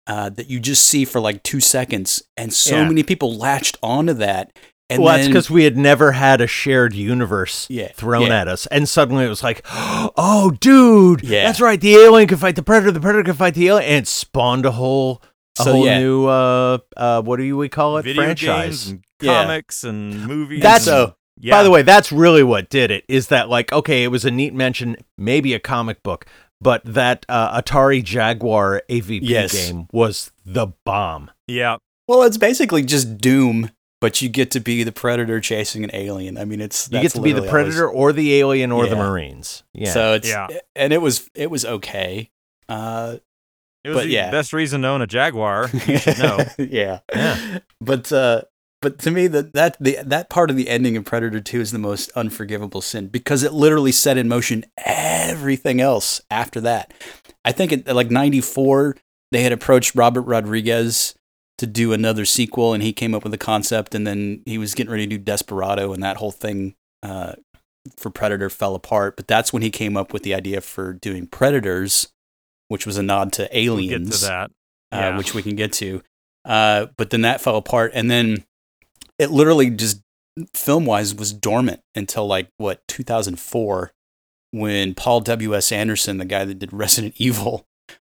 uh, 0.07 0.28
that 0.30 0.49
you 0.49 0.59
just 0.61 0.84
see 0.86 1.05
for 1.05 1.20
like 1.20 1.43
two 1.43 1.61
seconds. 1.61 2.22
And 2.36 2.53
so 2.53 2.76
Yeah. 2.76 2.88
many 2.88 3.03
people 3.03 3.36
latched 3.36 3.76
onto 3.82 4.12
that. 4.14 4.53
And 4.88 5.03
well, 5.03 5.16
that's 5.16 5.28
because 5.28 5.49
we 5.51 5.62
had 5.64 5.76
never 5.76 6.12
had 6.12 6.41
a 6.41 6.49
shared 6.49 6.95
universe 6.95 7.66
Yeah, 7.70 7.93
thrown 7.93 8.26
yeah. 8.26 8.41
at 8.41 8.49
us, 8.49 8.66
and 8.66 8.88
suddenly 8.88 9.24
it 9.24 9.28
was 9.28 9.45
like, 9.45 9.64
"Oh, 9.70 10.51
dude, 10.59 11.22
Yeah. 11.22 11.45
that's 11.45 11.61
right. 11.61 11.80
The 11.80 11.95
alien 11.95 12.26
can 12.26 12.38
fight 12.38 12.57
the 12.57 12.64
predator. 12.64 12.91
The 12.91 12.99
predator 12.99 13.22
can 13.22 13.34
fight 13.34 13.55
the 13.55 13.68
alien," 13.68 13.88
and 13.88 14.03
it 14.03 14.09
spawned 14.09 14.66
a 14.66 14.72
whole, 14.72 15.22
a 15.61 15.62
So, 15.62 15.72
whole 15.74 15.86
yeah. 15.86 16.01
new, 16.01 16.26
uh, 16.26 16.78
uh, 16.97 17.22
what 17.22 17.36
do 17.36 17.57
we 17.57 17.68
call 17.68 17.99
it? 17.99 18.03
Video 18.03 18.20
Franchise. 18.24 18.64
games 18.86 18.88
and 18.88 19.05
Yeah. 19.22 19.43
comics 19.45 19.84
and 19.84 20.26
movies. 20.26 20.61
That's- 20.61 20.88
and- 20.88 21.11
so- 21.11 21.14
yeah. 21.41 21.55
By 21.55 21.62
the 21.62 21.70
way, 21.70 21.82
that's 21.82 22.12
really 22.12 22.43
what 22.43 22.68
did 22.70 22.91
it. 22.91 23.05
Is 23.09 23.28
that 23.28 23.49
like 23.49 23.72
okay? 23.72 24.05
It 24.05 24.09
was 24.09 24.24
a 24.24 24.30
neat 24.30 24.55
mention, 24.55 24.97
maybe 25.18 25.55
a 25.55 25.59
comic 25.59 26.03
book, 26.03 26.26
but 26.61 26.82
that 26.84 27.24
uh, 27.28 27.61
Atari 27.61 28.03
Jaguar 28.05 28.82
AVP 28.91 29.20
Yes. 29.22 29.53
game 29.53 29.88
was 29.93 30.30
the 30.45 30.68
bomb. 30.84 31.30
yeah. 31.47 31.76
well, 32.09 32.22
it's 32.24 32.36
basically 32.38 32.82
just 32.82 33.18
Doom, 33.18 33.70
but 34.01 34.20
you 34.20 34.28
get 34.28 34.51
to 34.53 34.61
be 34.61 34.82
the 34.82 34.93
predator 34.93 35.41
chasing 35.41 35.84
an 35.84 35.91
alien. 35.95 36.36
I 36.38 36.45
mean, 36.45 36.61
it's 36.61 36.88
You 36.91 37.01
get 37.01 37.12
to 37.12 37.20
be 37.20 37.32
the 37.32 37.41
literally 37.41 37.47
all 37.49 37.53
predator 37.53 37.88
or 37.88 38.12
the 38.12 38.34
alien 38.34 38.72
or 38.72 38.86
the 38.86 38.97
marines. 38.97 39.62
Yeah. 39.74 39.93
So 39.93 40.12
it's 40.14 40.28
Yeah. 40.28 40.49
and 40.76 40.93
it 40.93 40.99
was 41.03 41.30
it 41.34 41.51
was 41.51 41.64
okay. 41.64 42.30
Uh, 42.68 43.16
It 43.84 43.88
was 43.91 43.97
But 43.99 44.05
the 44.05 44.11
yeah. 44.11 44.30
best 44.30 44.53
reason 44.53 44.82
to 44.82 44.88
own 44.88 45.01
a 45.03 45.07
Jaguar. 45.07 45.70
You 45.86 45.97
should 45.99 46.18
know. 46.18 46.38
yeah. 46.59 47.01
Yeah. 47.14 47.59
But 47.80 48.12
uh, 48.12 48.43
but 48.82 48.98
to 49.00 49.10
me 49.10 49.26
that 49.28 49.52
that 49.52 49.76
the 49.80 49.98
that 50.04 50.30
part 50.30 50.50
of 50.50 50.56
the 50.56 50.68
ending 50.68 50.96
of 50.96 51.04
Predator 51.04 51.40
Two 51.40 51.60
is 51.60 51.70
the 51.72 51.78
most 51.78 52.10
unforgivable 52.12 52.80
sin 52.80 53.08
because 53.08 53.42
it 53.42 53.52
literally 53.52 53.92
set 53.92 54.16
in 54.16 54.28
motion 54.28 54.64
everything 54.86 55.80
else 55.80 56.20
after 56.30 56.60
that. 56.62 56.92
I 57.44 57.52
think 57.52 57.72
at 57.72 57.94
like 57.94 58.10
'94 58.10 58.96
they 59.32 59.42
had 59.42 59.52
approached 59.52 59.94
Robert 59.94 60.22
Rodriguez 60.22 61.14
to 61.58 61.66
do 61.66 61.92
another 61.92 62.24
sequel, 62.24 62.72
and 62.72 62.82
he 62.82 62.92
came 62.92 63.14
up 63.14 63.22
with 63.22 63.32
the 63.32 63.38
concept, 63.38 63.94
and 63.94 64.06
then 64.06 64.42
he 64.46 64.56
was 64.58 64.74
getting 64.74 64.90
ready 64.90 65.06
to 65.06 65.18
do 65.18 65.22
Desperado, 65.22 65.92
and 65.92 66.02
that 66.02 66.16
whole 66.16 66.32
thing 66.32 66.74
uh, 67.02 67.34
for 67.96 68.10
Predator 68.10 68.48
fell 68.48 68.74
apart. 68.74 69.14
But 69.16 69.28
that's 69.28 69.52
when 69.52 69.62
he 69.62 69.70
came 69.70 69.96
up 69.96 70.12
with 70.12 70.22
the 70.22 70.34
idea 70.34 70.62
for 70.62 70.94
doing 70.94 71.26
Predators, 71.26 72.08
which 72.68 72.86
was 72.86 72.96
a 72.96 73.02
nod 73.02 73.32
to 73.34 73.42
We'll 73.52 73.62
Aliens 73.78 74.08
get 74.08 74.16
to 74.16 74.24
that. 74.26 74.50
uh, 74.90 75.16
which 75.16 75.34
we 75.34 75.42
can 75.42 75.54
get 75.54 75.72
to. 75.74 76.02
Uh, 76.46 76.86
but 76.96 77.10
then 77.10 77.20
that 77.22 77.42
fell 77.42 77.56
apart, 77.56 77.92
and 77.94 78.10
then 78.10 78.44
it 79.20 79.30
literally 79.30 79.70
just 79.70 80.00
film 80.54 80.86
wise 80.86 81.14
was 81.14 81.32
dormant 81.32 81.80
until 81.94 82.26
like 82.26 82.48
what 82.56 82.80
2004 82.88 83.92
when 84.52 84.94
Paul 84.94 85.20
W 85.20 85.54
S 85.56 85.70
Anderson, 85.70 86.18
the 86.18 86.24
guy 86.24 86.44
that 86.44 86.58
did 86.58 86.72
Resident 86.72 87.14
Evil, 87.18 87.66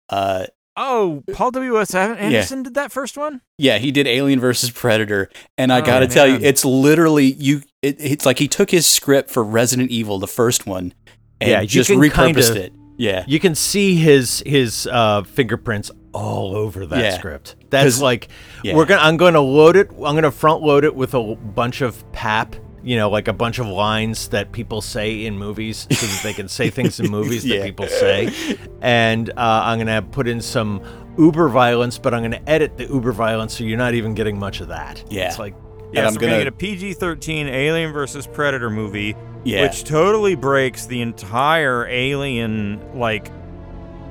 uh, 0.09 0.45
Oh, 0.81 1.23
Paul 1.33 1.51
W. 1.51 1.77
S. 1.81 1.93
Anderson 1.93 2.63
did 2.63 2.73
that 2.75 2.89
first 2.89 3.17
one. 3.17 3.41
yeah, 3.57 3.79
he 3.79 3.91
did 3.91 4.07
Alien 4.07 4.39
versus 4.39 4.71
Predator, 4.71 5.29
and 5.57 5.73
I 5.73 5.81
Oh, 5.81 5.85
got 5.85 5.99
to 5.99 6.07
tell 6.07 6.25
you, 6.25 6.35
it's 6.41 6.63
literally 6.63 7.25
you. 7.33 7.63
It, 7.81 7.97
it's 7.99 8.25
like 8.25 8.39
he 8.39 8.47
took 8.47 8.71
his 8.71 8.85
script 8.85 9.29
for 9.29 9.43
Resident 9.43 9.91
Evil, 9.91 10.19
the 10.19 10.27
first 10.27 10.65
one, 10.65 10.93
and 11.41 11.49
Yeah, 11.49 11.65
just 11.65 11.89
can 11.89 11.99
repurposed 11.99 12.53
kinda- 12.53 12.63
it. 12.67 12.73
Yeah, 12.99 13.23
You 13.27 13.39
can 13.39 13.55
see 13.55 13.95
his 13.95 14.43
his 14.45 14.85
uh, 14.91 15.23
fingerprints 15.23 15.89
all 16.11 16.55
over 16.55 16.85
that 16.85 16.99
Yeah. 16.99 17.17
script. 17.17 17.55
That's 17.69 18.01
like 18.01 18.27
yeah. 18.63 18.75
we're 18.75 18.85
gonna. 18.85 19.01
I'm 19.01 19.15
going 19.17 19.33
to 19.35 19.39
load 19.39 19.75
it. 19.77 19.89
I'm 19.91 19.95
going 20.13 20.23
to 20.23 20.31
front 20.31 20.61
load 20.61 20.83
it 20.83 20.93
with 20.93 21.13
a 21.13 21.35
bunch 21.35 21.81
of 21.81 22.09
pap. 22.11 22.55
You 22.81 22.95
know, 22.97 23.09
like 23.09 23.27
a 23.27 23.33
bunch 23.33 23.59
of 23.59 23.67
lines 23.67 24.29
that 24.29 24.51
people 24.53 24.81
say 24.81 25.25
in 25.25 25.37
movies, 25.37 25.85
so 25.91 26.05
that 26.07 26.19
they 26.23 26.33
can 26.33 26.47
say 26.47 26.69
things 26.77 26.99
in 26.99 27.09
movies 27.11 27.45
Yeah. 27.45 27.57
that 27.59 27.65
people 27.65 27.87
say. 27.87 28.33
And 28.81 29.29
uh, 29.31 29.33
I'm 29.37 29.77
going 29.85 29.87
to 29.87 30.01
put 30.01 30.27
in 30.29 30.41
some 30.41 30.81
uber 31.17 31.49
violence, 31.49 31.97
but 31.97 32.13
I'm 32.13 32.21
going 32.21 32.31
to 32.31 32.49
edit 32.49 32.77
the 32.77 32.85
uber 32.85 33.11
violence 33.11 33.57
so 33.57 33.63
you're 33.65 33.77
not 33.77 33.93
even 33.95 34.13
getting 34.13 34.39
much 34.39 34.61
of 34.61 34.69
that. 34.69 35.03
Yeah. 35.09 35.27
it's 35.27 35.39
like 35.39 35.55
Yeah, 35.91 36.07
I'm 36.07 36.13
so 36.13 36.19
we're 36.19 36.27
gonna 36.27 36.31
gonna- 36.33 36.43
get 36.45 36.53
a 36.53 36.57
PG-13 36.57 37.47
Alien 37.47 37.91
versus 37.91 38.25
Predator 38.27 38.69
movie, 38.69 39.13
yeah, 39.43 39.61
which 39.63 39.83
totally 39.83 40.35
breaks 40.35 40.85
the 40.85 41.01
entire 41.01 41.87
Alien 41.87 42.79
like 42.99 43.31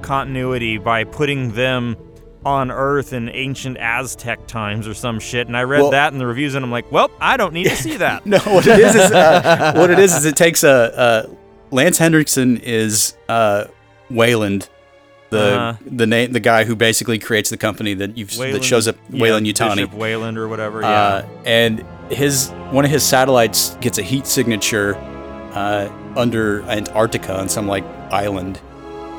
continuity 0.02 0.78
by 0.78 1.04
putting 1.04 1.52
them 1.52 1.96
on 2.44 2.70
Earth 2.70 3.12
in 3.12 3.28
ancient 3.30 3.76
Aztec 3.78 4.46
times 4.46 4.86
or 4.86 4.94
some 4.94 5.18
shit. 5.20 5.46
And 5.48 5.56
I 5.56 5.64
read 5.64 5.80
Well- 5.82 5.90
that 5.90 6.12
in 6.12 6.18
the 6.18 6.26
reviews, 6.26 6.54
and 6.54 6.64
I'm 6.64 6.70
like, 6.70 6.90
well, 6.90 7.10
I 7.20 7.36
don't 7.36 7.52
need 7.52 7.64
to 7.64 7.76
see 7.76 7.96
that. 7.98 8.24
No, 8.24 8.38
what 8.38 8.66
it 8.66 8.78
is 8.78 8.94
is 8.94 9.10
uh, 9.10 9.72
what 9.76 9.90
it 9.90 9.98
is 9.98 10.14
is 10.14 10.24
it 10.24 10.36
takes 10.36 10.62
a 10.64 10.70
uh, 10.98 11.26
Lance 11.70 11.98
Henriksen 11.98 12.58
is 12.58 13.14
uh, 13.28 13.64
Weyland, 14.10 14.68
the 15.30 15.38
Uh-huh. 15.60 15.78
the 15.84 16.06
name 16.06 16.32
the 16.32 16.40
guy 16.40 16.64
who 16.64 16.74
basically 16.74 17.18
creates 17.18 17.50
the 17.50 17.58
company 17.58 17.92
that 17.94 18.16
you 18.16 18.24
that 18.24 18.64
shows 18.64 18.88
up 18.88 18.96
yeah, 19.10 19.20
Weyland-Yutani. 19.20 19.76
Bishop 19.76 19.92
Weyland 19.94 20.38
or 20.38 20.48
whatever. 20.48 20.80
Yeah. 20.80 20.88
Uh, 20.90 21.26
and 21.44 21.84
his 22.10 22.48
one 22.70 22.84
of 22.86 22.90
his 22.90 23.02
satellites 23.02 23.76
gets 23.82 23.98
a 23.98 24.02
heat 24.02 24.26
signature 24.26 24.94
uh, 25.58 25.90
under 26.16 26.62
Antarctica 26.62 27.36
on 27.36 27.48
some 27.48 27.66
like 27.66 27.84
island, 28.12 28.60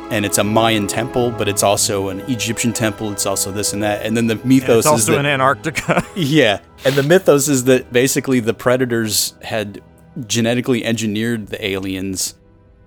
and 0.09 0.25
it's 0.25 0.37
a 0.37 0.43
Mayan 0.43 0.87
temple, 0.87 1.31
but 1.31 1.49
it's 1.49 1.63
also 1.63 2.07
an 2.09 2.21
Egyptian 2.21 2.71
temple. 2.71 3.11
It's 3.11 3.25
also 3.25 3.51
this 3.51 3.73
and 3.73 3.83
that, 3.83 4.05
and 4.05 4.15
then 4.15 4.27
the 4.27 4.35
mythos 4.35 4.79
It's 4.79 4.85
is 4.85 4.91
also 4.91 5.11
that 5.13 5.19
in 5.19 5.25
Antarctica. 5.25 6.05
yeah, 6.15 6.61
and 6.85 6.95
the 6.95 7.03
mythos 7.03 7.49
is 7.49 7.65
that 7.65 7.91
basically 7.91 8.39
the 8.39 8.53
predators 8.53 9.33
had 9.41 9.81
genetically 10.27 10.85
engineered 10.85 11.47
the 11.47 11.65
aliens 11.65 12.35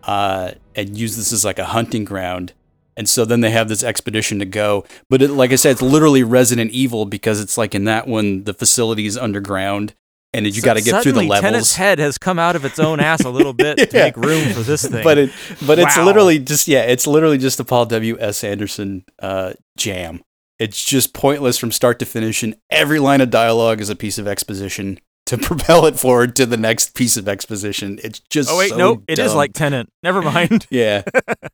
uh, 0.04 0.52
and 0.74 0.96
used 0.96 1.18
this 1.18 1.32
as 1.32 1.44
like 1.44 1.58
a 1.58 1.66
hunting 1.66 2.04
ground. 2.04 2.54
And 2.94 3.08
so 3.08 3.24
then 3.24 3.40
they 3.40 3.50
have 3.50 3.70
this 3.70 3.82
expedition 3.82 4.38
to 4.38 4.44
go. 4.44 4.84
But 5.08 5.22
it, 5.22 5.30
like 5.30 5.50
I 5.50 5.56
said, 5.56 5.72
it's 5.72 5.82
literally 5.82 6.22
Resident 6.22 6.72
Evil 6.72 7.06
because 7.06 7.40
it's 7.40 7.56
like 7.56 7.74
in 7.74 7.84
that 7.84 8.06
one, 8.06 8.44
the 8.44 8.52
facility 8.52 9.06
is 9.06 9.16
underground 9.16 9.94
and 10.34 10.46
you 10.54 10.62
got 10.62 10.74
to 10.74 10.82
get 10.82 11.02
through 11.02 11.12
the 11.12 11.18
Suddenly, 11.20 11.28
levels. 11.28 11.50
Tenet's 11.52 11.74
head 11.76 11.98
has 11.98 12.18
come 12.18 12.38
out 12.38 12.56
of 12.56 12.64
its 12.64 12.78
own 12.78 13.00
ass 13.00 13.22
a 13.24 13.30
little 13.30 13.52
bit 13.52 13.76
to 13.78 13.88
make 13.92 14.16
room 14.16 14.48
for 14.52 14.60
this 14.60 14.86
thing. 14.86 15.02
but 15.04 15.18
it, 15.18 15.30
but 15.66 15.78
it's 15.78 15.96
literally 15.96 16.38
just 16.38 16.66
yeah, 16.68 16.82
it's 16.82 17.06
literally 17.06 17.38
just 17.38 17.60
a 17.60 17.64
Paul 17.64 17.86
W. 17.86 18.16
S. 18.18 18.42
Anderson 18.44 19.04
uh, 19.20 19.52
jam. 19.76 20.22
It's 20.58 20.84
just 20.84 21.12
pointless 21.12 21.58
from 21.58 21.72
start 21.72 21.98
to 21.98 22.06
finish, 22.06 22.42
and 22.42 22.54
every 22.70 22.98
line 22.98 23.20
of 23.20 23.30
dialogue 23.30 23.80
is 23.80 23.90
a 23.90 23.96
piece 23.96 24.16
of 24.18 24.28
exposition 24.28 25.00
to 25.26 25.36
propel 25.38 25.86
it 25.86 25.98
forward 25.98 26.34
to 26.36 26.46
the 26.46 26.56
next 26.56 26.94
piece 26.94 27.16
of 27.16 27.28
exposition. 27.28 27.98
It's 28.02 28.20
just 28.30 28.48
oh 28.50 28.58
wait, 28.58 28.70
so 28.70 28.76
nope, 28.76 29.04
it 29.08 29.18
is 29.18 29.34
like 29.34 29.52
Tenet. 29.54 29.88
Never 30.02 30.22
mind. 30.32 30.66
yeah. 30.70 31.02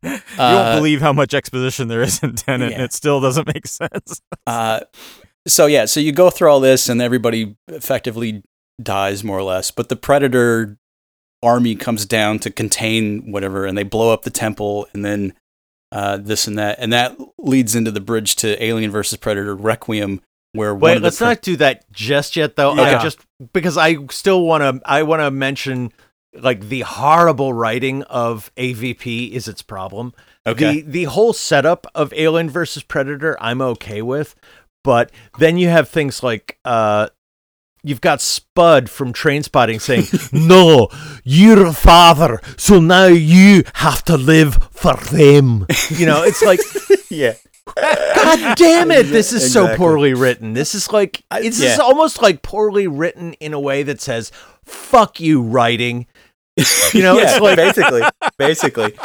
you 0.03 0.11
Uh, 0.11 0.19
won't 0.39 0.79
believe 0.79 1.01
how 1.01 1.13
much 1.13 1.33
exposition 1.35 1.89
there 1.89 2.03
is 2.03 2.23
in 2.23 2.35
Tenet, 2.35 2.71
yeah. 2.71 2.77
and 2.77 2.85
it 2.85 2.93
still 2.93 3.21
doesn't 3.21 3.47
make 3.47 3.67
sense. 3.67 4.21
Uh, 4.47 4.81
so 5.47 5.67
yeah, 5.67 5.87
so 5.87 6.01
you 6.01 6.13
go 6.13 6.29
through 6.31 6.51
all 6.51 6.61
this, 6.61 6.89
and 6.89 7.01
everybody 7.01 7.57
effectively 7.69 8.43
dies 8.83 9.25
more 9.25 9.39
or 9.39 9.43
less. 9.43 9.71
But 9.71 9.89
the 9.89 9.97
predator 9.97 10.79
army 11.43 11.75
comes 11.77 12.05
down 12.07 12.39
to 12.41 12.51
contain 12.51 13.31
whatever, 13.31 13.65
and 13.65 13.77
they 13.77 13.85
blow 13.85 14.13
up 14.13 14.23
the 14.23 14.31
temple, 14.31 14.89
and 14.93 15.05
then 15.05 15.35
uh, 15.93 16.19
this 16.19 16.47
and 16.47 16.59
that, 16.59 16.79
and 16.79 16.93
that 16.93 17.17
leads 17.39 17.75
into 17.75 17.91
the 17.91 18.01
bridge 18.01 18.37
to 18.37 18.63
Alien 18.63 18.91
versus 18.91 19.19
Predator 19.19 19.55
Requiem, 19.55 20.21
where 20.53 20.75
Wait, 20.75 21.01
let's 21.01 21.19
pre- 21.19 21.29
not 21.29 21.43
do 21.43 21.57
that 21.57 21.91
just 21.93 22.37
yet, 22.37 22.57
though. 22.57 22.75
Yeah. 22.75 22.99
I 22.99 23.03
just 23.03 23.21
because 23.53 23.77
I 23.77 24.07
still 24.11 24.43
want 24.43 24.63
to. 24.63 24.89
I 24.89 25.03
want 25.03 25.23
to 25.23 25.31
mention 25.31 25.93
like 26.35 26.69
the 26.69 26.81
horrible 26.81 27.53
writing 27.53 28.03
of 28.05 28.53
AVP 28.57 29.31
is 29.33 29.49
its 29.49 29.63
problem. 29.63 30.13
Okay. 30.47 30.83
The 30.83 30.91
the 30.91 31.05
whole 31.05 31.33
setup 31.33 31.87
of 31.95 32.13
Alien 32.15 32.51
versus 32.51 32.83
Predator, 32.83 33.37
I'm 33.41 33.61
okay 33.61 34.03
with, 34.03 34.35
but 34.85 35.11
then 35.39 35.59
you 35.59 35.69
have 35.69 35.89
things 35.89 36.23
like 36.23 36.59
uh. 36.65 37.09
You've 37.83 38.01
got 38.01 38.21
Spud 38.21 38.91
from 38.91 39.13
Trainspotting 39.13 39.81
saying, 39.81 40.07
No, 40.49 40.89
you're 41.25 41.67
a 41.67 41.73
father, 41.73 42.41
so 42.57 42.81
now 42.81 43.07
you 43.07 43.63
have 43.75 44.03
to 44.05 44.17
live 44.17 44.59
for 44.73 44.97
them. 44.97 45.67
You 45.89 46.07
know, 46.07 46.23
it's 46.25 46.43
like, 46.43 46.61
yeah, 47.11 47.35
God 47.77 48.57
damn 48.57 48.91
it! 48.91 49.05
This 49.05 49.33
is 49.33 49.53
so 49.53 49.77
poorly 49.77 50.15
written. 50.15 50.55
This 50.55 50.75
is 50.75 50.93
like 50.93 51.23
it's 51.33 51.61
yeah. 51.61 51.75
is 51.75 51.79
almost 51.79 52.23
like 52.23 52.43
poorly 52.43 52.87
written 52.87 53.35
in 53.35 53.53
a 53.53 53.61
way 53.61 53.83
that 53.83 54.01
says 54.01 54.33
"fuck 54.65 55.21
you" 55.21 55.43
writing. 55.43 56.07
You 56.93 57.03
know, 57.03 57.17
yeah, 57.19 57.37
it's 57.37 57.41
like 57.41 57.57
basically, 57.57 58.03
basically. 58.39 58.99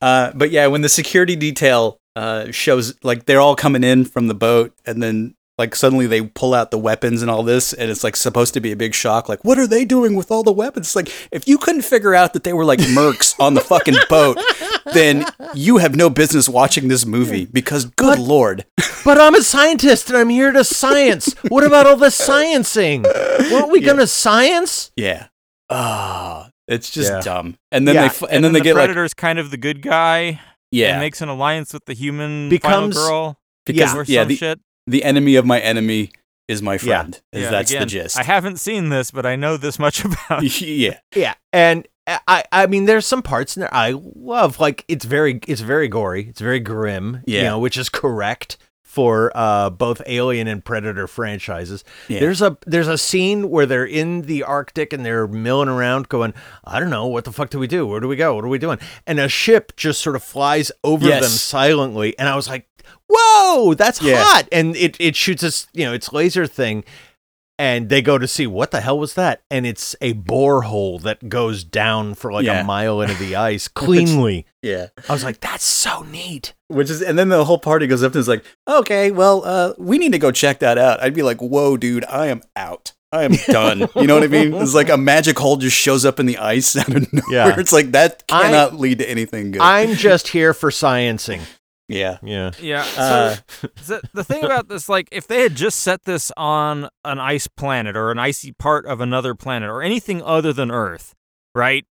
Uh, 0.00 0.32
but 0.34 0.50
yeah, 0.50 0.66
when 0.66 0.82
the 0.82 0.88
security 0.88 1.36
detail 1.36 2.00
uh, 2.16 2.50
shows, 2.50 2.94
like 3.02 3.26
they're 3.26 3.40
all 3.40 3.56
coming 3.56 3.84
in 3.84 4.04
from 4.04 4.28
the 4.28 4.34
boat, 4.34 4.74
and 4.86 5.02
then 5.02 5.34
like 5.58 5.74
suddenly 5.74 6.06
they 6.06 6.22
pull 6.22 6.52
out 6.54 6.70
the 6.70 6.78
weapons 6.78 7.22
and 7.22 7.30
all 7.30 7.42
this, 7.42 7.72
and 7.72 7.90
it's 7.90 8.02
like 8.02 8.16
supposed 8.16 8.54
to 8.54 8.60
be 8.60 8.72
a 8.72 8.76
big 8.76 8.94
shock. 8.94 9.28
Like, 9.28 9.44
what 9.44 9.58
are 9.58 9.66
they 9.66 9.84
doing 9.84 10.14
with 10.16 10.30
all 10.30 10.42
the 10.42 10.52
weapons? 10.52 10.88
It's 10.88 10.96
like 10.96 11.12
if 11.30 11.46
you 11.46 11.58
couldn't 11.58 11.82
figure 11.82 12.14
out 12.14 12.32
that 12.32 12.42
they 12.44 12.52
were 12.52 12.64
like 12.64 12.80
mercs 12.80 13.38
on 13.38 13.54
the 13.54 13.60
fucking 13.60 13.94
boat, 14.08 14.38
then 14.92 15.24
you 15.54 15.78
have 15.78 15.94
no 15.94 16.10
business 16.10 16.48
watching 16.48 16.88
this 16.88 17.06
movie 17.06 17.44
because, 17.46 17.84
good 17.84 18.16
But- 18.16 18.20
lord, 18.20 18.64
but 19.04 19.20
I'm 19.20 19.34
a 19.34 19.42
scientist 19.42 20.08
and 20.08 20.16
I'm 20.18 20.28
here 20.30 20.50
to 20.52 20.64
science. 20.64 21.34
what 21.48 21.62
about 21.64 21.86
all 21.86 21.96
the 21.96 22.06
sciencing? 22.08 23.04
Weren't 23.52 23.70
we 23.70 23.80
gonna 23.80 24.06
science? 24.06 24.90
yeah, 24.96 25.26
ah, 25.70 26.50
it's 26.66 26.90
just 26.90 27.10
Yeah. 27.12 27.20
dumb. 27.20 27.56
And 27.70 27.86
then 27.86 27.94
Yeah, 27.94 28.00
they 28.02 28.06
f- 28.06 28.22
and, 28.30 28.44
then 28.44 28.52
they 28.52 28.60
the 28.60 28.64
get 28.64 28.74
like 28.76 28.90
Predator's 28.90 29.14
kind 29.14 29.38
of 29.38 29.50
the 29.50 29.56
good 29.56 29.82
guy. 29.82 30.40
yeah, 30.70 30.92
and 30.92 31.00
makes 31.00 31.20
an 31.20 31.28
alliance 31.28 31.72
with 31.72 31.84
the 31.86 31.94
human 31.94 32.48
Becomes- 32.48 32.96
final 32.96 33.08
girl. 33.08 33.38
because 33.66 33.94
or 33.94 34.04
yeah, 34.08 34.24
the, 34.24 34.36
shit. 34.36 34.58
The 34.86 35.04
enemy 35.04 35.36
of 35.36 35.46
my 35.46 35.60
enemy 35.60 36.10
is 36.48 36.60
my 36.62 36.76
friend. 36.78 37.20
Is 37.32 37.44
Yeah, 37.44 37.50
that's 37.50 37.72
the 37.72 37.86
gist. 37.86 38.18
I 38.18 38.22
haven't 38.22 38.58
seen 38.60 38.90
this, 38.90 39.10
but 39.10 39.24
I 39.26 39.36
know 39.36 39.56
this 39.56 39.78
much 39.78 40.04
about. 40.04 40.42
yeah. 40.60 40.98
Yeah, 41.14 41.34
and 41.52 41.86
I 42.06 42.44
I 42.52 42.66
mean 42.66 42.84
there's 42.84 43.06
some 43.06 43.22
parts 43.22 43.56
in 43.56 43.60
there 43.60 43.74
I 43.74 43.94
love. 44.14 44.60
Like 44.60 44.84
it's 44.88 45.04
very 45.06 45.40
it's 45.48 45.62
very 45.62 45.88
gory. 45.88 46.28
It's 46.28 46.40
very 46.40 46.60
grim. 46.60 47.22
You 47.26 47.38
Yeah. 47.38 47.42
know, 47.44 47.58
which 47.58 47.76
is 47.78 47.88
correct 47.88 48.58
for 48.82 49.32
uh, 49.34 49.70
both 49.70 50.00
Alien 50.06 50.46
and 50.46 50.64
Predator 50.64 51.08
franchises. 51.08 51.82
Yeah. 52.06 52.20
There's 52.20 52.40
a 52.42 52.56
there's 52.64 52.86
a 52.86 52.96
scene 52.98 53.48
where 53.50 53.66
they're 53.66 53.84
in 53.86 54.22
the 54.22 54.44
Arctic 54.44 54.92
and 54.92 55.04
they're 55.04 55.26
milling 55.26 55.68
around, 55.68 56.08
going, 56.08 56.32
I 56.62 56.78
don't 56.78 56.90
know, 56.90 57.06
what 57.08 57.24
the 57.24 57.32
fuck 57.32 57.50
do 57.50 57.58
we 57.58 57.66
do? 57.66 57.86
Where 57.88 57.98
do 57.98 58.06
we 58.06 58.14
go? 58.14 58.36
What 58.36 58.44
are 58.44 58.48
we 58.48 58.58
doing? 58.58 58.78
And 59.06 59.18
a 59.18 59.28
ship 59.28 59.74
just 59.76 60.00
sort 60.00 60.14
of 60.14 60.22
flies 60.22 60.70
over 60.84 61.08
Yes. 61.08 61.22
them 61.22 61.30
silently, 61.30 62.16
and 62.20 62.28
I 62.28 62.36
was 62.36 62.48
like, 62.48 62.68
Whoa, 63.16 63.74
that's 63.74 64.02
Yeah. 64.02 64.22
hot! 64.22 64.48
And 64.52 64.74
it 64.76 64.96
it 64.98 65.16
shoots 65.16 65.42
us, 65.44 65.66
you 65.72 65.84
know, 65.84 65.92
its 65.92 66.12
laser 66.12 66.46
thing. 66.46 66.84
And 67.56 67.88
they 67.88 68.02
go 68.02 68.18
to 68.18 68.26
see 68.26 68.48
what 68.48 68.72
the 68.72 68.80
hell 68.80 68.98
was 68.98 69.14
that, 69.14 69.42
and 69.48 69.64
it's 69.64 69.94
a 70.00 70.12
borehole 70.14 71.00
that 71.02 71.28
goes 71.28 71.62
down 71.62 72.14
for 72.14 72.32
like 72.32 72.44
Yeah. 72.44 72.62
a 72.62 72.64
mile 72.64 73.00
into 73.00 73.14
the 73.14 73.36
ice 73.52 73.68
cleanly. 73.68 74.44
Yeah. 74.60 74.88
I 75.08 75.12
was 75.12 75.22
like, 75.22 75.38
"That's 75.40 75.62
so 75.64 76.02
neat." 76.02 76.52
Which 76.66 76.90
is, 76.90 77.00
and 77.00 77.16
then 77.16 77.28
the 77.28 77.44
whole 77.44 77.58
party 77.58 77.86
goes 77.86 78.02
up 78.02 78.12
and 78.14 78.18
is 78.20 78.26
like, 78.26 78.44
okay, 78.66 79.12
well, 79.12 79.42
uh, 79.44 79.74
we 79.78 79.98
need 79.98 80.10
to 80.10 80.18
go 80.18 80.32
check 80.32 80.58
that 80.58 80.78
out. 80.78 81.00
I'd 81.00 81.14
be 81.14 81.22
like, 81.22 81.40
whoa, 81.40 81.76
dude, 81.76 82.04
I 82.06 82.26
am 82.26 82.42
out. 82.56 82.92
I 83.12 83.22
am 83.22 83.34
done. 83.46 83.88
You 83.94 84.08
know 84.08 84.14
what 84.14 84.24
I 84.24 84.26
mean? 84.26 84.52
It's 84.54 84.74
like 84.74 84.88
a 84.88 84.96
magic 84.96 85.38
hole 85.38 85.56
just 85.56 85.76
shows 85.76 86.04
up 86.04 86.18
in 86.18 86.26
the 86.26 86.38
ice 86.38 86.74
out 86.76 86.88
of 86.88 87.12
nowhere. 87.12 87.22
Yeah. 87.30 87.60
It's 87.60 87.70
like 87.70 87.92
that 87.92 88.24
I- 88.32 88.42
cannot 88.42 88.80
lead 88.80 88.98
to 88.98 89.08
anything 89.08 89.52
good. 89.52 89.62
I'm 89.62 89.94
just 89.94 90.26
here 90.28 90.52
for 90.54 90.70
sciencing. 90.70 91.42
Yeah. 91.88 92.18
Yeah. 92.22 92.50
Yeah. 92.60 92.82
So 92.84 93.02
Uh, 93.02 93.36
the, 93.86 94.02
the 94.14 94.24
thing 94.24 94.44
about 94.44 94.68
this, 94.68 94.88
like, 94.88 95.08
if 95.12 95.26
they 95.26 95.42
had 95.42 95.54
just 95.54 95.80
set 95.80 96.04
this 96.04 96.32
on 96.36 96.88
an 97.04 97.18
ice 97.18 97.46
planet 97.46 97.96
or 97.96 98.10
an 98.10 98.18
icy 98.18 98.52
part 98.52 98.86
of 98.86 99.00
another 99.00 99.34
planet 99.34 99.68
or 99.70 99.82
anything 99.82 100.22
other 100.22 100.52
than 100.52 100.70
Earth, 100.70 101.14
right? 101.54 101.84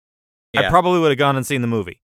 I 0.57 0.68
probably 0.68 1.01
would 1.01 1.11
have 1.11 1.18
gone 1.18 1.36
and 1.36 1.47
seen 1.47 1.62
the 1.62 1.66
movie. 1.68 2.01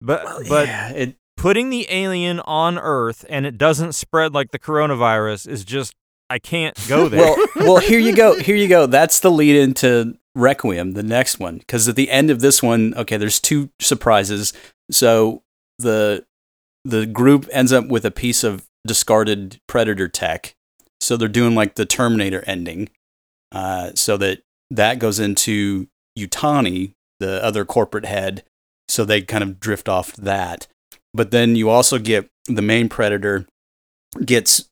But 0.00 0.24
but 0.48 0.68
yeah, 0.68 0.90
it, 0.90 1.16
putting 1.36 1.70
the 1.70 1.86
alien 1.90 2.40
on 2.40 2.78
Earth 2.78 3.24
and 3.28 3.46
it 3.46 3.56
doesn't 3.58 3.92
spread 3.92 4.34
like 4.34 4.50
the 4.50 4.58
coronavirus 4.58 5.48
is 5.48 5.64
just 5.64 5.94
I 6.30 6.38
can't 6.38 6.76
go 6.86 7.08
there. 7.08 7.20
well, 7.20 7.46
well, 7.56 7.76
here 7.78 7.98
you 7.98 8.14
go. 8.14 8.38
Here 8.40 8.56
you 8.56 8.68
go. 8.68 8.86
That's 8.86 9.20
the 9.20 9.30
lead 9.30 9.56
into 9.56 10.18
Requiem, 10.34 10.92
the 10.92 11.02
next 11.02 11.38
one. 11.40 11.56
Because 11.58 11.88
at 11.88 11.96
the 11.96 12.10
end 12.10 12.30
of 12.30 12.40
this 12.40 12.62
one, 12.62 12.92
okay, 12.96 13.16
there's 13.16 13.40
two 13.40 13.70
surprises. 13.80 14.52
So 14.90 15.42
the 15.78 16.26
the 16.88 17.06
group 17.06 17.48
ends 17.52 17.72
up 17.72 17.86
with 17.86 18.04
a 18.04 18.10
piece 18.10 18.42
of 18.42 18.66
discarded 18.86 19.60
Predator 19.66 20.08
tech. 20.08 20.54
So 21.00 21.16
they're 21.16 21.28
doing 21.28 21.54
like 21.54 21.74
the 21.74 21.86
Terminator 21.86 22.42
ending. 22.46 22.88
Uh, 23.52 23.92
so 23.94 24.16
that 24.16 24.40
that 24.70 24.98
goes 24.98 25.18
into 25.18 25.88
Yutani, 26.18 26.92
the 27.20 27.42
other 27.42 27.64
corporate 27.64 28.06
head. 28.06 28.42
So 28.88 29.04
they 29.04 29.22
kind 29.22 29.44
of 29.44 29.60
drift 29.60 29.88
off 29.88 30.12
that. 30.16 30.66
But 31.14 31.30
then 31.30 31.56
you 31.56 31.70
also 31.70 31.98
get 31.98 32.28
the 32.46 32.62
main 32.62 32.88
Predator 32.88 33.46
gets 34.24 34.68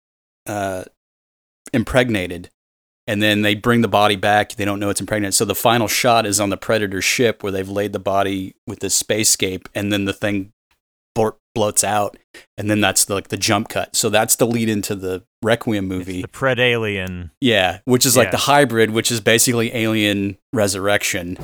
uh, 0.46 0.84
impregnated 1.72 2.50
and 3.06 3.22
then 3.22 3.42
they 3.42 3.54
bring 3.54 3.82
the 3.82 3.88
body 3.88 4.16
back 4.16 4.54
they 4.54 4.64
don't 4.64 4.80
know 4.80 4.88
it's 4.88 5.00
impregnated 5.00 5.34
so 5.34 5.44
the 5.44 5.54
final 5.54 5.88
shot 5.88 6.26
is 6.26 6.40
on 6.40 6.50
the 6.50 6.56
predator 6.56 7.02
ship 7.02 7.42
where 7.42 7.52
they've 7.52 7.68
laid 7.68 7.92
the 7.92 7.98
body 7.98 8.54
with 8.66 8.80
this 8.80 9.00
spacescape 9.00 9.66
and 9.74 9.92
then 9.92 10.04
the 10.04 10.12
thing 10.12 10.52
blort, 11.56 11.74
bloats 11.76 11.82
out 11.84 12.16
and 12.58 12.70
then 12.70 12.80
that's 12.80 13.04
the, 13.06 13.14
like 13.14 13.28
the 13.28 13.36
jump 13.36 13.68
cut 13.68 13.96
so 13.96 14.08
that's 14.08 14.36
the 14.36 14.46
lead 14.46 14.68
into 14.68 14.94
the 14.94 15.24
requiem 15.42 15.86
movie 15.88 16.22
the 16.22 16.28
Pred 16.28 16.58
Alien. 16.58 17.30
yeah 17.40 17.78
which 17.84 18.04
is 18.06 18.16
like 18.16 18.26
Yeah. 18.26 18.30
the 18.32 18.36
hybrid 18.38 18.90
which 18.90 19.10
is 19.10 19.20
basically 19.20 19.74
alien 19.74 20.36
resurrection 20.52 21.36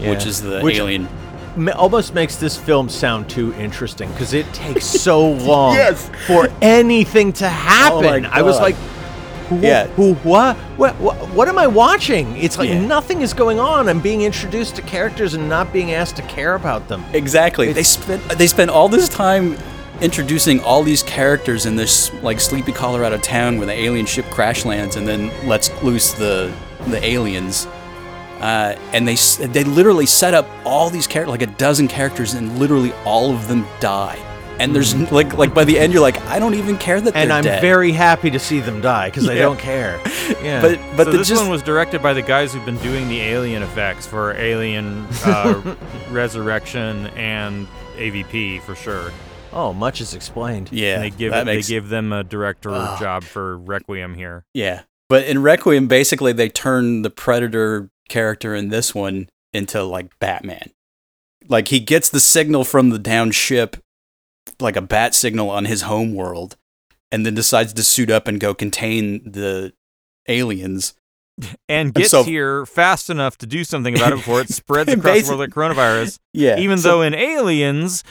which 0.00 0.26
is 0.26 0.42
the 0.42 0.60
Which- 0.60 0.76
alien 0.76 1.08
Ma- 1.54 1.72
almost 1.72 2.14
makes 2.14 2.36
this 2.36 2.56
film 2.56 2.88
sound 2.88 3.28
too 3.28 3.52
interesting 3.54 4.10
because 4.12 4.32
it 4.32 4.50
takes 4.54 4.86
so 4.86 5.30
long 5.32 5.74
Yes. 5.74 6.10
for 6.26 6.48
anything 6.62 7.30
to 7.34 7.44
oh 7.44 7.48
happen. 7.48 8.22
my 8.22 8.30
I 8.32 8.40
was 8.40 8.58
like, 8.58 8.74
who, 9.48 9.58
Yeah. 9.60 9.86
who, 9.88 10.14
what? 10.14 10.56
what, 10.76 10.94
what, 11.00 11.16
what 11.30 11.48
am 11.48 11.58
I 11.58 11.66
watching? 11.66 12.36
It's 12.36 12.58
like 12.58 12.68
Yeah. 12.68 12.84
nothing 12.86 13.20
is 13.22 13.32
going 13.34 13.58
on. 13.60 13.88
I'm 13.88 14.00
being 14.00 14.22
introduced 14.22 14.76
to 14.76 14.82
characters 14.82 15.34
and 15.34 15.48
not 15.48 15.72
being 15.72 15.92
asked 15.92 16.16
to 16.16 16.22
care 16.22 16.54
about 16.54 16.88
them. 16.88 17.04
Exactly. 17.12 17.66
They 17.66 17.80
It's- 17.80 17.88
spent 17.88 18.22
they 18.30 18.46
spent 18.46 18.70
all 18.70 18.88
this 18.88 19.08
time 19.08 19.56
introducing 20.00 20.58
all 20.60 20.82
these 20.82 21.02
characters 21.02 21.64
in 21.66 21.76
this 21.76 22.10
like 22.22 22.40
sleepy 22.40 22.72
Colorado 22.72 23.18
town 23.18 23.58
where 23.58 23.66
the 23.66 23.72
alien 23.78 24.06
ship 24.06 24.24
crash 24.30 24.64
lands 24.64 24.96
and 24.96 25.06
then 25.06 25.30
lets 25.48 25.70
loose 25.82 26.12
the 26.12 26.52
the 26.88 27.04
aliens. 27.04 27.66
Uh, 28.40 28.74
and 28.92 29.06
they 29.06 29.14
they 29.46 29.62
literally 29.62 30.06
set 30.06 30.34
up 30.34 30.48
all 30.64 30.90
these 30.90 31.06
characters 31.06 31.30
like 31.30 31.42
a 31.42 31.46
dozen 31.58 31.86
characters 31.86 32.34
and 32.34 32.58
literally 32.58 32.92
all 33.04 33.32
of 33.32 33.46
them 33.46 33.64
die. 33.78 34.18
And 34.60 34.74
there's 34.74 34.94
like 35.12 35.34
like 35.36 35.54
by 35.54 35.64
the 35.64 35.78
end 35.78 35.92
you're 35.92 36.02
like 36.02 36.20
I 36.26 36.38
don't 36.38 36.54
even 36.54 36.78
care 36.78 37.00
that 37.00 37.14
and 37.16 37.30
they're 37.30 37.38
I'm 37.38 37.44
dead. 37.44 37.60
very 37.60 37.92
happy 37.92 38.30
to 38.30 38.38
see 38.38 38.60
them 38.60 38.80
die 38.80 39.08
because 39.08 39.28
I 39.28 39.34
Yeah. 39.34 39.42
don't 39.42 39.58
care. 39.58 40.00
Yeah. 40.42 40.60
but 40.62 40.78
but 40.96 41.04
so 41.06 41.12
the 41.12 41.18
this 41.18 41.28
just 41.28 41.42
one 41.42 41.50
was 41.50 41.62
directed 41.62 42.00
by 42.02 42.12
the 42.14 42.22
guys 42.22 42.52
who've 42.54 42.64
been 42.64 42.78
doing 42.78 43.08
the 43.08 43.20
alien 43.20 43.62
effects 43.62 44.06
for 44.06 44.32
Alien 44.34 45.04
uh, 45.24 45.76
Resurrection 46.10 47.08
and 47.08 47.66
AVP 47.96 48.62
for 48.62 48.74
sure. 48.74 49.10
oh, 49.52 49.72
much 49.72 50.00
is 50.00 50.14
explained. 50.14 50.70
yeah 50.72 50.94
and 50.94 51.02
they 51.04 51.10
give 51.10 51.32
that 51.32 51.44
they 51.44 51.56
makes, 51.56 51.68
give 51.68 51.88
them 51.88 52.12
a 52.12 52.22
director 52.24 52.70
Ugh. 52.70 52.98
job 53.00 53.24
for 53.24 53.58
Requiem 53.58 54.14
here. 54.14 54.44
yeah 54.54 54.82
but 55.08 55.24
in 55.24 55.42
Requiem 55.42 55.88
basically 55.88 56.32
they 56.32 56.48
turn 56.48 57.02
the 57.02 57.10
Predator 57.10 57.90
character 58.08 58.54
in 58.54 58.68
this 58.68 58.94
one 58.94 59.28
into 59.52 59.82
like 59.82 60.18
Batman 60.20 60.70
like 61.48 61.68
he 61.68 61.80
gets 61.80 62.08
the 62.08 62.20
signal 62.20 62.62
from 62.64 62.90
the 62.90 62.98
down 62.98 63.30
ship 63.32 63.76
like 64.60 64.76
a 64.76 64.82
bat 64.82 65.14
signal 65.14 65.50
on 65.50 65.64
his 65.64 65.82
home 65.82 66.14
world 66.14 66.56
and 67.10 67.24
then 67.26 67.34
decides 67.34 67.72
to 67.72 67.82
suit 67.82 68.10
up 68.10 68.26
and 68.28 68.40
go 68.40 68.54
contain 68.54 69.22
the 69.30 69.72
aliens 70.28 70.94
And 71.68 71.92
gets 71.94 72.10
so- 72.10 72.22
here 72.24 72.66
fast 72.66 73.10
enough 73.10 73.38
to 73.38 73.46
do 73.46 73.64
something 73.64 73.94
about 73.96 74.12
it 74.12 74.16
before 74.16 74.40
it 74.40 74.48
spreads 74.50 74.92
across 74.92 75.22
the 75.22 75.28
world 75.28 75.40
like 75.40 75.50
coronavirus. 75.50 76.18
yeah 76.32 76.58
Even 76.58 76.78
so- 76.78 76.88
though 76.88 77.02
in 77.02 77.14
Aliens, 77.14 78.04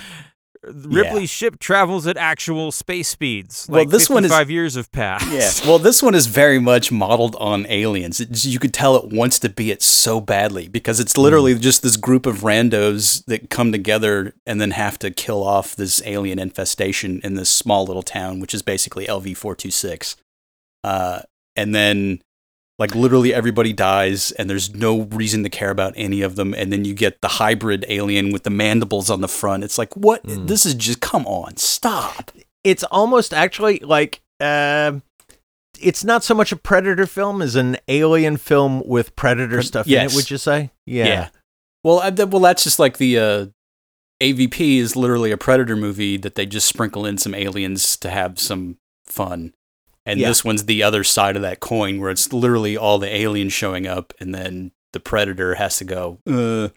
Ripley's 0.63 1.29
ship 1.31 1.57
travels 1.59 2.05
at 2.05 2.17
actual 2.17 2.71
space 2.71 3.09
speeds. 3.09 3.65
Well, 3.69 3.85
this 3.85 4.09
one 4.09 4.23
is- 4.23 4.29
55 4.31 4.51
years 4.51 4.75
have 4.75 4.91
passed. 4.91 5.27
Yeah. 5.31 5.49
Well, 5.67 5.79
this 5.79 6.03
one 6.03 6.13
is 6.13 6.27
very 6.27 6.59
much 6.59 6.91
modeled 6.91 7.35
on 7.37 7.65
aliens. 7.67 8.19
It's, 8.19 8.45
you 8.45 8.59
could 8.59 8.73
tell 8.73 8.95
it 8.95 9.09
wants 9.11 9.39
to 9.39 9.49
be 9.49 9.71
it 9.71 9.81
so 9.81 10.21
badly 10.21 10.67
because 10.67 10.99
it's 10.99 11.17
literally 11.17 11.55
just 11.57 11.81
this 11.81 11.97
group 11.97 12.25
of 12.27 12.39
randos 12.41 13.25
that 13.25 13.49
come 13.49 13.71
together 13.71 14.35
and 14.45 14.61
then 14.61 14.71
have 14.71 14.99
to 14.99 15.09
kill 15.09 15.43
off 15.43 15.75
this 15.75 16.01
alien 16.05 16.37
infestation 16.37 17.21
in 17.23 17.33
this 17.33 17.49
small 17.49 17.85
little 17.85 18.03
town, 18.03 18.39
which 18.39 18.53
is 18.53 18.61
basically 18.61 19.07
LV 19.07 19.35
four 19.37 19.55
two 19.55 19.71
six. 19.71 20.15
Uh, 20.83 21.21
and 21.55 21.73
then, 21.75 22.21
like 22.81 22.95
literally 22.95 23.31
everybody 23.31 23.73
dies, 23.73 24.31
and 24.31 24.49
there's 24.49 24.73
no 24.73 25.03
reason 25.03 25.43
to 25.43 25.49
care 25.49 25.69
about 25.69 25.93
any 25.95 26.23
of 26.23 26.35
them. 26.35 26.55
And 26.55 26.73
then 26.73 26.83
you 26.83 26.95
get 26.95 27.21
the 27.21 27.27
hybrid 27.27 27.85
alien 27.87 28.31
with 28.31 28.41
the 28.41 28.49
mandibles 28.49 29.11
on 29.11 29.21
the 29.21 29.27
front. 29.27 29.63
It's 29.63 29.77
like, 29.77 29.95
what? 29.95 30.21
This 30.23 30.65
is 30.65 30.73
just 30.73 30.99
come 30.99 31.27
on, 31.27 31.57
stop. 31.57 32.31
It's 32.63 32.83
almost 32.85 33.33
actually 33.33 33.77
like 33.79 34.21
um 34.39 35.03
it's 35.79 36.03
not 36.03 36.23
so 36.23 36.33
much 36.33 36.51
a 36.51 36.55
predator 36.55 37.05
film 37.05 37.41
as 37.41 37.55
an 37.55 37.77
alien 37.87 38.37
film 38.37 38.81
with 38.87 39.15
predator 39.15 39.57
Pre- 39.57 39.63
stuff 39.63 39.87
in 39.87 39.93
it. 39.93 40.15
Would 40.15 40.31
you 40.31 40.37
say? 40.37 40.71
Yeah. 40.87 41.29
Well, 41.83 41.99
I, 41.99 42.09
th- 42.11 42.29
well, 42.29 42.41
that's 42.41 42.63
just 42.63 42.79
like 42.79 42.97
the 42.97 43.17
uh, 43.17 43.45
AVP 44.21 44.77
is 44.77 44.95
literally 44.95 45.31
a 45.31 45.37
Predator 45.37 45.75
movie 45.75 46.17
that 46.17 46.35
they 46.35 46.45
just 46.45 46.67
sprinkle 46.67 47.05
in 47.05 47.17
some 47.17 47.33
aliens 47.33 47.97
to 47.97 48.09
have 48.09 48.37
some 48.37 48.77
fun. 49.05 49.53
And 50.05 50.19
Yeah. 50.19 50.27
this 50.29 50.43
one's 50.43 50.65
the 50.65 50.81
other 50.83 51.03
side 51.03 51.35
of 51.35 51.41
that 51.43 51.59
coin 51.59 51.99
where 51.99 52.09
it's 52.09 52.33
literally 52.33 52.75
all 52.75 52.97
the 52.97 53.13
aliens 53.15 53.53
showing 53.53 53.85
up 53.87 54.13
and 54.19 54.33
then 54.33 54.71
the 54.93 54.99
Predator 54.99 55.55
has 55.55 55.77
to 55.77 55.85
go, 55.85 56.19
uh. 56.29 56.69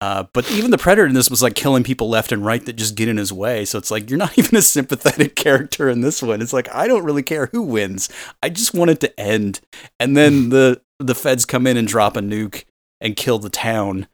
Uh, 0.00 0.24
but 0.32 0.48
even 0.52 0.70
the 0.70 0.78
Predator 0.78 1.06
in 1.08 1.14
this 1.14 1.28
was 1.28 1.42
like 1.42 1.56
killing 1.56 1.82
people 1.82 2.08
left 2.08 2.30
and 2.30 2.46
right 2.46 2.64
that 2.66 2.74
just 2.74 2.94
get 2.94 3.08
in 3.08 3.16
his 3.16 3.32
way. 3.32 3.64
So 3.64 3.78
it's 3.78 3.90
like 3.90 4.08
you're 4.08 4.18
not 4.18 4.38
even 4.38 4.56
a 4.56 4.62
sympathetic 4.62 5.34
character 5.34 5.88
in 5.88 6.02
this 6.02 6.22
one. 6.22 6.40
It's 6.40 6.52
like 6.52 6.72
I 6.72 6.86
don't 6.86 7.02
really 7.02 7.24
care 7.24 7.46
who 7.46 7.62
wins. 7.62 8.08
I 8.40 8.48
just 8.48 8.74
want 8.74 8.92
it 8.92 9.00
to 9.00 9.18
end. 9.20 9.60
And 9.98 10.16
then 10.16 10.48
the 10.50 10.80
the 11.00 11.16
feds 11.16 11.44
come 11.44 11.66
in 11.66 11.76
and 11.76 11.88
drop 11.88 12.16
a 12.16 12.20
nuke 12.20 12.64
and 13.00 13.16
kill 13.16 13.38
the 13.40 13.50
town 13.50 14.06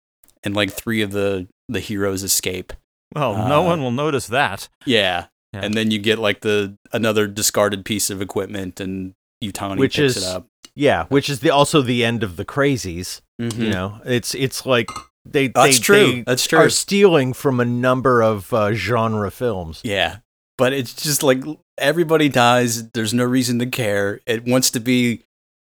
and 0.43 0.55
like 0.55 0.71
three 0.73 1.03
of 1.03 1.13
the 1.13 1.49
the 1.69 1.81
heroes 1.81 2.23
escape. 2.23 2.73
Well, 3.15 3.47
no 3.49 3.63
Uh, 3.65 3.67
one 3.67 3.83
will 3.83 3.91
notice 3.93 4.27
that. 4.29 4.69
Yeah. 4.87 5.27
Yeah. 5.55 5.61
And 5.65 5.75
then 5.75 5.91
you 5.91 5.99
get 5.99 6.19
like 6.19 6.41
the 6.41 6.77
another 6.93 7.27
discarded 7.27 7.85
piece 7.85 8.11
of 8.11 8.21
equipment 8.21 8.81
and 8.81 9.15
Yutani 9.43 9.79
Which 9.79 9.97
picks 9.97 10.17
is- 10.17 10.25
it 10.25 10.29
up. 10.29 10.47
Yeah, 10.77 11.05
which 11.09 11.31
is 11.31 11.39
the 11.39 11.51
also 11.51 11.83
the 11.83 12.05
end 12.05 12.25
of 12.25 12.35
the 12.37 12.45
crazies. 12.45 13.21
Mhm. 13.41 13.59
You 13.59 13.71
know, 13.71 14.01
it's 14.05 14.35
it's 14.35 14.67
like 14.67 14.89
they 15.25 15.47
That's 15.49 15.79
they, 15.79 15.83
true. 15.83 16.13
they 16.17 16.23
That's 16.23 16.47
true. 16.49 16.59
are 16.59 16.69
stealing 16.71 17.33
from 17.33 17.61
a 17.61 17.65
number 17.65 18.23
of 18.23 18.53
uh, 18.53 18.73
genre 18.73 19.31
films. 19.31 19.81
Yeah. 19.85 20.17
But 20.59 20.73
it's 20.73 20.93
just 20.95 21.23
like 21.23 21.45
everybody 21.79 22.29
dies. 22.29 22.91
There's 22.91 23.15
no 23.15 23.23
reason 23.25 23.61
to 23.61 23.67
care. 23.67 24.21
It 24.27 24.45
wants 24.47 24.71
to 24.73 24.81
be 24.81 25.23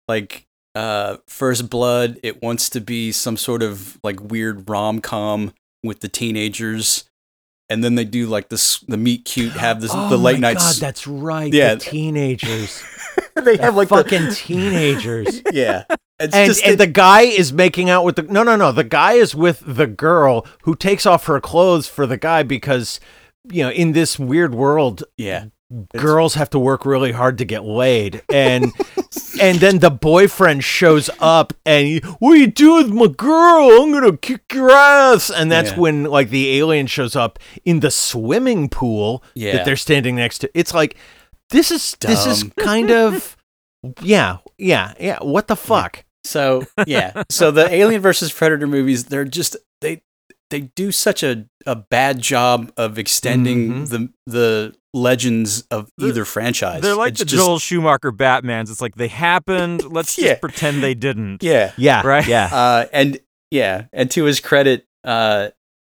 like 0.07 0.45
uh 0.75 1.17
First 1.27 1.69
Blood. 1.69 2.17
It 2.23 2.41
wants 2.41 2.69
to 2.69 2.79
be 2.81 3.11
some 3.11 3.35
sort 3.37 3.61
of 3.61 3.99
like 4.03 4.21
weird 4.21 4.69
rom 4.69 5.01
com 5.01 5.53
with 5.83 5.99
the 5.99 6.07
teenagers. 6.09 7.03
And 7.69 7.83
then 7.83 7.95
they 7.95 8.05
do 8.05 8.27
like 8.27 8.49
this 8.49 8.79
the 8.87 8.97
meet 8.97 9.25
cute 9.25 9.53
have 9.53 9.81
this 9.81 9.91
oh 9.93 10.09
the 10.09 10.17
late 10.17 10.39
my 10.39 10.53
nights. 10.53 10.79
God, 10.79 10.85
that's 10.85 11.07
right. 11.07 11.51
Yeah. 11.51 11.75
the 11.75 11.81
teenagers. 11.81 12.83
they 13.35 13.57
have 13.57 13.75
like 13.75 13.89
fucking 13.89 14.31
teenagers. 14.33 15.41
yeah. 15.51 15.85
It's 16.19 16.35
and, 16.35 16.47
just 16.47 16.63
and 16.63 16.73
it- 16.73 16.77
the 16.77 16.87
guy 16.87 17.21
is 17.21 17.51
making 17.53 17.89
out 17.89 18.03
with 18.05 18.17
the 18.17 18.23
no 18.23 18.43
no 18.43 18.55
no 18.55 18.71
the 18.71 18.83
guy 18.83 19.13
is 19.13 19.33
with 19.33 19.63
the 19.65 19.87
girl 19.87 20.45
who 20.63 20.75
takes 20.75 21.05
off 21.05 21.25
her 21.25 21.39
clothes 21.39 21.87
for 21.87 22.05
the 22.05 22.17
guy 22.17 22.43
because 22.43 22.99
you 23.51 23.63
know 23.63 23.71
in 23.71 23.93
this 23.93 24.19
weird 24.19 24.53
world 24.53 25.03
yeah. 25.17 25.45
Girls 25.95 26.33
have 26.35 26.49
to 26.51 26.59
work 26.59 26.85
really 26.85 27.11
hard 27.11 27.37
to 27.39 27.45
get 27.45 27.63
laid. 27.63 28.21
And 28.31 28.71
and 29.41 29.57
then 29.59 29.79
the 29.79 29.89
boyfriend 29.89 30.63
shows 30.63 31.09
up 31.19 31.53
and 31.65 31.87
he, 31.87 31.99
what 32.19 32.31
are 32.33 32.35
you 32.37 32.47
doing 32.47 32.85
with 32.89 32.93
my 32.93 33.07
girl? 33.07 33.81
I'm 33.81 33.91
gonna 33.91 34.17
kick 34.17 34.41
your 34.53 34.71
ass. 34.71 35.29
And 35.29 35.51
that's 35.51 35.71
Yeah. 35.71 35.79
when 35.79 36.03
like 36.05 36.29
the 36.29 36.57
alien 36.57 36.87
shows 36.87 37.15
up 37.15 37.39
in 37.65 37.79
the 37.79 37.91
swimming 37.91 38.69
pool 38.69 39.23
Yeah. 39.35 39.53
that 39.53 39.65
they're 39.65 39.75
standing 39.75 40.15
next 40.15 40.39
to. 40.39 40.51
It's 40.53 40.73
like 40.73 40.95
this 41.49 41.71
is 41.71 41.95
this 42.01 42.25
is 42.25 42.43
kind 42.59 42.91
of 42.91 43.35
yeah 44.01 44.37
yeah 44.57 44.93
yeah. 44.99 45.19
What 45.21 45.47
the 45.47 45.55
fuck? 45.55 46.03
So 46.25 46.65
yeah, 46.87 47.23
so 47.29 47.51
the 47.51 47.69
Alien 47.73 48.01
versus 48.01 48.31
Predator 48.31 48.65
movies, 48.65 49.05
they're 49.05 49.25
just 49.25 49.57
they 49.81 50.01
they 50.53 50.61
do 50.75 50.91
such 50.91 51.23
a, 51.23 51.45
a 51.65 51.75
bad 51.75 52.21
job 52.21 52.71
of 52.77 52.97
extending 52.99 53.73
Mhm. 53.85 53.89
the 53.89 54.09
the 54.31 54.75
legends 54.93 55.63
of 55.71 55.89
They're- 55.97 56.09
either 56.09 56.25
franchise. 56.25 56.81
They're 56.81 56.95
like 56.95 57.13
It's 57.13 57.19
the 57.19 57.25
just- 57.25 57.43
Joel 57.43 57.57
Schumacher 57.59 58.11
Batmans. 58.11 58.69
It's 58.69 58.79
like 58.81 58.95
they 58.95 59.07
happened. 59.07 59.83
Let's 59.91 60.17
Yeah. 60.17 60.29
just 60.29 60.41
pretend 60.41 60.83
they 60.83 60.93
didn't. 60.93 61.41
Yeah, 61.41 61.71
yeah 61.77 62.05
Right? 62.05 62.27
yeah 62.27 62.45
uh, 62.53 62.85
and 62.93 63.19
yeah, 63.51 63.85
and 63.91 64.09
to 64.11 64.23
his 64.25 64.39
credit, 64.39 64.85
uh, 65.03 65.49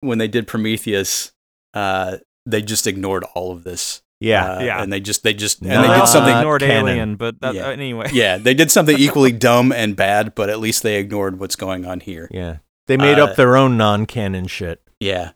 when 0.01 0.19
they 0.19 0.29
did 0.29 0.47
Prometheus, 0.47 1.33
uh, 1.75 2.19
they 2.47 2.63
just 2.63 2.87
ignored 2.87 3.25
all 3.35 3.51
of 3.53 3.65
this. 3.65 4.03
yeah 4.21 4.53
uh, 4.55 4.63
Yeah. 4.63 4.83
and 4.83 4.93
they 4.93 5.01
just 5.01 5.23
they 5.25 5.35
just 5.35 5.61
and 5.61 5.71
No, 5.71 5.83
they 5.83 5.89
They 5.89 5.99
did 5.99 6.07
something. 6.09 6.37
ignored 6.37 6.61
canon. 6.63 6.89
Alien, 6.89 7.17
but 7.17 7.41
that, 7.41 7.55
Yeah. 7.55 7.67
uh, 7.67 7.71
anyway. 7.73 8.11
Yeah, 8.13 8.39
they 8.39 8.55
did 8.55 8.71
something 8.71 8.97
equally 9.07 9.33
dumb 9.33 9.73
and 9.73 9.97
bad, 9.97 10.35
but 10.37 10.49
at 10.51 10.61
least 10.61 10.83
they 10.85 10.97
ignored 11.01 11.41
what's 11.41 11.57
going 11.57 11.85
on 11.85 11.99
here. 12.01 12.29
Yeah. 12.31 12.59
They 12.87 12.97
made 12.97 13.19
Uh, 13.19 13.25
up 13.25 13.37
their 13.37 13.57
own 13.57 13.77
non-canon 13.77 14.47
shit. 14.47 14.81
Yeah. 15.01 15.33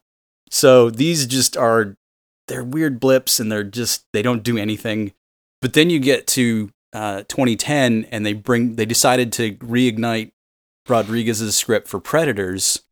So 0.51 0.91
these 0.91 1.27
just 1.27 1.57
are 1.57 1.97
they're 2.47 2.65
weird 2.65 2.99
blips 3.01 3.39
and 3.41 3.51
they're 3.53 3.65
just 3.65 4.05
they 4.13 4.23
don't 4.23 4.43
do 4.43 4.57
anything. 4.57 5.13
But 5.61 5.73
then 5.75 5.91
you 5.91 5.99
get 5.99 6.27
to 6.29 6.71
uh, 6.95 7.23
2010 7.29 8.07
and 8.11 8.25
they 8.25 8.33
bring 8.33 8.77
they 8.77 8.87
decided 8.87 9.33
to 9.35 9.53
reignite 9.57 10.31
Rodriguez's 10.89 11.57
script 11.57 11.89
for 11.89 12.01
Predators. 12.01 12.83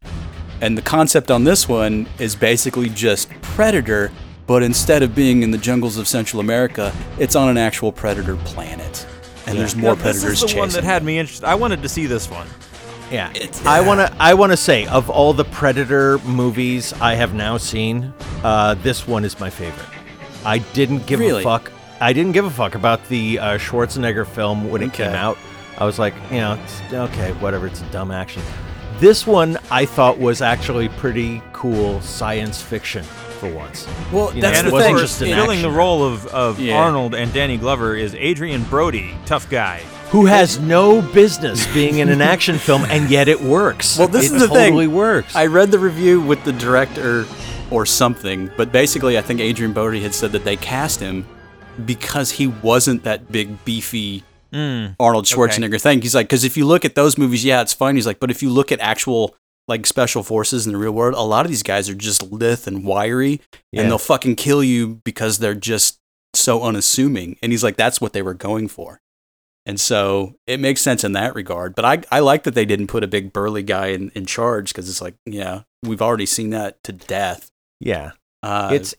And 0.60 0.76
the 0.76 0.82
concept 0.82 1.30
on 1.30 1.44
this 1.44 1.68
one 1.68 2.06
is 2.18 2.34
basically 2.34 2.88
just 2.88 3.30
Predator, 3.42 4.10
but 4.46 4.62
instead 4.62 5.02
of 5.02 5.14
being 5.14 5.42
in 5.42 5.50
the 5.50 5.58
jungles 5.58 5.96
of 5.98 6.08
Central 6.08 6.40
America, 6.40 6.94
it's 7.18 7.36
on 7.36 7.48
an 7.48 7.58
actual 7.58 7.92
predator 7.92 8.36
planet. 8.36 9.06
And 9.46 9.58
there's 9.58 9.76
more 9.76 9.94
Yeah, 9.94 10.02
predators 10.02 10.22
This 10.22 10.32
is 10.32 10.40
the 10.40 10.46
chasing. 10.48 10.58
one 10.60 10.68
that 10.70 10.84
had 10.84 11.04
me 11.04 11.18
interested. 11.18 11.46
I 11.46 11.54
wanted 11.54 11.82
to 11.82 11.88
see 11.88 12.06
this 12.06 12.28
one. 12.30 12.46
Yeah. 13.10 13.30
It's- 13.34 13.64
I 13.64 13.80
want 13.80 14.00
to 14.00 14.12
I 14.18 14.34
want 14.34 14.52
to 14.52 14.56
say 14.56 14.86
of 14.86 15.08
all 15.10 15.32
the 15.32 15.44
Predator 15.44 16.18
movies 16.24 16.92
I 17.00 17.14
have 17.14 17.34
now 17.34 17.56
seen, 17.56 18.12
uh, 18.42 18.74
this 18.74 19.06
one 19.06 19.24
is 19.24 19.38
my 19.38 19.50
favorite. 19.50 19.86
I 20.44 20.58
didn't 20.58 21.06
give 21.06 21.20
Really? 21.20 21.42
a 21.42 21.44
fuck. 21.44 21.70
I 22.00 22.12
didn't 22.12 22.32
give 22.32 22.44
a 22.44 22.50
fuck 22.50 22.74
about 22.74 23.06
the 23.08 23.38
uh, 23.38 23.58
Schwarzenegger 23.58 24.26
film 24.26 24.70
when 24.70 24.82
it 24.82 24.92
came 24.92 25.12
out. 25.12 25.38
I 25.78 25.84
was 25.84 25.98
like, 25.98 26.14
you 26.30 26.38
know, 26.38 26.58
okay, 26.92 27.32
whatever, 27.34 27.66
it's 27.66 27.80
a 27.80 27.84
dumb 27.86 28.10
action. 28.10 28.42
This 28.98 29.26
one 29.26 29.58
I 29.70 29.84
thought 29.86 30.18
was 30.18 30.40
actually 30.42 30.88
pretty 30.88 31.42
cool 31.52 32.00
science 32.00 32.60
fiction 32.62 33.02
for 33.04 33.52
once. 33.52 33.86
well, 34.10 34.34
you 34.34 34.40
that's 34.40 34.58
and 34.60 34.68
the 34.68 34.74
of 34.76 34.82
thing. 34.82 34.96
just 34.96 35.20
an 35.20 35.28
filling 35.28 35.60
the 35.62 35.70
role 35.70 36.02
of, 36.02 36.26
of 36.28 36.58
Yeah. 36.58 36.76
Arnold 36.78 37.14
and 37.14 37.30
Danny 37.32 37.56
Glover 37.58 37.94
is 37.94 38.14
Adrien 38.14 38.62
Brody, 38.64 39.14
tough 39.26 39.48
guy. 39.50 39.82
Who 40.10 40.26
has 40.26 40.58
no 40.60 41.02
business 41.02 41.66
being 41.74 41.98
in 41.98 42.08
an 42.08 42.20
action 42.22 42.58
film 42.58 42.84
and 42.86 43.10
yet 43.10 43.28
it 43.28 43.40
works. 43.40 43.98
Well, 43.98 44.08
this 44.08 44.30
it 44.30 44.36
is 44.36 44.40
the 44.42 44.48
thing. 44.48 44.56
It 44.56 44.64
totally 44.68 44.86
works. 44.86 45.34
I 45.36 45.46
read 45.46 45.70
the 45.70 45.78
review 45.78 46.20
with 46.20 46.42
the 46.44 46.52
director 46.52 47.26
or 47.70 47.84
something, 47.84 48.50
but 48.56 48.70
basically, 48.72 49.18
I 49.18 49.22
think 49.22 49.40
Adrien 49.40 49.72
Brody 49.72 50.00
had 50.00 50.14
said 50.14 50.32
that 50.32 50.44
they 50.44 50.56
cast 50.56 51.00
him 51.00 51.26
because 51.84 52.30
he 52.30 52.46
wasn't 52.46 53.02
that 53.04 53.30
big, 53.30 53.64
beefy 53.64 54.22
Mm. 54.52 54.94
Arnold 55.00 55.24
Schwarzenegger 55.24 55.78
thing. 55.80 56.00
He's 56.00 56.14
like, 56.14 56.28
because 56.28 56.44
if 56.44 56.56
you 56.56 56.64
look 56.66 56.84
at 56.84 56.94
those 56.94 57.18
movies, 57.18 57.44
yeah, 57.44 57.60
it's 57.62 57.74
fun. 57.74 57.96
He's 57.96 58.06
like, 58.06 58.20
but 58.20 58.30
if 58.30 58.42
you 58.44 58.48
look 58.48 58.70
at 58.70 58.78
actual 58.78 59.34
like 59.66 59.84
special 59.86 60.22
forces 60.22 60.66
in 60.66 60.72
the 60.72 60.78
real 60.78 60.92
world, 60.92 61.14
a 61.14 61.20
lot 61.20 61.44
of 61.44 61.50
these 61.50 61.64
guys 61.64 61.90
are 61.90 61.94
just 61.94 62.22
lithe 62.30 62.66
and 62.68 62.84
wiry, 62.84 63.40
Yeah. 63.72 63.82
and 63.82 63.90
they'll 63.90 63.98
fucking 63.98 64.36
kill 64.36 64.62
you 64.62 65.00
because 65.04 65.40
they're 65.40 65.56
just 65.56 65.98
so 66.32 66.62
unassuming. 66.62 67.36
And 67.42 67.50
he's 67.52 67.64
like, 67.64 67.76
that's 67.76 68.00
what 68.00 68.12
they 68.12 68.22
were 68.22 68.34
going 68.34 68.68
for. 68.68 69.00
And 69.66 69.78
so 69.80 70.36
it 70.46 70.60
makes 70.60 70.80
sense 70.80 71.02
in 71.04 71.12
that 71.12 71.34
regard. 71.34 71.74
But 71.74 71.84
I, 71.84 72.02
I 72.16 72.20
like 72.20 72.44
that 72.44 72.54
they 72.54 72.64
didn't 72.64 72.86
put 72.86 73.02
a 73.02 73.08
big 73.08 73.32
burly 73.32 73.64
guy 73.64 73.88
in, 73.88 74.10
in 74.14 74.24
charge 74.24 74.68
because 74.72 74.88
it's 74.88 75.02
like, 75.02 75.16
yeah, 75.26 75.62
we've 75.82 76.00
already 76.00 76.26
seen 76.26 76.50
that 76.50 76.82
to 76.84 76.92
death. 76.92 77.50
Yeah. 77.80 78.12
Uh, 78.42 78.70
it's 78.72 78.94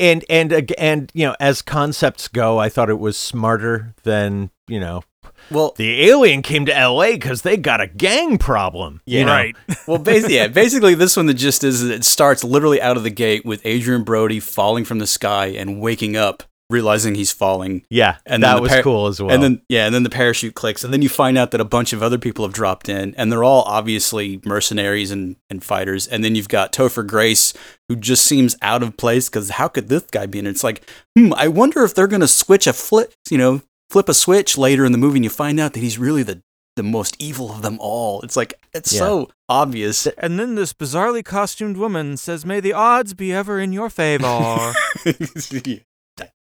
and 0.00 0.24
and 0.28 0.72
and 0.78 1.10
you 1.14 1.26
know 1.26 1.34
as 1.40 1.60
concepts 1.60 2.28
go 2.28 2.58
i 2.58 2.68
thought 2.68 2.88
it 2.88 3.00
was 3.00 3.16
smarter 3.16 3.94
than 4.04 4.48
you 4.68 4.78
know 4.78 5.02
well, 5.50 5.72
the 5.76 6.08
alien 6.08 6.42
came 6.42 6.66
to 6.66 6.72
la 6.88 7.06
because 7.06 7.42
they 7.42 7.56
got 7.56 7.80
a 7.80 7.86
gang 7.86 8.38
problem 8.38 9.00
you 9.06 9.20
Yeah. 9.20 9.24
know? 9.24 9.32
Right. 9.32 9.56
well, 9.86 9.98
basically, 9.98 10.36
yeah, 10.36 10.48
basically, 10.48 10.94
this 10.94 11.16
one 11.16 11.26
the 11.26 11.34
gist 11.34 11.64
is 11.64 11.82
it 11.82 12.04
starts 12.04 12.44
literally 12.44 12.82
out 12.82 12.96
of 12.96 13.02
the 13.02 13.10
gate 13.10 13.44
with 13.46 13.64
Adrien 13.64 14.02
Brody 14.04 14.40
falling 14.40 14.84
from 14.84 14.98
the 14.98 15.06
sky 15.06 15.46
and 15.46 15.80
waking 15.80 16.16
up, 16.16 16.42
realizing 16.70 17.14
he's 17.14 17.32
falling, 17.32 17.82
yeah 17.90 18.16
And 18.26 18.34
and 18.34 18.42
that 18.42 18.56
the 18.56 18.62
was 18.62 18.70
par- 18.72 18.82
cool 18.82 19.06
as 19.06 19.20
well 19.22 19.30
and 19.32 19.42
then 19.42 19.62
yeah, 19.68 19.86
and 19.86 19.94
then 19.94 20.02
the 20.02 20.10
parachute 20.10 20.54
clicks, 20.54 20.84
and 20.84 20.92
then 20.92 21.00
you 21.02 21.08
find 21.08 21.38
out 21.38 21.50
that 21.52 21.60
a 21.60 21.64
bunch 21.64 21.92
of 21.92 22.02
other 22.02 22.18
people 22.18 22.44
have 22.44 22.52
dropped 22.52 22.88
in, 22.88 23.14
and 23.16 23.32
they're 23.32 23.44
all 23.44 23.62
obviously 23.62 24.40
mercenaries 24.44 25.10
and, 25.10 25.36
and 25.48 25.64
fighters, 25.64 26.06
and 26.06 26.22
then 26.22 26.34
you've 26.34 26.48
got 26.48 26.72
Topher 26.72 27.06
Grace 27.06 27.52
who 27.88 27.96
just 27.96 28.24
seems 28.26 28.56
out 28.60 28.82
of 28.82 28.96
place 28.98 29.28
because 29.30 29.50
how 29.50 29.68
could 29.68 29.88
this 29.88 30.02
guy 30.10 30.26
be 30.26 30.38
in? 30.38 30.46
It's 30.46 30.62
like, 30.64 30.82
hmm, 31.16 31.32
I 31.34 31.48
wonder 31.48 31.84
if 31.84 31.94
they're 31.94 32.06
gonna 32.06 32.28
switch 32.28 32.66
a 32.66 32.72
flip, 32.74 33.14
you 33.30 33.38
know, 33.38 33.62
flip 33.90 34.08
a 34.10 34.14
switch 34.14 34.58
later 34.58 34.84
in 34.84 34.92
the 34.92 34.98
movie, 34.98 35.16
and 35.18 35.24
you 35.24 35.30
find 35.30 35.58
out 35.58 35.72
that 35.72 35.80
he's 35.80 35.98
really 35.98 36.22
the 36.22 36.42
the 36.76 36.82
most 36.84 37.16
evil 37.18 37.50
of 37.50 37.62
them 37.62 37.76
all. 37.80 38.20
It's 38.20 38.36
like 38.36 38.54
it's 38.72 38.92
Yeah. 38.92 38.98
so 39.00 39.30
obvious. 39.48 40.06
And 40.18 40.38
then 40.38 40.54
this 40.54 40.72
bizarrely 40.72 41.24
costumed 41.24 41.76
woman 41.76 42.16
says, 42.16 42.44
"May 42.46 42.60
the 42.60 42.72
odds 42.74 43.14
be 43.14 43.32
ever 43.32 43.58
in 43.58 43.72
your 43.72 43.90
favor." 43.90 44.24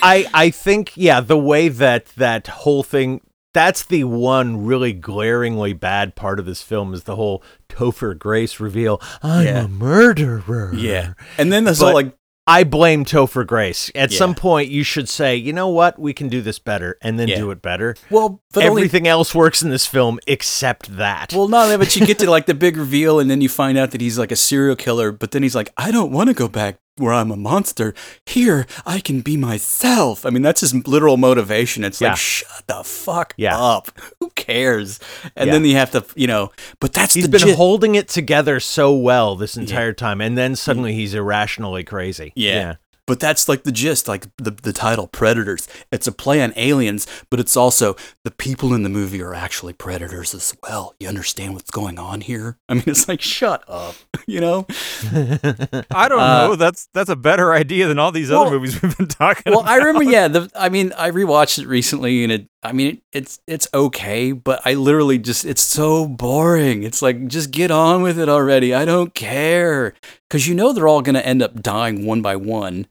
i 0.03 0.27
i 0.35 0.51
think 0.51 0.93
yeah 0.97 1.21
the 1.21 1.37
way 1.39 1.69
that 1.69 2.07
that 2.17 2.47
whole 2.47 2.83
thing 2.83 3.21
that's 3.55 3.85
the 3.85 4.05
one 4.05 4.65
really 4.67 4.93
glaringly 4.93 5.73
bad 5.73 6.15
part 6.15 6.39
of 6.39 6.45
this 6.45 6.61
film 6.61 6.93
is 6.93 7.05
the 7.05 7.17
whole 7.17 7.43
Topher 7.71 8.19
Grace 8.19 8.61
reveal. 8.61 9.01
I'm 9.23 9.47
Yeah. 9.47 9.65
a 9.65 9.69
murderer. 9.69 10.75
Yeah. 10.75 11.15
And 11.39 11.51
then 11.51 11.65
this 11.65 11.79
But- 11.79 11.85
whole 11.87 11.95
like 11.95 12.13
I 12.47 12.65
blame 12.65 13.07
Topher 13.07 13.47
Grace. 13.47 13.91
At 13.95 14.13
Yeah. 14.13 14.19
some 14.19 14.35
point, 14.35 14.71
you 14.71 14.83
should 14.85 15.09
say, 15.09 15.35
you 15.37 15.53
know 15.55 15.69
what, 15.69 15.99
we 15.99 16.13
can 16.13 16.29
do 16.29 16.41
this 16.43 16.59
better, 16.61 16.97
and 17.03 17.19
then 17.19 17.27
Yeah. 17.29 17.39
do 17.39 17.51
it 17.51 17.61
better. 17.63 17.97
well, 18.11 18.43
but 18.53 18.63
only 18.67 18.83
Everything 18.83 19.09
else 19.09 19.35
works 19.35 19.63
in 19.63 19.71
this 19.71 19.87
film 19.87 20.21
except 20.29 20.97
that. 20.99 21.33
well, 21.35 21.49
no, 21.49 21.77
but 21.79 21.97
you 21.97 22.07
get 22.07 22.19
to 22.21 22.31
like 22.31 22.45
the 22.47 22.55
big 22.55 22.77
reveal, 22.77 23.19
and 23.19 23.29
then 23.31 23.41
you 23.41 23.49
find 23.49 23.77
out 23.79 23.91
that 23.93 24.01
he's 24.03 24.19
like 24.19 24.31
a 24.31 24.37
serial 24.37 24.77
killer. 24.77 25.11
But 25.13 25.31
then 25.33 25.43
he's 25.43 25.55
like, 25.57 25.71
I 25.79 25.91
don't 25.91 26.13
want 26.13 26.29
to 26.29 26.35
go 26.35 26.47
back 26.47 26.77
where 26.99 27.13
I'm 27.13 27.31
a 27.31 27.37
monster. 27.37 27.95
Here, 28.25 28.67
I 28.87 29.01
can 29.01 29.21
be 29.21 29.37
myself. 29.37 30.25
I 30.25 30.31
mean, 30.31 30.43
that's 30.43 30.61
his 30.63 30.75
literal 30.87 31.17
motivation. 31.17 31.85
It's 31.85 32.01
Yeah. 32.01 32.11
like, 32.11 32.19
shut 32.19 32.63
the 32.67 32.83
fuck 32.85 33.35
Yeah. 33.37 33.59
up. 33.59 33.91
Who 34.21 34.31
cares? 34.31 34.99
And 35.37 35.49
Yeah. 35.49 35.53
then 35.53 35.65
you 35.65 35.75
have 35.77 35.91
to, 35.93 36.05
you 36.15 36.27
know. 36.27 36.53
But 36.81 36.93
that's 36.93 37.15
he's 37.15 37.29
been 37.29 37.41
gist- 37.41 37.57
holding 37.57 37.95
it 37.95 38.09
together 38.09 38.61
so 38.61 38.95
well 38.97 39.37
this 39.37 39.57
entire 39.57 39.93
time, 39.93 40.21
and 40.21 40.37
then 40.39 40.57
suddenly 40.57 40.95
he's 40.95 41.15
irrationally 41.15 41.85
crazy. 41.85 42.33
Yeah. 42.35 42.77
But 43.07 43.21
that's 43.21 43.49
like 43.49 43.63
the 43.63 43.71
gist, 43.73 44.09
like 44.09 44.27
the, 44.37 44.51
the 44.51 44.73
title, 44.73 45.07
Predators. 45.07 45.69
It's 45.93 46.07
a 46.09 46.13
play 46.13 46.43
on 46.43 46.53
aliens, 46.57 47.07
but 47.31 47.39
it's 47.39 47.57
also 47.57 47.95
the 48.25 48.31
people 48.33 48.75
in 48.75 48.83
the 48.83 48.89
movie 48.89 49.23
are 49.23 49.33
actually 49.35 49.75
predators 49.75 50.35
as 50.35 50.57
well. 50.63 50.95
You 50.99 51.07
understand 51.09 51.55
what's 51.55 51.71
going 51.71 51.99
on 52.01 52.21
here? 52.23 52.59
I 52.69 52.75
mean, 52.75 52.85
it's 52.87 53.07
like, 53.09 53.21
shut 53.23 53.63
up, 53.69 53.95
you 54.27 54.41
know? 54.41 54.67
I 55.13 56.09
don't 56.09 56.19
Uh, 56.21 56.49
know. 56.49 56.57
That's 56.57 56.89
that's 56.95 57.11
a 57.11 57.17
better 57.17 57.53
idea 57.53 57.87
than 57.87 57.99
all 57.99 58.13
these 58.13 58.31
well- 58.31 58.43
other 58.43 58.57
movies 58.59 58.81
we've 58.83 58.97
been 58.97 59.07
talking 59.09 59.43
about. 59.47 59.51
Well, 59.51 59.61
about. 59.61 59.73
I 59.73 59.77
remember, 59.85 60.03
yeah. 60.11 60.29
The, 60.29 60.51
I 60.57 60.69
mean, 60.69 60.93
I 60.97 61.11
rewatched 61.11 61.59
it 61.59 61.67
recently, 61.67 62.23
and 62.25 62.33
it. 62.33 62.49
I 62.63 62.73
mean, 62.73 62.87
it, 62.97 63.03
it's 63.13 63.39
it's 63.47 63.69
okay, 63.73 64.33
but 64.33 64.61
I 64.65 64.75
literally 64.75 65.19
just 65.19 65.45
it's 65.45 65.63
so 65.63 66.09
boring. 66.09 66.83
It's 66.83 67.01
like 67.03 67.29
just 67.29 67.53
get 67.53 67.71
on 67.71 68.03
with 68.03 68.19
it 68.19 68.29
already. 68.29 68.75
I 68.75 68.85
don't 68.85 69.15
care 69.15 69.95
because 70.29 70.49
you 70.49 70.55
know 70.57 70.73
they're 70.73 70.89
all 70.89 71.03
gonna 71.03 71.21
end 71.21 71.43
up 71.43 71.63
dying 71.63 72.05
one 72.07 72.23
by 72.23 72.35
one, 72.35 72.89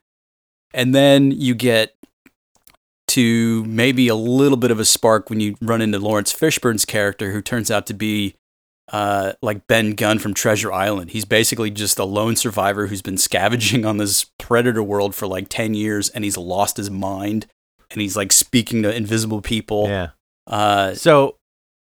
and 0.76 0.93
then 0.93 1.32
you 1.32 1.55
get 1.55 1.95
to 3.07 3.63
maybe 3.65 4.07
a 4.07 4.15
little 4.15 4.57
bit 4.57 4.71
of 4.71 4.80
a 4.80 4.86
spark 4.86 5.30
when 5.30 5.39
you 5.39 5.55
run 5.61 5.82
into 5.82 5.97
Laurence 5.99 6.34
Fishburne's 6.34 6.86
character, 6.86 7.32
who 7.32 7.41
turns 7.41 7.71
out 7.71 7.88
to 7.88 7.93
be. 7.93 8.36
Uh, 8.93 9.34
like 9.41 9.65
Ben 9.65 9.95
Gunn 9.95 10.19
from 10.19 10.36
Treasure 10.36 10.71
Island. 10.71 11.09
He's 11.09 11.26
basically 11.26 11.71
just 11.71 11.97
a 11.97 12.05
lone 12.05 12.36
survivor 12.36 12.86
who's 12.86 13.01
been 13.01 13.17
scavenging 13.17 13.84
on 13.84 13.97
this 13.97 14.26
predator 14.38 14.84
world 14.84 15.15
for 15.15 15.26
like 15.26 15.49
10 15.49 15.73
years 15.73 16.09
and 16.09 16.23
he's 16.23 16.38
lost 16.38 16.78
his 16.78 16.91
mind 16.91 17.47
and 17.89 17.99
he's 17.99 18.15
like 18.15 18.32
speaking 18.32 18.84
to 18.84 18.95
invisible 18.95 19.41
people. 19.41 19.88
Yeah. 19.88 20.09
Uh, 20.45 20.93
So, 20.93 21.38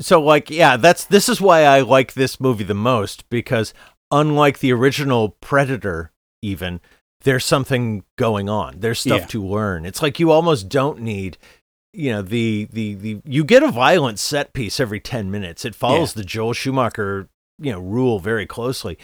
so 0.02 0.22
like, 0.22 0.50
yeah, 0.50 0.78
that's 0.78 1.04
this 1.04 1.28
is 1.28 1.42
why 1.42 1.64
I 1.64 1.82
like 1.82 2.14
this 2.14 2.40
movie 2.40 2.64
the 2.64 2.74
most 2.74 3.30
because 3.30 3.74
unlike 4.10 4.60
the 4.60 4.72
original 4.72 5.36
Predator, 5.42 6.14
even 6.42 6.80
there's 7.22 7.46
something 7.46 8.04
going 8.18 8.48
on. 8.50 8.80
There's 8.80 9.00
stuff 9.00 9.22
Yeah. 9.22 9.26
to 9.28 9.46
learn. 9.46 9.86
It's 9.86 10.02
like 10.02 10.20
you 10.20 10.32
almost 10.32 10.70
don't 10.70 11.00
need, 11.02 11.38
you 11.94 12.12
know, 12.12 12.22
the 12.22 12.68
the 12.72 12.94
the 12.96 13.22
you 13.26 13.44
get 13.44 13.64
a 13.64 13.72
violent 13.72 14.20
set 14.20 14.54
piece 14.54 14.80
every 14.80 15.00
ten 15.00 15.32
minutes. 15.32 15.66
It 15.66 15.76
follows 15.76 16.14
the 16.14 16.24
Joel 16.24 16.54
Schumacher, 16.54 17.28
you 17.60 17.72
know, 17.72 17.80
rule 17.80 18.20
very 18.20 18.46
closely, 18.46 18.98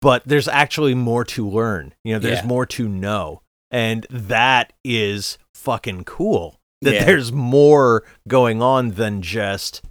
but 0.00 0.22
there's 0.24 0.48
actually 0.48 0.94
more 0.94 1.24
to 1.26 1.46
learn. 1.48 1.94
You 2.04 2.14
know, 2.14 2.18
there's 2.18 2.38
Yeah. 2.38 2.46
more 2.46 2.66
to 2.66 2.88
know, 2.88 3.42
and 3.70 4.06
that 4.10 4.72
is 4.84 5.38
fucking 5.54 6.04
cool. 6.04 6.58
That 6.80 6.94
Yeah. 6.94 7.04
there's 7.04 7.32
more 7.32 8.04
going 8.28 8.62
on 8.62 8.92
than 8.92 9.20
just 9.22 9.82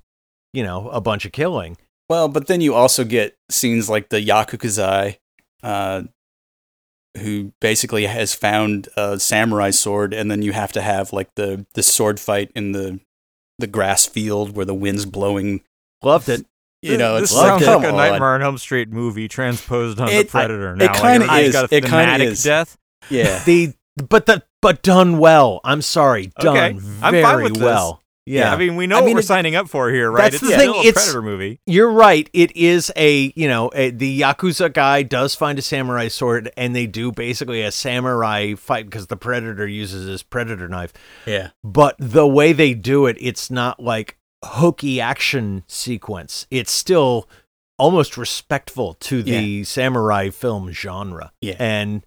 you 0.53 0.63
know, 0.63 0.89
a 0.89 1.01
bunch 1.01 1.25
of 1.25 1.31
killing. 1.33 1.77
well, 2.09 2.27
but 2.29 2.47
then 2.47 2.61
you 2.61 2.73
also 2.73 3.03
get 3.03 3.35
scenes 3.51 3.89
like 3.89 4.09
the 4.09 4.25
yakuza 4.25 4.77
guy, 4.77 5.19
uh, 5.61 6.03
who 7.17 7.51
basically 7.61 8.05
has 8.05 8.33
found 8.33 8.89
a 8.97 9.19
samurai 9.19 9.71
sword, 9.71 10.13
and 10.13 10.29
then 10.29 10.41
you 10.41 10.51
have 10.53 10.71
to 10.73 10.81
have 10.81 11.13
like 11.13 11.33
the, 11.35 11.65
the 11.73 11.83
sword 11.83 12.19
fight 12.19 12.51
in 12.55 12.71
the 12.73 12.99
the 13.59 13.67
grass 13.67 14.05
field 14.05 14.55
where 14.55 14.65
the 14.65 14.73
wind's 14.75 15.05
blowing. 15.05 15.61
Loved 16.03 16.29
it. 16.29 16.45
You 16.83 16.95
know, 16.97 17.19
this 17.19 17.31
it's 17.31 17.33
like, 17.33 17.47
sounds 17.47 17.65
come 17.65 17.81
like 17.81 17.91
a. 17.91 17.95
Nightmare 17.95 18.35
on 18.35 18.43
Elm 18.43 18.57
Street 18.59 18.89
movie 18.89 19.27
transposed 19.27 19.99
on 19.99 20.09
It- 20.09 20.27
the 20.27 20.31
Predator. 20.31 20.73
it 20.73 20.77
Now, 20.77 20.85
like, 20.85 20.93
kinda 20.93 21.09
everybody's 21.15 21.47
is. 21.47 21.53
Got 21.53 21.63
a 21.71 21.75
It 21.75 21.81
kinda 21.81 21.87
thematic 21.89 22.27
is. 22.27 22.43
death. 22.43 22.77
Yeah. 23.09 23.43
The 23.45 23.73
but 24.07 24.27
the 24.27 24.43
but 24.61 24.83
done 24.83 25.17
well. 25.17 25.59
I'm 25.63 25.81
sorry, 25.81 26.31
done 26.39 26.55
Okay, 26.55 26.79
I'm 27.01 27.11
very 27.11 27.23
fine 27.23 27.43
with 27.43 27.53
this. 27.55 27.63
well. 27.63 28.03
Yeah. 28.27 28.53
I 28.53 28.57
mean, 28.57 28.75
we 28.75 28.87
know 28.87 28.97
I 28.97 28.99
what 29.01 29.05
mean, 29.07 29.15
we're 29.15 29.21
it- 29.21 29.25
signing 29.25 29.55
up 29.55 29.69
for 29.69 29.89
here, 29.89 30.11
right? 30.11 30.31
That's 30.31 30.35
it's 30.35 30.41
the 30.43 30.57
still 30.59 30.73
thing, 30.73 30.85
a 30.85 30.87
it's- 30.87 30.93
Predator 30.93 31.21
movie. 31.21 31.59
You're 31.65 31.91
right. 31.91 32.29
It 32.33 32.55
is 32.55 32.91
a 32.95 33.31
you 33.35 33.47
know 33.47 33.71
a, 33.73 33.89
the 33.91 34.21
yakuza 34.21 34.71
guy 34.73 35.03
does 35.03 35.33
find 35.35 35.57
a 35.57 35.61
samurai 35.61 36.07
sword, 36.09 36.51
and 36.57 36.75
they 36.75 36.87
do 36.87 37.11
basically 37.11 37.61
a 37.61 37.71
samurai 37.71 38.53
fight 38.55 38.85
because 38.85 39.07
the 39.07 39.17
predator 39.17 39.65
uses 39.67 40.07
his 40.07 40.23
predator 40.23 40.67
knife. 40.67 40.93
Yeah. 41.25 41.49
But 41.63 41.95
the 41.99 42.27
way 42.27 42.53
they 42.53 42.73
do 42.73 43.05
it, 43.05 43.17
it's 43.19 43.49
not 43.49 43.79
like 43.81 44.17
hokey 44.43 45.01
action 45.01 45.63
sequence. 45.67 46.45
It's 46.51 46.71
still 46.71 47.27
almost 47.79 48.17
respectful 48.17 48.95
to 48.95 49.21
the 49.21 49.63
samurai 49.63 50.29
film 50.31 50.71
genre. 50.71 51.31
Yeah. 51.41 51.55
And 51.59 52.03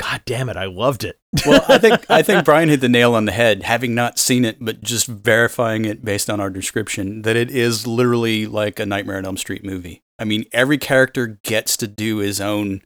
god 0.00 0.22
damn 0.26 0.48
it, 0.48 0.56
I 0.56 0.66
loved 0.66 1.04
it. 1.04 1.18
well, 1.46 1.64
I 1.68 1.78
think 1.78 2.04
I 2.10 2.22
think 2.22 2.44
Brian 2.44 2.68
hit 2.68 2.80
the 2.80 2.88
nail 2.88 3.14
on 3.14 3.24
the 3.24 3.32
head. 3.32 3.62
Having 3.62 3.94
not 3.94 4.18
seen 4.18 4.44
it, 4.44 4.58
but 4.60 4.82
just 4.82 5.06
verifying 5.06 5.84
it 5.84 6.04
based 6.04 6.28
on 6.30 6.40
our 6.40 6.50
description, 6.50 7.22
that 7.22 7.36
it 7.36 7.50
is 7.50 7.86
literally 7.86 8.46
like 8.46 8.78
a 8.80 8.86
Nightmare 8.86 9.18
on 9.18 9.24
Elm 9.26 9.36
Street 9.36 9.64
movie. 9.64 10.02
I 10.18 10.24
mean, 10.24 10.44
every 10.52 10.78
character 10.78 11.38
gets 11.42 11.76
to 11.78 11.86
do 11.88 12.18
his 12.18 12.40
own 12.40 12.82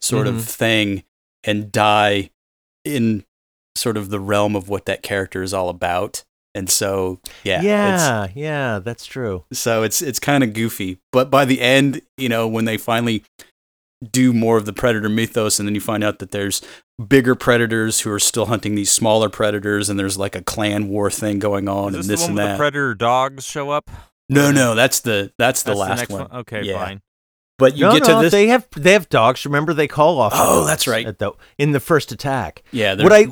sort 0.00 0.26
Mhm. 0.26 0.30
of 0.36 0.44
thing 0.44 1.04
and 1.44 1.70
die 1.70 2.30
in 2.84 3.24
sort 3.76 3.96
of 3.96 4.10
the 4.10 4.20
realm 4.20 4.54
of 4.56 4.68
what 4.68 4.84
that 4.86 5.02
character 5.02 5.42
is 5.42 5.54
all 5.54 5.68
about. 5.68 6.24
And 6.54 6.68
so, 6.68 7.20
yeah, 7.44 7.62
yeah, 7.62 8.26
yeah, 8.34 8.78
that's 8.80 9.06
true. 9.06 9.44
so 9.52 9.82
it's 9.84 10.02
it's 10.02 10.18
kind 10.18 10.44
of 10.44 10.52
goofy, 10.52 10.98
but 11.12 11.30
by 11.30 11.44
the 11.46 11.60
end, 11.62 12.02
you 12.18 12.28
know, 12.28 12.46
when 12.46 12.66
they 12.66 12.76
finally 12.76 13.22
do 14.10 14.32
more 14.32 14.56
of 14.56 14.64
the 14.66 14.72
predator 14.72 15.08
mythos, 15.08 15.58
and 15.58 15.68
then 15.68 15.74
you 15.74 15.80
find 15.80 16.02
out 16.02 16.18
that 16.18 16.30
there's 16.32 16.60
bigger 17.08 17.34
predators 17.34 18.00
who 18.00 18.10
are 18.10 18.18
still 18.18 18.46
hunting 18.46 18.74
these 18.74 18.90
smaller 18.90 19.28
predators, 19.28 19.88
and 19.88 19.98
there's 19.98 20.18
like 20.18 20.34
a 20.34 20.42
clan 20.42 20.88
war 20.88 21.10
thing 21.10 21.38
going 21.38 21.68
on, 21.68 21.90
Is 21.94 21.94
and 21.94 22.04
this 22.04 22.08
this 22.08 22.20
the 22.26 22.32
one 22.32 22.38
and 22.40 22.48
that. 22.48 22.52
the 22.52 22.58
Predator 22.58 22.94
dogs 22.94 23.44
show 23.44 23.70
up? 23.70 23.90
no, 24.28 24.50
no, 24.50 24.74
that's 24.74 25.00
the 25.00 25.32
that's 25.38 25.62
the 25.62 25.70
That's 25.70 25.80
last 25.80 25.98
next 25.98 26.10
one. 26.10 26.32
Okay, 26.32 26.62
Yeah. 26.62 26.84
fine. 26.84 27.00
But 27.58 27.76
you 27.76 27.82
no, 27.84 27.92
get 27.92 28.08
no, 28.08 28.16
to 28.16 28.22
this, 28.22 28.32
they 28.32 28.48
have 28.48 28.66
they 28.76 28.92
have 28.92 29.08
dogs. 29.08 29.44
Remember 29.44 29.72
they 29.74 29.86
call 29.86 30.18
off. 30.18 30.32
Oh, 30.34 30.64
that's 30.64 30.88
right. 30.88 31.06
At 31.06 31.18
the, 31.18 31.32
in 31.58 31.72
the 31.72 31.80
first 31.80 32.10
attack. 32.10 32.62
yeah. 32.72 32.94
they're- 32.94 33.04
What 33.04 33.12
I 33.12 33.26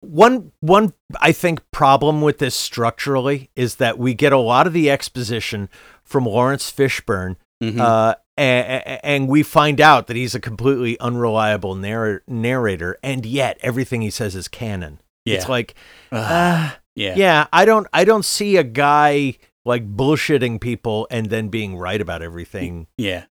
one 0.00 0.52
one 0.60 0.92
I 1.20 1.32
think 1.32 1.60
problem 1.72 2.22
with 2.22 2.38
this 2.38 2.54
structurally 2.54 3.50
is 3.56 3.76
that 3.76 3.98
we 3.98 4.14
get 4.14 4.32
a 4.32 4.38
lot 4.38 4.66
of 4.66 4.72
the 4.72 4.88
exposition 4.90 5.68
from 6.04 6.24
Laurence 6.24 6.70
Fishburne 6.70 7.36
Mhm. 7.62 7.80
uh, 7.80 8.14
and, 8.36 9.00
and 9.02 9.28
we 9.28 9.42
find 9.42 9.80
out 9.80 10.06
that 10.06 10.16
he's 10.16 10.34
a 10.34 10.40
completely 10.40 10.98
unreliable 11.00 11.74
narr- 11.74 12.22
narrator, 12.26 12.98
and 13.02 13.24
yet 13.24 13.58
everything 13.62 14.02
he 14.02 14.10
says 14.10 14.34
is 14.34 14.48
canon. 14.48 15.00
Yeah. 15.24 15.36
It's 15.36 15.48
like, 15.48 15.74
uh, 16.12 16.72
yeah. 16.94 17.14
yeah, 17.16 17.46
I 17.52 17.64
don't, 17.64 17.86
I 17.92 18.04
don't 18.04 18.24
see 18.24 18.56
a 18.56 18.64
guy 18.64 19.36
like 19.64 19.96
bullshitting 19.96 20.60
people 20.60 21.08
and 21.10 21.26
then 21.30 21.48
being 21.48 21.76
right 21.76 22.00
about 22.00 22.22
everything. 22.22 22.86
Yeah. 22.96 23.24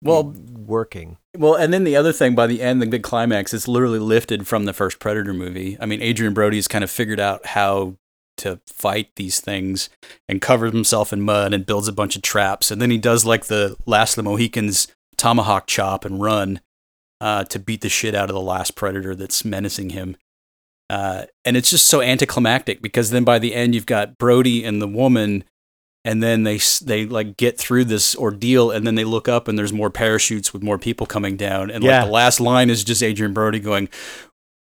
Well, 0.00 0.34
working. 0.52 1.16
Well, 1.36 1.54
and 1.54 1.72
then 1.72 1.84
the 1.84 1.96
other 1.96 2.12
thing 2.12 2.34
by 2.34 2.46
the 2.46 2.60
end, 2.60 2.82
the 2.82 2.86
big 2.86 3.02
climax 3.02 3.54
is 3.54 3.66
literally 3.66 3.98
lifted 3.98 4.46
from 4.46 4.66
the 4.66 4.74
first 4.74 4.98
Predator 4.98 5.32
movie. 5.32 5.78
I 5.80 5.86
mean, 5.86 6.02
Adrien 6.02 6.34
Brody's 6.34 6.68
kind 6.68 6.84
of 6.84 6.90
figured 6.90 7.20
out 7.20 7.46
how 7.46 7.96
to 8.38 8.60
fight 8.66 9.10
these 9.16 9.40
things 9.40 9.88
and 10.28 10.40
covers 10.42 10.72
himself 10.72 11.12
in 11.12 11.22
mud 11.22 11.52
and 11.54 11.66
builds 11.66 11.88
a 11.88 11.92
bunch 11.92 12.16
of 12.16 12.22
traps. 12.22 12.70
And 12.70 12.80
then 12.80 12.90
he 12.90 12.98
does 12.98 13.24
like 13.24 13.46
the 13.46 13.76
Last 13.86 14.12
of 14.18 14.24
the 14.24 14.30
Mohicans 14.30 14.88
tomahawk 15.16 15.66
chop 15.66 16.04
and 16.04 16.20
run 16.20 16.60
uh, 17.20 17.44
to 17.44 17.58
beat 17.58 17.80
the 17.80 17.88
shit 17.88 18.14
out 18.14 18.28
of 18.30 18.34
the 18.34 18.40
last 18.40 18.74
Predator 18.74 19.14
that's 19.14 19.44
menacing 19.44 19.90
him. 19.90 20.16
Uh, 20.90 21.24
and 21.44 21.56
it's 21.56 21.70
just 21.70 21.86
so 21.86 22.02
anticlimactic 22.02 22.82
because 22.82 23.10
then 23.10 23.24
by 23.24 23.38
the 23.38 23.54
end, 23.54 23.74
you've 23.74 23.86
got 23.86 24.18
Brody 24.18 24.64
and 24.64 24.82
the 24.82 24.86
woman 24.88 25.44
and 26.04 26.22
then 26.22 26.42
they 26.42 26.58
they 26.82 27.06
like 27.06 27.38
get 27.38 27.56
through 27.58 27.86
this 27.86 28.14
ordeal 28.16 28.70
and 28.70 28.86
then 28.86 28.94
they 28.94 29.04
look 29.04 29.26
up 29.26 29.48
and 29.48 29.58
there's 29.58 29.72
more 29.72 29.88
parachutes 29.88 30.52
with 30.52 30.62
more 30.62 30.76
people 30.78 31.06
coming 31.06 31.34
down 31.36 31.70
and 31.70 31.82
Yeah. 31.82 32.00
like 32.00 32.06
the 32.08 32.12
last 32.12 32.40
line 32.40 32.68
is 32.68 32.84
just 32.84 33.02
Adrien 33.02 33.32
Brody 33.32 33.58
going 33.58 33.88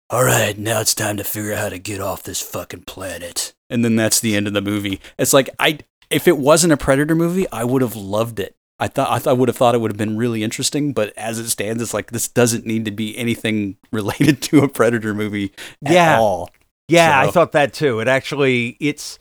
all 0.10 0.26
right 0.26 0.58
now 0.58 0.82
it's 0.82 0.94
time 0.94 1.16
to 1.16 1.24
figure 1.24 1.54
out 1.54 1.60
how 1.60 1.70
to 1.70 1.80
get 1.80 2.02
off 2.02 2.24
this 2.24 2.42
fucking 2.42 2.82
planet 2.84 3.54
and 3.70 3.84
then 3.86 3.96
that's 3.96 4.20
the 4.20 4.36
end 4.36 4.48
of 4.48 4.54
the 4.54 4.62
movie 4.62 5.00
it's 5.18 5.34
like 5.34 5.50
I 5.60 5.80
if 6.10 6.28
it 6.28 6.38
wasn't 6.38 6.74
a 6.74 6.78
predator 6.78 7.16
movie 7.16 7.46
I 7.52 7.64
would 7.64 7.82
have 7.82 7.96
loved 7.96 8.40
it 8.40 8.56
I 8.80 8.88
thought 8.88 9.10
I, 9.12 9.20
thought, 9.20 9.30
I 9.32 9.34
would 9.34 9.50
have 9.50 9.56
thought 9.58 9.76
it 9.76 9.80
would 9.82 9.92
have 9.92 9.98
been 9.98 10.18
really 10.18 10.44
interesting 10.44 10.94
but 10.94 11.12
as 11.18 11.38
it 11.40 11.50
stands 11.50 11.82
it's 11.84 11.94
like 11.94 12.12
this 12.12 12.28
doesn't 12.28 12.66
need 12.66 12.86
to 12.86 12.92
be 12.92 13.18
anything 13.18 13.78
related 13.92 14.42
to 14.44 14.60
a 14.64 14.68
predator 14.70 15.14
movie 15.14 15.52
at 15.86 15.92
Yeah. 15.94 16.20
all 16.20 16.50
Yeah, 16.88 17.20
I 17.20 17.30
thought 17.32 17.52
that 17.52 17.72
too. 17.74 18.00
It 18.00 18.08
actually, 18.08 18.76
it's, 18.80 19.20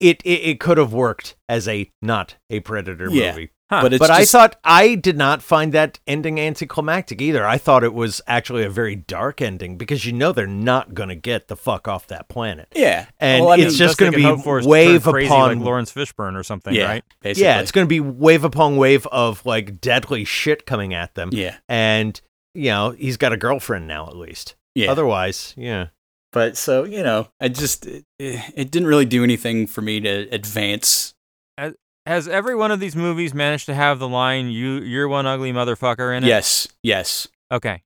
it, 0.00 0.20
it, 0.24 0.40
it 0.50 0.60
could 0.60 0.76
have 0.76 0.92
worked 0.92 1.34
as 1.48 1.66
a 1.66 1.90
not 2.02 2.36
a 2.50 2.60
Predator 2.60 3.08
Yeah. 3.10 3.30
movie. 3.30 3.50
But 3.70 3.94
it's 3.94 3.98
but 3.98 4.10
I 4.10 4.24
thought 4.24 4.56
I 4.62 4.94
did 4.94 5.16
not 5.16 5.42
find 5.42 5.72
that 5.72 5.98
ending 6.06 6.38
anticlimactic 6.38 7.20
either. 7.22 7.46
I 7.46 7.58
thought 7.58 7.82
it 7.82 7.94
was 7.94 8.20
actually 8.26 8.62
a 8.62 8.70
very 8.70 8.94
dark 8.94 9.40
ending 9.40 9.76
because 9.78 10.04
you 10.04 10.12
know 10.12 10.32
they're 10.32 10.46
not 10.46 10.94
going 10.94 11.08
to 11.08 11.14
get 11.14 11.48
the 11.48 11.56
fuck 11.56 11.88
off 11.88 12.06
that 12.08 12.28
planet. 12.28 12.68
yeah 12.74 13.06
And 13.18 13.44
Well, 13.44 13.52
I 13.52 13.56
mean, 13.56 13.66
it's 13.66 13.78
just 13.78 13.98
going 13.98 14.12
to 14.12 14.16
be 14.16 14.22
hope 14.22 14.42
for 14.42 14.58
is 14.58 14.66
wave 14.66 15.04
crazy 15.04 15.26
upon 15.26 15.58
like 15.58 15.64
Laurence 15.64 15.92
Fishburne 15.92 16.36
or 16.36 16.42
something, 16.42 16.74
yeah 16.74 16.86
right? 16.86 17.04
basically 17.20 17.44
yeah, 17.44 17.60
it's 17.60 17.72
going 17.72 17.86
to 17.86 17.88
be 17.88 18.00
wave 18.00 18.44
upon 18.44 18.76
wave 18.76 19.06
of 19.06 19.44
like 19.46 19.80
deadly 19.80 20.24
shit 20.24 20.66
coming 20.66 20.92
at 20.94 21.14
them. 21.14 21.30
yeah 21.32 21.56
And 21.68 22.20
you 22.54 22.70
know 22.70 22.90
he's 22.90 23.16
got 23.16 23.32
a 23.32 23.36
girlfriend 23.36 23.86
now 23.86 24.06
at 24.06 24.16
least. 24.16 24.56
yeah 24.74 24.90
Otherwise, 24.90 25.54
yeah. 25.56 25.88
But 26.32 26.56
so 26.56 26.84
you 26.84 27.02
know, 27.02 27.28
I 27.40 27.48
just 27.48 27.86
it, 27.86 28.04
it 28.18 28.70
didn't 28.70 28.88
really 28.88 29.06
do 29.06 29.24
anything 29.24 29.66
for 29.66 29.80
me 29.80 30.00
to 30.00 30.28
advance. 30.30 31.13
Has 32.06 32.28
every 32.28 32.54
one 32.54 32.70
of 32.70 32.80
these 32.80 32.94
movies 32.94 33.32
managed 33.32 33.66
to 33.66 33.74
have 33.74 33.98
the 33.98 34.08
line 34.08 34.50
"You 34.50 34.80
you're 34.82 35.08
one 35.08 35.26
ugly 35.26 35.52
motherfucker" 35.52 36.16
in 36.16 36.24
it? 36.24 36.26
Yes, 36.26 36.68
yes, 36.82 37.28
Okay. 37.54 37.82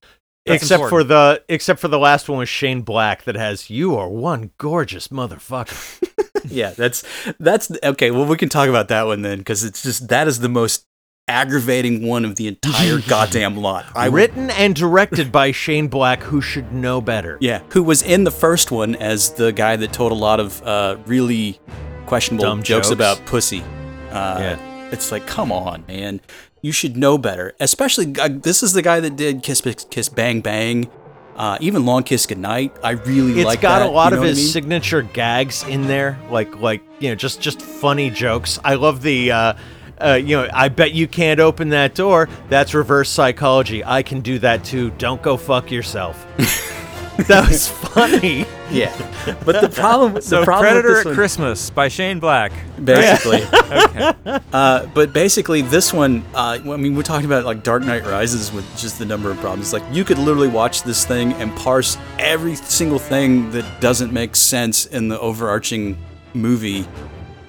That's 0.46 0.62
except 0.62 0.88
for 0.88 1.04
the 1.04 1.42
except 1.48 1.78
for 1.78 1.88
the 1.88 1.98
last 1.98 2.28
one 2.28 2.38
with 2.38 2.48
Shane 2.48 2.80
Black 2.80 3.24
that 3.24 3.34
has 3.34 3.68
you 3.68 3.96
are 3.96 4.08
one 4.08 4.50
gorgeous 4.56 5.08
motherfucker. 5.08 6.02
yeah. 6.44 6.70
That's 6.70 7.04
that's 7.38 7.70
okay. 7.82 8.10
Well, 8.10 8.24
we 8.24 8.38
can 8.38 8.48
talk 8.48 8.68
about 8.68 8.88
that 8.88 9.06
one 9.06 9.20
then, 9.20 9.38
because 9.38 9.62
it's 9.62 9.82
just 9.82 10.08
that 10.08 10.26
is 10.26 10.40
the 10.40 10.48
most 10.48 10.86
aggravating 11.28 12.06
one 12.06 12.24
of 12.24 12.36
the 12.36 12.48
entire 12.48 12.98
goddamn 13.08 13.58
lot. 13.58 13.84
I 13.94 14.06
Written 14.06 14.48
and 14.50 14.74
directed 14.74 15.30
by 15.30 15.52
Shane 15.52 15.88
Black, 15.88 16.22
who 16.22 16.40
should 16.40 16.72
know 16.72 17.02
better. 17.02 17.36
yeah, 17.42 17.60
who 17.68 17.82
was 17.82 18.02
in 18.02 18.24
the 18.24 18.30
first 18.30 18.70
one 18.70 18.94
as 18.94 19.32
the 19.34 19.52
guy 19.52 19.76
that 19.76 19.92
told 19.92 20.12
a 20.12 20.16
lot 20.16 20.40
of 20.40 20.62
uh, 20.62 20.96
really 21.04 21.60
questionable 22.06 22.56
jokes, 22.56 22.88
jokes. 22.88 22.90
about 22.90 23.26
pussy. 23.26 23.62
Uh, 24.10 24.36
Yeah. 24.40 24.58
It's 24.90 25.12
like, 25.12 25.26
come 25.26 25.52
on, 25.52 25.84
man. 25.86 26.20
You 26.62 26.72
should 26.72 26.96
know 26.96 27.18
better. 27.18 27.54
Especially, 27.60 28.14
uh, 28.18 28.28
this 28.32 28.62
is 28.62 28.72
the 28.72 28.80
guy 28.82 29.00
that 29.00 29.16
did 29.16 29.42
Kiss 29.42 29.60
Kiss 29.90 30.08
Bang 30.08 30.40
Bang, 30.40 30.90
uh, 31.36 31.58
even 31.60 31.84
Long 31.84 32.02
Kiss 32.04 32.24
Goodnight. 32.26 32.74
I 32.82 32.92
really 32.92 33.32
It's 33.40 33.44
like 33.44 33.56
It's 33.58 33.62
got 33.62 33.80
that, 33.80 33.88
a 33.88 33.90
lot 33.90 34.12
you 34.12 34.16
of 34.16 34.20
know 34.22 34.26
I 34.26 34.28
his 34.30 34.38
mean? 34.38 34.46
signature 34.48 35.02
gags 35.02 35.62
in 35.64 35.86
there, 35.86 36.18
like 36.30 36.58
like 36.60 36.82
you 37.00 37.10
know, 37.10 37.14
just 37.14 37.40
just 37.40 37.60
funny 37.62 38.08
jokes. 38.10 38.58
I 38.64 38.74
love 38.74 39.02
the. 39.02 39.30
Uh, 39.30 39.52
uh, 40.00 40.14
you 40.14 40.36
know, 40.36 40.48
I 40.54 40.68
bet 40.68 40.92
you 40.92 41.08
can't 41.08 41.40
open 41.40 41.70
that 41.70 41.94
door. 41.96 42.28
That's 42.48 42.72
reverse 42.72 43.10
psychology. 43.10 43.84
I 43.84 44.02
can 44.04 44.20
do 44.20 44.38
that 44.38 44.62
too. 44.64 44.90
Don't 44.98 45.20
go 45.22 45.36
fuck 45.36 45.70
yourself. 45.72 46.24
that 47.26 47.48
was 47.48 47.68
funny. 47.68 48.46
Yeah, 48.70 48.94
but 49.44 49.60
the 49.60 49.68
problem, 49.68 50.20
So 50.22 50.40
the 50.40 50.44
problem 50.44 50.74
with 50.76 50.84
Predator 50.84 50.88
this 50.94 51.00
at 51.00 51.06
one- 51.06 51.14
Christmas 51.14 51.70
by 51.70 51.88
Shane 51.88 52.18
Black. 52.20 52.52
basically. 52.82 53.42
Okay. 53.68 54.12
Uh, 54.52 54.86
but 54.94 55.12
basically, 55.12 55.62
this 55.62 55.92
one, 55.92 56.24
uh, 56.34 56.58
I 56.64 56.76
mean, 56.76 56.94
we're 56.94 57.02
talking 57.02 57.26
about 57.26 57.44
like 57.44 57.62
Dark 57.62 57.82
Knight 57.84 58.04
Rises 58.04 58.52
with 58.52 58.64
just 58.76 58.98
the 58.98 59.04
number 59.04 59.30
of 59.30 59.38
problems. 59.38 59.72
Like, 59.72 59.82
you 59.92 60.04
could 60.04 60.18
literally 60.18 60.48
watch 60.48 60.82
this 60.82 61.04
thing 61.04 61.32
and 61.34 61.54
parse 61.56 61.96
every 62.18 62.54
single 62.54 62.98
thing 62.98 63.50
that 63.52 63.80
doesn't 63.80 64.12
make 64.12 64.36
sense 64.36 64.86
in 64.86 65.08
the 65.08 65.18
overarching 65.20 65.96
movie 66.34 66.86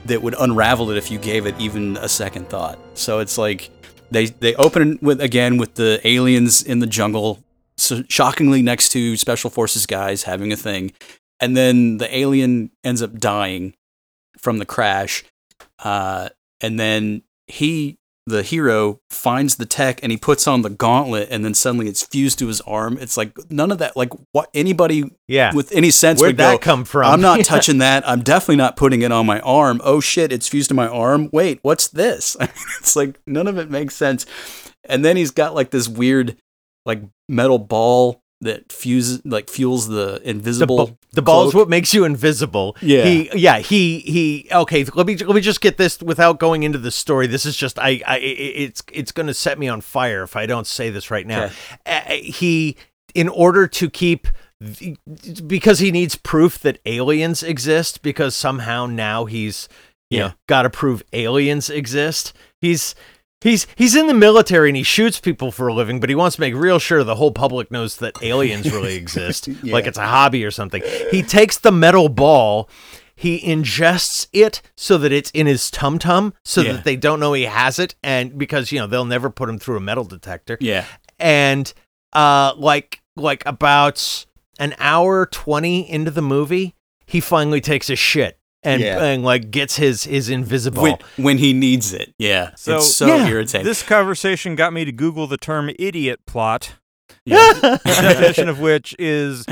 that 0.06 0.22
would 0.22 0.36
unravel 0.40 0.90
it 0.92 0.98
if 0.98 1.12
you 1.12 1.20
gave 1.20 1.46
it 1.46 1.56
even 1.60 1.98
a 1.98 2.10
second 2.10 2.50
thought. 2.50 2.80
So 2.96 3.20
it's 3.20 3.38
like 3.38 3.70
they 4.12 4.26
they 4.28 4.56
open 4.56 4.98
with 5.02 5.22
again 5.22 5.58
with 5.58 5.76
the 5.76 6.00
aliens 6.08 6.64
in 6.64 6.80
the 6.80 6.88
jungle, 6.88 7.44
so 7.80 8.04
shockingly 8.10 8.62
next 8.62 8.90
to 8.90 9.18
special 9.18 9.50
forces 9.50 9.86
guys 9.86 10.24
having 10.24 10.52
a 10.52 10.58
thing, 10.58 10.92
and 11.40 11.56
then 11.58 11.98
the 11.98 12.16
alien 12.16 12.72
ends 12.84 13.02
up 13.02 13.18
dying 13.20 13.74
from 14.38 14.58
the 14.60 14.66
crash, 14.66 15.24
uh, 15.84 16.30
and 16.62 16.80
then 16.80 17.24
he 17.48 17.98
the 18.28 18.44
hero 18.44 19.00
finds 19.10 19.56
the 19.56 19.66
tech 19.66 20.00
and 20.04 20.12
he 20.12 20.18
puts 20.18 20.48
on 20.48 20.62
the 20.62 20.70
gauntlet 20.70 21.28
and 21.32 21.44
then 21.44 21.56
suddenly 21.56 21.88
it's 21.88 22.06
fused 22.06 22.38
to 22.38 22.46
his 22.46 22.62
arm. 22.62 22.96
It's 23.02 23.18
like 23.18 23.32
none 23.50 23.72
of 23.72 23.80
that 23.80 23.98
like 23.98 24.12
what 24.34 24.52
anybody 24.54 25.10
Yeah. 25.28 25.52
with 25.52 25.72
any 25.72 25.90
sense 25.90 26.22
Where'd 26.22 26.34
would 26.34 26.38
that 26.38 26.52
go, 26.52 26.58
come 26.60 26.86
from? 26.86 27.12
i'm 27.12 27.22
not 27.22 27.44
touching 27.46 27.80
that. 27.80 28.08
I'm 28.08 28.22
definitely 28.22 28.58
not 28.58 28.76
putting 28.76 29.02
it 29.02 29.12
on 29.12 29.26
my 29.26 29.40
arm. 29.40 29.82
Oh 29.84 30.00
shit 30.00 30.32
it's 30.32 30.48
fused 30.48 30.68
to 30.68 30.76
my 30.76 30.88
arm. 30.88 31.32
Wait 31.34 31.58
what's 31.64 31.88
this? 31.88 32.38
It's 32.80 32.96
like 32.96 33.20
none 33.26 33.48
of 33.48 33.58
it 33.58 33.72
makes 33.72 33.96
sense. 33.96 34.28
And 34.88 35.04
then 35.04 35.18
he's 35.18 35.32
got 35.32 35.56
like 35.56 35.72
this 35.72 35.88
weird 35.88 36.38
like 36.90 37.02
metal 37.28 37.60
ball 37.60 38.22
that 38.42 38.72
fuses 38.72 39.22
like 39.26 39.50
fuels 39.50 39.88
the 39.90 40.20
the, 40.24 40.30
invisible 40.30 40.98
the 41.12 41.22
ball 41.22 41.48
is 41.48 41.54
what 41.54 41.68
makes 41.68 41.94
you 41.94 42.06
invisible. 42.06 42.76
Yeah. 42.82 43.04
He 43.06 43.30
yeah, 43.36 43.60
he 43.60 44.00
he 44.00 44.48
okay, 44.52 44.86
let 44.96 45.06
me 45.06 45.18
let 45.18 45.36
me 45.36 45.42
just 45.42 45.60
get 45.62 45.76
this 45.78 46.02
without 46.02 46.40
going 46.40 46.64
into 46.64 46.78
the 46.78 46.92
story. 46.92 47.28
This 47.28 47.46
is 47.46 47.56
just 47.58 47.78
I 47.78 48.02
I 48.08 48.16
i- 48.16 48.20
it's 48.66 48.82
it's 48.94 49.12
going 49.12 49.28
to 49.28 49.34
set 49.34 49.60
me 49.60 49.68
on 49.68 49.82
fire 49.82 50.24
if 50.24 50.36
I 50.38 50.46
don't 50.46 50.66
say 50.68 50.90
this 50.90 51.12
right 51.12 51.28
now. 51.28 51.46
Okay. 51.46 51.54
Uh, 51.86 52.02
he 52.32 52.78
in 53.14 53.28
order 53.28 53.68
to 53.68 53.90
keep 53.90 54.28
because 55.48 55.80
he 55.80 55.92
needs 55.92 56.16
proof 56.16 56.60
that 56.60 56.80
aliens 56.86 57.44
exist 57.44 58.02
because 58.02 58.36
somehow 58.36 58.86
now 58.86 59.26
he's 59.26 59.68
you 60.10 60.20
Yeah. 60.20 60.28
know 60.28 60.34
got 60.48 60.62
to 60.64 60.70
prove 60.70 61.04
aliens 61.14 61.70
exist. 61.70 62.34
He's 62.62 62.96
He's 63.42 63.68
he's 63.76 63.96
in 63.96 64.08
the 64.08 64.14
military 64.14 64.70
and 64.70 64.76
he 64.78 64.84
shoots 64.84 65.20
people 65.20 65.52
for 65.52 65.68
a 65.70 65.74
living, 65.74 66.00
but 66.00 66.10
he 66.10 66.16
wants 66.16 66.36
to 66.36 66.42
make 66.42 66.54
real 66.54 66.78
sure 66.80 67.04
the 67.04 67.16
whole 67.16 67.32
public 67.32 67.72
knows 67.72 67.98
that 67.98 68.22
aliens 68.22 68.70
really 68.72 68.96
exist, 69.04 69.48
Yeah. 69.48 69.74
like 69.74 69.88
it's 69.88 69.98
a 69.98 70.06
hobby 70.08 70.44
or 70.44 70.52
something. 70.52 70.82
He 71.12 71.24
takes 71.24 71.58
the 71.58 71.72
metal 71.72 72.10
ball, 72.10 72.70
he 73.16 73.40
ingests 73.40 74.28
it 74.34 74.62
so 74.76 74.98
that 74.98 75.12
it's 75.12 75.30
in 75.32 75.48
his 75.48 75.70
tum 75.72 76.00
tum, 76.00 76.34
so 76.44 76.62
Yeah. 76.62 76.74
that 76.74 76.84
they 76.84 76.96
don't 76.98 77.20
know 77.22 77.34
he 77.34 77.44
has 77.44 77.80
it, 77.80 77.96
and 78.04 78.38
because 78.38 78.72
you 78.72 78.80
know 78.80 78.88
they'll 78.88 79.06
never 79.06 79.30
put 79.30 79.48
him 79.50 79.60
through 79.60 79.78
a 79.78 79.82
metal 79.82 80.04
detector. 80.06 80.58
yeah 80.60 80.86
And 81.20 81.72
uh, 82.14 82.54
like 82.58 83.02
like 83.16 83.46
about 83.46 84.26
an 84.60 84.74
hour 84.80 85.26
twenty 85.28 85.90
into 85.90 86.12
the 86.12 86.22
movie, 86.22 86.76
he 87.06 87.20
finally 87.20 87.62
takes 87.62 87.90
a 87.90 87.96
shit 87.96 88.39
and 88.64 88.82
Yeah. 88.82 89.04
and 89.04 89.24
like 89.24 89.52
gets 89.52 89.76
his 89.78 90.04
his 90.04 90.30
invisible. 90.30 90.84
when, 90.84 90.98
when 91.18 91.38
he 91.38 91.54
needs 91.54 91.94
it 91.94 92.14
yeah 92.20 92.52
So- 92.56 92.78
it's 92.78 92.94
so 92.96 93.08
Yeah. 93.08 93.28
irritating 93.28 93.66
This 93.66 93.84
conversation 93.84 94.56
got 94.56 94.74
me 94.74 94.86
to 94.86 94.92
Google 94.92 95.28
the 95.28 95.38
term 95.38 95.70
idiot 95.80 96.20
plot, 96.26 96.74
yeah. 97.26 97.54
the 97.54 97.80
definition 97.86 98.50
of 98.50 98.60
which 98.60 98.96
is 99.00 99.46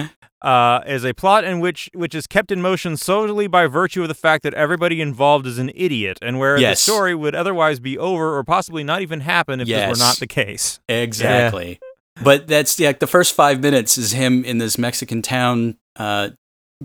uh, 0.43 0.81
is 0.85 1.03
a 1.03 1.13
plot 1.13 1.43
in 1.43 1.59
which 1.59 1.89
which 1.95 2.13
is 2.13 2.27
kept 2.27 2.51
in 2.51 2.61
motion 2.61 2.95
solely 2.95 3.47
by 3.47 3.65
virtue 3.65 4.03
of 4.03 4.07
the 4.07 4.13
fact 4.13 4.43
that 4.43 4.53
everybody 4.53 5.01
involved 5.01 5.47
is 5.47 5.57
an 5.57 5.71
idiot, 5.73 6.19
and 6.21 6.37
where 6.37 6.57
Yes. 6.59 6.77
the 6.85 6.91
story 6.91 7.15
would 7.15 7.33
otherwise 7.33 7.79
be 7.79 7.97
over 7.97 8.37
or 8.37 8.43
possibly 8.43 8.83
not 8.83 9.01
even 9.01 9.21
happen 9.21 9.59
if 9.59 9.67
Yes. 9.67 9.89
this 9.89 9.99
were 9.99 10.05
not 10.05 10.17
the 10.19 10.27
case. 10.27 10.79
Exactly. 10.87 11.79
But 12.23 12.47
that's 12.47 12.75
the 12.75 12.85
like 12.85 12.99
the 12.99 13.07
first 13.07 13.33
five 13.33 13.61
minutes 13.61 13.97
is 13.97 14.11
him 14.11 14.45
in 14.45 14.59
this 14.59 14.77
Mexican 14.77 15.23
town, 15.23 15.77
uh, 15.95 16.29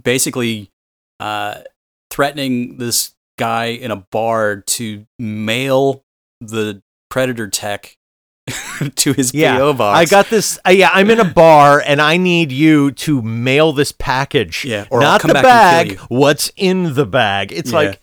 basically 0.03 0.71
uh, 1.21 1.57
threatening 2.13 2.77
this 2.77 3.15
guy 3.39 3.67
in 3.67 3.91
a 3.91 3.97
bar 3.97 4.57
to 4.61 5.07
mail 5.19 6.05
the 6.41 6.83
predator 7.09 7.49
tech 7.49 7.97
to 8.97 9.13
his 9.13 9.33
Yeah, 9.33 9.57
PO 9.59 9.73
box. 9.75 9.99
I 9.99 10.05
got 10.11 10.29
this. 10.29 10.59
Uh, 10.67 10.71
yeah, 10.71 10.91
I'm 10.93 11.09
in 11.11 11.21
a 11.21 11.25
bar 11.25 11.83
and 11.85 12.03
I 12.03 12.17
need 12.19 12.53
you 12.53 12.91
to 12.93 13.23
mail 13.23 13.73
this 13.73 13.93
package. 13.93 14.65
Yeah, 14.65 14.87
or 14.91 14.99
I'll 14.99 15.13
not 15.13 15.21
come 15.23 15.29
the 15.29 15.35
back 15.35 15.81
and 15.87 15.89
kill 15.91 15.99
bag. 15.99 16.07
What's 16.11 16.53
in 16.57 16.95
the 16.95 17.07
bag? 17.07 17.53
It's 17.53 17.71
Yeah. 17.73 17.79
like, 17.79 18.01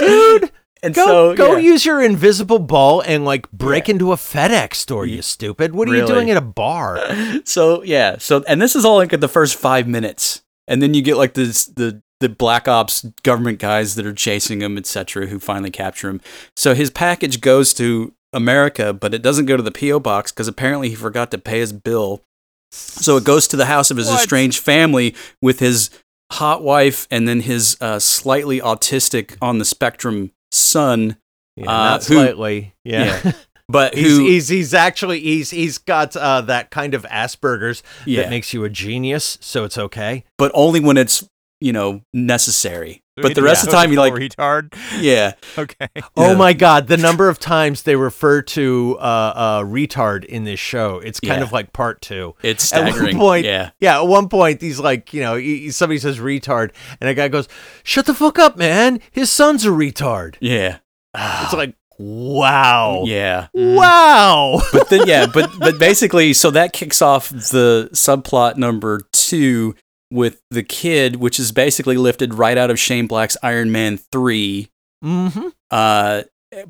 dude, 0.00 0.50
and 0.82 0.94
go 0.94 1.04
so 1.06 1.34
go 1.36 1.52
yeah. 1.52 1.58
use 1.58 1.84
your 1.86 2.02
invisible 2.02 2.58
ball 2.58 3.00
and 3.02 3.24
like 3.24 3.50
break 3.52 3.86
Yeah. 3.88 3.94
into 3.94 4.12
a 4.12 4.16
FedEx 4.16 4.74
store. 4.74 5.06
You 5.06 5.22
stupid. 5.22 5.74
What 5.74 5.88
are 5.88 5.94
you 5.94 6.06
doing 6.06 6.30
at 6.30 6.36
a 6.36 6.40
bar? 6.40 6.98
So 7.44 7.82
yeah, 7.82 8.16
so 8.18 8.42
and 8.48 8.60
this 8.60 8.74
is 8.74 8.84
all 8.84 8.96
like 8.96 9.12
at 9.12 9.20
the 9.20 9.28
first 9.28 9.56
five 9.56 9.86
minutes, 9.86 10.42
and 10.66 10.80
then 10.82 10.94
you 10.94 11.02
get 11.02 11.16
like 11.16 11.34
this 11.34 11.66
the 11.66 12.02
the 12.22 12.28
black 12.30 12.66
ops 12.68 13.04
government 13.22 13.58
guys 13.58 13.94
that 13.96 14.06
are 14.06 14.14
chasing 14.14 14.62
him, 14.62 14.78
etc., 14.78 15.26
who 15.26 15.38
finally 15.38 15.70
capture 15.70 16.08
him. 16.08 16.20
So 16.56 16.74
his 16.74 16.88
package 16.90 17.40
goes 17.40 17.74
to 17.74 18.14
America, 18.32 18.92
but 18.94 19.12
it 19.12 19.20
doesn't 19.20 19.46
go 19.46 19.56
to 19.58 19.62
the 19.62 19.70
PO 19.70 20.00
box 20.00 20.32
because 20.32 20.48
apparently 20.48 20.88
he 20.88 20.94
forgot 20.94 21.30
to 21.32 21.38
pay 21.38 21.58
his 21.60 21.72
bill. 21.72 22.22
So 22.70 23.18
it 23.18 23.24
goes 23.24 23.46
to 23.48 23.56
the 23.56 23.66
house 23.66 23.90
of 23.90 23.98
his 23.98 24.08
What? 24.08 24.20
estranged 24.20 24.58
family 24.58 25.14
with 25.42 25.58
his 25.60 25.90
hot 26.32 26.62
wife 26.62 27.06
and 27.10 27.28
then 27.28 27.40
his 27.40 27.76
uh, 27.82 27.98
slightly 27.98 28.58
autistic 28.60 29.36
on 29.42 29.58
the 29.58 29.66
spectrum 29.66 30.30
son, 30.50 31.16
Yeah, 31.56 31.64
Uh, 31.70 31.72
not 31.90 32.04
who- 32.06 32.14
slightly. 32.14 32.74
Yeah. 32.84 33.32
but 33.68 33.94
He's, 33.94 34.16
who 34.16 34.24
he's 34.24 34.48
he's 34.48 34.72
actually 34.74 35.20
he's 35.20 35.50
he's 35.50 35.76
got 35.78 36.16
uh, 36.16 36.40
that 36.42 36.70
kind 36.70 36.94
of 36.94 37.04
Asperger's 37.04 37.82
Yeah. 38.06 38.22
that 38.22 38.30
makes 38.30 38.52
you 38.54 38.64
a 38.64 38.70
genius, 38.70 39.36
so 39.42 39.64
it's 39.64 39.76
okay. 39.78 40.24
but 40.38 40.50
only 40.54 40.80
when 40.80 40.96
it's 40.96 41.26
you 41.62 41.72
know 41.72 42.00
necessary. 42.12 42.98
But 43.14 43.34
the 43.34 43.42
rest 43.42 43.62
of 43.62 43.70
the 43.70 43.76
time, 43.76 43.92
you 43.92 43.98
like 43.98 44.14
retard. 44.14 44.74
yeah. 44.98 45.32
Okay. 45.58 45.86
Oh 46.16 46.30
Yeah. 46.30 46.34
my 46.34 46.54
god, 46.54 46.86
the 46.88 46.96
number 46.96 47.28
of 47.28 47.38
times 47.38 47.82
they 47.82 47.94
refer 47.94 48.40
to 48.42 48.96
uh, 48.98 49.02
uh, 49.36 49.60
retard 49.64 50.24
in 50.24 50.44
this 50.44 50.58
show, 50.58 50.98
it's 50.98 51.20
kind 51.20 51.40
Yeah. 51.40 51.44
of 51.44 51.52
like 51.52 51.74
part 51.74 52.00
two. 52.00 52.34
It's 52.42 52.72
At 52.72 52.88
staggering. 52.88 53.18
one 53.18 53.26
point, 53.26 53.44
yeah. 53.44 53.70
yeah, 53.80 53.98
at 54.00 54.06
one 54.08 54.28
point, 54.30 54.62
he's 54.62 54.80
like, 54.80 55.12
you 55.12 55.20
know, 55.20 55.36
he, 55.36 55.70
somebody 55.70 55.98
says 55.98 56.18
retard, 56.20 56.70
and 57.02 57.10
a 57.10 57.14
guy 57.14 57.28
goes, 57.28 57.48
"Shut 57.84 58.06
the 58.06 58.14
fuck 58.14 58.38
up, 58.38 58.56
man! 58.56 58.98
His 59.10 59.30
son's 59.30 59.66
a 59.66 59.68
retard." 59.68 60.36
Yeah. 60.40 60.78
It's 61.14 61.52
like, 61.52 61.74
wow, 61.98 63.02
Yeah. 63.06 63.48
wow. 63.52 64.62
But 64.72 64.88
then 64.88 65.06
yeah, 65.06 65.26
but 65.26 65.50
but 65.58 65.78
basically 65.78 66.32
so 66.32 66.50
that 66.52 66.72
kicks 66.72 67.02
off 67.02 67.28
the 67.28 67.90
subplot 67.92 68.56
number 68.56 69.02
2 69.12 69.74
with 70.12 70.42
the 70.50 70.62
kid 70.62 71.16
which 71.16 71.38
is 71.40 71.50
basically 71.52 71.96
lifted 71.96 72.34
right 72.34 72.56
out 72.58 72.70
of 72.70 72.78
Shane 72.78 73.06
Black's 73.06 73.36
Iron 73.42 73.72
Man 73.72 73.96
3. 73.96 74.68
mm-hmm. 75.04 75.48
Uh 75.70 76.22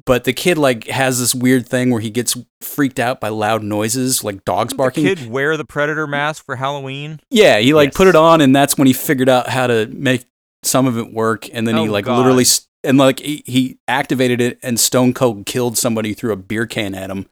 but 0.04 0.22
the 0.22 0.32
kid 0.32 0.58
like 0.58 0.86
has 0.86 1.18
this 1.18 1.34
weird 1.34 1.68
thing 1.68 1.90
where 1.90 2.00
he 2.00 2.08
gets 2.08 2.36
freaked 2.60 3.00
out 3.00 3.20
by 3.20 3.28
loud 3.28 3.64
noises 3.64 4.22
like 4.22 4.44
dogs 4.44 4.72
barking. 4.72 5.02
The 5.04 5.16
kid 5.16 5.28
wear 5.30 5.56
the 5.56 5.64
predator 5.64 6.06
mask 6.06 6.44
for 6.44 6.54
Halloween. 6.54 7.18
Yeah, 7.30 7.58
he 7.58 7.74
like 7.74 7.88
Yes. 7.88 7.96
put 7.96 8.06
it 8.06 8.14
on, 8.14 8.40
and 8.40 8.54
that's 8.54 8.78
when 8.78 8.86
he 8.86 8.92
figured 8.92 9.28
out 9.28 9.48
how 9.48 9.66
to 9.66 9.86
make 9.88 10.24
some 10.62 10.86
of 10.86 10.96
it 10.98 11.12
work. 11.12 11.48
And 11.52 11.66
then 11.66 11.76
he 11.76 11.88
Oh, 11.88 11.92
like 11.92 12.04
God. 12.04 12.18
literally 12.18 12.42
s- 12.44 12.68
and 12.84 12.96
like 12.96 13.18
he, 13.18 13.42
he 13.44 13.78
activated 13.88 14.40
it, 14.40 14.60
and 14.62 14.78
Stone 14.78 15.14
Cold 15.14 15.46
killed 15.46 15.76
somebody 15.76 16.14
through 16.14 16.30
a 16.32 16.36
beer 16.36 16.64
can 16.66 16.94
at 16.94 17.10
him. 17.10 17.26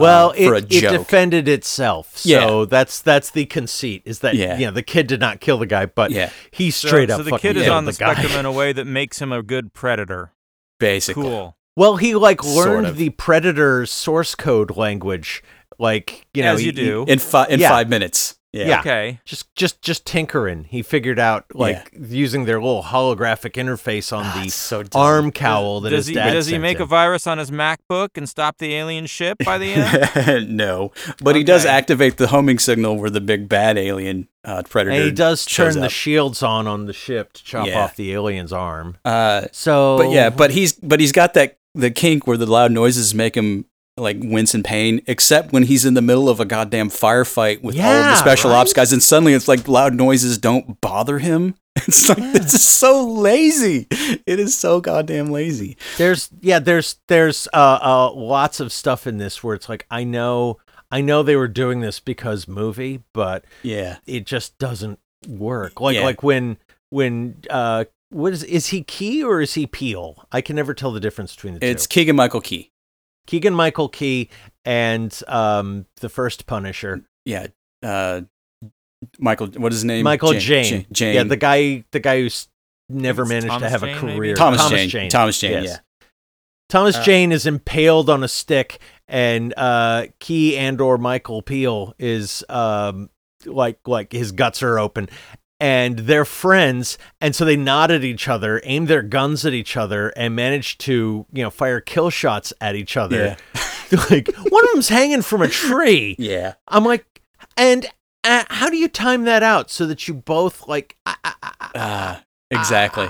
Uh, 0.00 0.04
Well, 0.04 0.32
for 0.32 0.54
it, 0.54 0.72
a 0.72 0.76
it 0.76 0.90
defended 0.90 1.48
itself. 1.48 2.16
So 2.18 2.28
Yeah. 2.60 2.66
that's 2.68 3.00
that's 3.02 3.30
the 3.30 3.46
conceit 3.46 4.02
is 4.04 4.20
that 4.20 4.34
Yeah. 4.34 4.58
you 4.58 4.66
know 4.66 4.72
the 4.72 4.82
kid 4.82 5.06
did 5.06 5.20
not 5.20 5.40
kill 5.40 5.58
the 5.58 5.66
guy, 5.66 5.86
but 5.86 6.10
yeah, 6.10 6.30
he 6.50 6.70
straight 6.70 7.08
so, 7.10 7.16
up 7.20 7.24
the 7.24 7.38
kid 7.38 7.56
is 7.56 7.64
killed 7.64 7.76
on 7.76 7.84
the, 7.84 7.92
guy. 7.92 8.14
spectrum 8.14 8.38
in 8.38 8.46
a 8.46 8.52
way 8.52 8.72
that 8.72 8.86
makes 8.86 9.20
him 9.20 9.32
a 9.32 9.42
good 9.42 9.72
predator. 9.72 10.32
basically. 10.78 11.22
Cool. 11.24 11.56
Well, 11.76 11.96
he 11.96 12.14
like 12.14 12.42
Sort 12.42 12.66
learned 12.68 12.86
of. 12.88 12.96
the 12.96 13.10
predator 13.10 13.86
source 13.86 14.34
code 14.34 14.76
language, 14.76 15.42
like 15.78 16.26
you 16.34 16.42
know, 16.42 16.54
As 16.54 16.60
you 16.64 16.72
he- 16.72 16.76
do. 16.76 17.04
In 17.06 17.18
five 17.18 17.50
in 17.50 17.60
Yeah. 17.60 17.68
five 17.68 17.88
minutes. 17.88 18.36
Yeah. 18.52 18.66
Yeah. 18.66 18.80
Okay. 18.80 19.20
just 19.24 19.54
just 19.54 19.80
just 19.80 20.04
tinkering. 20.04 20.64
He 20.64 20.82
figured 20.82 21.18
out 21.20 21.44
like 21.54 21.92
using 21.98 22.46
their 22.46 22.60
little 22.60 22.82
holographic 22.82 23.52
interface 23.52 24.12
on 24.16 24.24
the 24.42 24.50
so 24.50 24.82
arm 24.94 25.30
cowl 25.30 25.80
that 25.82 25.90
does 25.90 25.98
his 26.06 26.08
he 26.08 26.14
dad 26.14 26.32
does 26.32 26.46
he 26.46 26.52
sent 26.54 26.62
make 26.62 26.80
a 26.80 26.84
virus 26.84 27.26
on 27.28 27.38
his 27.38 27.50
MacBook 27.52 28.08
and 28.16 28.28
stop 28.28 28.58
the 28.58 28.74
alien 28.74 29.06
ship 29.06 29.38
by 29.44 29.56
the 29.58 29.72
end? 29.74 30.48
no, 30.56 30.90
but 31.22 31.36
he 31.36 31.44
does 31.44 31.64
activate 31.64 32.16
the 32.16 32.26
homing 32.26 32.58
signal 32.58 32.96
where 32.96 33.10
the 33.10 33.20
big 33.20 33.48
bad 33.48 33.78
alien 33.78 34.26
uh, 34.44 34.62
predator. 34.68 34.96
and 34.96 35.04
he 35.04 35.12
does 35.12 35.42
shows 35.48 35.74
turn 35.74 35.82
the 35.82 35.88
shields 35.88 36.42
on 36.42 36.66
on 36.66 36.86
the 36.86 36.92
ship 36.92 37.32
to 37.34 37.44
chop 37.44 37.68
Yeah. 37.68 37.80
off 37.84 37.94
the 37.94 38.12
alien's 38.12 38.52
arm. 38.52 38.96
uh, 39.04 39.42
So, 39.52 39.96
but 39.98 40.10
yeah, 40.10 40.28
but 40.30 40.50
he's 40.50 40.72
but 40.72 40.98
he's 40.98 41.12
got 41.12 41.34
that 41.34 41.58
the 41.76 41.90
kink 41.92 42.26
where 42.26 42.36
the 42.36 42.46
loud 42.46 42.72
noises 42.72 43.14
make 43.14 43.36
him 43.36 43.64
like 43.96 44.16
wince 44.20 44.54
in 44.54 44.62
pain, 44.62 45.02
except 45.06 45.52
when 45.52 45.64
he's 45.64 45.84
in 45.84 45.94
the 45.94 46.02
middle 46.02 46.28
of 46.28 46.40
a 46.40 46.44
goddamn 46.44 46.88
firefight 46.90 47.62
with 47.62 47.76
all 47.78 47.82
of 47.82 48.04
the 48.04 48.10
Yeah, 48.10 48.14
special 48.14 48.52
ops 48.52 48.72
guys, 48.72 48.92
and 48.92 49.02
suddenly 49.02 49.34
it's 49.34 49.48
like 49.48 49.68
loud 49.68 49.94
noises 49.94 50.38
don't 50.38 50.80
bother 50.80 51.18
him. 51.18 51.54
It's 51.86 52.08
like 52.08 52.18
this 52.18 52.52
is 52.54 52.64
so 52.64 53.06
lazy. 53.08 53.86
It 54.26 54.38
is 54.40 54.56
so 54.58 54.80
goddamn 54.80 55.30
lazy. 55.30 55.76
there's 55.98 56.28
yeah 56.40 56.58
there's 56.58 56.96
there's 57.08 57.46
uh, 57.54 57.78
uh 57.80 58.12
lots 58.12 58.60
of 58.60 58.72
stuff 58.72 59.06
in 59.06 59.18
this 59.18 59.42
where 59.42 59.54
it's 59.54 59.68
like 59.68 59.86
I 59.90 60.04
know 60.04 60.58
I 60.90 61.00
know 61.00 61.22
they 61.22 61.36
were 61.36 61.48
doing 61.48 61.80
this 61.80 61.98
because 62.00 62.48
movie, 62.48 63.02
but 63.14 63.44
Yeah, 63.62 63.98
it 64.06 64.26
just 64.26 64.58
doesn't 64.58 64.98
work. 65.28 65.80
Like 65.80 65.94
Yeah. 65.96 66.04
like 66.04 66.22
when 66.22 66.58
when 66.90 67.40
uh 67.48 67.84
what 68.10 68.32
is 68.32 68.42
is 68.44 68.66
he 68.66 68.82
Key 68.82 69.22
or 69.22 69.40
is 69.40 69.54
he 69.54 69.66
Peel? 69.66 70.26
I 70.32 70.40
can 70.40 70.56
never 70.56 70.74
tell 70.74 70.90
the 70.92 71.00
difference 71.00 71.34
between 71.34 71.54
the 71.54 71.64
it's 71.64 71.86
two. 71.86 71.94
Keegan 72.00 72.16
Michael 72.16 72.40
Key. 72.40 72.69
Keegan 73.30 73.54
Michael 73.54 73.88
Key 73.88 74.28
and 74.64 75.16
um 75.28 75.86
the 76.00 76.08
first 76.08 76.46
Punisher, 76.46 77.04
Yeah, 77.24 77.46
uh, 77.82 78.22
Michael. 79.18 79.46
What 79.56 79.72
is 79.72 79.78
his 79.78 79.84
name? 79.84 80.02
Michael 80.04 80.32
Jane. 80.32 80.40
Jane. 80.64 80.86
Jane. 80.90 81.14
Yeah, 81.14 81.22
the 81.22 81.36
guy 81.36 81.84
the 81.92 82.00
guy 82.00 82.20
who's 82.22 82.48
never 82.88 83.22
It's 83.22 83.28
managed 83.30 83.58
to 83.60 83.68
have 83.70 83.82
Jane, 83.82 83.96
a 83.96 84.02
maybe? 84.02 84.16
career. 84.18 84.34
Thomas, 84.34 84.68
Jane. 84.68 85.08
Thomas 85.10 85.38
Jane. 85.38 85.62
yes. 85.62 85.64
Yeah. 85.64 86.06
Thomas 86.68 86.96
Uh, 86.96 87.02
Jane 87.04 87.30
is 87.32 87.46
impaled 87.46 88.10
on 88.10 88.22
a 88.24 88.28
stick, 88.28 88.80
and 89.06 89.54
uh, 89.56 90.06
Key 90.18 90.56
and 90.56 90.80
or 90.80 90.98
Michael 90.98 91.40
Peel 91.42 91.94
is 91.98 92.44
um, 92.48 93.10
like 93.46 93.78
like 93.86 94.12
his 94.12 94.32
guts 94.32 94.60
are 94.62 94.78
open, 94.78 95.08
and 95.60 95.98
they're 96.00 96.24
friends, 96.24 96.96
and 97.20 97.36
so 97.36 97.44
they 97.44 97.56
nod 97.56 97.90
at 97.90 98.02
each 98.02 98.26
other, 98.28 98.60
aim 98.64 98.86
their 98.86 99.02
guns 99.02 99.44
at 99.44 99.52
each 99.52 99.76
other, 99.76 100.08
and 100.16 100.34
manage 100.34 100.78
to 100.78 101.26
you 101.32 101.42
know 101.42 101.50
fire 101.50 101.80
kill 101.80 102.10
shots 102.10 102.52
at 102.60 102.74
each 102.74 102.96
other. 102.96 103.36
like 104.10 104.28
one 104.36 104.64
of 104.64 104.70
them's 104.72 104.88
hanging 104.88 105.22
from 105.22 105.42
a 105.42 105.48
tree. 105.48 106.16
Yeah. 106.18 106.54
I'm 106.68 106.84
like, 106.84 107.04
and 107.56 107.86
uh, 108.24 108.44
how 108.48 108.70
do 108.70 108.76
you 108.76 108.88
time 108.88 109.24
that 109.24 109.42
out 109.42 109.70
so 109.70 109.86
that 109.86 110.06
you 110.08 110.14
both 110.14 110.66
like? 110.68 110.96
ah, 111.06 112.22
exactly. 112.50 113.06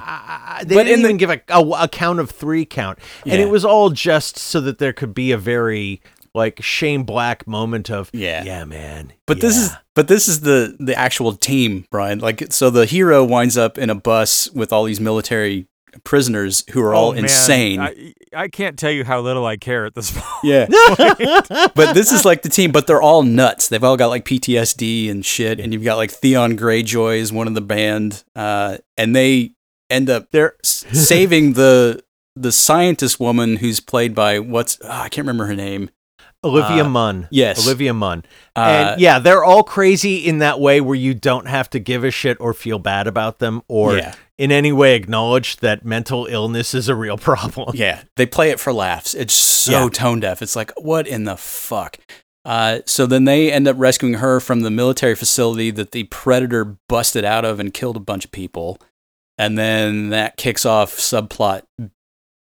They 0.65 0.75
But 0.75 0.85
didn't 0.85 0.89
in 0.89 1.03
the- 1.03 1.09
even 1.09 1.17
give 1.17 1.31
a, 1.31 1.41
a, 1.49 1.61
a 1.85 1.89
count 1.89 2.19
of 2.21 2.31
three 2.31 2.65
count, 2.65 2.99
and 3.25 3.35
Yeah. 3.35 3.47
it 3.47 3.51
was 3.51 3.65
all 3.65 3.91
just 3.91 4.37
so 4.37 4.61
that 4.63 4.79
there 4.79 4.93
could 4.93 5.15
be 5.15 5.33
a 5.33 5.39
very 5.39 6.01
like 6.35 6.63
Shane 6.63 7.03
Black 7.05 7.47
moment 7.47 7.91
of 7.91 8.11
Yeah. 8.13 8.45
yeah, 8.45 8.65
man. 8.65 9.13
But 9.27 9.41
this 9.41 9.57
is 9.57 9.71
but 9.95 10.09
this 10.09 10.29
is 10.29 10.41
the 10.41 10.77
the 10.79 10.95
actual 10.99 11.33
team, 11.35 11.85
Brian. 11.91 12.19
Like 12.21 12.53
so 12.53 12.71
the 12.71 12.87
hero 12.87 13.25
winds 13.25 13.57
up 13.59 13.79
in 13.79 13.91
a 13.91 13.95
bus 13.95 14.51
with 14.53 14.73
all 14.73 14.85
these 14.85 15.01
military 15.01 15.67
prisoners 16.05 16.63
who 16.71 16.81
are 16.83 16.95
all 16.95 17.09
Oh, 17.09 17.13
man. 17.15 17.25
insane. 17.25 17.81
I, 17.81 18.15
I 18.33 18.47
can't 18.47 18.79
tell 18.79 18.93
you 18.93 19.03
how 19.05 19.21
little 19.23 19.45
I 19.45 19.57
care 19.57 19.87
at 19.87 19.95
this 19.97 20.13
point. 20.15 20.25
yeah. 20.45 20.67
but 21.75 21.95
this 21.95 22.13
is 22.13 22.25
like 22.25 22.43
the 22.43 22.49
team, 22.49 22.71
but 22.71 22.87
they're 22.87 23.03
all 23.03 23.25
nuts. 23.25 23.69
They've 23.69 23.83
all 23.83 23.97
got 23.97 24.07
like 24.07 24.25
PTSD 24.25 25.11
and 25.11 25.27
shit. 25.27 25.59
And 25.59 25.73
you've 25.73 25.83
got 25.85 25.97
like 25.97 26.11
Theon 26.13 26.57
Greyjoy 26.57 27.19
is 27.19 27.33
one 27.33 27.49
of 27.49 27.55
the 27.55 27.61
band. 27.61 28.23
Uh, 28.37 28.79
and 28.97 29.15
they 29.17 29.53
end 29.91 30.09
up 30.09 30.31
they're 30.31 30.55
saving 30.63 31.55
the 31.55 32.01
the 32.37 32.53
scientist 32.53 33.19
woman 33.19 33.57
who's 33.57 33.81
played 33.81 34.15
by 34.15 34.39
what's 34.39 34.79
oh, 34.85 34.89
I 34.89 35.09
can't 35.09 35.27
remember 35.27 35.47
her 35.47 35.57
name. 35.57 35.91
Olivia 36.43 36.85
Uh, 36.85 36.89
Munn. 36.89 37.29
yes. 37.31 37.65
Olivia 37.67 37.93
Munn. 37.93 38.25
Uh, 38.57 38.61
and 38.93 39.01
yeah, 39.01 39.19
they're 39.19 39.45
all 39.45 39.63
crazy 39.63 40.17
in 40.17 40.39
that 40.39 40.59
way 40.59 40.81
where 40.81 40.95
you 40.97 41.13
don't 41.15 41.47
have 41.47 41.69
to 41.71 41.79
give 41.79 42.03
a 42.05 42.11
shit 42.11 42.39
or 42.41 42.55
feel 42.55 42.79
bad 42.79 43.07
about 43.07 43.39
them 43.41 43.63
or 43.69 43.99
Yeah. 43.99 44.15
in 44.39 44.51
any 44.51 44.73
way 44.73 44.95
acknowledge 44.95 45.57
that 45.59 45.85
mental 45.85 46.27
illness 46.27 46.73
is 46.75 46.89
a 46.89 46.95
real 46.95 47.19
problem. 47.31 47.73
Yeah, 47.77 48.03
they 48.17 48.25
play 48.27 48.51
it 48.51 48.59
for 48.59 48.73
laughs. 48.73 49.15
It's 49.15 49.35
so 49.35 49.85
Yeah. 49.85 49.89
tone 49.93 50.21
deaf. 50.21 50.41
It's 50.41 50.57
like, 50.57 50.73
what 50.79 51.07
in 51.07 51.25
the 51.25 51.37
fuck? 51.37 51.99
Uh, 52.47 52.79
so 52.87 53.05
then 53.05 53.27
they 53.27 53.53
end 53.53 53.69
up 53.69 53.77
rescuing 53.79 54.15
her 54.15 54.41
from 54.41 54.63
the 54.63 54.71
military 54.71 55.15
facility 55.15 55.71
that 55.73 55.93
the 55.93 56.05
predator 56.05 56.79
busted 56.89 57.23
out 57.23 57.45
of 57.45 57.61
and 57.61 57.75
killed 57.75 57.97
a 57.99 58.01
bunch 58.01 58.25
of 58.25 58.33
people. 58.33 58.79
And 59.37 59.59
then 59.59 60.09
that 60.09 60.39
kicks 60.39 60.65
off 60.65 60.97
subplot 60.97 61.63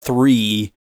three, 0.03 0.72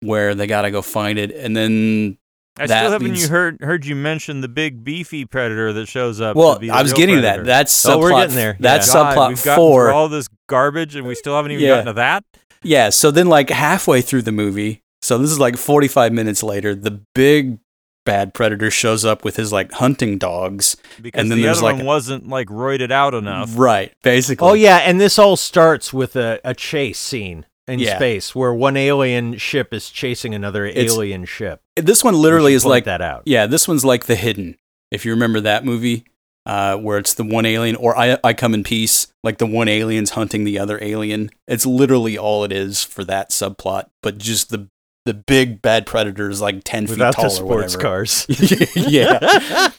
where 0.00 0.34
they 0.34 0.46
got 0.46 0.62
to 0.62 0.70
go 0.70 0.82
find 0.82 1.18
it. 1.18 1.30
And 1.32 1.56
then, 1.56 2.18
I 2.56 2.66
That 2.66 2.78
still 2.82 2.92
haven't 2.92 3.08
leads- 3.08 3.22
you 3.22 3.28
heard 3.30 3.58
heard 3.60 3.84
you 3.84 3.96
mention 3.96 4.40
the 4.40 4.48
big 4.48 4.84
beefy 4.84 5.24
predator 5.24 5.72
that 5.72 5.88
shows 5.88 6.20
up. 6.20 6.36
well, 6.36 6.54
to 6.54 6.60
be 6.60 6.70
I 6.70 6.82
was 6.82 6.92
real 6.92 6.98
getting 6.98 7.14
to 7.16 7.20
that. 7.22 7.44
That's 7.44 7.74
subplot. 7.84 7.94
Oh, 7.94 7.98
we're 7.98 8.10
getting 8.10 8.36
there. 8.36 8.56
That's 8.60 8.92
God, 8.92 9.16
subplot 9.16 9.28
we've 9.30 9.44
gotten 9.44 9.56
four. 9.60 9.90
all 9.90 10.08
this 10.08 10.28
garbage 10.48 10.94
and 10.94 11.04
we 11.06 11.14
still 11.16 11.34
haven't 11.34 11.50
even 11.52 11.64
Yeah. 11.64 11.70
gotten 11.70 11.86
to 11.86 11.92
that. 11.94 12.24
Yeah, 12.62 12.90
so 12.90 13.10
then 13.10 13.26
like 13.28 13.50
halfway 13.50 14.00
through 14.02 14.22
the 14.22 14.32
movie, 14.32 14.82
so 15.02 15.18
this 15.18 15.30
is 15.30 15.38
like 15.40 15.56
45 15.56 16.12
minutes 16.12 16.42
later, 16.42 16.74
the 16.74 17.00
big 17.14 17.58
bad 18.06 18.34
predator 18.34 18.70
shows 18.70 19.04
up 19.04 19.24
with 19.24 19.36
his 19.36 19.50
like 19.52 19.72
hunting 19.72 20.16
dogs. 20.18 20.76
because 21.02 21.20
and 21.20 21.30
then 21.30 21.38
the 21.38 21.44
there's 21.44 21.58
other 21.58 21.66
like 21.66 21.76
one 21.78 21.86
wasn't 21.86 22.28
like 22.28 22.46
roided 22.48 22.90
out 22.92 23.14
enough. 23.14 23.50
Right, 23.56 23.92
basically. 24.02 24.46
Oh 24.48 24.52
yeah, 24.54 24.76
and 24.78 25.00
this 25.00 25.18
all 25.18 25.36
starts 25.36 25.92
with 25.92 26.14
a, 26.14 26.38
a 26.44 26.54
chase 26.54 26.98
scene 27.00 27.46
in 27.66 27.78
Yeah. 27.78 27.96
space 27.96 28.34
where 28.34 28.52
one 28.52 28.76
alien 28.76 29.36
ship 29.38 29.72
is 29.72 29.90
chasing 29.90 30.34
another 30.34 30.66
It's- 30.66 30.92
alien 30.92 31.24
ship. 31.24 31.60
This 31.76 32.04
one 32.04 32.14
literally 32.14 32.54
is 32.54 32.64
like 32.66 32.84
that 32.84 33.00
out. 33.00 33.22
Yeah, 33.24 33.46
this 33.46 33.66
one's 33.66 33.84
like 33.84 34.04
The 34.06 34.16
Hidden. 34.16 34.56
If 34.90 35.04
you 35.04 35.12
remember 35.12 35.40
that 35.40 35.64
movie, 35.64 36.04
uh, 36.46 36.76
where 36.76 36.98
it's 36.98 37.14
the 37.14 37.24
one 37.24 37.46
alien, 37.46 37.74
or 37.76 37.96
I, 37.98 38.18
I 38.22 38.34
Come 38.34 38.52
in 38.54 38.62
Peace, 38.64 39.06
like 39.24 39.38
the 39.38 39.46
one 39.46 39.66
alien's 39.66 40.10
hunting 40.10 40.44
the 40.44 40.58
other 40.58 40.78
alien. 40.82 41.30
It's 41.48 41.64
literally 41.64 42.18
all 42.18 42.44
it 42.44 42.52
is 42.52 42.84
for 42.84 43.02
that 43.04 43.30
subplot, 43.30 43.86
but 44.02 44.18
just 44.18 44.50
the 44.50 44.68
the 45.06 45.14
big 45.14 45.60
bad 45.60 45.84
predator 45.84 46.30
is 46.30 46.40
like 46.40 46.62
ten 46.64 46.84
Without 46.86 47.14
feet 47.14 47.20
tall 47.22 47.30
the 47.30 47.42
or 47.42 47.46
sports 47.46 47.76
whatever. 47.76 47.82
cars. 47.82 48.26
yeah, 48.76 49.70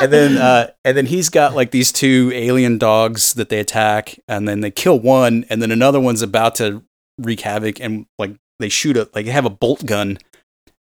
and 0.00 0.12
then 0.12 0.36
uh, 0.38 0.70
and 0.84 0.96
then 0.96 1.06
he's 1.06 1.28
got 1.28 1.54
like 1.54 1.70
these 1.70 1.92
two 1.92 2.30
alien 2.34 2.78
dogs 2.78 3.34
that 3.34 3.48
they 3.48 3.58
attack, 3.58 4.18
and 4.28 4.46
then 4.48 4.60
they 4.60 4.70
kill 4.70 4.98
one, 4.98 5.44
and 5.50 5.60
then 5.62 5.70
another 5.70 6.00
one's 6.00 6.22
about 6.22 6.54
to 6.56 6.82
wreak 7.18 7.40
havoc, 7.40 7.80
and 7.80 8.06
like 8.18 8.36
they 8.58 8.68
shoot 8.68 8.96
a 8.96 9.08
like 9.14 9.26
they 9.26 9.32
have 9.32 9.46
a 9.46 9.50
bolt 9.50 9.86
gun 9.86 10.18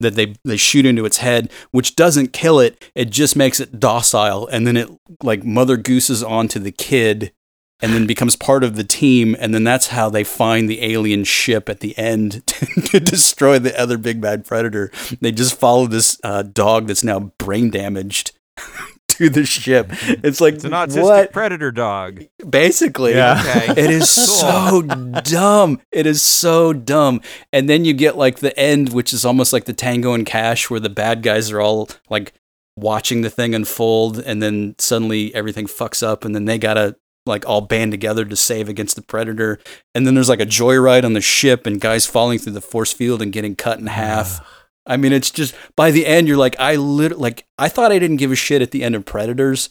that 0.00 0.14
they 0.14 0.34
they 0.44 0.56
shoot 0.56 0.86
into 0.86 1.04
its 1.04 1.18
head, 1.18 1.50
which 1.70 1.96
doesn't 1.96 2.32
kill 2.32 2.60
it. 2.60 2.90
It 2.94 3.10
just 3.10 3.36
makes 3.36 3.60
it 3.60 3.80
docile, 3.80 4.46
and 4.48 4.66
then 4.66 4.76
it 4.76 4.88
like 5.22 5.44
mother 5.44 5.76
gooses 5.76 6.22
onto 6.22 6.58
the 6.58 6.72
kid, 6.72 7.32
and 7.80 7.92
then 7.92 8.06
becomes 8.06 8.36
part 8.36 8.62
of 8.62 8.76
the 8.76 8.84
team, 8.84 9.36
and 9.38 9.54
then 9.54 9.64
that's 9.64 9.88
how 9.88 10.08
they 10.08 10.24
find 10.24 10.68
the 10.68 10.82
alien 10.84 11.24
ship 11.24 11.68
at 11.68 11.80
the 11.80 11.96
end 11.98 12.46
to, 12.46 12.66
to 12.82 13.00
destroy 13.00 13.58
the 13.58 13.78
other 13.78 13.98
big 13.98 14.20
bad 14.20 14.44
predator. 14.44 14.90
They 15.20 15.32
just 15.32 15.58
follow 15.58 15.86
this 15.86 16.18
uh, 16.22 16.42
dog 16.42 16.86
that's 16.86 17.04
now 17.04 17.32
brain 17.38 17.70
damaged. 17.70 18.32
To 19.18 19.28
the 19.28 19.44
ship, 19.44 19.88
it's 20.24 20.40
like 20.40 20.54
It's 20.54 20.64
an 20.64 20.72
autistic 20.72 21.02
what? 21.02 21.32
predator 21.32 21.70
dog. 21.70 22.24
Basically, 22.48 23.14
Yeah. 23.14 23.42
Okay. 23.44 23.80
it 23.82 23.90
is 23.90 24.08
so 24.10 24.82
dumb. 24.82 25.80
It 25.92 26.06
is 26.06 26.22
so 26.22 26.72
dumb. 26.72 27.20
And 27.52 27.68
then 27.68 27.84
you 27.84 27.92
get 27.92 28.16
like 28.16 28.38
the 28.38 28.58
end, 28.58 28.92
which 28.92 29.12
is 29.12 29.24
almost 29.24 29.52
like 29.52 29.64
the 29.64 29.72
Tango 29.72 30.12
and 30.14 30.24
Cash, 30.26 30.70
where 30.70 30.80
the 30.80 30.88
bad 30.90 31.22
guys 31.22 31.50
are 31.50 31.60
all 31.60 31.88
like 32.08 32.32
watching 32.76 33.20
the 33.20 33.30
thing 33.30 33.54
unfold, 33.54 34.18
and 34.18 34.42
then 34.42 34.74
suddenly 34.78 35.34
everything 35.34 35.66
fucks 35.66 36.02
up, 36.02 36.24
and 36.24 36.34
then 36.34 36.46
they 36.46 36.56
gotta 36.58 36.96
like 37.26 37.46
all 37.46 37.60
band 37.60 37.92
together 37.92 38.24
to 38.24 38.34
save 38.34 38.68
against 38.68 38.96
the 38.96 39.02
predator. 39.02 39.58
And 39.94 40.06
then 40.06 40.14
there's 40.14 40.28
like 40.28 40.40
a 40.40 40.46
joyride 40.46 41.04
on 41.04 41.12
the 41.12 41.20
ship, 41.20 41.66
and 41.66 41.80
guys 41.80 42.06
falling 42.06 42.38
through 42.38 42.54
the 42.54 42.60
force 42.60 42.92
field 42.92 43.20
and 43.22 43.32
getting 43.32 43.56
cut 43.56 43.78
in 43.78 43.86
half. 43.88 44.40
I 44.86 44.96
mean, 44.96 45.12
it's 45.12 45.30
just 45.30 45.54
by 45.76 45.90
the 45.90 46.06
end, 46.06 46.26
you're 46.28 46.36
like, 46.36 46.58
I 46.58 46.76
lit 46.76 47.18
like 47.18 47.44
I 47.58 47.68
thought 47.68 47.92
I 47.92 47.98
didn't 47.98 48.16
give 48.16 48.32
a 48.32 48.36
shit 48.36 48.62
at 48.62 48.70
the 48.72 48.82
end 48.82 48.94
of 48.94 49.04
Predators, 49.04 49.68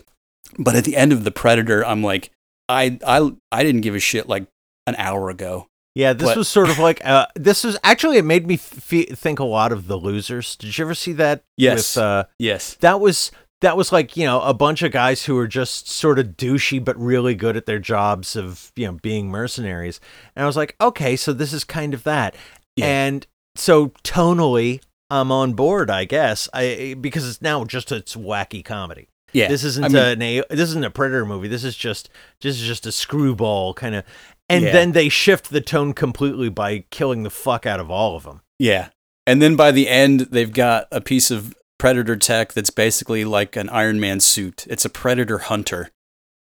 but 0.57 0.75
at 0.75 0.83
the 0.85 0.95
end 0.95 1.11
of 1.11 1.23
the 1.23 1.31
Predator, 1.31 1.85
I'm 1.85 2.01
like, 2.03 2.31
I 2.69 2.97
I 3.05 3.31
I 3.51 3.63
didn't 3.63 3.81
give 3.81 3.95
a 3.95 3.99
shit 3.99 4.27
like 4.29 4.45
an 4.87 4.95
hour 4.97 5.29
ago. 5.29 5.67
Yeah, 5.93 6.13
this 6.13 6.27
What? 6.27 6.37
was 6.37 6.47
sort 6.47 6.69
of 6.69 6.79
like 6.79 7.05
uh, 7.05 7.25
this 7.35 7.65
was 7.65 7.77
actually 7.83 8.17
it 8.17 8.23
made 8.23 8.47
me 8.47 8.53
f- 8.53 9.09
think 9.17 9.39
a 9.39 9.43
lot 9.43 9.73
of 9.73 9.87
the 9.87 9.97
losers. 9.97 10.55
Did 10.55 10.77
you 10.77 10.85
ever 10.85 10.95
see 10.95 11.11
that? 11.13 11.43
Yes. 11.57 11.95
With, 11.97 12.03
uh, 12.03 12.23
Yes. 12.39 12.75
that 12.75 13.01
was 13.01 13.29
that 13.59 13.75
was 13.75 13.91
like 13.91 14.15
you 14.15 14.23
know 14.25 14.39
a 14.41 14.53
bunch 14.53 14.81
of 14.83 14.93
guys 14.93 15.25
who 15.25 15.35
were 15.35 15.47
just 15.49 15.89
sort 15.89 16.17
of 16.17 16.37
douchey 16.37 16.83
but 16.83 16.97
really 16.97 17.35
good 17.35 17.57
at 17.57 17.65
their 17.65 17.77
jobs 17.79 18.37
of 18.37 18.71
you 18.77 18.85
know 18.87 18.93
being 19.01 19.27
mercenaries. 19.29 19.99
And 20.37 20.43
I 20.43 20.45
was 20.47 20.55
like, 20.55 20.77
okay, 20.79 21.17
so 21.17 21.33
this 21.33 21.51
is 21.51 21.65
kind 21.65 21.93
of 21.93 22.03
that. 22.03 22.35
Yeah. 22.77 22.85
And 22.85 23.27
so 23.55 23.89
tonally, 24.05 24.79
I'm 25.11 25.31
on 25.31 25.53
board, 25.53 25.89
I 25.91 26.05
guess. 26.05 26.47
I 26.53 26.95
because 26.99 27.27
it's 27.29 27.41
now 27.41 27.63
just 27.65 27.91
it's 27.91 28.15
wacky 28.15 28.63
comedy. 28.65 29.09
Yeah. 29.33 29.47
This 29.47 29.63
isn't 29.63 29.83
I 29.95 30.15
mean- 30.15 30.43
a, 30.49 30.55
this 30.55 30.69
isn't 30.69 30.83
a 30.85 30.89
predator 30.89 31.25
movie. 31.25 31.47
This 31.47 31.63
is 31.63 31.75
just 31.75 32.09
this 32.41 32.59
is 32.59 32.65
just 32.67 32.85
a 32.85 32.91
screwball 32.91 33.73
kind 33.73 33.95
of. 33.95 34.03
And 34.49 34.65
Yeah. 34.65 34.71
then 34.73 34.91
they 34.93 35.07
shift 35.09 35.49
the 35.51 35.61
tone 35.61 35.93
completely 35.93 36.49
by 36.49 36.85
killing 36.89 37.23
the 37.23 37.29
fuck 37.29 37.65
out 37.65 37.79
of 37.79 37.89
all 37.91 38.15
of 38.17 38.23
them. 38.23 38.41
Yeah. 38.59 38.89
And 39.27 39.41
then 39.41 39.55
by 39.55 39.71
the 39.71 39.87
end, 39.87 40.21
they've 40.31 40.51
got 40.51 40.87
a 40.91 40.99
piece 40.99 41.29
of 41.31 41.53
Predator 41.77 42.15
tech 42.17 42.53
that's 42.53 42.69
basically 42.69 43.23
like 43.25 43.55
an 43.55 43.69
Iron 43.69 43.99
Man 43.99 44.19
suit. 44.19 44.65
It's 44.69 44.83
a 44.85 44.89
Predator 44.89 45.37
hunter, 45.39 45.89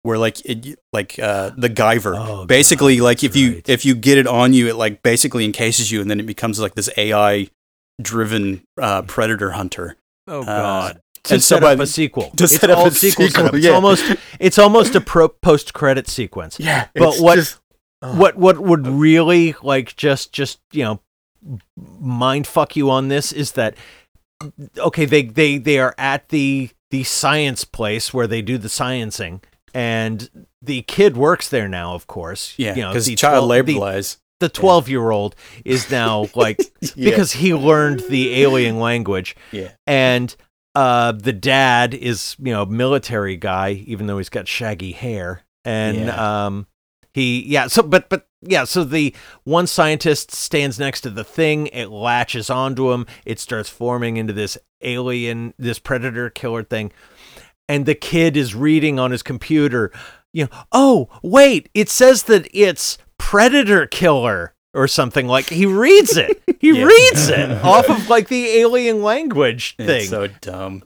where 0.03 0.19
like 0.19 0.45
it, 0.45 0.79
like 0.93 1.19
uh, 1.19 1.51
the 1.57 1.71
Guyver. 1.71 2.15
Oh, 2.19 2.45
basically, 2.45 2.97
God, 2.99 3.05
like 3.05 3.25
if 3.25 3.35
you 3.37 3.63
if 3.67 3.85
you 3.85 3.95
get 3.95 4.19
it 4.19 4.27
on 4.27 4.53
you, 4.53 4.69
it 4.69 4.75
like 4.77 5.03
basically 5.03 5.45
encases 5.45 5.91
you, 5.93 6.01
and 6.01 6.11
then 6.11 6.19
it 6.21 6.27
becomes 6.27 6.59
like 6.61 6.75
this 6.75 6.91
AI 6.97 7.49
driven 8.01 8.63
uh, 8.81 9.03
Predator 9.03 9.51
hunter. 9.53 9.97
Oh 10.29 10.41
Uh, 10.43 10.45
God. 10.45 11.01
to 11.25 11.35
And 11.35 11.43
so 11.43 11.57
set 11.57 11.63
by 11.63 11.73
up 11.75 11.81
a 11.81 11.87
sequel. 11.87 12.31
to 12.37 12.45
it's 12.45 12.57
set 12.57 12.71
up 12.71 12.79
all 12.79 12.87
a 12.87 12.91
sequel 12.91 13.27
sequel, 13.27 13.45
setup. 13.45 13.55
It's 13.59 13.67
almost 13.69 14.17
it's 14.41 14.59
almost 14.59 14.95
a 14.95 15.01
pro- 15.01 15.29
post 15.29 15.73
credit 15.75 16.09
sequence. 16.09 16.59
Yeah, 16.61 16.89
But 16.95 17.19
what 17.19 17.59
what 18.01 18.37
what 18.37 18.59
would 18.59 18.87
really 18.87 19.55
like 19.63 19.95
just 19.97 20.33
just 20.33 20.61
you 20.73 20.85
know 20.85 21.01
mind 22.01 22.47
fuck 22.47 22.77
you 22.77 22.91
on 22.91 23.09
this 23.09 23.33
is 23.33 23.53
that 23.53 23.75
okay 24.79 25.05
they 25.05 25.23
they 25.23 25.59
they 25.59 25.79
are 25.79 25.95
at 25.99 26.29
the 26.31 26.71
the 26.91 27.05
science 27.05 27.65
place 27.65 28.13
where 28.13 28.27
they 28.27 28.43
do 28.43 28.59
the 28.59 28.69
sciencing 28.69 29.41
and 29.75 30.47
the 30.61 30.83
kid 30.83 31.17
works 31.17 31.49
there 31.49 31.69
now 31.69 31.95
of 31.95 32.07
course 32.07 32.55
Yeah, 32.57 32.75
you 32.75 32.83
know 32.83 32.91
because 32.91 33.07
the 33.07 33.15
child 33.17 33.47
12 33.47 33.49
labor 33.49 33.67
the- 33.73 33.79
lies. 33.79 34.19
The 34.43 34.49
12 34.49 34.89
year 34.89 35.11
old 35.11 35.35
is 35.65 35.91
now 35.91 36.27
like 36.35 36.59
Yeah. 36.95 37.11
because 37.11 37.33
he 37.33 37.55
learned 37.55 38.01
the 38.09 38.43
alien 38.43 38.79
language 38.81 39.35
Yeah. 39.53 39.71
and 39.87 40.35
uh 40.75 41.13
the 41.13 41.33
dad 41.33 41.95
is 41.95 42.35
you 42.39 42.53
know 42.53 42.65
military 42.67 43.37
guy 43.37 43.71
even 43.87 44.07
though 44.07 44.19
he's 44.19 44.29
got 44.31 44.49
shaggy 44.49 44.93
hair 44.93 45.43
and 45.65 45.97
Yeah. 46.07 46.47
um 46.47 46.67
he 47.15 47.45
yeah 47.47 47.67
so 47.69 47.83
but 47.83 48.09
but 48.09 48.27
yeah 48.41 48.65
so 48.65 48.83
the 48.83 49.15
one 49.45 49.67
scientist 49.67 50.31
stands 50.33 50.79
next 50.79 51.03
to 51.03 51.11
the 51.11 51.25
thing 51.25 51.67
it 51.69 51.91
latches 51.91 52.49
onto 52.51 52.91
him 52.91 53.07
it 53.27 53.39
starts 53.39 53.69
forming 53.69 54.17
into 54.17 54.33
this 54.33 54.57
alien 54.81 55.53
this 55.59 55.79
predator 55.79 56.31
killer 56.31 56.63
thing 56.65 56.91
and 57.69 57.87
the 57.87 57.95
kid 57.95 58.37
is 58.37 58.55
reading 58.55 58.99
on 58.99 59.11
his 59.11 59.23
computer 59.23 59.93
you 60.33 60.45
know 60.45 60.51
oh 60.73 61.09
wait 61.23 61.69
it 61.75 61.91
says 61.91 62.23
that 62.25 62.49
it's 62.55 62.97
predator 63.33 63.87
killer 63.87 64.53
or 64.75 64.87
something 64.87 65.27
like 65.27 65.49
he 65.49 65.65
reads 65.65 66.19
it 66.19 66.43
he 66.61 66.69
Yeah. 66.79 66.85
reads 66.85 67.29
it 67.31 67.51
off 67.65 67.89
of 67.89 68.11
like 68.11 68.29
the 68.29 68.47
alien 68.59 69.03
language 69.03 69.75
thing 69.77 69.89
It's 70.03 70.11
so 70.11 70.27
dumb. 70.43 70.83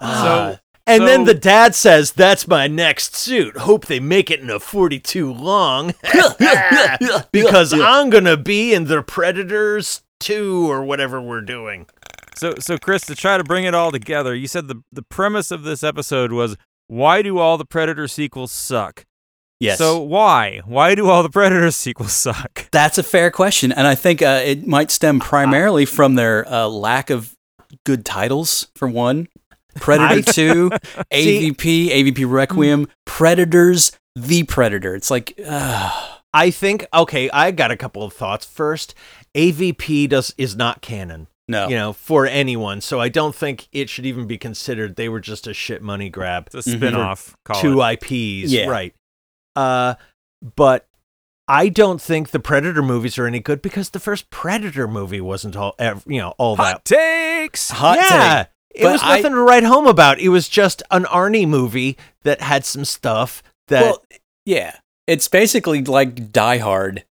Ah. 0.00 0.58
and 0.86 1.06
then 1.06 1.24
the 1.24 1.34
dad 1.34 1.74
says, 1.74 2.12
"That's 2.12 2.48
my 2.48 2.66
next 2.68 3.14
suit. 3.16 3.56
Hope 3.58 3.84
they 3.86 4.00
make 4.00 4.30
it 4.30 4.40
in 4.40 4.48
a 4.50 4.58
42 4.58 5.30
long, 5.32 5.92
because 7.32 7.72
I'm 7.72 8.08
gonna 8.10 8.36
be 8.36 8.72
in 8.74 8.84
the 8.84 9.02
Predators 9.02 10.02
2 10.20 10.70
or 10.70 10.82
whatever 10.84 11.20
we're 11.20 11.40
doing." 11.42 11.86
So, 12.36 12.54
so 12.58 12.78
Chris, 12.78 13.06
to 13.06 13.14
try 13.14 13.38
to 13.38 13.44
bring 13.44 13.64
it 13.64 13.74
all 13.74 13.92
together, 13.92 14.34
you 14.34 14.48
said 14.48 14.68
the 14.68 14.82
the 14.92 15.02
premise 15.02 15.50
of 15.50 15.62
this 15.62 15.82
episode 15.82 16.32
was 16.32 16.56
why 16.88 17.22
do 17.22 17.38
all 17.38 17.56
the 17.58 17.64
Predator 17.64 18.08
sequels 18.08 18.52
suck? 18.52 19.04
Yes. 19.60 19.78
So 19.78 20.00
why? 20.00 20.60
Why 20.64 20.94
do 20.94 21.08
all 21.08 21.22
the 21.22 21.30
Predator 21.30 21.70
sequels 21.72 22.12
suck? 22.12 22.68
That's 22.70 22.98
a 22.98 23.02
fair 23.02 23.30
question, 23.30 23.72
and 23.72 23.86
I 23.86 23.94
think 23.94 24.22
uh, 24.22 24.40
it 24.44 24.66
might 24.66 24.90
stem 24.90 25.20
primarily 25.20 25.84
from 25.86 26.14
their 26.16 26.46
uh, 26.52 26.66
lack 26.68 27.10
of 27.10 27.34
good 27.84 28.04
titles. 28.04 28.68
For 28.74 28.88
one, 28.88 29.28
Predator 29.76 30.22
Two, 30.32 30.70
AVP, 31.12 31.88
AVP 31.90 32.30
Requiem, 32.30 32.88
Predators, 33.04 33.92
The 34.14 34.42
Predator. 34.44 34.94
It's 34.94 35.10
like, 35.10 35.38
uh, 35.46 36.18
I 36.32 36.50
think 36.50 36.86
okay, 36.92 37.30
I 37.30 37.50
got 37.50 37.70
a 37.70 37.76
couple 37.76 38.02
of 38.02 38.12
thoughts. 38.12 38.44
First, 38.44 38.94
AVP 39.34 40.08
does 40.08 40.34
is 40.38 40.56
not 40.56 40.80
canon. 40.82 41.26
no, 41.48 41.68
You 41.68 41.76
know, 41.76 41.92
for 41.92 42.26
anyone, 42.26 42.80
so 42.80 43.00
I 43.00 43.08
don't 43.08 43.34
think 43.34 43.68
it 43.72 43.88
should 43.90 44.06
even 44.06 44.26
be 44.26 44.38
considered. 44.38 44.96
They 44.96 45.08
were 45.08 45.20
just 45.20 45.46
a 45.46 45.54
shit 45.54 45.82
money 45.82 46.08
grab. 46.08 46.48
It's 46.54 46.66
a 46.66 46.70
Mhm. 46.70 46.76
spin-off. 46.76 47.36
Call 47.44 47.60
two 47.60 47.80
it. 47.82 47.84
IPs, 47.84 48.50
Yeah. 48.52 48.66
right? 48.66 48.94
Uh, 49.56 49.94
but 50.56 50.86
I 51.48 51.68
don't 51.68 52.00
think 52.00 52.30
the 52.30 52.40
Predator 52.40 52.82
movies 52.82 53.18
are 53.18 53.26
any 53.26 53.40
good 53.40 53.60
because 53.62 53.90
the 53.90 54.00
first 54.00 54.30
Predator 54.30 54.88
movie 54.88 55.20
wasn't 55.20 55.56
all, 55.56 55.74
you 56.06 56.18
know, 56.20 56.34
all 56.38 56.56
that. 56.56 56.84
Takes. 56.84 57.70
hot 57.70 57.98
yeah, 57.98 58.44
take. 58.44 58.80
it 58.80 58.82
But 58.82 58.92
was 58.92 59.02
I- 59.02 59.16
nothing 59.16 59.32
to 59.32 59.40
write 59.42 59.62
home 59.64 59.86
about. 59.86 60.18
It 60.18 60.30
was 60.30 60.48
just 60.48 60.82
an 60.90 61.04
Arnie 61.04 61.46
movie 61.48 61.96
that 62.22 62.40
had 62.40 62.64
some 62.64 62.84
stuff 62.84 63.42
that. 63.68 63.82
Well, 63.82 64.04
yeah, 64.46 64.76
it's 65.06 65.28
basically 65.28 65.82
like 65.84 66.32
Die 66.32 66.58
Hard, 66.58 67.04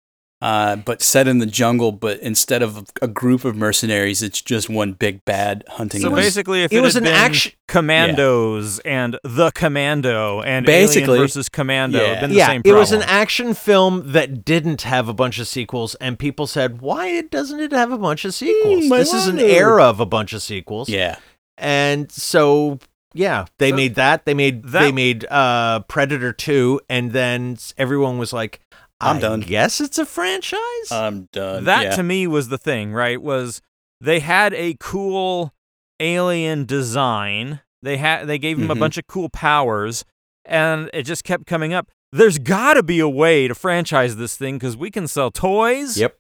uh, 0.43 0.77
but 0.77 1.03
set 1.03 1.29
in 1.29 1.39
the 1.39 1.47
jungle. 1.47 1.93
But 1.93 2.19
instead 2.21 2.62
of 2.62 2.89
a 3.03 3.09
group 3.09 3.45
of 3.45 3.57
mercenaries, 3.57 4.23
it's 4.23 4.41
just 4.41 4.69
one 4.71 4.93
big 4.93 5.25
bad 5.25 5.65
hunting. 5.69 6.01
So 6.01 6.11
one. 6.11 6.21
basically, 6.21 6.62
if 6.62 6.73
it 6.73 6.77
it, 6.77 6.81
was 6.81 6.95
had 6.95 7.03
an 7.03 7.09
been 7.09 7.15
action- 7.15 7.53
Commandos 7.69 8.79
and 8.81 9.19
the 9.25 9.51
Commando 9.53 10.41
and 10.43 10.65
Basically, 10.67 11.03
Alien 11.15 11.23
versus 11.25 11.49
Commando, 11.49 11.99
yeah. 12.01 12.07
it'd 12.09 12.21
been 12.21 12.31
the 12.31 12.37
yeah, 12.37 12.47
same 12.47 12.62
it 12.65 12.73
was 12.73 12.93
an 12.93 13.03
action 13.03 13.55
film 13.55 14.12
that 14.12 14.45
didn't 14.45 14.83
have 14.83 15.09
a 15.09 15.15
bunch 15.15 15.39
of 15.39 15.47
sequels, 15.47 15.95
and 15.97 16.19
people 16.19 16.47
said, 16.47 16.81
"Why 16.81 17.23
doesn't 17.23 17.61
it 17.61 17.73
have 17.73 17.93
a 17.93 17.99
bunch 17.99 18.25
of 18.25 18.35
sequels? 18.35 18.91
I 18.91 18.99
this 18.99 19.12
is 19.12 19.27
an 19.27 19.39
era 19.39 19.85
of 19.85 20.01
a 20.01 20.07
bunch 20.07 20.33
of 20.33 20.43
sequels." 20.43 20.89
yeah, 20.89 21.17
and 21.59 22.11
so 22.11 22.79
yeah, 23.15 23.47
they 23.59 23.71
So 23.71 23.77
made 23.77 23.95
that. 23.97 24.25
They 24.25 24.35
made 24.35 24.62
that- 24.65 24.81
they 24.83 24.93
made 24.93 25.25
uh 25.31 25.81
Predator 25.89 26.33
two, 26.33 26.81
and 26.89 27.12
then 27.12 27.57
everyone 27.77 28.19
was 28.19 28.33
like, 28.33 28.61
I'm 29.01 29.17
I 29.17 29.21
done. 29.21 29.41
Guess 29.41 29.81
it's 29.81 29.99
a 29.99 30.05
franchise. 30.07 30.59
I'm 30.91 31.29
done. 31.33 31.65
that 31.65 31.83
yeah. 31.85 31.97
to 31.97 32.03
me 32.03 32.27
was 32.27 32.49
the 32.49 32.59
thing, 32.59 32.93
right? 32.93 33.21
Was 33.21 33.61
they 34.01 34.21
had 34.21 34.53
a 34.55 34.77
cool 34.81 35.53
alien 36.01 36.65
design. 36.67 37.61
They 37.83 37.97
had 37.97 38.27
they 38.27 38.39
gave 38.39 38.59
him 38.59 38.71
a 38.71 38.75
Mhm. 38.75 38.79
bunch 38.81 38.99
of 38.99 39.07
cool 39.07 39.29
powers, 39.31 40.05
and 40.45 40.91
it 40.93 41.05
just 41.05 41.25
kept 41.25 41.47
coming 41.47 41.73
up. 41.73 41.89
There's 42.13 42.39
got 42.39 42.75
to 42.75 42.83
be 42.83 42.99
a 43.01 43.09
way 43.09 43.47
to 43.49 43.55
franchise 43.55 44.17
this 44.17 44.37
thing 44.37 44.57
because 44.57 44.77
we 44.77 44.91
can 44.91 45.07
sell 45.07 45.31
toys. 45.31 45.97
Yep. 45.97 46.17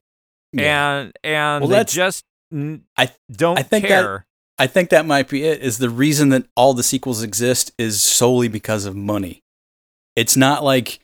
Yeah. 0.52 0.96
And 1.00 1.12
and 1.24 1.60
Well, 1.62 1.70
they 1.70 1.84
just 1.84 2.24
n- 2.52 2.84
I- 2.96 3.10
don't 3.30 3.58
I 3.58 3.62
think 3.62 3.82
that- 3.84 3.88
care. 3.88 4.26
I 4.58 4.66
think 4.66 4.90
that 4.90 5.06
might 5.06 5.28
be 5.28 5.44
it. 5.44 5.62
Is 5.62 5.78
the 5.78 5.88
reason 5.90 6.28
that 6.30 6.44
all 6.54 6.74
the 6.74 6.82
sequels 6.82 7.22
exist 7.22 7.72
is 7.78 8.02
solely 8.02 8.46
because 8.48 8.84
of 8.84 8.94
money. 8.94 9.42
It's 10.16 10.36
not 10.36 10.62
like 10.62 11.00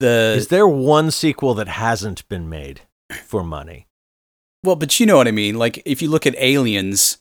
the 0.00 0.34
Is 0.36 0.48
there 0.48 0.66
one 0.68 1.10
sequel 1.10 1.54
that 1.54 1.68
hasn't 1.68 2.28
been 2.28 2.48
made 2.48 2.82
for 3.24 3.42
money? 3.44 3.86
well, 4.62 4.76
but 4.76 4.98
you 4.98 5.06
know 5.06 5.16
what 5.16 5.28
I 5.28 5.32
mean. 5.32 5.56
Like 5.58 5.80
if 5.84 6.02
you 6.02 6.10
look 6.10 6.26
at 6.26 6.34
Aliens, 6.38 7.18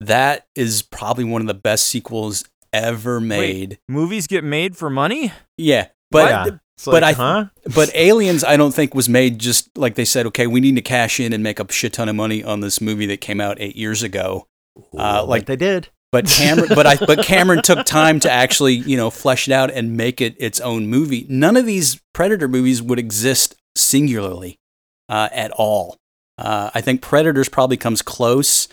that 0.00 0.46
is 0.54 0.82
probably 0.82 1.24
one 1.24 1.40
of 1.40 1.46
the 1.48 1.54
best 1.54 1.88
sequels 1.88 2.44
ever 2.72 3.20
made. 3.20 3.78
Movies 3.88 4.26
get 4.26 4.44
made 4.44 4.76
for 4.76 4.90
money. 4.90 5.32
Yeah, 5.56 5.88
but 6.10 6.28
Yeah. 6.30 6.58
It's 6.76 6.86
but 6.86 7.02
like, 7.02 7.16
I- 7.16 7.20
huh? 7.20 7.44
but 7.74 7.94
Aliens, 7.94 8.42
I 8.42 8.56
don't 8.56 8.74
think 8.74 8.94
was 8.96 9.08
made 9.08 9.38
just 9.38 9.76
like 9.78 9.94
they 9.94 10.04
said. 10.04 10.26
Okay, 10.26 10.48
we 10.48 10.58
need 10.60 10.74
to 10.74 10.82
cash 10.82 11.20
in 11.20 11.32
and 11.32 11.40
make 11.42 11.60
a 11.60 11.72
shit 11.72 11.92
ton 11.92 12.08
of 12.08 12.16
money 12.16 12.42
on 12.42 12.58
this 12.60 12.80
movie 12.80 13.06
that 13.06 13.20
came 13.20 13.40
out 13.40 13.58
eight 13.60 13.76
years 13.76 14.02
ago. 14.02 14.48
Uh, 14.76 15.18
What 15.22 15.28
like 15.28 15.46
they 15.46 15.54
did. 15.56 15.88
But 16.14 16.26
Cameron, 16.26 16.68
but 16.76 16.86
I, 16.86 16.94
but 16.96 17.24
Cameron 17.24 17.60
took 17.62 17.84
time 17.84 18.20
to 18.20 18.30
actually, 18.30 18.74
you 18.74 18.96
know, 18.96 19.10
flesh 19.10 19.48
it 19.48 19.52
out 19.52 19.72
and 19.72 19.96
make 19.96 20.20
it 20.20 20.36
its 20.38 20.60
own 20.60 20.86
movie. 20.86 21.26
None 21.28 21.56
of 21.56 21.66
these 21.66 22.00
Predator 22.12 22.46
movies 22.46 22.80
would 22.80 23.00
exist 23.00 23.56
singularly 23.74 24.60
uh, 25.08 25.28
at 25.32 25.50
all. 25.50 25.96
Uh, 26.38 26.70
I 26.72 26.80
think 26.82 27.02
Predators 27.02 27.48
probably 27.48 27.76
comes 27.76 28.00
close, 28.00 28.68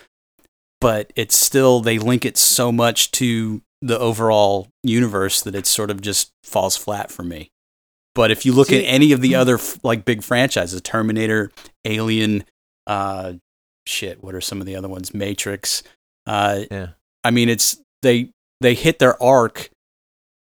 but 0.80 1.12
it's 1.16 1.36
still 1.36 1.80
they 1.80 1.98
link 1.98 2.26
it 2.26 2.38
so 2.38 2.72
much 2.72 3.10
to 3.14 3.64
the 3.82 3.98
overall 3.98 4.68
universe 4.84 5.42
that 5.42 5.56
it 5.56 5.66
sort 5.66 5.90
of 5.90 6.00
just 6.00 6.30
falls 6.44 6.78
flat 6.78 7.10
for 7.10 7.24
me. 7.24 7.50
But 8.14 8.30
if 8.30 8.46
you 8.46 8.54
look 8.54 8.68
See- 8.68 8.86
at 8.86 8.88
any 8.88 9.14
of 9.14 9.22
the 9.22 9.34
other 9.34 9.58
like 9.82 10.06
big 10.06 10.22
franchises, 10.22 10.80
Terminator, 10.82 11.52
Alien, 11.86 12.44
uh, 12.86 13.34
shit, 13.88 14.24
what 14.24 14.36
are 14.36 14.42
some 14.42 14.60
of 14.60 14.68
the 14.68 14.76
other 14.76 14.88
ones? 14.90 15.12
Matrix. 15.12 15.82
Uh, 16.28 16.66
Yeah. 16.70 16.88
I 17.24 17.32
mean, 17.32 17.50
it's 17.50 17.78
they 18.02 18.32
they 18.62 18.74
hit 18.74 19.00
their 19.00 19.22
arc, 19.22 19.70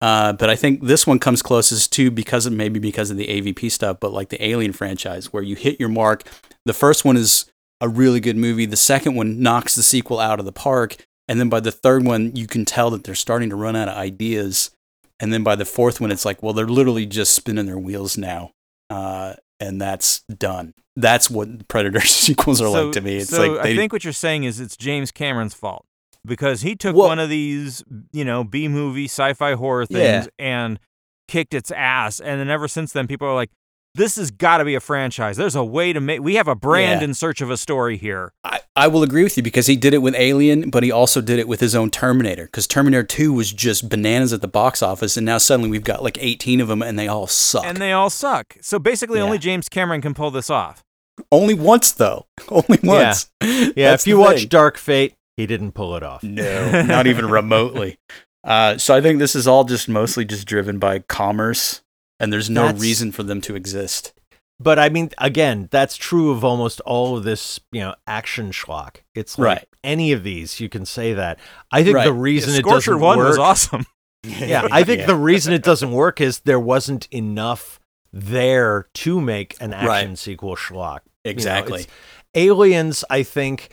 uh, 0.01 0.33
but 0.33 0.49
I 0.49 0.55
think 0.55 0.83
this 0.83 1.07
one 1.07 1.19
comes 1.19 1.41
closest 1.41 1.91
too 1.91 2.11
because 2.11 2.45
of 2.45 2.53
maybe 2.53 2.79
because 2.79 3.09
of 3.09 3.17
the 3.17 3.27
AVP 3.27 3.71
stuff, 3.71 3.97
but 3.99 4.13
like 4.13 4.29
the 4.29 4.43
Alien 4.43 4.73
franchise 4.73 5.33
where 5.33 5.43
you 5.43 5.55
hit 5.55 5.79
your 5.79 5.89
mark. 5.89 6.23
The 6.65 6.73
first 6.73 7.05
one 7.05 7.17
is 7.17 7.45
a 7.81 7.89
really 7.89 8.19
good 8.19 8.37
movie. 8.37 8.65
The 8.65 8.75
second 8.75 9.15
one 9.15 9.41
knocks 9.41 9.75
the 9.75 9.83
sequel 9.83 10.19
out 10.19 10.39
of 10.39 10.45
the 10.45 10.51
park, 10.51 10.97
and 11.27 11.39
then 11.39 11.49
by 11.49 11.59
the 11.59 11.71
third 11.71 12.05
one, 12.05 12.35
you 12.35 12.47
can 12.47 12.65
tell 12.65 12.89
that 12.91 13.03
they're 13.03 13.15
starting 13.15 13.49
to 13.49 13.55
run 13.55 13.75
out 13.75 13.87
of 13.87 13.97
ideas. 13.97 14.71
And 15.19 15.33
then 15.33 15.43
by 15.43 15.55
the 15.55 15.65
fourth 15.65 15.99
one, 15.99 16.11
it's 16.11 16.25
like, 16.25 16.43
well, 16.43 16.53
they're 16.53 16.67
literally 16.67 17.07
just 17.07 17.33
spinning 17.33 17.65
their 17.65 17.79
wheels 17.79 18.19
now, 18.19 18.51
uh, 18.91 19.33
and 19.59 19.81
that's 19.81 20.19
done. 20.21 20.75
That's 20.95 21.27
what 21.27 21.67
Predator 21.67 22.01
sequels 22.05 22.61
are 22.61 22.71
so, 22.71 22.85
like 22.85 22.93
to 22.93 23.01
me. 23.01 23.17
It's 23.17 23.31
so 23.31 23.53
like 23.53 23.65
I 23.65 23.75
think 23.75 23.93
what 23.93 24.03
you're 24.03 24.13
saying 24.13 24.43
is 24.43 24.59
it's 24.59 24.77
James 24.77 25.11
Cameron's 25.11 25.55
fault 25.55 25.86
because 26.27 26.61
he 26.61 26.75
took 26.75 26.95
Well- 26.95 27.07
one 27.07 27.19
of 27.19 27.29
these, 27.29 27.83
you 28.11 28.23
know, 28.25 28.43
B 28.43 28.67
movie 28.67 29.05
sci-fi 29.05 29.53
horror 29.53 29.85
Yeah. 29.89 30.21
things 30.21 30.29
and 30.37 30.79
kicked 31.27 31.53
its 31.53 31.71
ass, 31.71 32.19
and 32.19 32.39
then 32.39 32.49
ever 32.49 32.67
since 32.67 32.91
then, 32.93 33.07
people 33.07 33.27
are 33.27 33.35
like, 33.35 33.49
"This 33.95 34.15
has 34.17 34.31
got 34.31 34.57
to 34.59 34.65
be 34.65 34.75
a 34.75 34.79
franchise. 34.79 35.35
There's 35.37 35.55
a 35.55 35.63
way 35.63 35.91
to 35.91 35.99
make. 35.99 36.21
We 36.21 36.35
have 36.35 36.47
a 36.47 36.55
brand 36.55 37.01
Yeah. 37.01 37.05
in 37.05 37.13
search 37.13 37.41
of 37.41 37.49
a 37.49 37.57
story 37.57 37.97
here." 37.97 38.31
I, 38.43 38.59
I 38.75 38.87
will 38.87 39.01
agree 39.03 39.23
with 39.23 39.35
you 39.35 39.43
because 39.43 39.67
he 39.67 39.75
did 39.75 39.93
it 39.93 39.97
with 40.03 40.13
Alien, 40.15 40.69
but 40.69 40.83
he 40.83 40.91
also 40.91 41.19
did 41.19 41.39
it 41.39 41.47
with 41.47 41.59
his 41.59 41.73
own 41.75 41.89
Terminator. 41.89 42.45
Because 42.45 42.67
Terminator 42.67 43.03
2 43.03 43.33
was 43.33 43.51
just 43.51 43.89
bananas 43.89 44.31
at 44.33 44.41
the 44.41 44.47
box 44.47 44.81
office, 44.83 45.17
and 45.17 45.25
now 45.25 45.37
suddenly 45.39 45.69
we've 45.69 45.83
got 45.83 46.03
like 46.03 46.17
18 46.21 46.61
of 46.61 46.67
them 46.67 46.81
and 46.83 46.97
they 46.97 47.07
all 47.07 47.25
suck. 47.27 47.65
And 47.65 47.77
they 47.77 47.91
all 47.91 48.09
suck. 48.11 48.55
So 48.61 48.77
basically, 48.79 49.17
Yeah. 49.17 49.25
only 49.25 49.39
James 49.39 49.67
Cameron 49.67 50.01
can 50.01 50.13
pull 50.13 50.29
this 50.31 50.49
off. 50.49 50.83
Only 51.31 51.55
once, 51.55 51.91
though. 51.91 52.27
Only 52.49 52.77
once. 52.83 53.31
Yeah, 53.41 53.71
That's 53.75 54.03
if 54.03 54.07
you 54.07 54.15
the 54.17 54.21
watch. 54.21 54.47
Dark 54.49 54.77
Fate, 54.77 55.15
he 55.37 55.45
didn't 55.47 55.71
pull 55.71 55.95
it 55.95 56.03
off. 56.03 56.23
No, 56.23 56.81
not 56.85 57.07
even 57.07 57.29
remotely. 57.29 57.97
Uh, 58.43 58.77
so 58.77 58.95
I 58.95 59.01
think 59.01 59.19
this 59.19 59.35
is 59.35 59.47
all 59.47 59.63
just 59.63 59.87
mostly 59.87 60.25
just 60.25 60.47
driven 60.47 60.79
by 60.79 60.99
commerce, 60.99 61.81
and 62.19 62.33
there's 62.33 62.49
no 62.49 62.63
That's- 62.65 62.81
reason 62.81 63.11
for 63.11 63.23
them 63.23 63.39
to 63.41 63.55
exist. 63.55 64.13
But 64.59 64.79
I 64.79 64.89
mean, 64.89 65.11
again, 65.19 65.67
that's 65.69 65.95
true 65.97 66.31
of 66.31 66.43
almost 66.43 66.79
all 66.81 67.15
of 67.15 67.23
this, 67.23 67.59
you 67.71 67.79
know, 67.81 67.93
action 68.07 68.49
schlock. 68.49 68.97
It's 69.13 69.37
like 69.37 69.45
Right. 69.45 69.67
any 69.83 70.11
of 70.11 70.23
these, 70.23 70.59
you 70.59 70.67
can 70.67 70.83
say 70.83 71.13
that. 71.13 71.37
I 71.71 71.83
think 71.83 71.95
Right. 71.95 72.05
the 72.05 72.13
reason 72.13 72.55
it 72.55 72.65
doesn't 72.65 72.99
One 72.99 73.19
work, 73.19 73.27
was 73.27 73.37
awesome. 73.37 73.85
yeah, 74.23 74.67
I 74.71 74.83
think 74.83 75.01
Yeah. 75.01 75.05
the 75.05 75.15
reason 75.15 75.53
it 75.53 75.61
doesn't 75.61 75.91
work 75.91 76.19
is 76.19 76.39
there 76.39 76.59
wasn't 76.59 77.07
enough 77.11 77.79
there 78.11 78.87
to 78.95 79.21
make 79.21 79.55
an 79.61 79.73
action 79.73 79.87
Right. 79.87 80.17
sequel 80.17 80.55
schlock. 80.55 81.01
You 81.23 81.29
know, 81.29 81.31
Exactly. 81.31 81.85
Aliens, 82.33 83.03
I 83.11 83.21
think, 83.21 83.69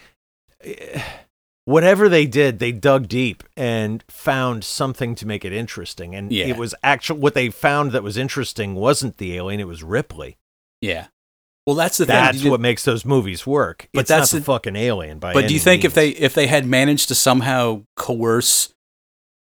eh, 0.62 1.00
whatever 1.64 2.08
they 2.08 2.26
did, 2.26 2.58
they 2.58 2.72
dug 2.72 3.08
deep 3.08 3.42
and 3.56 4.04
found 4.08 4.64
something 4.64 5.14
to 5.16 5.26
make 5.26 5.44
it 5.44 5.52
interesting. 5.52 6.14
And 6.14 6.30
Yeah. 6.32 6.46
it 6.46 6.56
was 6.56 6.74
actual 6.82 7.16
what 7.18 7.34
they 7.34 7.50
found 7.50 7.92
that 7.92 8.02
was 8.02 8.16
interesting 8.16 8.74
wasn't 8.74 9.16
the 9.18 9.34
alien; 9.36 9.60
it 9.60 9.66
was 9.68 9.82
Ripley. 9.82 10.36
yeah. 10.80 11.06
Well, 11.66 11.76
that's 11.76 11.96
the 11.96 12.04
That's 12.04 12.42
thing. 12.42 12.50
what 12.50 12.60
makes 12.60 12.84
those 12.84 13.06
movies 13.06 13.46
work. 13.46 13.88
But 13.94 14.00
it's 14.00 14.08
that's 14.10 14.34
not 14.34 14.38
the 14.40 14.44
fucking 14.44 14.76
alien 14.76 15.18
by. 15.18 15.32
But 15.32 15.48
do 15.48 15.54
you 15.54 15.60
think 15.60 15.82
if 15.82 15.94
they 15.94 16.10
if 16.10 16.34
they 16.34 16.46
had 16.46 16.66
managed 16.66 17.08
to 17.08 17.14
somehow 17.14 17.84
coerce 17.96 18.68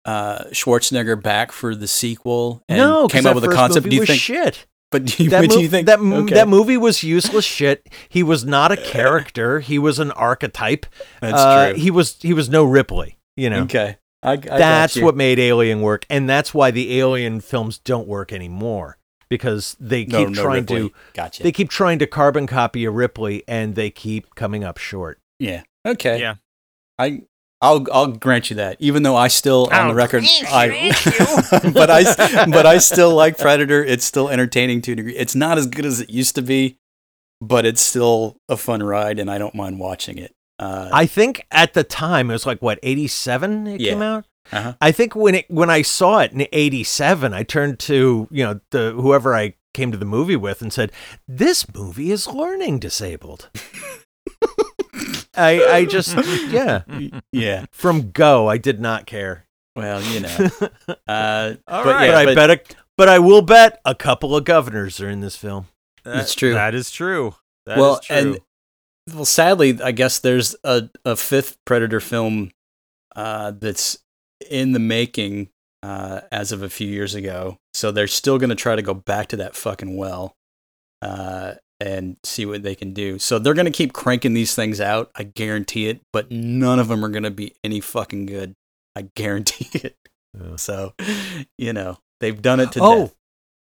uh, 0.05 0.45
Schwarzenegger 0.53 1.21
back 1.21 1.51
for 1.51 1.75
the 1.75 1.89
sequel 1.89 2.63
and 2.69 2.79
no 2.79 3.09
came 3.09 3.27
up 3.27 3.35
with 3.35 3.43
a 3.43 3.49
concept, 3.53 3.89
do 3.89 3.97
you 3.97 4.07
think? 4.07 4.21
shit? 4.21 4.67
But 4.93 5.05
do 5.05 5.25
you, 5.25 5.31
That, 5.31 5.41
but 5.43 5.51
do 5.51 5.61
you 5.61 5.69
think 5.69 5.87
that 5.87 5.99
okay. 5.99 6.35
that 6.35 6.49
movie 6.49 6.77
was 6.77 7.03
useless 7.03 7.45
shit? 7.45 7.89
He 8.09 8.23
was 8.23 8.45
not 8.45 8.71
a 8.71 8.77
character. 8.77 9.61
he 9.61 9.79
was 9.79 9.99
an 9.99 10.13
archetype. 10.13 10.87
That's 11.21 11.35
Uh, 11.39 11.71
true. 11.73 11.81
He 11.81 11.91
was 11.91 12.17
he 12.21 12.33
was 12.33 12.49
no 12.49 12.65
Ripley. 12.65 13.19
You 13.37 13.51
know. 13.51 13.63
Okay, 13.63 13.97
I, 14.23 14.33
I 14.33 14.37
that's 14.37 14.97
what 14.99 15.17
made 15.17 15.39
Alien 15.39 15.81
work, 15.83 16.07
and 16.09 16.29
that's 16.29 16.55
why 16.55 16.71
the 16.71 16.99
Alien 16.99 17.41
films 17.41 17.79
don't 17.79 18.07
work 18.09 18.33
anymore 18.33 18.97
because 19.29 19.77
they 19.81 20.05
keep 20.05 20.13
no, 20.13 20.25
no 20.27 20.43
trying 20.43 20.61
Ripley. 20.63 20.89
to 20.91 20.95
Gotcha. 21.15 21.43
they 21.43 21.51
keep 21.53 21.69
trying 21.69 21.99
to 21.99 22.07
carbon 22.07 22.47
copy 22.47 22.85
a 22.85 22.91
Ripley, 22.91 23.43
and 23.49 23.75
they 23.75 23.91
keep 23.91 24.35
coming 24.37 24.63
up 24.65 24.79
short. 24.79 25.19
yeah. 25.41 25.63
Okay. 25.85 26.19
Yeah. 26.21 26.37
I 26.99 27.23
I'll 27.63 27.87
I'll 27.93 28.09
grant 28.09 28.51
you 28.51 28.57
that. 28.57 28.77
Even 28.81 29.03
though 29.03 29.17
I 29.17 29.29
still 29.29 29.63
on 29.65 29.71
the 29.71 29.77
I'll 29.77 29.95
record 29.95 30.25
grant 30.25 30.53
I 30.53 31.71
but 31.73 31.91
I 31.91 32.01
s- 32.03 32.17
but 32.51 32.67
I 32.67 32.79
still 32.79 33.15
like 33.15 33.39
Predator. 33.39 33.83
It's 33.85 34.05
still 34.05 34.29
entertaining 34.29 34.83
to 34.83 34.93
a 34.93 34.95
degree. 34.97 35.17
It's 35.17 35.35
not 35.35 35.57
as 35.59 35.67
good 35.67 35.87
as 35.87 36.01
it 36.01 36.11
used 36.11 36.35
to 36.35 36.43
be, 36.43 36.77
but 37.41 37.65
it's 37.65 37.81
still 37.81 38.37
a 38.49 38.57
fun 38.57 38.83
ride 38.83 39.19
and 39.19 39.31
I 39.31 39.39
don't 39.39 39.55
mind 39.55 39.79
watching 39.81 40.19
it. 40.19 40.33
Uh, 40.59 40.89
I 40.93 41.07
think 41.07 41.47
at 41.51 41.75
the 41.75 41.85
time 41.85 42.31
it 42.31 42.35
was 42.35 42.47
like 42.47 42.61
what 42.61 42.79
eighty 42.83 43.07
seven 43.09 43.67
it 43.67 43.81
Yeah. 43.81 43.93
came 43.93 44.03
out. 44.03 44.25
uh-huh. 44.53 44.75
I 44.81 44.93
think 44.93 45.15
when 45.17 45.35
it 45.35 45.51
when 45.51 45.71
I 45.71 45.83
saw 45.83 46.21
it 46.21 46.33
in 46.33 46.47
'87, 46.53 47.33
I 47.35 47.43
turned 47.43 47.79
to 47.81 48.29
you 48.31 48.45
know 48.45 48.61
the 48.71 48.93
whoever 48.93 49.35
I 49.35 49.55
came 49.75 49.93
to 49.93 49.99
the 49.99 50.05
movie 50.07 50.37
with 50.37 50.63
and 50.63 50.73
said, 50.73 50.93
"This 51.29 51.67
movie 51.75 52.11
is 52.11 52.27
learning 52.29 52.79
disabled." 52.81 53.49
I 55.37 55.65
I 55.65 55.85
just 55.85 56.17
yeah 56.51 56.83
Yeah. 57.33 57.67
from 57.71 58.11
go 58.11 58.49
I 58.49 58.59
did 58.59 58.81
not 58.81 59.07
care. 59.07 59.47
Well, 59.75 60.03
you 60.03 60.21
know. 60.21 60.51
Uh, 61.09 61.55
All 61.69 61.85
but 61.85 61.95
right. 61.95 62.07
yeah, 62.07 62.25
but 62.25 62.29
I 62.29 62.35
bet 62.35 62.51
a, 62.51 62.77
but 62.97 63.09
I 63.09 63.19
will 63.21 63.43
bet 63.43 63.81
a 63.85 63.95
couple 63.95 64.35
of 64.35 64.45
governors 64.45 65.01
are 65.01 65.09
in 65.09 65.21
this 65.21 65.37
film. 65.37 65.67
That's 66.05 66.35
true. 66.35 66.55
That 66.55 66.75
is 66.75 66.91
true. 66.91 67.35
That 67.67 67.79
is 67.79 67.81
well, 67.81 68.01
true. 68.01 68.17
and 68.17 68.41
well, 69.15 69.25
sadly, 69.25 69.79
I 69.83 69.93
guess 69.93 70.19
there's 70.19 70.57
a, 70.65 70.89
a 71.05 71.15
fifth 71.17 71.59
Predator 71.65 72.01
film 72.01 72.51
uh, 73.15 73.53
that's 73.53 73.99
in 74.51 74.73
the 74.73 74.79
making 74.81 75.51
uh, 75.83 76.23
as 76.33 76.51
of 76.53 76.63
a 76.63 76.69
few 76.71 76.89
years 76.89 77.15
ago. 77.15 77.59
So 77.75 77.93
they're 77.93 78.09
still 78.09 78.39
going 78.39 78.51
to 78.51 78.57
try 78.57 78.75
to 78.75 78.83
go 78.83 78.95
back 78.95 79.29
to 79.29 79.37
that 79.37 79.55
fucking 79.55 79.97
well 79.97 80.35
uh, 81.03 81.55
and 81.81 82.17
see 82.25 82.47
what 82.47 82.63
they 82.63 82.75
can 82.75 82.93
do. 82.93 83.19
So 83.19 83.39
they're 83.39 83.55
going 83.55 83.67
to 83.67 83.71
keep 83.73 83.93
cranking 83.93 84.35
these 84.35 84.55
things 84.55 84.81
out. 84.81 85.11
I 85.15 85.25
guarantee 85.25 85.89
it. 85.89 86.01
But 86.13 86.31
none 86.31 86.79
of 86.79 86.89
them 86.89 87.05
are 87.05 87.09
going 87.09 87.25
to 87.25 87.31
be 87.31 87.55
any 87.63 87.81
fucking 87.81 88.27
good. 88.27 88.55
I 88.95 89.09
guarantee 89.15 89.69
it. 89.79 89.97
Yeah. 90.39 90.57
So, 90.57 90.95
you 91.59 91.73
know, 91.73 91.99
they've 92.21 92.41
done 92.41 92.61
it 92.61 92.73
to 92.73 92.81
Oh, 92.83 93.01
death. 93.07 93.17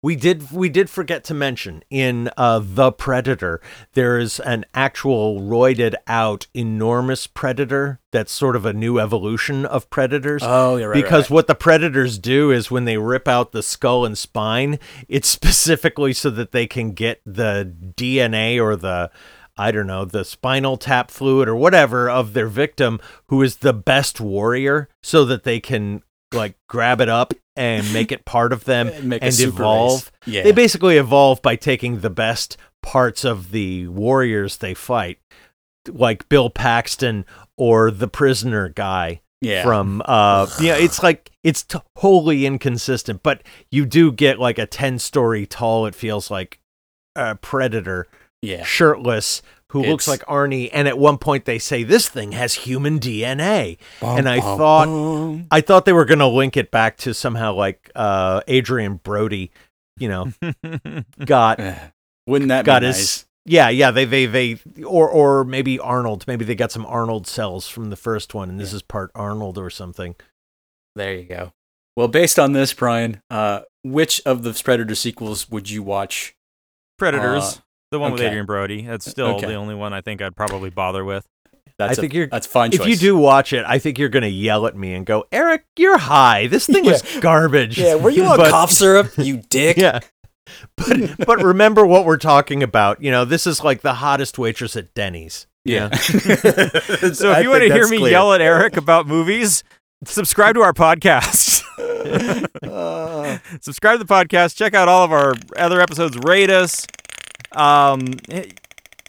We 0.02 0.16
did 0.16 0.50
we 0.50 0.68
did 0.68 0.90
forget 0.90 1.22
to 1.24 1.34
mention 1.34 1.84
in 1.88 2.28
uh, 2.36 2.60
the 2.62 2.90
Predator 2.90 3.60
there 3.92 4.18
is 4.18 4.40
an 4.40 4.64
actual 4.74 5.40
roided 5.40 5.94
out 6.08 6.48
enormous 6.54 7.28
predator 7.28 8.00
that's 8.10 8.32
sort 8.32 8.56
of 8.56 8.66
a 8.66 8.72
new 8.72 8.98
evolution 8.98 9.64
of 9.64 9.88
predators. 9.90 10.42
Oh, 10.44 10.76
yeah, 10.76 10.86
right, 10.86 10.94
because 11.00 11.24
right. 11.24 11.34
what 11.34 11.46
the 11.46 11.54
predators 11.54 12.18
do 12.18 12.50
is 12.50 12.68
when 12.68 12.84
they 12.84 12.98
rip 12.98 13.28
out 13.28 13.52
the 13.52 13.62
skull 13.62 14.04
and 14.04 14.18
spine, 14.18 14.80
it's 15.08 15.28
specifically 15.42 16.12
so 16.12 16.30
that 16.30 16.50
they 16.50 16.66
can 16.66 16.92
get 16.92 17.20
the 17.24 17.72
DNA 17.96 18.60
or 18.60 18.74
the 18.74 19.08
I 19.56 19.70
don't 19.70 19.86
know, 19.86 20.04
the 20.04 20.24
spinal 20.24 20.78
tap 20.78 21.10
fluid 21.10 21.46
or 21.46 21.54
whatever 21.54 22.08
of 22.10 22.32
their 22.32 22.48
victim 22.48 23.00
who 23.28 23.42
is 23.42 23.58
the 23.58 23.74
best 23.74 24.20
warrior 24.20 24.88
so 25.02 25.24
that 25.26 25.44
they 25.44 25.60
can 25.60 26.02
like 26.32 26.56
grab 26.68 27.00
it 27.00 27.08
up 27.08 27.34
and 27.56 27.92
make 27.92 28.12
it 28.12 28.24
part 28.24 28.52
of 28.52 28.64
them 28.64 28.88
And 28.94 29.12
and 29.14 29.40
evolve. 29.40 30.10
Yeah. 30.26 30.42
They 30.42 30.52
basically 30.52 30.96
evolve 30.96 31.42
by 31.42 31.56
taking 31.56 32.00
the 32.00 32.10
best 32.10 32.56
parts 32.82 33.24
of 33.24 33.50
the 33.52 33.86
warriors 33.88 34.58
they 34.58 34.74
fight, 34.74 35.18
like 35.88 36.28
Bill 36.28 36.50
Paxton 36.50 37.24
or 37.56 37.90
the 37.90 38.08
prisoner 38.08 38.68
guy 38.70 39.20
Yeah. 39.40 39.62
from 39.64 40.02
uh 40.04 40.46
yeah 40.60 40.76
it's 40.76 41.02
like 41.02 41.30
it's 41.44 41.62
t- 41.64 41.78
wholly 41.98 42.46
inconsistent 42.46 43.22
but 43.22 43.42
you 43.70 43.84
do 43.84 44.10
get 44.12 44.38
like 44.38 44.58
a 44.58 44.66
10 44.66 44.98
story 44.98 45.46
tall 45.46 45.86
it 45.86 45.94
feels 45.94 46.30
like 46.30 46.60
a 47.14 47.34
predator 47.36 48.06
yeah. 48.40 48.64
shirtless 48.64 49.42
who 49.72 49.82
looks 49.82 50.06
like 50.08 50.20
Arnie 50.26 50.70
and 50.72 50.86
at 50.88 50.96
one 50.98 51.18
point 51.18 51.44
they 51.44 51.58
say 51.58 51.82
this 51.82 52.08
thing 52.08 52.32
has 52.32 52.54
human 52.54 52.98
DNA 53.00 53.78
and 54.00 54.28
I 54.28 54.38
Bum, 54.40 54.58
thought 54.58 54.86
bum. 54.86 55.46
I 55.50 55.60
thought 55.60 55.84
they 55.84 55.92
were 55.92 56.04
going 56.04 56.18
to 56.20 56.26
link 56.26 56.56
it 56.56 56.70
back 56.70 56.96
to 56.98 57.12
somehow 57.14 57.54
like 57.54 57.90
uh 57.94 58.40
Adrien 58.48 58.96
Brody 59.02 59.50
you 59.98 60.08
know 60.08 60.32
got 61.24 61.60
Eh, 61.60 61.78
Wouldn't 62.26 62.48
that 62.50 62.64
got 62.64 62.80
be 62.80 62.86
his 62.86 62.96
nice? 62.96 63.26
yeah 63.44 63.68
yeah 63.68 63.90
they 63.90 64.04
they 64.04 64.26
they 64.26 64.58
or 64.86 65.08
or 65.08 65.44
maybe 65.44 65.78
Arnold 65.78 66.24
maybe 66.26 66.44
they 66.44 66.54
got 66.54 66.70
some 66.72 66.86
Arnold 66.86 67.26
cells 67.26 67.68
from 67.68 67.90
the 67.90 67.96
first 67.96 68.34
one 68.34 68.48
and 68.48 68.60
this 68.60 68.72
is 68.72 68.82
part 68.82 69.10
Arnold 69.14 69.58
or 69.58 69.70
something 69.70 70.14
There 70.94 71.14
you 71.14 71.24
go. 71.24 71.52
Well, 71.96 72.08
based 72.08 72.38
on 72.38 72.52
this, 72.52 72.72
Brian, 72.72 73.20
uh, 73.28 73.62
which 73.84 74.20
of 74.24 74.42
the 74.44 74.52
Predator 74.64 74.94
sequels 74.94 75.50
would 75.50 75.68
you 75.68 75.82
watch? 75.82 76.34
Predators. 76.98 77.58
Uh, 77.58 77.60
the 77.92 78.00
one 78.00 78.10
with. 78.12 78.20
Adrien 78.22 78.44
Brody. 78.46 78.82
That's 78.82 79.08
still 79.08 79.36
Okay. 79.36 79.46
the 79.46 79.54
only 79.54 79.76
one 79.76 79.92
I 79.92 80.00
think 80.00 80.20
I'd 80.20 80.34
probably 80.34 80.70
bother 80.70 81.04
with. 81.04 81.24
That's 81.78 81.98
I 81.98 82.00
think 82.02 82.12
a, 82.12 82.16
you're- 82.16 82.28
that's 82.30 82.46
fine 82.46 82.72
if 82.72 82.80
choice. 82.80 82.88
you 82.88 82.96
do 82.96 83.16
watch 83.16 83.52
it, 83.52 83.64
I 83.66 83.78
think 83.78 83.98
you're 83.98 84.08
going 84.10 84.22
to 84.24 84.28
yell 84.28 84.66
at 84.66 84.76
me 84.76 84.92
and 84.94 85.06
go, 85.06 85.24
Eric, 85.32 85.64
you're 85.76 85.96
high. 85.98 86.46
This 86.48 86.66
thing 86.66 86.84
was 86.84 87.02
garbage. 87.20 87.78
yeah, 87.78 87.94
were 87.94 88.10
you 88.10 88.24
on 88.26 88.36
But- 88.36 88.50
cough 88.50 88.70
syrup, 88.72 89.12
you 89.16 89.38
dick? 89.48 89.76
Yeah. 89.76 90.00
But 90.76 91.16
but 91.26 91.42
remember 91.42 91.86
what 91.86 92.04
we're 92.04 92.18
talking 92.18 92.62
about. 92.62 93.00
You 93.02 93.10
know, 93.10 93.24
this 93.24 93.46
is 93.46 93.62
like 93.64 93.80
the 93.80 93.94
hottest 93.94 94.38
waitress 94.38 94.76
at 94.76 94.92
Denny's. 94.92 95.46
Yeah. 95.64 95.90
So 95.94 97.30
if 97.32 97.42
you 97.44 97.50
want 97.50 97.62
to 97.62 97.72
hear 97.72 97.86
me 97.88 98.10
yell 98.10 98.32
at 98.34 98.40
Eric 98.40 98.76
about 98.76 99.06
movies, 99.06 99.62
subscribe 100.04 100.56
to 100.56 100.60
our 100.62 100.72
podcast. 100.74 101.62
Uh, 102.62 103.38
subscribe 103.60 103.98
to 103.98 104.04
the 104.04 104.12
podcast. 104.12 104.56
Check 104.56 104.74
out 104.74 104.88
all 104.88 105.04
of 105.04 105.12
our 105.12 105.34
other 105.56 105.80
episodes. 105.80 106.18
Rate 106.24 106.50
us. 106.50 106.86
Um, 107.56 108.00
eh, 108.30 108.44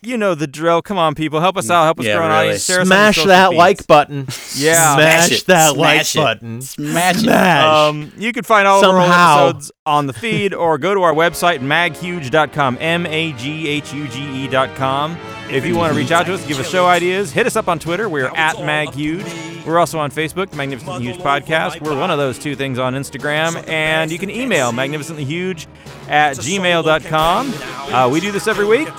you 0.06 0.18
know 0.18 0.36
the 0.36 0.48
drill. 0.48 0.82
Come 0.82 0.98
on, 0.98 1.16
people, 1.16 1.40
help 1.40 1.56
us 1.58 1.70
out. 1.70 1.86
Help 1.86 2.00
us 2.02 2.06
Yeah, 2.06 2.16
grow 2.18 2.26
an 2.26 2.30
really. 2.32 2.42
audience. 2.48 2.66
Share 2.66 2.76
on 2.78 2.80
your 2.82 2.86
Smash 2.88 3.16
social 3.16 3.28
that 3.30 3.50
feeds. 3.50 3.58
like 3.58 3.88
button. 3.88 4.20
Yeah. 4.56 4.96
Smash 4.96 5.28
Smash 5.28 5.32
it. 5.32 5.46
that 5.48 5.78
like 5.78 6.02
it. 6.02 6.16
button. 6.16 6.62
Smash 6.62 7.16
it. 7.16 7.20
Smash. 7.20 7.64
Um, 7.90 8.12
you 8.18 8.34
can 8.34 8.44
find 8.44 8.68
all 8.68 8.80
of 8.84 8.84
our 8.96 9.02
Somehow. 9.02 9.40
old 9.46 9.50
episodes 9.56 9.72
on 9.86 10.08
the 10.08 10.14
feed 10.14 10.54
or 10.54 10.78
go 10.78 10.94
to 10.94 11.02
our 11.02 11.14
website, 11.14 11.60
maghuge.com, 11.60 12.78
M 12.80 13.06
A 13.06 13.34
G 13.34 13.68
H 13.68 13.94
U 13.94 14.08
G 14.08 14.46
E.com. 14.46 15.18
If 15.50 15.66
you 15.66 15.76
want 15.76 15.92
to 15.92 16.00
reach 16.00 16.12
out 16.12 16.26
to 16.28 16.34
us, 16.34 16.48
give 16.48 16.58
us 16.58 16.70
show 16.70 16.86
ideas, 16.86 17.32
hit 17.34 17.46
us 17.46 17.58
up 17.58 17.68
on 17.68 17.80
Twitter. 17.80 18.08
We're 18.08 18.32
at 18.34 18.56
maghuge. 18.56 19.66
We're 19.66 19.80
also 19.80 20.00
on 20.00 20.12
Facebook, 20.12 20.54
Magnificent 20.54 21.02
Huge 21.02 21.18
Podcast. 21.18 21.82
We're 21.82 21.98
one 21.98 22.12
of 22.12 22.18
those 22.18 22.38
two 22.40 22.54
things 22.56 22.80
on 22.80 22.96
Instagram. 22.96 23.66
And 23.70 24.12
you 24.12 24.18
can 24.18 24.30
email 24.30 24.72
magnificentlyhuge 24.72 25.68
at 26.10 26.36
gmail.com. 26.38 27.54
Uh, 27.94 28.10
we 28.10 28.20
do 28.20 28.32
this 28.34 28.48
every 28.48 28.66
week. 28.66 28.90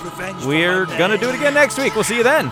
We're 0.45 0.85
going 0.85 1.11
to 1.11 1.17
do 1.17 1.29
it 1.29 1.35
again 1.35 1.53
next 1.53 1.77
week. 1.77 1.93
We'll 1.93 2.03
see 2.03 2.17
you 2.17 2.23
then. 2.23 2.49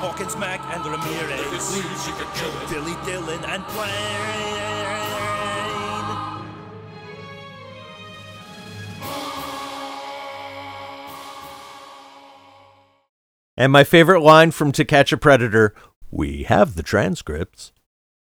And 13.56 13.72
my 13.72 13.84
favorite 13.84 14.22
line 14.22 14.52
from 14.52 14.72
To 14.72 14.86
Catch 14.86 15.12
a 15.12 15.18
Predator, 15.18 15.76
we 16.10 16.44
have 16.44 16.76
the 16.76 16.84
transcripts. 16.84 17.72